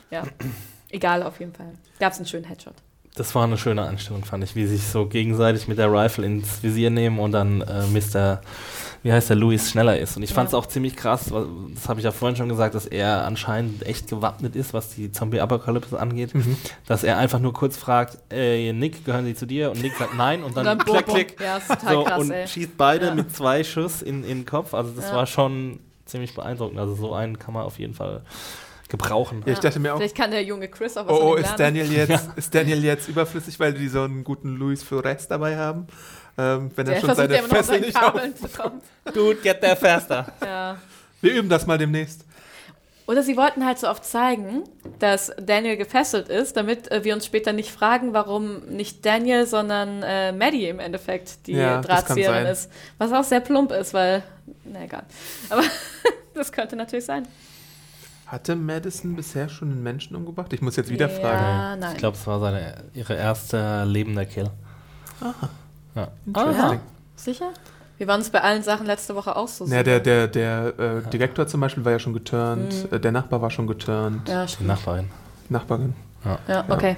Ja. 0.09 0.23
Egal, 0.89 1.23
auf 1.23 1.39
jeden 1.39 1.53
Fall. 1.53 1.73
Gab 1.99 2.11
es 2.11 2.17
einen 2.17 2.27
schönen 2.27 2.45
Headshot. 2.45 2.73
Das 3.15 3.33
war 3.35 3.43
eine 3.43 3.57
schöne 3.57 3.83
Einstellung, 3.83 4.23
fand 4.23 4.43
ich, 4.43 4.55
wie 4.55 4.65
sich 4.65 4.83
so 4.83 5.05
gegenseitig 5.05 5.67
mit 5.67 5.77
der 5.77 5.91
Rifle 5.91 6.25
ins 6.25 6.63
Visier 6.63 6.89
nehmen 6.89 7.19
und 7.19 7.33
dann 7.33 7.61
äh, 7.61 7.85
Mr. 7.87 8.41
Wie 9.03 9.11
heißt 9.11 9.29
der, 9.29 9.35
Louis 9.35 9.69
schneller 9.71 9.97
ist. 9.97 10.15
Und 10.15 10.21
ich 10.23 10.31
fand 10.33 10.47
es 10.47 10.53
Ja. 10.53 10.59
auch 10.59 10.67
ziemlich 10.67 10.95
krass, 10.95 11.31
das 11.73 11.89
habe 11.89 11.99
ich 11.99 12.03
ja 12.03 12.11
vorhin 12.11 12.35
schon 12.35 12.49
gesagt, 12.49 12.75
dass 12.75 12.85
er 12.85 13.25
anscheinend 13.25 13.83
echt 13.85 14.07
gewappnet 14.09 14.55
ist, 14.55 14.73
was 14.75 14.89
die 14.95 15.11
Zombie-Apokalypse 15.11 15.99
angeht. 15.99 16.35
Mhm. 16.35 16.55
Dass 16.87 17.03
er 17.03 17.17
einfach 17.17 17.39
nur 17.39 17.51
kurz 17.53 17.77
fragt, 17.77 18.19
ey, 18.29 18.71
Nick, 18.73 19.03
gehören 19.03 19.25
die 19.25 19.33
zu 19.33 19.47
dir? 19.47 19.71
Und 19.71 19.81
Nick 19.81 19.95
sagt 19.97 20.15
nein 20.15 20.43
und 20.43 20.55
dann, 20.55 20.77
boom, 20.77 20.85
klick, 20.97 21.05
boom. 21.07 21.15
klick. 21.15 21.39
Ja, 21.41 21.57
ist 21.57 21.67
total 21.67 21.93
So, 21.95 22.03
krass, 22.03 22.21
und 22.21 22.31
ey. 22.31 22.47
schießt 22.47 22.77
beide 22.77 23.07
Ja. 23.07 23.15
mit 23.15 23.35
zwei 23.35 23.63
Schuss 23.63 24.01
in, 24.03 24.23
in 24.23 24.39
den 24.41 24.45
Kopf. 24.45 24.73
Also 24.75 24.91
das 24.91 25.05
Ja. 25.09 25.15
war 25.15 25.25
schon 25.25 25.79
ziemlich 26.05 26.35
beeindruckend. 26.35 26.79
Also 26.79 26.93
so 26.93 27.13
einen 27.13 27.39
kann 27.39 27.53
man 27.55 27.63
auf 27.63 27.79
jeden 27.79 27.95
Fall 27.95 28.21
gebrauchen. 28.89 29.41
Ja, 29.45 29.53
ich 29.53 29.59
dachte 29.59 29.79
mir 29.79 29.93
auch, 29.93 29.97
Vielleicht 29.97 30.17
kann 30.17 30.31
der 30.31 30.43
junge 30.43 30.67
Chris 30.67 30.97
auch 30.97 31.07
was 31.07 31.13
oh, 31.19 31.31
oh 31.31 31.35
ist. 31.35 31.55
Daniel 31.55 31.91
jetzt, 31.91 32.29
ist 32.35 32.53
Daniel 32.53 32.83
jetzt 32.83 33.07
überflüssig, 33.07 33.59
weil 33.59 33.73
die 33.73 33.87
so 33.87 34.01
einen 34.03 34.23
guten 34.25 34.57
Luis 34.57 34.83
Flores 34.83 35.27
dabei 35.29 35.57
haben? 35.57 35.87
Ähm, 36.37 36.71
wenn 36.75 36.87
er 36.87 36.93
Der 36.93 36.99
schon 37.01 37.15
versucht 37.15 37.29
seine 37.29 37.47
Fessel 37.47 37.63
seinen 37.63 37.81
nicht 37.81 37.95
auf. 37.97 38.01
Kabeln 38.03 38.35
zu 38.35 38.47
kommen. 38.47 38.81
Dude, 39.13 39.35
get 39.41 39.61
there 39.61 39.75
faster. 39.75 40.27
Ja. 40.43 40.77
Wir 41.21 41.33
üben 41.33 41.49
das 41.49 41.65
mal 41.67 41.77
demnächst. 41.77 42.25
Oder 43.07 43.23
sie 43.23 43.35
wollten 43.35 43.65
halt 43.65 43.77
so 43.77 43.89
oft 43.89 44.05
zeigen, 44.05 44.63
dass 44.99 45.33
Daniel 45.41 45.75
gefesselt 45.75 46.29
ist, 46.29 46.55
damit 46.55 46.89
äh, 46.91 47.03
wir 47.03 47.13
uns 47.13 47.25
später 47.25 47.51
nicht 47.51 47.69
fragen, 47.71 48.13
warum 48.13 48.65
nicht 48.67 49.05
Daniel, 49.05 49.45
sondern 49.45 50.01
äh, 50.03 50.31
Maddie 50.31 50.67
im 50.67 50.79
Endeffekt 50.79 51.47
die 51.47 51.53
Ja, 51.53 51.81
Drahtzieherin 51.81 52.45
ist. 52.45 52.71
Was 52.99 53.11
auch 53.11 53.23
sehr 53.23 53.41
plump 53.41 53.71
ist, 53.71 53.93
weil, 53.93 54.23
na 54.63 54.83
egal. 54.83 55.03
Aber 55.49 55.63
das 56.33 56.51
könnte 56.51 56.75
natürlich 56.75 57.05
sein. 57.05 57.27
Hatte 58.27 58.55
Madison 58.55 59.17
bisher 59.17 59.49
schon 59.49 59.71
einen 59.71 59.83
Menschen 59.83 60.15
umgebracht? 60.15 60.53
Ich 60.53 60.61
muss 60.61 60.77
jetzt 60.77 60.89
wieder 60.89 61.09
ja, 61.09 61.19
fragen. 61.19 61.79
nein. 61.81 61.91
Ich 61.91 61.97
glaube, 61.97 62.15
es 62.15 62.25
war 62.25 62.39
seine, 62.39 62.75
ihre 62.93 63.15
erste 63.15 63.83
lebende 63.83 64.25
Kill. 64.25 64.49
Ja. 65.95 66.07
Interesting. 66.25 66.79
Sicher? 67.15 67.49
Wir 67.97 68.07
waren 68.07 68.19
uns 68.19 68.29
bei 68.31 68.41
allen 68.41 68.63
Sachen 68.63 68.87
letzte 68.87 69.15
Woche 69.15 69.35
auch 69.35 69.47
so 69.47 69.65
Ja, 69.65 69.83
der 69.83 69.99
der, 69.99 70.27
der 70.27 70.73
äh, 70.79 71.09
Direktor 71.09 71.45
zum 71.47 71.61
Beispiel 71.61 71.85
war 71.85 71.91
ja 71.91 71.99
schon 71.99 72.13
geturnt, 72.13 72.89
Mhm. 72.89 72.95
äh, 72.95 72.99
der 72.99 73.11
Nachbar 73.11 73.41
war 73.41 73.51
schon 73.51 73.67
geturnt, 73.67 74.27
Ja, 74.27 74.45
Die 74.45 74.51
stimmt. 74.53 74.67
Nachbarin. 74.69 75.09
Nachbarin. 75.49 75.93
Ja, 76.47 76.65
okay. 76.69 76.95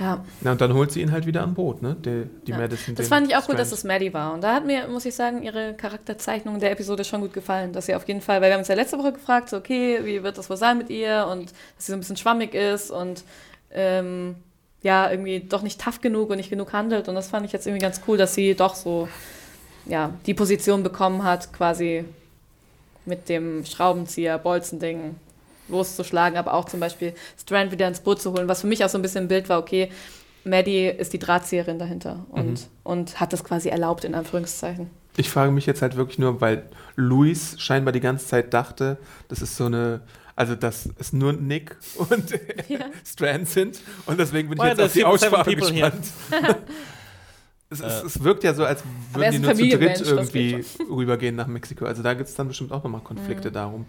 Ja. 0.00 0.22
Na, 0.42 0.52
und 0.52 0.60
dann 0.60 0.74
holt 0.74 0.92
sie 0.92 1.00
ihn 1.00 1.10
halt 1.10 1.26
wieder 1.26 1.42
an 1.42 1.54
Boot, 1.54 1.82
ne? 1.82 1.96
Die, 1.98 2.24
die 2.46 2.52
Ja. 2.52 2.58
Madison. 2.58 2.94
Das 2.94 3.08
fand 3.08 3.26
ich 3.28 3.34
auch 3.36 3.44
gut, 3.46 3.58
dass 3.58 3.72
es 3.72 3.82
Maddie 3.82 4.14
war. 4.14 4.32
Und 4.32 4.42
da 4.42 4.54
hat 4.54 4.64
mir, 4.64 4.86
muss 4.86 5.04
ich 5.04 5.14
sagen, 5.16 5.42
ihre 5.42 5.74
Charakterzeichnung 5.74 6.60
der 6.60 6.70
Episode 6.70 7.02
schon 7.04 7.20
gut 7.20 7.32
gefallen. 7.32 7.72
Dass 7.72 7.86
sie 7.86 7.96
auf 7.96 8.06
jeden 8.06 8.20
Fall, 8.20 8.40
weil 8.40 8.50
wir 8.50 8.52
haben 8.54 8.60
uns 8.60 8.68
ja 8.68 8.76
letzte 8.76 8.96
Woche 8.98 9.12
gefragt, 9.12 9.48
so, 9.48 9.56
okay, 9.56 9.98
wie 10.04 10.22
wird 10.22 10.38
das 10.38 10.48
wohl 10.48 10.56
sein 10.56 10.78
mit 10.78 10.88
ihr? 10.90 11.26
Und 11.32 11.46
dass 11.76 11.86
sie 11.86 11.90
so 11.92 11.96
ein 11.96 12.00
bisschen 12.00 12.16
schwammig 12.16 12.54
ist 12.54 12.92
und 12.92 13.24
ähm, 13.72 14.36
ja, 14.82 15.10
irgendwie 15.10 15.40
doch 15.40 15.62
nicht 15.62 15.80
tough 15.80 16.00
genug 16.00 16.30
und 16.30 16.36
nicht 16.36 16.50
genug 16.50 16.72
handelt. 16.72 17.08
Und 17.08 17.14
das 17.14 17.28
fand 17.28 17.44
ich 17.46 17.52
jetzt 17.52 17.66
irgendwie 17.66 17.82
ganz 17.82 18.00
cool, 18.06 18.16
dass 18.16 18.34
sie 18.34 18.54
doch 18.54 18.74
so, 18.74 19.08
ja, 19.86 20.12
die 20.26 20.34
Position 20.34 20.82
bekommen 20.82 21.24
hat, 21.24 21.52
quasi 21.52 22.04
mit 23.04 23.28
dem 23.28 23.64
Schraubenzieher, 23.64 24.38
Bolzending 24.38 25.16
loszuschlagen, 25.68 26.38
aber 26.38 26.54
auch 26.54 26.64
zum 26.66 26.80
Beispiel 26.80 27.14
Strand 27.40 27.72
wieder 27.72 27.88
ins 27.88 28.00
Boot 28.00 28.20
zu 28.22 28.32
holen, 28.32 28.48
was 28.48 28.62
für 28.62 28.66
mich 28.66 28.84
auch 28.84 28.88
so 28.88 28.98
ein 28.98 29.02
bisschen 29.02 29.24
ein 29.24 29.28
Bild 29.28 29.48
war, 29.48 29.58
okay, 29.58 29.90
Maddie 30.44 30.86
ist 30.86 31.12
die 31.12 31.18
Drahtzieherin 31.18 31.78
dahinter 31.78 32.24
und, 32.30 32.46
Mhm. 32.52 32.56
und 32.84 33.20
hat 33.20 33.32
das 33.32 33.44
quasi 33.44 33.68
erlaubt, 33.68 34.04
in 34.04 34.14
Anführungszeichen. 34.14 34.88
Ich 35.16 35.28
frage 35.30 35.50
mich 35.50 35.66
jetzt 35.66 35.82
halt 35.82 35.96
wirklich 35.96 36.18
nur, 36.18 36.40
weil 36.40 36.62
Luis 36.96 37.56
scheinbar 37.58 37.92
die 37.92 38.00
ganze 38.00 38.26
Zeit 38.26 38.54
dachte, 38.54 38.96
das 39.28 39.42
ist 39.42 39.56
so 39.56 39.66
eine, 39.66 40.00
also 40.38 40.54
dass 40.54 40.88
es 40.98 41.12
nur 41.12 41.32
Nick 41.32 41.76
und 41.96 42.30
Ja. 42.68 42.86
Strand 43.04 43.48
sind 43.48 43.80
und 44.06 44.20
deswegen 44.20 44.48
bin 44.48 44.58
ich 44.58 44.64
Why 44.64 44.68
jetzt 44.68 44.80
auf 44.80 44.92
die 44.92 45.04
Aussprache 45.04 45.56
gespannt. 45.56 46.06
es, 47.70 47.80
es, 47.80 48.02
es 48.04 48.22
wirkt 48.22 48.44
ja 48.44 48.54
so, 48.54 48.64
als 48.64 48.82
würden 49.12 49.32
die 49.32 49.38
nur 49.40 49.54
zu 49.54 49.68
dritt 49.68 50.00
irgendwie 50.00 50.64
rübergehen 50.88 51.34
nach 51.34 51.48
Mexiko. 51.48 51.86
Also 51.86 52.02
da 52.04 52.14
gibt 52.14 52.28
es 52.28 52.34
dann 52.36 52.46
bestimmt 52.48 52.70
auch 52.72 52.84
nochmal 52.84 53.00
Konflikte 53.00 53.48
Mhm. 53.48 53.54
darum. 53.54 53.86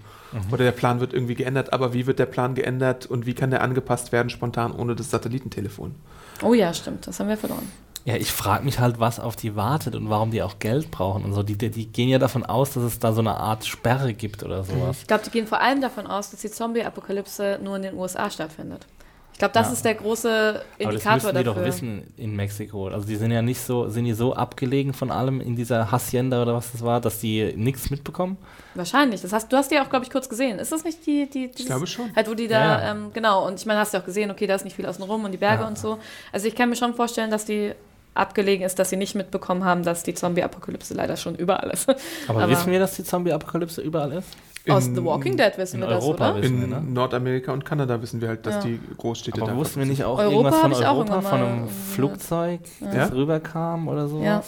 Oder 0.51 0.63
der 0.65 0.71
Plan 0.71 0.99
wird 0.99 1.13
irgendwie 1.13 1.35
geändert, 1.35 1.71
aber 1.71 1.93
wie 1.93 2.07
wird 2.07 2.17
der 2.19 2.25
Plan 2.25 2.55
geändert 2.55 3.05
und 3.05 3.25
wie 3.27 3.35
kann 3.35 3.51
der 3.51 3.61
angepasst 3.61 4.11
werden 4.11 4.29
spontan 4.29 4.71
ohne 4.71 4.95
das 4.95 5.11
Satellitentelefon? 5.11 5.93
Oh 6.41 6.53
ja, 6.53 6.73
stimmt, 6.73 7.05
das 7.05 7.19
haben 7.19 7.29
wir 7.29 7.37
verloren. 7.37 7.69
Ja, 8.09 8.15
ich 8.15 8.31
frage 8.31 8.63
mich 8.65 8.79
halt, 8.79 8.99
was 8.99 9.19
auf 9.19 9.35
die 9.35 9.55
wartet 9.55 9.95
und 9.95 10.09
warum 10.09 10.31
die 10.31 10.41
auch 10.43 10.59
Geld 10.59 10.91
brauchen 10.91 11.23
und 11.25 11.33
so. 11.33 11.43
Die, 11.43 11.57
die, 11.57 11.69
die 11.69 11.85
gehen 11.87 12.09
ja 12.09 12.17
davon 12.19 12.45
aus, 12.45 12.73
dass 12.73 12.83
es 12.83 12.99
da 12.99 13.13
so 13.13 13.21
eine 13.21 13.35
Art 13.35 13.65
Sperre 13.65 14.13
gibt 14.13 14.43
oder 14.43 14.63
sowas. 14.63 14.97
Ich 15.01 15.07
glaube, 15.07 15.23
die 15.25 15.29
gehen 15.31 15.47
vor 15.47 15.61
allem 15.61 15.81
davon 15.81 16.07
aus, 16.07 16.31
dass 16.31 16.41
die 16.41 16.49
Zombie-Apokalypse 16.51 17.59
nur 17.63 17.75
in 17.75 17.83
den 17.83 17.95
USA 17.95 18.29
stattfindet. 18.29 18.85
Ich 19.33 19.39
glaube, 19.39 19.53
das 19.53 19.67
Ja. 19.67 19.73
ist 19.73 19.85
der 19.85 19.93
große 19.95 20.29
Aber 20.29 20.53
das 20.57 20.65
Indikator 20.79 21.13
müssen 21.15 21.27
die 21.37 21.43
dafür. 21.45 21.53
doch 21.61 21.65
wissen 21.65 22.13
in 22.17 22.35
Mexiko. 22.35 22.87
Also 22.89 23.07
die 23.07 23.15
sind 23.15 23.31
ja 23.31 23.41
nicht 23.41 23.61
so, 23.61 23.87
sind 23.87 24.03
die 24.03 24.11
so 24.11 24.33
abgelegen 24.33 24.93
von 24.93 25.11
allem 25.11 25.39
in 25.39 25.55
dieser 25.55 25.89
Hacienda 25.91 26.41
oder 26.41 26.55
was 26.55 26.73
das 26.73 26.83
war, 26.83 26.99
dass 26.99 27.19
die 27.21 27.53
nichts 27.55 27.89
mitbekommen? 27.89 28.35
Wahrscheinlich. 28.75 29.21
Das 29.21 29.31
hast, 29.31 29.49
du 29.49 29.55
hast 29.55 29.71
die 29.71 29.79
auch, 29.79 29.89
glaube 29.89 30.03
ich, 30.03 30.11
kurz 30.11 30.27
gesehen. 30.27 30.59
Ist 30.59 30.73
das 30.73 30.83
nicht 30.83 31.05
die, 31.05 31.29
die 31.29 31.45
Ich 31.45 31.51
dieses- 31.51 31.67
glaube 31.67 31.87
schon. 31.87 32.13
Halt, 32.17 32.29
wo 32.29 32.33
die 32.33 32.49
da, 32.49 32.59
Ja, 32.59 32.81
ja. 32.81 32.91
Ähm, 32.91 33.11
genau, 33.13 33.47
und 33.47 33.57
ich 33.61 33.65
meine, 33.65 33.79
hast 33.79 33.93
du 33.93 33.99
auch 33.99 34.05
gesehen, 34.05 34.29
okay, 34.29 34.45
da 34.45 34.55
ist 34.55 34.65
nicht 34.65 34.75
viel 34.75 34.85
außen 34.85 35.03
rum 35.05 35.23
und 35.23 35.31
die 35.31 35.37
Berge 35.37 35.61
Ja. 35.61 35.67
und 35.69 35.77
so. 35.77 35.99
Also 36.33 36.45
ich 36.47 36.55
kann 36.55 36.67
mir 36.69 36.75
schon 36.75 36.93
vorstellen, 36.93 37.31
dass 37.31 37.45
die 37.45 37.71
abgelegen 38.19 38.65
ist, 38.65 38.77
dass 38.79 38.89
sie 38.89 38.97
nicht 38.97 39.15
mitbekommen 39.15 39.63
haben, 39.65 39.83
dass 39.83 40.03
die 40.03 40.13
Zombie-Apokalypse 40.13 40.93
leider 40.93 41.17
schon 41.17 41.35
überall 41.35 41.69
ist. 41.71 41.89
Aber, 42.27 42.43
Aber- 42.43 42.49
wissen 42.51 42.71
wir, 42.71 42.79
dass 42.79 42.95
die 42.95 43.03
Zombie-Apokalypse 43.03 43.81
überall 43.81 44.11
ist? 44.13 44.27
Aus 44.67 44.85
In- 44.87 44.95
The 44.95 45.03
Walking 45.03 45.35
Dead 45.37 45.57
wissen 45.57 45.75
in 45.77 45.81
wir 45.81 45.87
das, 45.95 46.03
Europa 46.03 46.31
oder? 46.31 46.41
wissen 46.43 46.57
wir, 46.57 46.63
In 46.65 46.69
ne? 46.69 46.81
Nordamerika 46.91 47.53
und 47.53 47.65
Kanada 47.65 47.99
wissen 48.01 48.21
wir 48.21 48.27
halt, 48.27 48.45
dass 48.45 48.55
Ja. 48.55 48.61
die 48.69 48.79
Großstädte 48.97 49.41
Aber 49.41 49.51
da 49.51 49.57
wussten 49.57 49.79
wir 49.79 49.87
nicht 49.87 50.03
auch 50.03 50.19
Europa 50.19 50.31
irgendwas 50.31 50.55
von 50.59 50.71
hab 50.73 50.79
ich 50.79 50.85
auch 50.85 50.97
Europa, 50.97 51.21
von 51.21 51.39
einem. 51.41 51.67
Flugzeug, 51.69 52.59
Ja. 52.81 52.85
das 52.87 52.95
Ja? 53.09 53.15
rüberkam 53.15 53.87
oder 53.87 54.07
sowas? 54.07 54.23
Ja. 54.25 54.43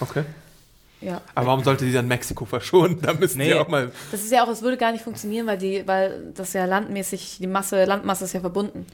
Okay. 0.00 0.24
Ja. 1.00 1.20
Aber 1.36 1.46
warum 1.46 1.62
sollte 1.62 1.84
die 1.84 1.92
dann 1.92 2.08
Mexiko 2.08 2.44
verschonen? 2.44 2.98
Da 3.00 3.12
müssen 3.12 3.38
Nee. 3.38 3.48
die 3.48 3.54
auch 3.54 3.68
mal. 3.68 3.92
Das 4.10 4.20
ist 4.24 4.32
ja 4.32 4.42
auch, 4.44 4.48
es 4.48 4.62
würde 4.62 4.76
gar 4.76 4.90
nicht 4.90 5.04
funktionieren, 5.04 5.46
weil 5.46 5.58
die, 5.58 5.86
weil 5.86 6.32
das 6.34 6.54
ja 6.54 6.64
landmäßig, 6.64 7.38
die 7.40 7.46
Masse, 7.46 7.84
Landmasse 7.84 8.24
ist 8.24 8.32
ja 8.32 8.40
verbunden. 8.40 8.86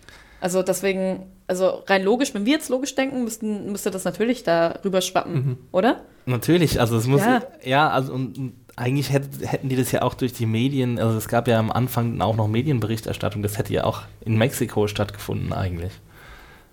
Also 0.45 0.63
deswegen, 0.63 1.23
also 1.47 1.83
rein 1.87 2.03
logisch, 2.05 2.35
wenn 2.35 2.45
wir 2.45 2.53
jetzt 2.53 2.69
logisch 2.69 2.95
denken, 2.95 3.25
müssten, 3.25 3.73
müsste 3.73 3.91
das 3.91 4.05
natürlich 4.05 4.43
da 4.43 4.79
rüber 4.85 5.01
schwappen, 5.01 5.35
Mhm. 5.35 5.57
oder? 5.73 6.03
Natürlich, 6.27 6.81
also 6.81 6.99
es 6.99 7.07
muss, 7.07 7.23
ja, 7.23 7.41
Ja. 7.65 7.89
also 7.89 8.13
und, 8.13 8.37
und 8.37 8.53
eigentlich 8.77 9.11
hätt, 9.11 9.25
hätten 9.43 9.71
die 9.71 9.77
das 9.77 9.91
ja 9.91 10.03
auch 10.03 10.13
durch 10.13 10.35
die 10.35 10.45
Medien, 10.45 10.99
also 10.99 11.17
es 11.17 11.29
gab 11.29 11.49
ja 11.49 11.59
am 11.59 11.71
Anfang 11.73 12.21
auch 12.21 12.37
noch 12.37 12.47
Medienberichterstattung, 12.47 13.43
das 13.43 13.57
hätte 13.57 13.73
ja 13.73 13.85
auch 13.85 14.03
in 14.23 14.37
Mexiko 14.37 14.87
stattgefunden 14.87 15.55
eigentlich. 15.55 15.93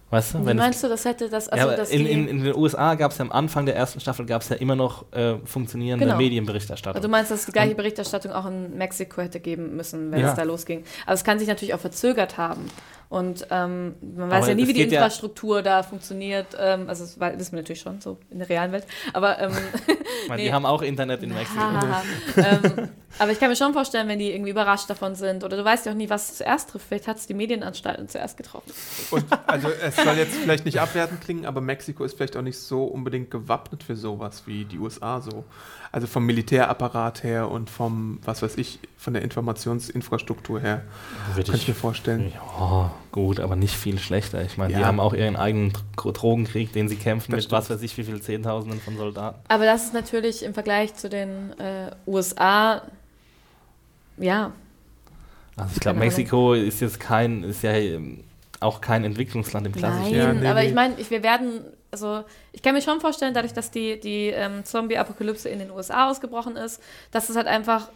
Weißt 0.09 0.33
du? 0.33 0.45
Wie 0.45 0.53
meinst 0.53 0.83
du, 0.83 0.89
das 0.89 1.05
hätte 1.05 1.29
das, 1.29 1.45
ja, 1.45 1.51
also 1.53 1.67
aber 1.69 1.77
dass 1.77 1.89
in, 1.91 2.05
in, 2.05 2.27
in 2.27 2.43
den 2.43 2.53
USA 2.53 2.95
gab 2.95 3.11
es 3.13 3.19
ja 3.19 3.23
am 3.23 3.31
Anfang 3.31 3.65
der 3.65 3.77
ersten 3.77 4.01
Staffel 4.01 4.25
gab 4.25 4.41
es 4.41 4.49
ja 4.49 4.57
immer 4.57 4.75
noch 4.75 5.05
äh, 5.13 5.35
funktionierende 5.45 6.05
Genau. 6.05 6.17
Medienberichterstattung. 6.17 6.97
also 6.97 7.07
du 7.07 7.11
meinst, 7.11 7.31
dass 7.31 7.45
die 7.45 7.53
gleiche 7.53 7.75
Berichterstattung 7.75 8.33
auch 8.33 8.45
in 8.47 8.77
Mexiko 8.77 9.21
hätte 9.21 9.39
geben 9.39 9.77
müssen, 9.77 10.11
wenn 10.11 10.19
Ja. 10.19 10.31
es 10.31 10.35
da 10.35 10.43
losging. 10.43 10.83
Aber 11.05 11.13
es 11.13 11.23
kann 11.23 11.39
sich 11.39 11.47
natürlich 11.47 11.73
auch 11.73 11.79
verzögert 11.79 12.37
haben. 12.37 12.65
Und 13.11 13.45
ähm, 13.51 13.95
man 14.15 14.29
weiß 14.29 14.43
Aber 14.43 14.47
ja 14.47 14.55
nie, 14.55 14.67
wie 14.69 14.73
die 14.73 14.83
geht 14.83 14.91
ja- 14.93 14.99
Infrastruktur 14.99 15.61
da 15.61 15.83
funktioniert. 15.83 16.55
Ähm, 16.57 16.87
also 16.87 17.03
das 17.03 17.19
wissen 17.19 17.51
wir 17.51 17.59
natürlich 17.59 17.81
schon, 17.81 17.99
so 17.99 18.17
in 18.29 18.39
der 18.39 18.47
realen 18.47 18.71
Welt. 18.71 18.85
Aber 19.11 19.37
ähm, 19.37 19.51
ich 19.87 20.29
meine, 20.29 20.41
nee. 20.41 20.47
die 20.47 20.53
haben 20.53 20.65
auch 20.65 20.81
Internet 20.81 21.21
in 21.21 21.33
Mexiko. 21.33 21.61
Ähm, 22.37 22.89
aber 23.19 23.31
ich 23.31 23.39
kann 23.39 23.49
mir 23.49 23.57
schon 23.57 23.73
vorstellen, 23.73 24.07
wenn 24.07 24.17
die 24.17 24.31
irgendwie 24.31 24.51
überrascht 24.51 24.89
davon 24.89 25.15
sind 25.15 25.43
oder 25.43 25.57
du 25.57 25.65
weißt 25.65 25.85
ja 25.85 25.91
auch 25.91 25.95
nie, 25.95 26.09
was 26.09 26.37
zuerst 26.37 26.69
trifft. 26.69 26.87
Vielleicht 26.87 27.07
hat 27.07 27.17
es 27.17 27.27
die 27.27 27.33
Medienanstalten 27.33 28.07
zuerst 28.07 28.37
getroffen. 28.37 28.71
Und 29.11 29.25
also 29.45 29.67
es 29.69 29.97
soll 29.97 30.15
jetzt 30.15 30.35
vielleicht 30.35 30.63
nicht 30.63 30.79
abwertend 30.79 31.19
klingen, 31.19 31.45
aber 31.45 31.59
Mexiko 31.59 32.05
ist 32.05 32.15
vielleicht 32.15 32.37
auch 32.37 32.41
nicht 32.41 32.57
so 32.57 32.85
unbedingt 32.85 33.29
gewappnet 33.29 33.83
für 33.83 33.97
sowas 33.97 34.43
wie 34.45 34.63
die 34.63 34.79
USA 34.79 35.19
so. 35.19 35.43
Also 35.93 36.07
vom 36.07 36.25
Militärapparat 36.25 37.21
her 37.23 37.51
und 37.51 37.69
vom, 37.69 38.19
was 38.23 38.41
weiß 38.41 38.55
ich, 38.57 38.79
von 38.97 39.13
der 39.13 39.23
Informationsinfrastruktur 39.23 40.61
her, 40.61 40.83
Würde 41.35 41.51
kann 41.51 41.59
ich 41.59 41.67
mir 41.67 41.73
vorstellen. 41.73 42.31
Ja, 42.33 42.93
gut, 43.11 43.41
aber 43.41 43.57
nicht 43.57 43.75
viel 43.75 43.99
schlechter. 43.99 44.41
Ich 44.45 44.57
meine, 44.57 44.73
die 44.73 44.79
Ja. 44.79 44.87
haben 44.87 45.01
auch 45.01 45.13
ihren 45.13 45.35
eigenen 45.35 45.73
Dro- 45.97 46.13
Drogenkrieg, 46.13 46.71
den 46.71 46.87
sie 46.87 46.95
kämpfen 46.95 47.31
Das 47.31 47.39
mit 47.39 47.43
stimmt. 47.43 47.59
was 47.61 47.69
weiß 47.69 47.81
ich, 47.81 47.97
wie 47.97 48.05
viel 48.05 48.21
Zehntausenden 48.21 48.79
von 48.79 48.95
Soldaten. 48.95 49.39
Aber 49.49 49.65
das 49.65 49.83
ist 49.83 49.93
natürlich 49.93 50.43
im 50.43 50.53
Vergleich 50.53 50.93
zu 50.95 51.09
den 51.09 51.51
äh, 51.59 51.91
USA, 52.07 52.83
ja, 54.17 54.51
Also 55.57 55.71
ich 55.73 55.79
glaube, 55.81 55.99
Mexiko 55.99 56.53
ist 56.53 56.79
jetzt 56.79 57.01
kein, 57.01 57.43
ist 57.43 57.63
ja 57.63 57.71
ähm, 57.73 58.23
auch 58.61 58.79
kein 58.79 59.03
Entwicklungsland 59.03 59.67
im 59.67 59.73
klassischen. 59.73 60.03
Nein, 60.11 60.13
Ja, 60.15 60.33
nee, 60.33 60.47
aber 60.47 60.61
nee. 60.61 60.67
ich 60.69 60.73
meine, 60.73 60.95
wir 60.97 61.21
werden, 61.23 61.61
also 61.91 62.23
ich 62.53 62.61
kann 62.61 62.73
mir 62.73 62.81
schon 62.81 62.99
vorstellen, 63.01 63.33
dadurch, 63.33 63.53
dass 63.53 63.69
die, 63.71 63.99
die 63.99 64.27
ähm, 64.27 64.63
Zombie-Apokalypse 64.65 65.49
in 65.49 65.59
den 65.59 65.71
USA 65.71 66.09
ausgebrochen 66.09 66.55
ist, 66.55 66.81
dass 67.11 67.29
es 67.29 67.35
halt 67.35 67.47
einfach, 67.47 67.89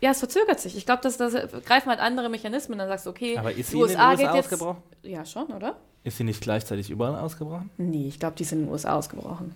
ja, 0.00 0.10
es 0.10 0.18
verzögert 0.18 0.60
sich. 0.60 0.76
Ich 0.76 0.84
glaube, 0.84 1.02
dass 1.02 1.16
das 1.16 1.32
greifen 1.64 1.88
halt 1.90 2.00
andere 2.00 2.28
Mechanismen. 2.28 2.78
Dann 2.78 2.88
sagst 2.88 3.06
du, 3.06 3.10
okay, 3.10 3.38
Aber 3.38 3.50
ist 3.52 3.58
die 3.58 3.62
sie 3.62 3.72
in 3.80 3.88
den 3.88 3.96
USA 3.96 4.10
USA 4.10 4.16
geht 4.16 4.34
jetzt- 4.34 4.44
ausgebrochen? 4.52 4.82
ja 5.02 5.24
schon, 5.24 5.46
oder? 5.52 5.76
Ist 6.02 6.18
sie 6.18 6.24
nicht 6.24 6.42
gleichzeitig 6.42 6.90
überall 6.90 7.18
ausgebrochen? 7.18 7.70
Nee, 7.78 8.08
ich 8.08 8.18
glaube, 8.20 8.36
die 8.36 8.44
sind 8.44 8.58
in 8.60 8.64
den 8.66 8.72
USA 8.72 8.94
ausgebrochen. 8.96 9.54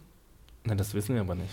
Ne, 0.64 0.76
das 0.76 0.94
wissen 0.94 1.14
wir 1.14 1.20
aber 1.20 1.34
nicht. 1.34 1.50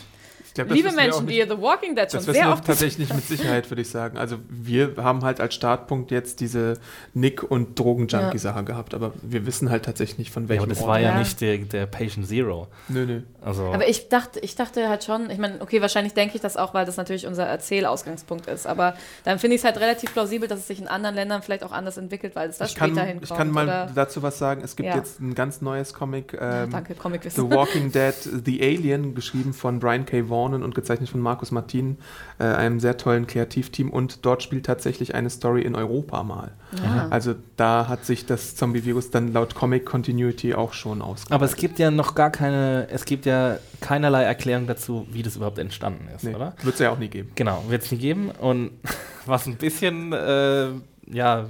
Glaub, 0.55 0.71
Liebe 0.71 0.91
Menschen, 0.93 1.25
nicht. 1.25 1.43
die 1.45 1.49
The 1.49 1.61
Walking 1.61 1.95
Dead 1.95 2.09
schon 2.09 2.19
Das 2.19 2.27
wissen 2.27 2.33
sehr 2.33 2.45
wir 2.45 2.53
oft 2.53 2.65
tatsächlich 2.65 2.97
nicht 2.99 3.13
mit 3.13 3.25
Sicherheit, 3.27 3.69
würde 3.69 3.81
ich 3.81 3.89
sagen. 3.89 4.17
Also 4.17 4.37
wir 4.49 4.93
haben 4.97 5.23
halt 5.23 5.39
als 5.41 5.53
Startpunkt 5.53 6.11
jetzt 6.11 6.39
diese 6.39 6.79
Nick- 7.13 7.43
und 7.43 7.77
Drogen-Junkie-Sache 7.77 8.63
gehabt, 8.63 8.93
aber 8.93 9.11
wir 9.21 9.45
wissen 9.45 9.69
halt 9.69 9.83
tatsächlich 9.85 10.17
nicht 10.17 10.31
von 10.31 10.43
Ja, 10.43 10.49
welchem 10.49 10.63
aber 10.63 10.69
das 10.69 10.79
Ort. 10.79 10.87
war 10.89 10.99
ja, 10.99 11.09
Ja. 11.11 11.19
nicht 11.19 11.41
der, 11.41 11.57
der 11.57 11.85
Patient 11.85 12.25
Zero. 12.27 12.67
Nö, 12.87 13.05
nö. 13.05 13.21
Also, 13.43 13.65
Aber 13.65 13.87
ich 13.87 14.09
dachte, 14.09 14.39
ich 14.39 14.55
dachte 14.55 14.89
halt 14.89 15.03
schon, 15.03 15.29
ich 15.29 15.37
meine, 15.37 15.61
okay, 15.61 15.81
wahrscheinlich 15.81 16.13
denke 16.13 16.35
ich 16.35 16.41
das 16.41 16.57
auch, 16.57 16.73
weil 16.73 16.85
das 16.85 16.97
natürlich 16.97 17.27
unser 17.27 17.45
Erzählausgangspunkt 17.45 18.47
ist. 18.47 18.65
Aber 18.65 18.95
dann 19.23 19.39
finde 19.39 19.55
ich 19.55 19.61
es 19.61 19.65
halt 19.65 19.77
relativ 19.79 20.13
plausibel, 20.13 20.47
dass 20.47 20.59
es 20.59 20.67
sich 20.67 20.79
in 20.79 20.87
anderen 20.87 21.15
Ländern 21.15 21.41
vielleicht 21.41 21.63
auch 21.63 21.71
anders 21.71 21.97
entwickelt, 21.97 22.35
weil 22.35 22.49
es 22.49 22.57
da 22.57 22.65
Ich 22.65 22.75
kann, 22.75 22.91
später 22.91 23.05
hinkommt. 23.05 23.29
ich 23.29 23.37
kann 23.37 23.51
mal 23.51 23.65
oder, 23.65 23.91
dazu 23.93 24.23
was 24.23 24.37
sagen. 24.39 24.61
Es 24.63 24.75
gibt 24.75 24.89
Ja. 24.89 24.95
jetzt 24.95 25.19
ein 25.19 25.35
ganz 25.35 25.61
neues 25.61 25.93
Comic, 25.93 26.33
ja, 26.33 26.63
ähm, 26.63 26.71
danke, 26.71 26.93
The 26.93 26.99
Comicwissen. 26.99 27.51
Walking 27.51 27.91
Dead, 27.91 28.13
The 28.45 28.61
Alien, 28.61 29.13
geschrieben 29.15 29.53
von 29.53 29.79
Brian 29.79 30.05
K. 30.05 30.27
Vaughan 30.29 30.44
und 30.53 30.75
gezeichnet 30.75 31.09
von 31.09 31.19
Markus 31.19 31.51
Martin, 31.51 31.97
äh, 32.39 32.43
einem 32.43 32.79
sehr 32.79 32.97
tollen 32.97 33.27
Kreativteam. 33.27 33.89
Und 33.89 34.25
dort 34.25 34.43
spielt 34.43 34.65
tatsächlich 34.65 35.15
eine 35.15 35.29
Story 35.29 35.61
in 35.61 35.75
Europa 35.75 36.23
mal. 36.23 36.51
Ja. 36.83 37.07
Also 37.09 37.35
da 37.57 37.87
hat 37.87 38.05
sich 38.05 38.25
das 38.25 38.55
Zombie-Virus 38.55 39.11
dann 39.11 39.33
laut 39.33 39.55
Comic 39.55 39.85
Continuity 39.85 40.53
auch 40.53 40.73
schon 40.73 41.01
ausgebreitet. 41.01 41.31
aber 41.31 41.45
es 41.45 41.55
gibt 41.55 41.79
ja 41.79 41.91
noch 41.91 42.15
gar 42.15 42.29
keine, 42.29 42.87
es 42.89 43.05
gibt 43.05 43.25
ja 43.25 43.57
keinerlei 43.81 44.23
Erklärung 44.23 44.67
dazu, 44.67 45.07
wie 45.11 45.23
das 45.23 45.35
überhaupt 45.35 45.59
entstanden 45.59 46.07
ist, 46.15 46.23
nee, 46.23 46.35
oder? 46.35 46.53
wird 46.61 46.75
es 46.75 46.79
ja 46.79 46.91
auch 46.91 46.99
nie 46.99 47.07
geben. 47.07 47.31
Genau, 47.35 47.63
wird 47.67 47.83
es 47.83 47.91
nie 47.91 47.97
geben. 47.97 48.31
Und 48.31 48.71
was 49.25 49.47
ein 49.47 49.55
bisschen, 49.57 50.13
äh, 50.13 50.69
ja, 51.07 51.45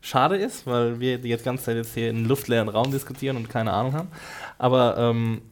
schade 0.00 0.36
ist, 0.36 0.66
weil 0.66 1.00
wir 1.00 1.18
die 1.18 1.28
jetzt 1.28 1.44
ganze 1.44 1.64
Zeit 1.64 1.76
jetzt 1.76 1.94
hier 1.94 2.10
in 2.10 2.16
einem 2.16 2.26
luftleeren 2.26 2.68
Raum 2.68 2.90
diskutieren 2.90 3.36
und 3.36 3.48
keine 3.48 3.72
Ahnung 3.72 3.94
haben. 3.94 4.08
Aber, 4.58 4.96
ähm, 4.98 5.42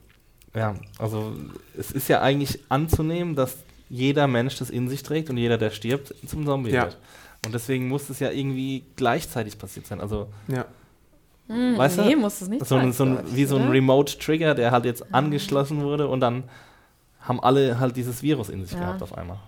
ja, 0.58 0.74
also 0.98 1.32
es 1.76 1.90
ist 1.92 2.08
ja 2.08 2.20
eigentlich 2.20 2.58
anzunehmen, 2.68 3.34
dass 3.36 3.56
jeder 3.88 4.26
Mensch 4.26 4.58
das 4.58 4.68
in 4.70 4.88
sich 4.88 5.02
trägt 5.02 5.30
und 5.30 5.36
jeder, 5.38 5.56
der 5.58 5.70
stirbt, 5.70 6.14
zum 6.26 6.44
Zombie 6.44 6.70
Ja. 6.72 6.84
wird. 6.84 6.98
Und 7.46 7.54
deswegen 7.54 7.88
muss 7.88 8.10
es 8.10 8.18
ja 8.18 8.30
irgendwie 8.30 8.84
gleichzeitig 8.96 9.58
passiert 9.58 9.86
sein. 9.86 10.00
Also 10.00 10.28
Ja. 10.48 10.64
Hm, 11.48 11.78
weißt 11.78 11.98
du? 11.98 12.02
nee, 12.04 12.16
muss 12.16 12.42
es 12.42 12.48
nicht 12.48 12.66
so, 12.66 12.74
ein, 12.74 12.92
sein, 12.92 13.14
so 13.16 13.20
ein, 13.22 13.36
wie 13.36 13.44
so 13.46 13.56
ein 13.56 13.62
oder? 13.62 13.72
Remote 13.72 14.18
Trigger, 14.18 14.54
der 14.54 14.70
halt 14.70 14.84
jetzt 14.84 15.14
angeschlossen 15.14 15.82
wurde 15.82 16.06
und 16.08 16.20
dann 16.20 16.44
haben 17.20 17.40
alle 17.40 17.78
halt 17.80 17.96
dieses 17.96 18.22
Virus 18.22 18.48
in 18.50 18.62
sich 18.64 18.74
Ja. 18.74 18.80
gehabt 18.80 19.02
auf 19.02 19.16
einmal. 19.16 19.38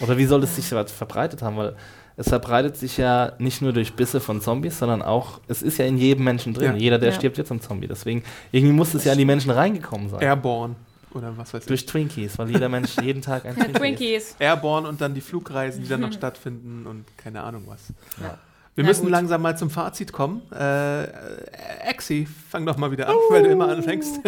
Oder 0.00 0.18
wie 0.18 0.24
soll 0.26 0.42
es 0.42 0.56
sich 0.56 0.66
verbreitet 0.66 1.42
haben? 1.42 1.56
Weil 1.56 1.76
es 2.18 2.28
verbreitet 2.28 2.76
sich 2.76 2.96
ja 2.98 3.32
nicht 3.38 3.62
nur 3.62 3.72
durch 3.72 3.94
Bisse 3.94 4.20
von 4.20 4.40
Zombies, 4.40 4.78
sondern 4.78 5.02
auch, 5.02 5.40
es 5.46 5.62
ist 5.62 5.78
ja 5.78 5.86
in 5.86 5.96
jedem 5.96 6.24
Menschen 6.24 6.52
drin. 6.52 6.72
Ja. 6.72 6.76
Jeder, 6.78 6.98
der 6.98 7.10
Ja. 7.10 7.14
stirbt, 7.14 7.38
wird 7.38 7.46
zum 7.46 7.60
Zombie. 7.60 7.86
Deswegen, 7.86 8.24
irgendwie 8.52 8.74
muss 8.74 8.92
es 8.92 9.04
ja 9.04 9.12
in 9.12 9.18
die 9.18 9.24
Menschen 9.24 9.50
reingekommen 9.52 10.10
sein. 10.10 10.20
Airborne 10.20 10.74
oder 11.14 11.32
was 11.38 11.54
weiß 11.54 11.62
ich. 11.62 11.68
Durch 11.68 11.86
Twinkies, 11.86 12.36
weil 12.38 12.50
jeder 12.50 12.68
Mensch 12.68 12.96
jeden 13.00 13.22
Tag 13.22 13.46
ein 13.46 13.54
Twinkie. 13.54 13.72
Twinkies. 13.72 14.36
Airborne 14.40 14.88
und 14.88 15.00
dann 15.00 15.14
die 15.14 15.20
Flugreisen, 15.20 15.82
die 15.84 15.88
dann 15.88 16.00
noch 16.00 16.12
stattfinden 16.12 16.86
und 16.86 17.04
keine 17.16 17.42
Ahnung 17.42 17.62
was. 17.66 17.80
Ja. 18.20 18.36
Wir 18.74 18.84
Na 18.84 18.88
müssen 18.90 19.02
gut. 19.02 19.10
langsam 19.12 19.40
mal 19.42 19.56
zum 19.56 19.70
Fazit 19.70 20.12
kommen. 20.12 20.42
Äh, 20.52 21.04
Exi, 21.88 22.26
fang 22.50 22.66
doch 22.66 22.76
mal 22.76 22.90
wieder 22.90 23.08
an, 23.08 23.14
weil 23.30 23.42
du 23.44 23.48
immer 23.50 23.68
anfängst. 23.68 24.20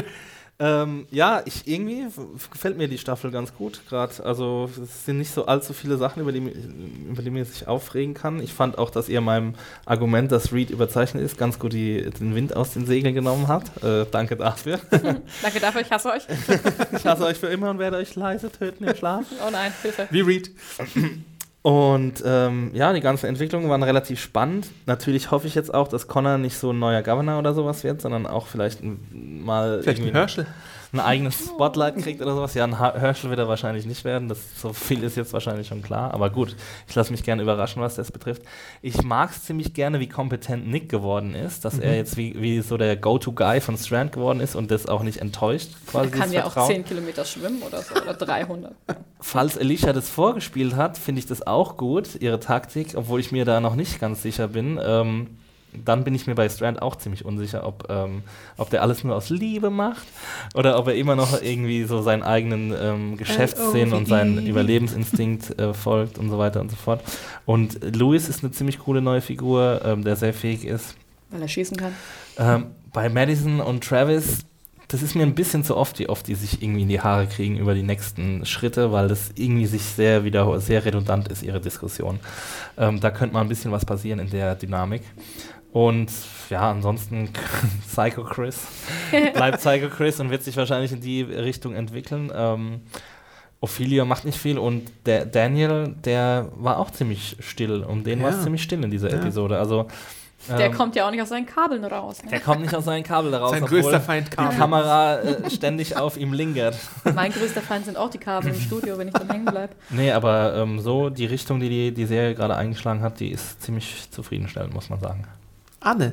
Ähm, 0.60 1.06
ja, 1.10 1.40
ich 1.46 1.66
irgendwie 1.66 2.06
gefällt 2.50 2.76
mir 2.76 2.86
die 2.86 2.98
Staffel 2.98 3.30
ganz 3.30 3.54
gut 3.54 3.80
gerade. 3.88 4.22
Also 4.22 4.68
es 4.82 5.06
sind 5.06 5.16
nicht 5.16 5.32
so 5.32 5.46
allzu 5.46 5.72
viele 5.72 5.96
Sachen, 5.96 6.20
über 6.20 6.32
die, 6.32 6.40
über 6.40 7.22
die 7.22 7.30
man 7.30 7.46
sich 7.46 7.66
aufregen 7.66 8.12
kann. 8.12 8.40
Ich 8.40 8.52
fand 8.52 8.76
auch, 8.76 8.90
dass 8.90 9.08
ihr 9.08 9.22
meinem 9.22 9.54
Argument, 9.86 10.30
dass 10.30 10.52
Reed 10.52 10.68
überzeichnet 10.68 11.24
ist, 11.24 11.38
ganz 11.38 11.58
gut 11.58 11.72
die, 11.72 12.10
den 12.10 12.34
Wind 12.34 12.54
aus 12.54 12.74
den 12.74 12.84
Segeln 12.84 13.14
genommen 13.14 13.48
habt. 13.48 13.82
Äh, 13.82 14.04
danke 14.10 14.36
dafür. 14.36 14.78
Danke 14.90 15.60
dafür, 15.60 15.80
ich 15.80 15.90
hasse 15.90 16.10
euch. 16.10 16.22
ich 16.92 17.06
hasse 17.06 17.24
euch 17.24 17.38
für 17.38 17.46
immer 17.46 17.70
und 17.70 17.78
werde 17.78 17.96
euch 17.96 18.14
leise 18.14 18.52
töten 18.52 18.84
im 18.84 18.94
Schlaf. 18.94 19.24
Oh 19.46 19.50
nein, 19.50 19.72
Hilfe. 19.82 20.08
Wie 20.10 20.20
Reed. 20.20 20.50
Und 21.62 22.22
ähm, 22.24 22.70
ja, 22.72 22.92
die 22.94 23.00
ganzen 23.00 23.26
Entwicklungen 23.26 23.68
waren 23.68 23.82
relativ 23.82 24.20
spannend. 24.20 24.68
Natürlich 24.86 25.30
hoffe 25.30 25.46
ich 25.46 25.54
jetzt 25.54 25.72
auch, 25.74 25.88
dass 25.88 26.08
Connor 26.08 26.38
nicht 26.38 26.56
so 26.56 26.72
ein 26.72 26.78
neuer 26.78 27.02
Governor 27.02 27.38
oder 27.38 27.52
sowas 27.52 27.84
wird, 27.84 28.00
sondern 28.00 28.26
auch 28.26 28.46
vielleicht 28.46 28.80
mal 29.12 29.82
Vielleicht 29.82 30.02
ein 30.02 30.12
Herschel. 30.12 30.46
Ein 30.92 31.00
eigenes 31.00 31.46
Spotlight 31.46 31.96
kriegt 31.98 32.20
oder 32.20 32.34
sowas. 32.34 32.54
Ja, 32.54 32.64
ein 32.64 32.78
Herschel 32.78 33.30
wird 33.30 33.38
er 33.38 33.48
wahrscheinlich 33.48 33.86
nicht 33.86 34.04
werden. 34.04 34.28
Das, 34.28 34.38
so 34.60 34.72
viel 34.72 35.02
ist 35.04 35.16
jetzt 35.16 35.32
wahrscheinlich 35.32 35.68
schon 35.68 35.82
klar. 35.82 36.12
Aber 36.12 36.30
gut, 36.30 36.56
ich 36.88 36.94
lasse 36.94 37.12
mich 37.12 37.22
gerne 37.22 37.42
überraschen, 37.42 37.80
was 37.80 37.94
das 37.94 38.10
betrifft. 38.10 38.42
Ich 38.82 39.02
mag 39.02 39.30
es 39.30 39.44
ziemlich 39.44 39.72
gerne, 39.72 40.00
wie 40.00 40.08
kompetent 40.08 40.66
Nick 40.68 40.88
geworden 40.88 41.34
ist, 41.34 41.64
dass 41.64 41.78
er 41.78 41.96
jetzt 41.96 42.16
wie, 42.16 42.40
wie 42.40 42.60
so 42.60 42.76
der 42.76 42.96
Go-To-Guy 42.96 43.60
von 43.60 43.76
Strand 43.76 44.12
geworden 44.12 44.40
ist 44.40 44.56
und 44.56 44.70
das 44.70 44.86
auch 44.86 45.02
nicht 45.02 45.18
enttäuscht. 45.18 45.70
Er 45.86 45.90
Quasi 45.92 46.10
kann 46.10 46.20
dieses 46.22 46.34
ja 46.34 46.44
auch 46.44 46.52
Vertrauen. 46.52 46.74
10 46.74 46.84
Kilometer 46.84 47.24
schwimmen 47.24 47.62
oder 47.62 47.82
so, 47.82 47.94
oder 47.94 48.14
300. 48.14 48.74
Falls 49.20 49.58
Alicia 49.58 49.92
das 49.92 50.08
vorgespielt 50.08 50.74
hat, 50.74 50.98
finde 50.98 51.20
ich 51.20 51.26
das 51.26 51.46
auch 51.46 51.76
gut, 51.76 52.20
ihre 52.20 52.40
Taktik, 52.40 52.94
obwohl 52.96 53.20
ich 53.20 53.30
mir 53.30 53.44
da 53.44 53.60
noch 53.60 53.76
nicht 53.76 54.00
ganz 54.00 54.22
sicher 54.22 54.48
bin. 54.48 54.80
Ähm, 54.82 55.38
dann 55.72 56.04
bin 56.04 56.14
ich 56.14 56.26
mir 56.26 56.34
bei 56.34 56.48
Strand 56.48 56.82
auch 56.82 56.96
ziemlich 56.96 57.24
unsicher, 57.24 57.66
ob, 57.66 57.86
ähm, 57.88 58.22
ob 58.56 58.70
der 58.70 58.82
alles 58.82 59.04
nur 59.04 59.14
aus 59.14 59.30
Liebe 59.30 59.70
macht 59.70 60.06
oder 60.54 60.78
ob 60.78 60.88
er 60.88 60.94
immer 60.94 61.16
noch 61.16 61.40
irgendwie 61.40 61.84
so 61.84 62.02
seinen 62.02 62.22
eigenen 62.22 62.74
ähm, 62.80 63.16
Geschäftssinn 63.16 63.92
und 63.92 64.08
seinen 64.08 64.46
Überlebensinstinkt 64.46 65.58
äh, 65.58 65.74
folgt 65.74 66.18
und 66.18 66.30
so 66.30 66.38
weiter 66.38 66.60
und 66.60 66.70
so 66.70 66.76
fort. 66.76 67.02
Und 67.46 67.78
Louis 67.96 68.28
ist 68.28 68.42
eine 68.42 68.52
ziemlich 68.52 68.78
coole 68.80 69.00
neue 69.00 69.20
Figur, 69.20 69.80
ähm, 69.84 70.04
der 70.04 70.16
sehr 70.16 70.34
fähig 70.34 70.64
ist. 70.64 70.96
Weil 71.30 71.42
er 71.42 71.48
schießen 71.48 71.76
kann. 71.76 71.94
Ähm, 72.38 72.66
bei 72.92 73.08
Madison 73.08 73.60
und 73.60 73.84
Travis, 73.84 74.44
das 74.88 75.02
ist 75.02 75.14
mir 75.14 75.22
ein 75.22 75.36
bisschen 75.36 75.62
zu 75.62 75.76
oft, 75.76 76.00
wie 76.00 76.08
oft 76.08 76.26
die 76.26 76.34
sich 76.34 76.62
irgendwie 76.62 76.82
in 76.82 76.88
die 76.88 77.00
Haare 77.00 77.28
kriegen 77.28 77.56
über 77.56 77.74
die 77.74 77.84
nächsten 77.84 78.44
Schritte, 78.44 78.90
weil 78.90 79.06
das 79.06 79.30
irgendwie 79.36 79.66
sich 79.66 79.82
sehr 79.82 80.24
wieder 80.24 80.60
sehr 80.60 80.84
redundant 80.84 81.28
ist, 81.28 81.44
ihre 81.44 81.60
Diskussion. 81.60 82.18
Ähm, 82.76 82.98
da 82.98 83.12
könnte 83.12 83.34
mal 83.34 83.42
ein 83.42 83.48
bisschen 83.48 83.70
was 83.70 83.84
passieren 83.84 84.18
in 84.18 84.30
der 84.30 84.56
Dynamik. 84.56 85.02
Und 85.72 86.10
ja, 86.48 86.70
ansonsten 86.70 87.30
Psycho 87.88 88.24
Chris 88.24 88.58
bleibt 89.34 89.58
Psycho 89.58 89.88
Chris 89.88 90.18
und 90.20 90.30
wird 90.30 90.42
sich 90.42 90.56
wahrscheinlich 90.56 90.92
in 90.92 91.00
die 91.00 91.22
Richtung 91.22 91.74
entwickeln. 91.74 92.32
Ähm, 92.34 92.80
Ophelia 93.60 94.04
macht 94.04 94.24
nicht 94.24 94.38
viel 94.38 94.58
und 94.58 94.90
der 95.06 95.26
Daniel, 95.26 95.94
der 96.04 96.48
war 96.56 96.78
auch 96.78 96.90
ziemlich 96.90 97.36
still. 97.40 97.84
Um 97.84 98.02
den 98.04 98.22
war 98.22 98.30
es 98.30 98.36
Ja. 98.36 98.42
ziemlich 98.44 98.62
still 98.62 98.82
in 98.82 98.90
dieser 98.90 99.10
Ja. 99.10 99.16
Episode. 99.18 99.58
Also 99.58 99.86
Der 100.48 100.58
ähm, 100.66 100.72
kommt 100.72 100.96
ja 100.96 101.06
auch 101.06 101.10
nicht 101.10 101.20
aus 101.20 101.28
seinen 101.28 101.44
Kabeln 101.44 101.84
raus. 101.84 102.24
Ne? 102.24 102.30
der 102.30 102.40
kommt 102.40 102.62
nicht 102.62 102.74
aus 102.74 102.86
seinen 102.86 103.04
Kabel 103.04 103.30
daraus, 103.30 103.50
Sein 103.50 103.62
obwohl 103.62 103.82
größter 103.82 104.00
Feind 104.00 104.28
die 104.32 104.36
kam. 104.36 104.56
Kamera 104.56 105.18
äh, 105.20 105.50
ständig 105.50 105.96
auf 105.98 106.16
ihm 106.16 106.32
lingert. 106.32 106.78
Mein 107.14 107.30
größter 107.30 107.60
Feind 107.60 107.84
sind 107.84 107.98
auch 107.98 108.08
die 108.08 108.16
Kabel 108.18 108.48
im 108.54 108.58
Studio, 108.58 108.96
wenn 108.96 109.08
ich 109.08 109.14
dann 109.14 109.28
hängen 109.30 109.44
bleibe. 109.44 109.74
Nee, 109.90 110.10
aber 110.10 110.56
ähm, 110.56 110.80
so 110.80 111.10
die 111.10 111.26
Richtung, 111.26 111.60
die, 111.60 111.68
die 111.68 111.92
die 111.92 112.06
Serie 112.06 112.34
gerade 112.34 112.56
eingeschlagen 112.56 113.02
hat, 113.02 113.20
die 113.20 113.30
ist 113.30 113.62
ziemlich 113.62 114.10
zufriedenstellend, 114.10 114.72
muss 114.72 114.88
man 114.88 114.98
sagen. 115.00 115.24
Anne. 115.80 116.12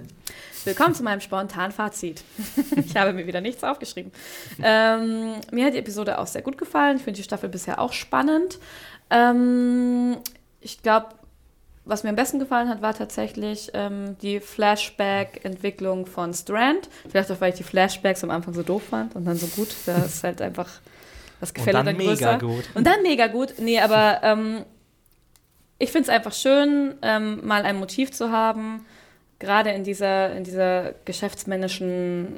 Willkommen 0.63 0.95
zu 0.95 1.03
meinem 1.03 1.21
spontanen 1.21 1.71
Fazit. 1.71 2.23
ich 2.85 2.95
habe 2.95 3.13
mir 3.13 3.27
wieder 3.27 3.41
nichts 3.41 3.63
aufgeschrieben. 3.63 4.11
Ähm, 4.61 5.35
mir 5.51 5.65
hat 5.65 5.73
die 5.73 5.77
Episode 5.77 6.19
auch 6.19 6.27
sehr 6.27 6.41
gut 6.41 6.57
gefallen. 6.57 6.97
Ich 6.97 7.03
finde 7.03 7.17
die 7.17 7.23
Staffel 7.23 7.49
bisher 7.49 7.79
auch 7.79 7.93
spannend. 7.93 8.59
Ähm, 9.09 10.17
ich 10.61 10.81
glaube, 10.81 11.07
was 11.85 12.03
mir 12.03 12.09
am 12.09 12.15
besten 12.15 12.39
gefallen 12.39 12.67
hat, 12.69 12.81
war 12.81 12.93
tatsächlich 12.93 13.71
ähm, 13.73 14.17
die 14.21 14.39
Flashback-Entwicklung 14.39 16.05
von 16.05 16.33
Strand. 16.33 16.89
Vielleicht 17.09 17.31
auch, 17.31 17.39
weil 17.39 17.51
ich 17.51 17.57
die 17.57 17.63
Flashbacks 17.63 18.23
am 18.23 18.31
Anfang 18.31 18.53
so 18.53 18.63
doof 18.63 18.83
fand 18.89 19.15
und 19.15 19.25
dann 19.25 19.37
so 19.37 19.47
gut. 19.47 19.69
Da 19.85 19.97
ist 19.97 20.23
halt 20.23 20.41
einfach 20.41 20.69
das 21.39 21.49
Und 21.51 21.55
Gefälle 21.55 21.77
dann 21.77 21.85
dann, 21.87 21.97
mega 21.97 22.37
größer. 22.37 22.39
gut. 22.39 22.69
Und 22.73 22.85
dann 22.85 23.01
mega 23.03 23.27
gut. 23.27 23.53
Nee, 23.59 23.79
aber 23.79 24.19
ähm, 24.23 24.65
ich 25.79 25.91
finde 25.91 26.03
es 26.03 26.09
einfach 26.09 26.33
schön, 26.33 26.95
ähm, 27.01 27.45
mal 27.45 27.63
ein 27.63 27.77
Motiv 27.77 28.11
zu 28.11 28.31
haben, 28.31 28.85
gerade 29.39 29.71
in 29.71 29.83
dieser, 29.83 30.35
in 30.35 30.43
dieser 30.43 30.93
geschäftsmännischen, 31.05 32.37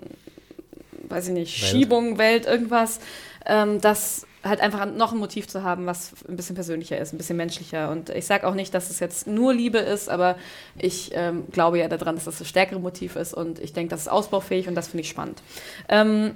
weiß 1.08 1.28
ich 1.28 1.34
nicht, 1.34 1.62
Welt. 1.62 1.70
Schiebung, 1.72 2.18
Welt, 2.18 2.46
irgendwas, 2.46 3.00
ähm, 3.46 3.82
das 3.82 4.26
halt 4.44 4.62
einfach 4.62 4.86
noch 4.86 5.12
ein 5.12 5.18
Motiv 5.18 5.48
zu 5.48 5.64
haben, 5.64 5.86
was 5.86 6.14
ein 6.28 6.38
bisschen 6.38 6.56
persönlicher 6.56 6.98
ist, 6.98 7.14
ein 7.14 7.18
bisschen 7.18 7.36
menschlicher. 7.36 7.90
Und 7.92 8.10
ich 8.10 8.26
sage 8.26 8.48
auch 8.48 8.54
nicht, 8.54 8.74
dass 8.74 8.90
es 8.90 9.00
jetzt 9.00 9.28
nur 9.28 9.54
Liebe 9.54 9.80
ist, 9.80 10.10
aber 10.10 10.38
ich 10.78 11.12
ähm, 11.14 11.44
glaube 11.52 11.80
ja 11.80 11.90
daran, 11.90 12.16
dass 12.16 12.26
das 12.26 12.40
das 12.40 12.48
stärkere 12.48 12.80
Motiv 12.80 13.16
ist 13.16 13.34
und 13.34 13.60
ich 13.60 13.74
denke, 13.74 13.90
das 13.92 14.02
ist 14.02 14.08
ausbaufähig 14.08 14.68
und 14.68 14.76
das 14.76 14.88
finde 14.88 15.02
ich 15.02 15.10
spannend. 15.10 15.42
Ähm, 15.90 16.34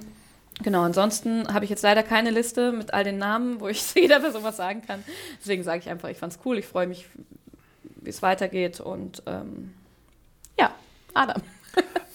Genau, 0.62 0.82
ansonsten 0.82 1.52
habe 1.52 1.64
ich 1.64 1.70
jetzt 1.70 1.82
leider 1.82 2.04
keine 2.04 2.30
Liste 2.30 2.70
mit 2.70 2.94
all 2.94 3.02
den 3.02 3.18
Namen, 3.18 3.60
wo 3.60 3.68
ich 3.68 3.82
jeder 3.94 4.20
Person 4.20 4.44
was 4.44 4.56
sagen 4.56 4.82
kann. 4.86 5.02
Deswegen 5.40 5.64
sage 5.64 5.80
ich 5.80 5.88
einfach, 5.88 6.08
ich 6.08 6.18
fand 6.18 6.32
es 6.32 6.38
cool, 6.44 6.58
ich 6.58 6.66
freue 6.66 6.86
mich, 6.86 7.06
wie 8.00 8.10
es 8.10 8.22
weitergeht 8.22 8.80
und 8.80 9.22
ähm, 9.26 9.74
ja, 10.58 10.70
Adam. 11.14 11.42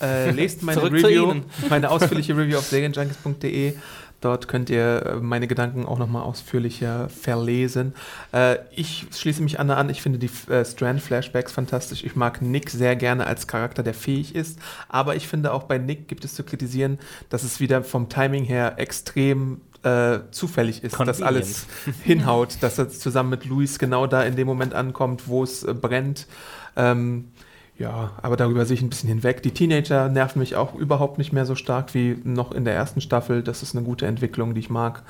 Äh, 0.01 0.31
lest 0.31 0.63
meine 0.63 0.83
Review, 0.83 1.41
meine 1.69 1.91
ausführliche 1.91 2.35
Review 2.35 2.57
auf 2.57 2.65
serienjunkies.de. 2.65 3.75
Dort 4.21 4.49
könnt 4.49 4.69
ihr 4.69 5.05
äh, 5.05 5.15
meine 5.15 5.47
Gedanken 5.47 5.85
auch 5.85 5.97
nochmal 5.97 6.23
ausführlicher 6.23 7.09
verlesen. 7.09 7.93
Äh, 8.33 8.57
ich 8.71 9.07
schließe 9.15 9.41
mich 9.41 9.59
Anna 9.59 9.75
an. 9.75 9.89
Ich 9.89 10.01
finde 10.01 10.19
die 10.19 10.29
äh, 10.51 10.65
Strand-Flashbacks 10.65 11.51
fantastisch. 11.53 12.03
Ich 12.03 12.15
mag 12.15 12.41
Nick 12.41 12.69
sehr 12.69 12.95
gerne 12.95 13.25
als 13.27 13.47
Charakter, 13.47 13.81
der 13.81 13.93
fähig 13.93 14.35
ist. 14.35 14.59
Aber 14.89 15.15
ich 15.15 15.27
finde 15.27 15.53
auch 15.53 15.63
bei 15.63 15.77
Nick 15.77 16.07
gibt 16.07 16.25
es 16.25 16.33
zu 16.33 16.43
kritisieren, 16.43 16.99
dass 17.29 17.43
es 17.43 17.59
wieder 17.59 17.83
vom 17.83 18.09
Timing 18.09 18.43
her 18.43 18.73
extrem 18.77 19.61
äh, 19.83 20.19
zufällig 20.31 20.83
ist, 20.83 20.99
dass 20.99 21.21
alles 21.21 21.65
hinhaut, 22.03 22.57
dass 22.61 22.77
er 22.77 22.89
zusammen 22.89 23.29
mit 23.29 23.45
Luis 23.45 23.79
genau 23.79 24.07
da 24.07 24.23
in 24.23 24.35
dem 24.35 24.47
Moment 24.47 24.73
ankommt, 24.73 25.27
wo 25.27 25.43
es 25.43 25.63
äh, 25.63 25.73
brennt. 25.73 26.27
Ähm, 26.75 27.31
ja, 27.79 28.11
aber 28.21 28.35
darüber 28.37 28.65
sehe 28.65 28.75
ich 28.75 28.81
ein 28.81 28.89
bisschen 28.89 29.09
hinweg. 29.09 29.41
Die 29.41 29.51
Teenager 29.51 30.09
nerven 30.09 30.39
mich 30.39 30.55
auch 30.57 30.75
überhaupt 30.75 31.17
nicht 31.17 31.31
mehr 31.33 31.45
so 31.45 31.55
stark 31.55 31.93
wie 31.93 32.17
noch 32.23 32.51
in 32.51 32.65
der 32.65 32.75
ersten 32.75 32.99
Staffel. 33.01 33.41
Das 33.41 33.63
ist 33.63 33.73
eine 33.75 33.85
gute 33.85 34.05
Entwicklung, 34.05 34.53
die 34.53 34.59
ich 34.59 34.69
mag. 34.69 35.01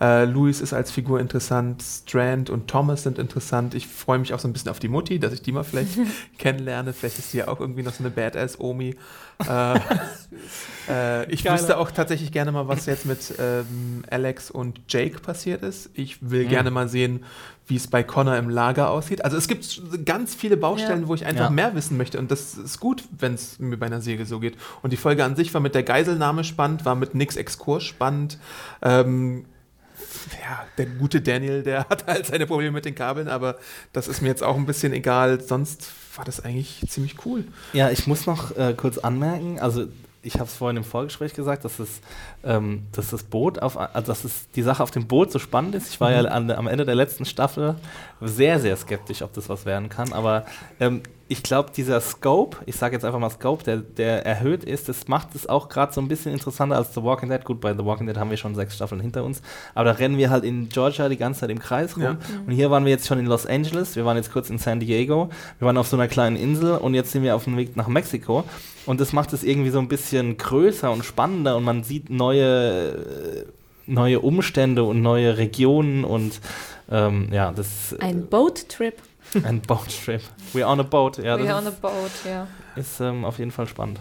Äh, 0.00 0.24
Louis 0.24 0.60
ist 0.60 0.72
als 0.72 0.90
Figur 0.90 1.20
interessant, 1.20 1.82
Strand 1.82 2.50
und 2.50 2.66
Thomas 2.68 3.04
sind 3.04 3.18
interessant. 3.18 3.74
Ich 3.74 3.86
freue 3.86 4.18
mich 4.18 4.34
auch 4.34 4.40
so 4.40 4.48
ein 4.48 4.52
bisschen 4.52 4.70
auf 4.72 4.80
die 4.80 4.88
Mutti, 4.88 5.18
dass 5.20 5.32
ich 5.32 5.42
die 5.42 5.52
mal 5.52 5.62
vielleicht 5.64 5.98
kennenlerne. 6.38 6.92
Vielleicht 6.92 7.18
ist 7.20 7.30
sie 7.30 7.38
ja 7.38 7.48
auch 7.48 7.60
irgendwie 7.60 7.82
noch 7.84 7.94
so 7.94 8.02
eine 8.02 8.10
Badass-Omi. 8.10 8.96
Äh, 9.46 9.78
äh, 10.88 11.30
ich 11.30 11.44
Geile. 11.44 11.58
wüsste 11.58 11.76
auch 11.78 11.90
tatsächlich 11.90 12.32
gerne 12.32 12.52
mal, 12.52 12.68
was 12.68 12.86
jetzt 12.86 13.04
mit 13.06 13.34
ähm, 13.38 14.02
Alex 14.10 14.50
und 14.50 14.80
Jake 14.88 15.20
passiert 15.20 15.62
ist. 15.62 15.90
Ich 15.94 16.30
will 16.30 16.44
Mhm. 16.44 16.48
gerne 16.48 16.70
mal 16.70 16.88
sehen, 16.88 17.24
wie 17.68 17.76
es 17.76 17.88
bei 17.88 18.02
Connor 18.04 18.36
im 18.36 18.48
Lager 18.48 18.90
aussieht. 18.90 19.24
Also 19.24 19.36
es 19.36 19.48
gibt 19.48 19.80
ganz 20.04 20.34
viele 20.34 20.56
Baustellen, 20.56 21.02
Ja. 21.02 21.08
wo 21.08 21.14
ich 21.14 21.26
einfach 21.26 21.46
Ja. 21.46 21.50
mehr 21.50 21.74
wissen 21.74 21.96
möchte. 21.96 22.18
Und 22.18 22.30
das 22.30 22.54
ist 22.54 22.78
gut, 22.78 23.02
wenn 23.18 23.34
es 23.34 23.58
mir 23.58 23.76
bei 23.76 23.86
einer 23.86 24.00
Serie 24.00 24.24
so 24.24 24.38
geht. 24.38 24.56
Und 24.82 24.92
die 24.92 24.96
Folge 24.96 25.24
an 25.24 25.34
sich 25.34 25.52
war 25.52 25.60
mit 25.60 25.74
der 25.74 25.82
Geiselnahme 25.82 26.44
spannend, 26.44 26.84
war 26.84 26.94
mit 26.94 27.14
Nix 27.16 27.34
Exkurs 27.36 27.82
spannend. 27.82 28.38
Ähm, 28.82 29.46
ja, 30.42 30.64
der 30.78 30.86
gute 30.86 31.20
Daniel, 31.20 31.62
der 31.62 31.80
hat 31.88 32.06
halt 32.06 32.26
seine 32.26 32.46
Probleme 32.46 32.72
mit 32.72 32.84
den 32.84 32.94
Kabeln, 32.94 33.28
aber 33.28 33.56
das 33.92 34.06
ist 34.08 34.22
mir 34.22 34.28
jetzt 34.28 34.42
auch 34.44 34.56
ein 34.56 34.66
bisschen 34.66 34.92
egal. 34.92 35.40
Sonst 35.40 35.88
war 36.14 36.24
das 36.24 36.44
eigentlich 36.44 36.84
ziemlich 36.88 37.16
cool. 37.26 37.44
Ja, 37.72 37.90
ich 37.90 38.06
muss 38.06 38.26
noch 38.26 38.56
äh, 38.56 38.74
kurz 38.76 38.98
anmerken, 38.98 39.58
also 39.60 39.86
ich 40.26 40.34
habe 40.34 40.44
es 40.44 40.54
vorhin 40.54 40.76
im 40.76 40.84
Vorgespräch 40.84 41.34
gesagt, 41.34 41.64
dass, 41.64 41.78
es, 41.78 42.00
ähm, 42.44 42.86
dass 42.92 43.10
das 43.10 43.22
Boot 43.22 43.60
auf, 43.60 43.78
also 43.78 44.06
dass 44.06 44.24
es 44.24 44.50
die 44.50 44.62
Sache 44.62 44.82
auf 44.82 44.90
dem 44.90 45.06
Boot 45.06 45.30
so 45.30 45.38
spannend 45.38 45.74
ist. 45.74 45.90
Ich 45.90 46.00
war 46.00 46.10
ja 46.10 46.22
an, 46.22 46.50
am 46.50 46.66
Ende 46.66 46.84
der 46.84 46.94
letzten 46.94 47.24
Staffel 47.24 47.76
sehr, 48.20 48.58
sehr 48.60 48.76
skeptisch, 48.76 49.22
ob 49.22 49.32
das 49.32 49.48
was 49.48 49.66
werden 49.66 49.88
kann, 49.88 50.12
aber 50.12 50.46
ähm, 50.80 51.02
ich 51.28 51.42
glaube, 51.42 51.70
dieser 51.76 52.00
Scope, 52.00 52.58
ich 52.66 52.76
sage 52.76 52.94
jetzt 52.94 53.04
einfach 53.04 53.18
mal 53.18 53.30
Scope, 53.30 53.64
der, 53.64 53.78
der 53.78 54.24
erhöht 54.24 54.62
ist, 54.62 54.88
das 54.88 55.08
macht 55.08 55.34
es 55.34 55.48
auch 55.48 55.68
gerade 55.68 55.92
so 55.92 56.00
ein 56.00 56.06
bisschen 56.06 56.32
interessanter 56.32 56.76
als 56.76 56.94
The 56.94 57.02
Walking 57.02 57.28
Dead. 57.28 57.44
Gut, 57.44 57.60
bei 57.60 57.74
The 57.74 57.84
Walking 57.84 58.06
Dead 58.06 58.16
haben 58.16 58.30
wir 58.30 58.36
schon 58.36 58.54
sechs 58.54 58.76
Staffeln 58.76 59.00
hinter 59.00 59.24
uns, 59.24 59.42
aber 59.74 59.86
da 59.86 59.92
rennen 59.92 60.18
wir 60.18 60.30
halt 60.30 60.44
in 60.44 60.68
Georgia 60.68 61.08
die 61.08 61.16
ganze 61.16 61.40
Zeit 61.40 61.50
im 61.50 61.58
Kreis 61.58 61.96
rum. 61.96 62.02
Ja. 62.02 62.16
Und 62.46 62.52
hier 62.52 62.70
waren 62.70 62.84
wir 62.84 62.92
jetzt 62.92 63.08
schon 63.08 63.18
in 63.18 63.26
Los 63.26 63.44
Angeles, 63.44 63.96
wir 63.96 64.04
waren 64.04 64.16
jetzt 64.16 64.32
kurz 64.32 64.50
in 64.50 64.58
San 64.58 64.78
Diego, 64.78 65.28
wir 65.58 65.66
waren 65.66 65.76
auf 65.78 65.88
so 65.88 65.96
einer 65.96 66.06
kleinen 66.06 66.36
Insel 66.36 66.76
und 66.76 66.94
jetzt 66.94 67.10
sind 67.10 67.24
wir 67.24 67.34
auf 67.34 67.44
dem 67.44 67.56
Weg 67.56 67.76
nach 67.76 67.88
Mexiko. 67.88 68.44
Und 68.86 69.00
das 69.00 69.12
macht 69.12 69.32
es 69.32 69.42
irgendwie 69.42 69.70
so 69.70 69.80
ein 69.80 69.88
bisschen 69.88 70.36
größer 70.36 70.92
und 70.92 71.04
spannender 71.04 71.56
und 71.56 71.64
man 71.64 71.82
sieht 71.82 72.08
neue, 72.08 72.92
äh, 72.92 73.44
neue 73.86 74.20
Umstände 74.20 74.84
und 74.84 75.02
neue 75.02 75.36
Regionen 75.38 76.04
und 76.04 76.40
ähm, 76.90 77.28
ja, 77.32 77.52
das 77.52 77.94
Ein 78.00 78.26
Boat-Trip. 78.26 78.94
ein 79.44 79.60
Boattrip. 79.60 80.22
We're 80.52 80.66
on 80.66 80.80
a 80.80 80.84
boat. 80.84 81.18
Ja, 81.18 81.36
We're 81.36 81.58
on 81.58 81.66
a 81.66 81.70
boat, 81.70 82.10
ja. 82.24 82.46
ist 82.76 83.00
ähm, 83.00 83.24
auf 83.24 83.38
jeden 83.38 83.50
Fall 83.50 83.66
spannend. 83.66 83.98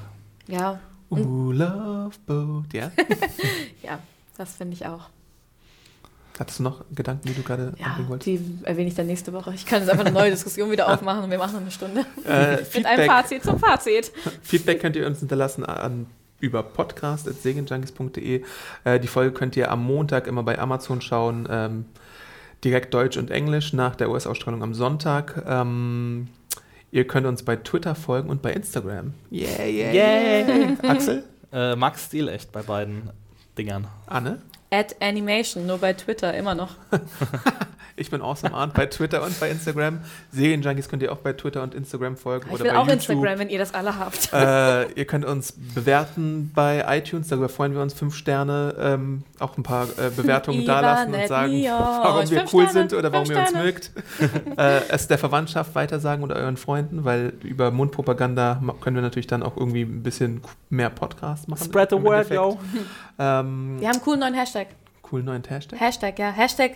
Ja, 0.48 0.80
Ooh, 1.10 1.52
love 1.52 2.16
boat. 2.26 2.74
Ja? 2.74 2.92
ja, 3.84 4.00
das 4.38 4.56
finde 4.56 4.74
ich 4.74 4.86
auch. 4.86 5.10
Hattest 6.38 6.60
du 6.60 6.64
noch 6.64 6.84
Gedanken, 6.94 7.30
die 7.30 7.34
du 7.34 7.44
gerade 7.44 7.74
Ja, 7.78 7.88
anbringen 7.88 8.10
wolltest? 8.10 8.28
die 8.28 8.60
erwähne 8.64 8.90
ich 8.90 8.96
dann 8.96 9.08
nächste 9.08 9.32
Woche. 9.32 9.54
Ich 9.54 9.66
kann 9.66 9.80
jetzt 9.82 9.90
einfach 9.90 10.06
eine 10.06 10.14
neue 10.14 10.32
Diskussion 10.32 10.70
wieder 10.70 10.92
aufmachen 10.92 11.24
und 11.24 11.32
wir 11.32 11.38
machen 11.38 11.58
eine 11.58 11.72
Stunde. 11.72 12.06
Äh, 12.26 12.58
Mit 12.58 12.86
einem 12.86 12.98
Feedback, 12.98 13.06
Fazit 13.08 13.44
zum 13.44 13.58
Fazit. 13.60 14.12
Feedback 14.42 14.82
könnt 14.82 14.96
ihr 14.98 15.08
uns 15.08 15.20
hinterlassen 15.20 15.64
an 15.66 16.08
über 16.46 16.64
podcast.segenjunkies.de. 16.64 18.44
Äh, 18.84 19.00
die 19.00 19.08
Folge 19.08 19.32
könnt 19.34 19.58
ihr 19.58 19.72
am 19.72 19.84
Montag 19.84 20.28
immer 20.28 20.44
bei 20.44 20.58
Amazon 20.60 21.02
schauen. 21.02 21.48
Ähm, 21.50 21.86
direkt 22.64 22.94
Deutsch 22.94 23.18
und 23.18 23.32
Englisch 23.32 23.74
nach 23.74 23.96
der 23.96 24.10
US-Ausstrahlung 24.10 24.64
am 24.64 24.74
Sonntag. 24.74 25.44
Ähm, 25.48 26.28
ihr 26.92 27.06
könnt 27.08 27.28
uns 27.28 27.44
bei 27.44 27.56
Twitter 27.56 27.96
folgen 27.96 28.30
und 28.30 28.42
bei 28.42 28.54
Instagram. 28.54 29.14
Yeah, 29.32 29.66
yeah, 29.66 29.92
Yay. 29.94 30.78
Axel? 30.88 31.24
Äh, 31.52 31.76
Max 31.76 32.06
Stil 32.06 32.28
echt 32.28 32.52
bei 32.52 32.62
beiden 32.62 33.10
Dingern. 33.58 33.88
Anne? 34.08 34.42
At 34.70 34.96
Animation, 35.02 35.66
nur 35.66 35.78
bei 35.78 35.94
Twitter 35.94 36.34
immer 36.34 36.56
noch. 36.56 36.76
Ich 37.98 38.10
bin 38.10 38.22
Awesome 38.22 38.54
Arndt 38.54 38.74
bei 38.74 38.88
Twitter 38.88 39.24
und 39.24 39.40
bei 39.40 39.50
Instagram. 39.50 40.00
Serienjunkies 40.34 40.90
könnt 40.90 41.02
ihr 41.02 41.14
auch 41.14 41.20
bei 41.20 41.32
Twitter 41.32 41.64
und 41.64 41.74
Instagram 41.74 42.18
folgen. 42.18 42.48
Ich 42.48 42.54
oder 42.54 42.66
will 42.66 42.72
bei 42.72 42.78
auch 42.78 42.88
YouTube. 42.88 43.10
Instagram, 43.10 43.40
wenn 43.40 43.50
ihr 43.50 43.60
das 43.60 43.74
alle 43.74 43.98
habt. 43.98 44.34
Äh, 44.34 44.92
ihr 45.00 45.06
könnt 45.06 45.24
uns 45.24 45.54
bewerten 45.74 46.52
bei 46.54 46.84
iTunes, 46.90 47.30
darüber 47.30 47.48
freuen 47.48 47.74
wir 47.74 47.82
uns. 47.82 47.94
Fünf 47.94 48.16
Sterne, 48.16 48.76
ähm, 48.78 49.24
auch 49.40 49.58
ein 49.58 49.64
paar 49.64 49.88
äh, 49.98 50.10
Bewertungen 50.14 50.62
Ivan 50.64 50.84
dalassen 50.84 51.14
und 51.14 51.28
sagen, 51.28 51.54
Neo. 51.54 51.72
warum 51.80 52.30
wir 52.30 52.42
cool 52.52 52.68
Sterne, 52.68 52.90
sind 52.90 52.94
oder 52.94 53.14
warum 53.14 53.32
ihr 53.32 53.40
uns 53.40 53.50
Sterne. 53.50 53.66
mögt. 53.66 53.92
äh, 54.58 54.82
es 54.90 55.08
der 55.08 55.18
Verwandtschaft 55.18 55.74
weitersagen 55.74 56.22
oder 56.22 56.36
euren 56.36 56.58
Freunden, 56.58 57.06
weil 57.06 57.32
über 57.44 57.72
Mundpropaganda 57.72 58.62
können 58.82 58.98
wir 58.98 59.04
natürlich 59.04 59.28
dann 59.28 59.42
auch 59.42 59.56
irgendwie 59.56 59.84
ein 59.84 60.04
bisschen 60.04 60.42
mehr 60.70 60.90
Podcasts 60.90 61.48
machen. 61.48 61.64
Spread 61.64 61.92
the 61.92 61.96
word, 61.96 62.30
Endeffekt. 62.30 62.36
yo. 62.36 62.60
Ähm, 63.20 63.78
Wir 63.80 63.88
haben 63.88 63.96
einen 63.96 64.02
coolen 64.02 64.20
neuen 64.20 64.34
Hashtag. 64.34 64.68
Coolen 65.02 65.26
neuen 65.26 65.44
Hashtag. 65.48 65.80
Hashtag, 65.80 66.20
ja. 66.20 66.32
Hashtag 66.32 66.72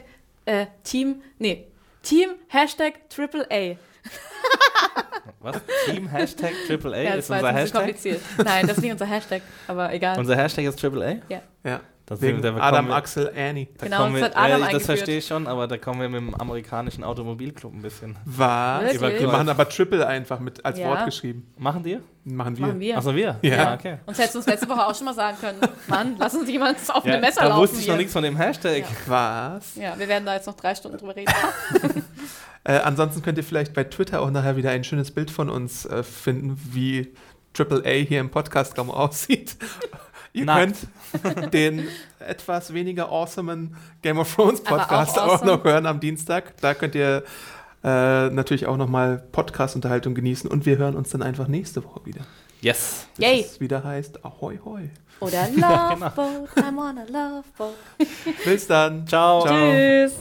äh, 0.50 0.66
Team, 0.84 1.22
nee. 1.38 1.68
Team 2.02 2.32
Hashtag 2.48 2.94
AAA. 3.16 3.78
Was? 5.42 5.62
Team 5.86 6.08
Hashtag 6.08 6.54
AAA 6.68 7.02
ja, 7.02 7.14
ist 7.14 7.30
unser 7.30 7.54
Hashtag. 7.54 7.82
kompliziert. 7.82 8.22
Nein, 8.44 8.68
das 8.68 8.78
ist 8.78 8.84
nicht 8.84 8.92
unser 8.92 9.06
Hashtag, 9.06 9.42
aber 9.68 9.94
egal. 9.94 10.18
Unser 10.18 10.36
Hashtag 10.36 10.66
ist 10.66 10.84
AAA? 10.84 11.18
Ja. 11.64 11.82
Das 12.10 12.22
Wegen 12.22 12.42
da 12.42 12.50
kommen 12.50 12.62
Adam, 12.62 12.88
wir- 12.88 12.96
Axel, 12.96 13.32
Annie. 13.38 13.68
Da 13.78 13.86
Genau, 13.86 13.98
kommen 13.98 14.14
das 14.14 14.22
wir, 14.22 14.26
hat 14.26 14.36
Adam 14.36 14.64
äh, 14.68 14.72
das 14.72 14.86
verstehe 14.86 15.20
ich 15.20 15.28
schon, 15.28 15.46
aber 15.46 15.68
da 15.68 15.78
kommen 15.78 16.02
wir 16.02 16.10
mit 16.10 16.20
dem 16.22 16.34
amerikanischen 16.36 17.04
Automobilclub 17.04 17.72
ein 17.72 17.82
bisschen. 17.84 18.16
Was? 18.26 19.00
Wir 19.00 19.28
machen 19.28 19.48
aber 19.48 19.70
Triple 19.70 20.06
einfach 20.08 20.40
mit 20.40 20.66
als 20.66 20.80
Ja. 20.80 20.88
Wort 20.90 21.06
geschrieben. 21.06 21.54
Machen 21.58 21.84
die? 21.84 22.00
Machen 22.24 22.58
wir. 22.58 22.66
Machen 22.68 22.80
wir. 22.80 22.98
Achso, 22.98 23.16
wir? 23.16 23.38
Ja. 23.44 23.76
okay. 23.76 24.00
Uns 24.08 24.18
hättest 24.18 24.34
du 24.36 24.40
uns 24.40 24.48
letzte 24.48 24.68
Woche 24.68 24.86
auch 24.88 24.96
schon 24.96 25.06
mal 25.06 25.14
sagen 25.14 25.38
können. 25.40 25.60
Mann, 25.88 26.16
lass 26.18 26.34
uns 26.36 26.50
jemand 26.50 26.78
auf 26.90 27.06
Ja, 27.06 27.14
eine 27.14 27.22
Messer 27.22 27.42
da 27.42 27.48
laufen. 27.50 27.62
wusste 27.62 27.78
ich 27.80 27.86
noch 27.88 27.94
hier. 27.94 27.98
nichts 27.98 28.14
von 28.14 28.24
dem 28.24 28.36
Hashtag. 28.38 28.80
Ja. 29.08 29.56
Was? 29.56 29.76
Ja, 29.76 29.94
wir 30.00 30.08
werden 30.08 30.26
da 30.26 30.34
jetzt 30.34 30.48
noch 30.48 30.56
drei 30.56 30.74
Stunden 30.76 30.98
drüber 30.98 31.16
reden. 31.16 31.32
Äh, 32.66 32.74
ansonsten 32.80 33.22
könnt 33.22 33.38
ihr 33.38 33.44
vielleicht 33.46 33.74
bei 33.74 33.86
Twitter 33.86 34.22
auch 34.22 34.30
nachher 34.32 34.58
wieder 34.58 34.70
ein 34.72 34.84
schönes 34.84 35.12
Bild 35.12 35.32
von 35.32 35.50
uns 35.50 35.86
äh, 35.86 36.04
finden, 36.04 36.60
wie 36.74 37.14
AAA 37.58 37.90
hier 38.06 38.20
im 38.20 38.30
Podcastraum 38.30 38.92
aussieht. 38.92 39.56
Ihr 40.40 40.46
Nackt. 40.46 40.76
könnt 41.24 41.54
den 41.54 41.88
etwas 42.20 42.74
weniger 42.74 43.12
awesomen 43.12 43.76
Game 44.02 44.18
of 44.20 44.34
Thrones 44.34 44.62
auch 44.62 44.78
Podcast 44.78 45.18
auch, 45.20 45.36
awesome. 45.36 45.52
noch 45.52 45.64
hören 45.64 45.86
am 45.86 46.00
Dienstag. 46.00 46.58
Da 46.62 46.74
könnt 46.74 46.96
ihr 46.96 47.24
äh, 47.84 48.30
natürlich 48.30 48.66
auch 48.66 48.78
nochmal 48.78 49.24
Podcast-Unterhaltung 49.32 50.14
genießen 50.16 50.50
und 50.50 50.66
wir 50.66 50.78
hören 50.78 50.96
uns 50.96 51.10
dann 51.10 51.22
einfach 51.22 51.48
nächste 51.48 51.84
Woche 51.84 52.06
wieder. 52.06 52.22
Yes. 52.62 53.08
Bis 53.16 53.26
Yay. 53.26 53.42
es 53.42 53.60
wieder 53.60 53.84
heißt 53.84 54.26
Ahoi 54.26 54.60
Hoi. 54.64 54.90
Oder 55.22 55.48
genau. 55.54 55.94
Love 55.94 56.12
Boat, 56.16 56.50
I'm 56.58 56.78
on 56.78 56.98
a 56.98 57.06
Love 57.06 57.44
Boat. 57.58 57.76
Bis 58.44 58.68
dann. 58.68 59.08
Ciao. 59.08 59.42
Ciao. 59.42 59.56
Tschüss. 59.56 60.16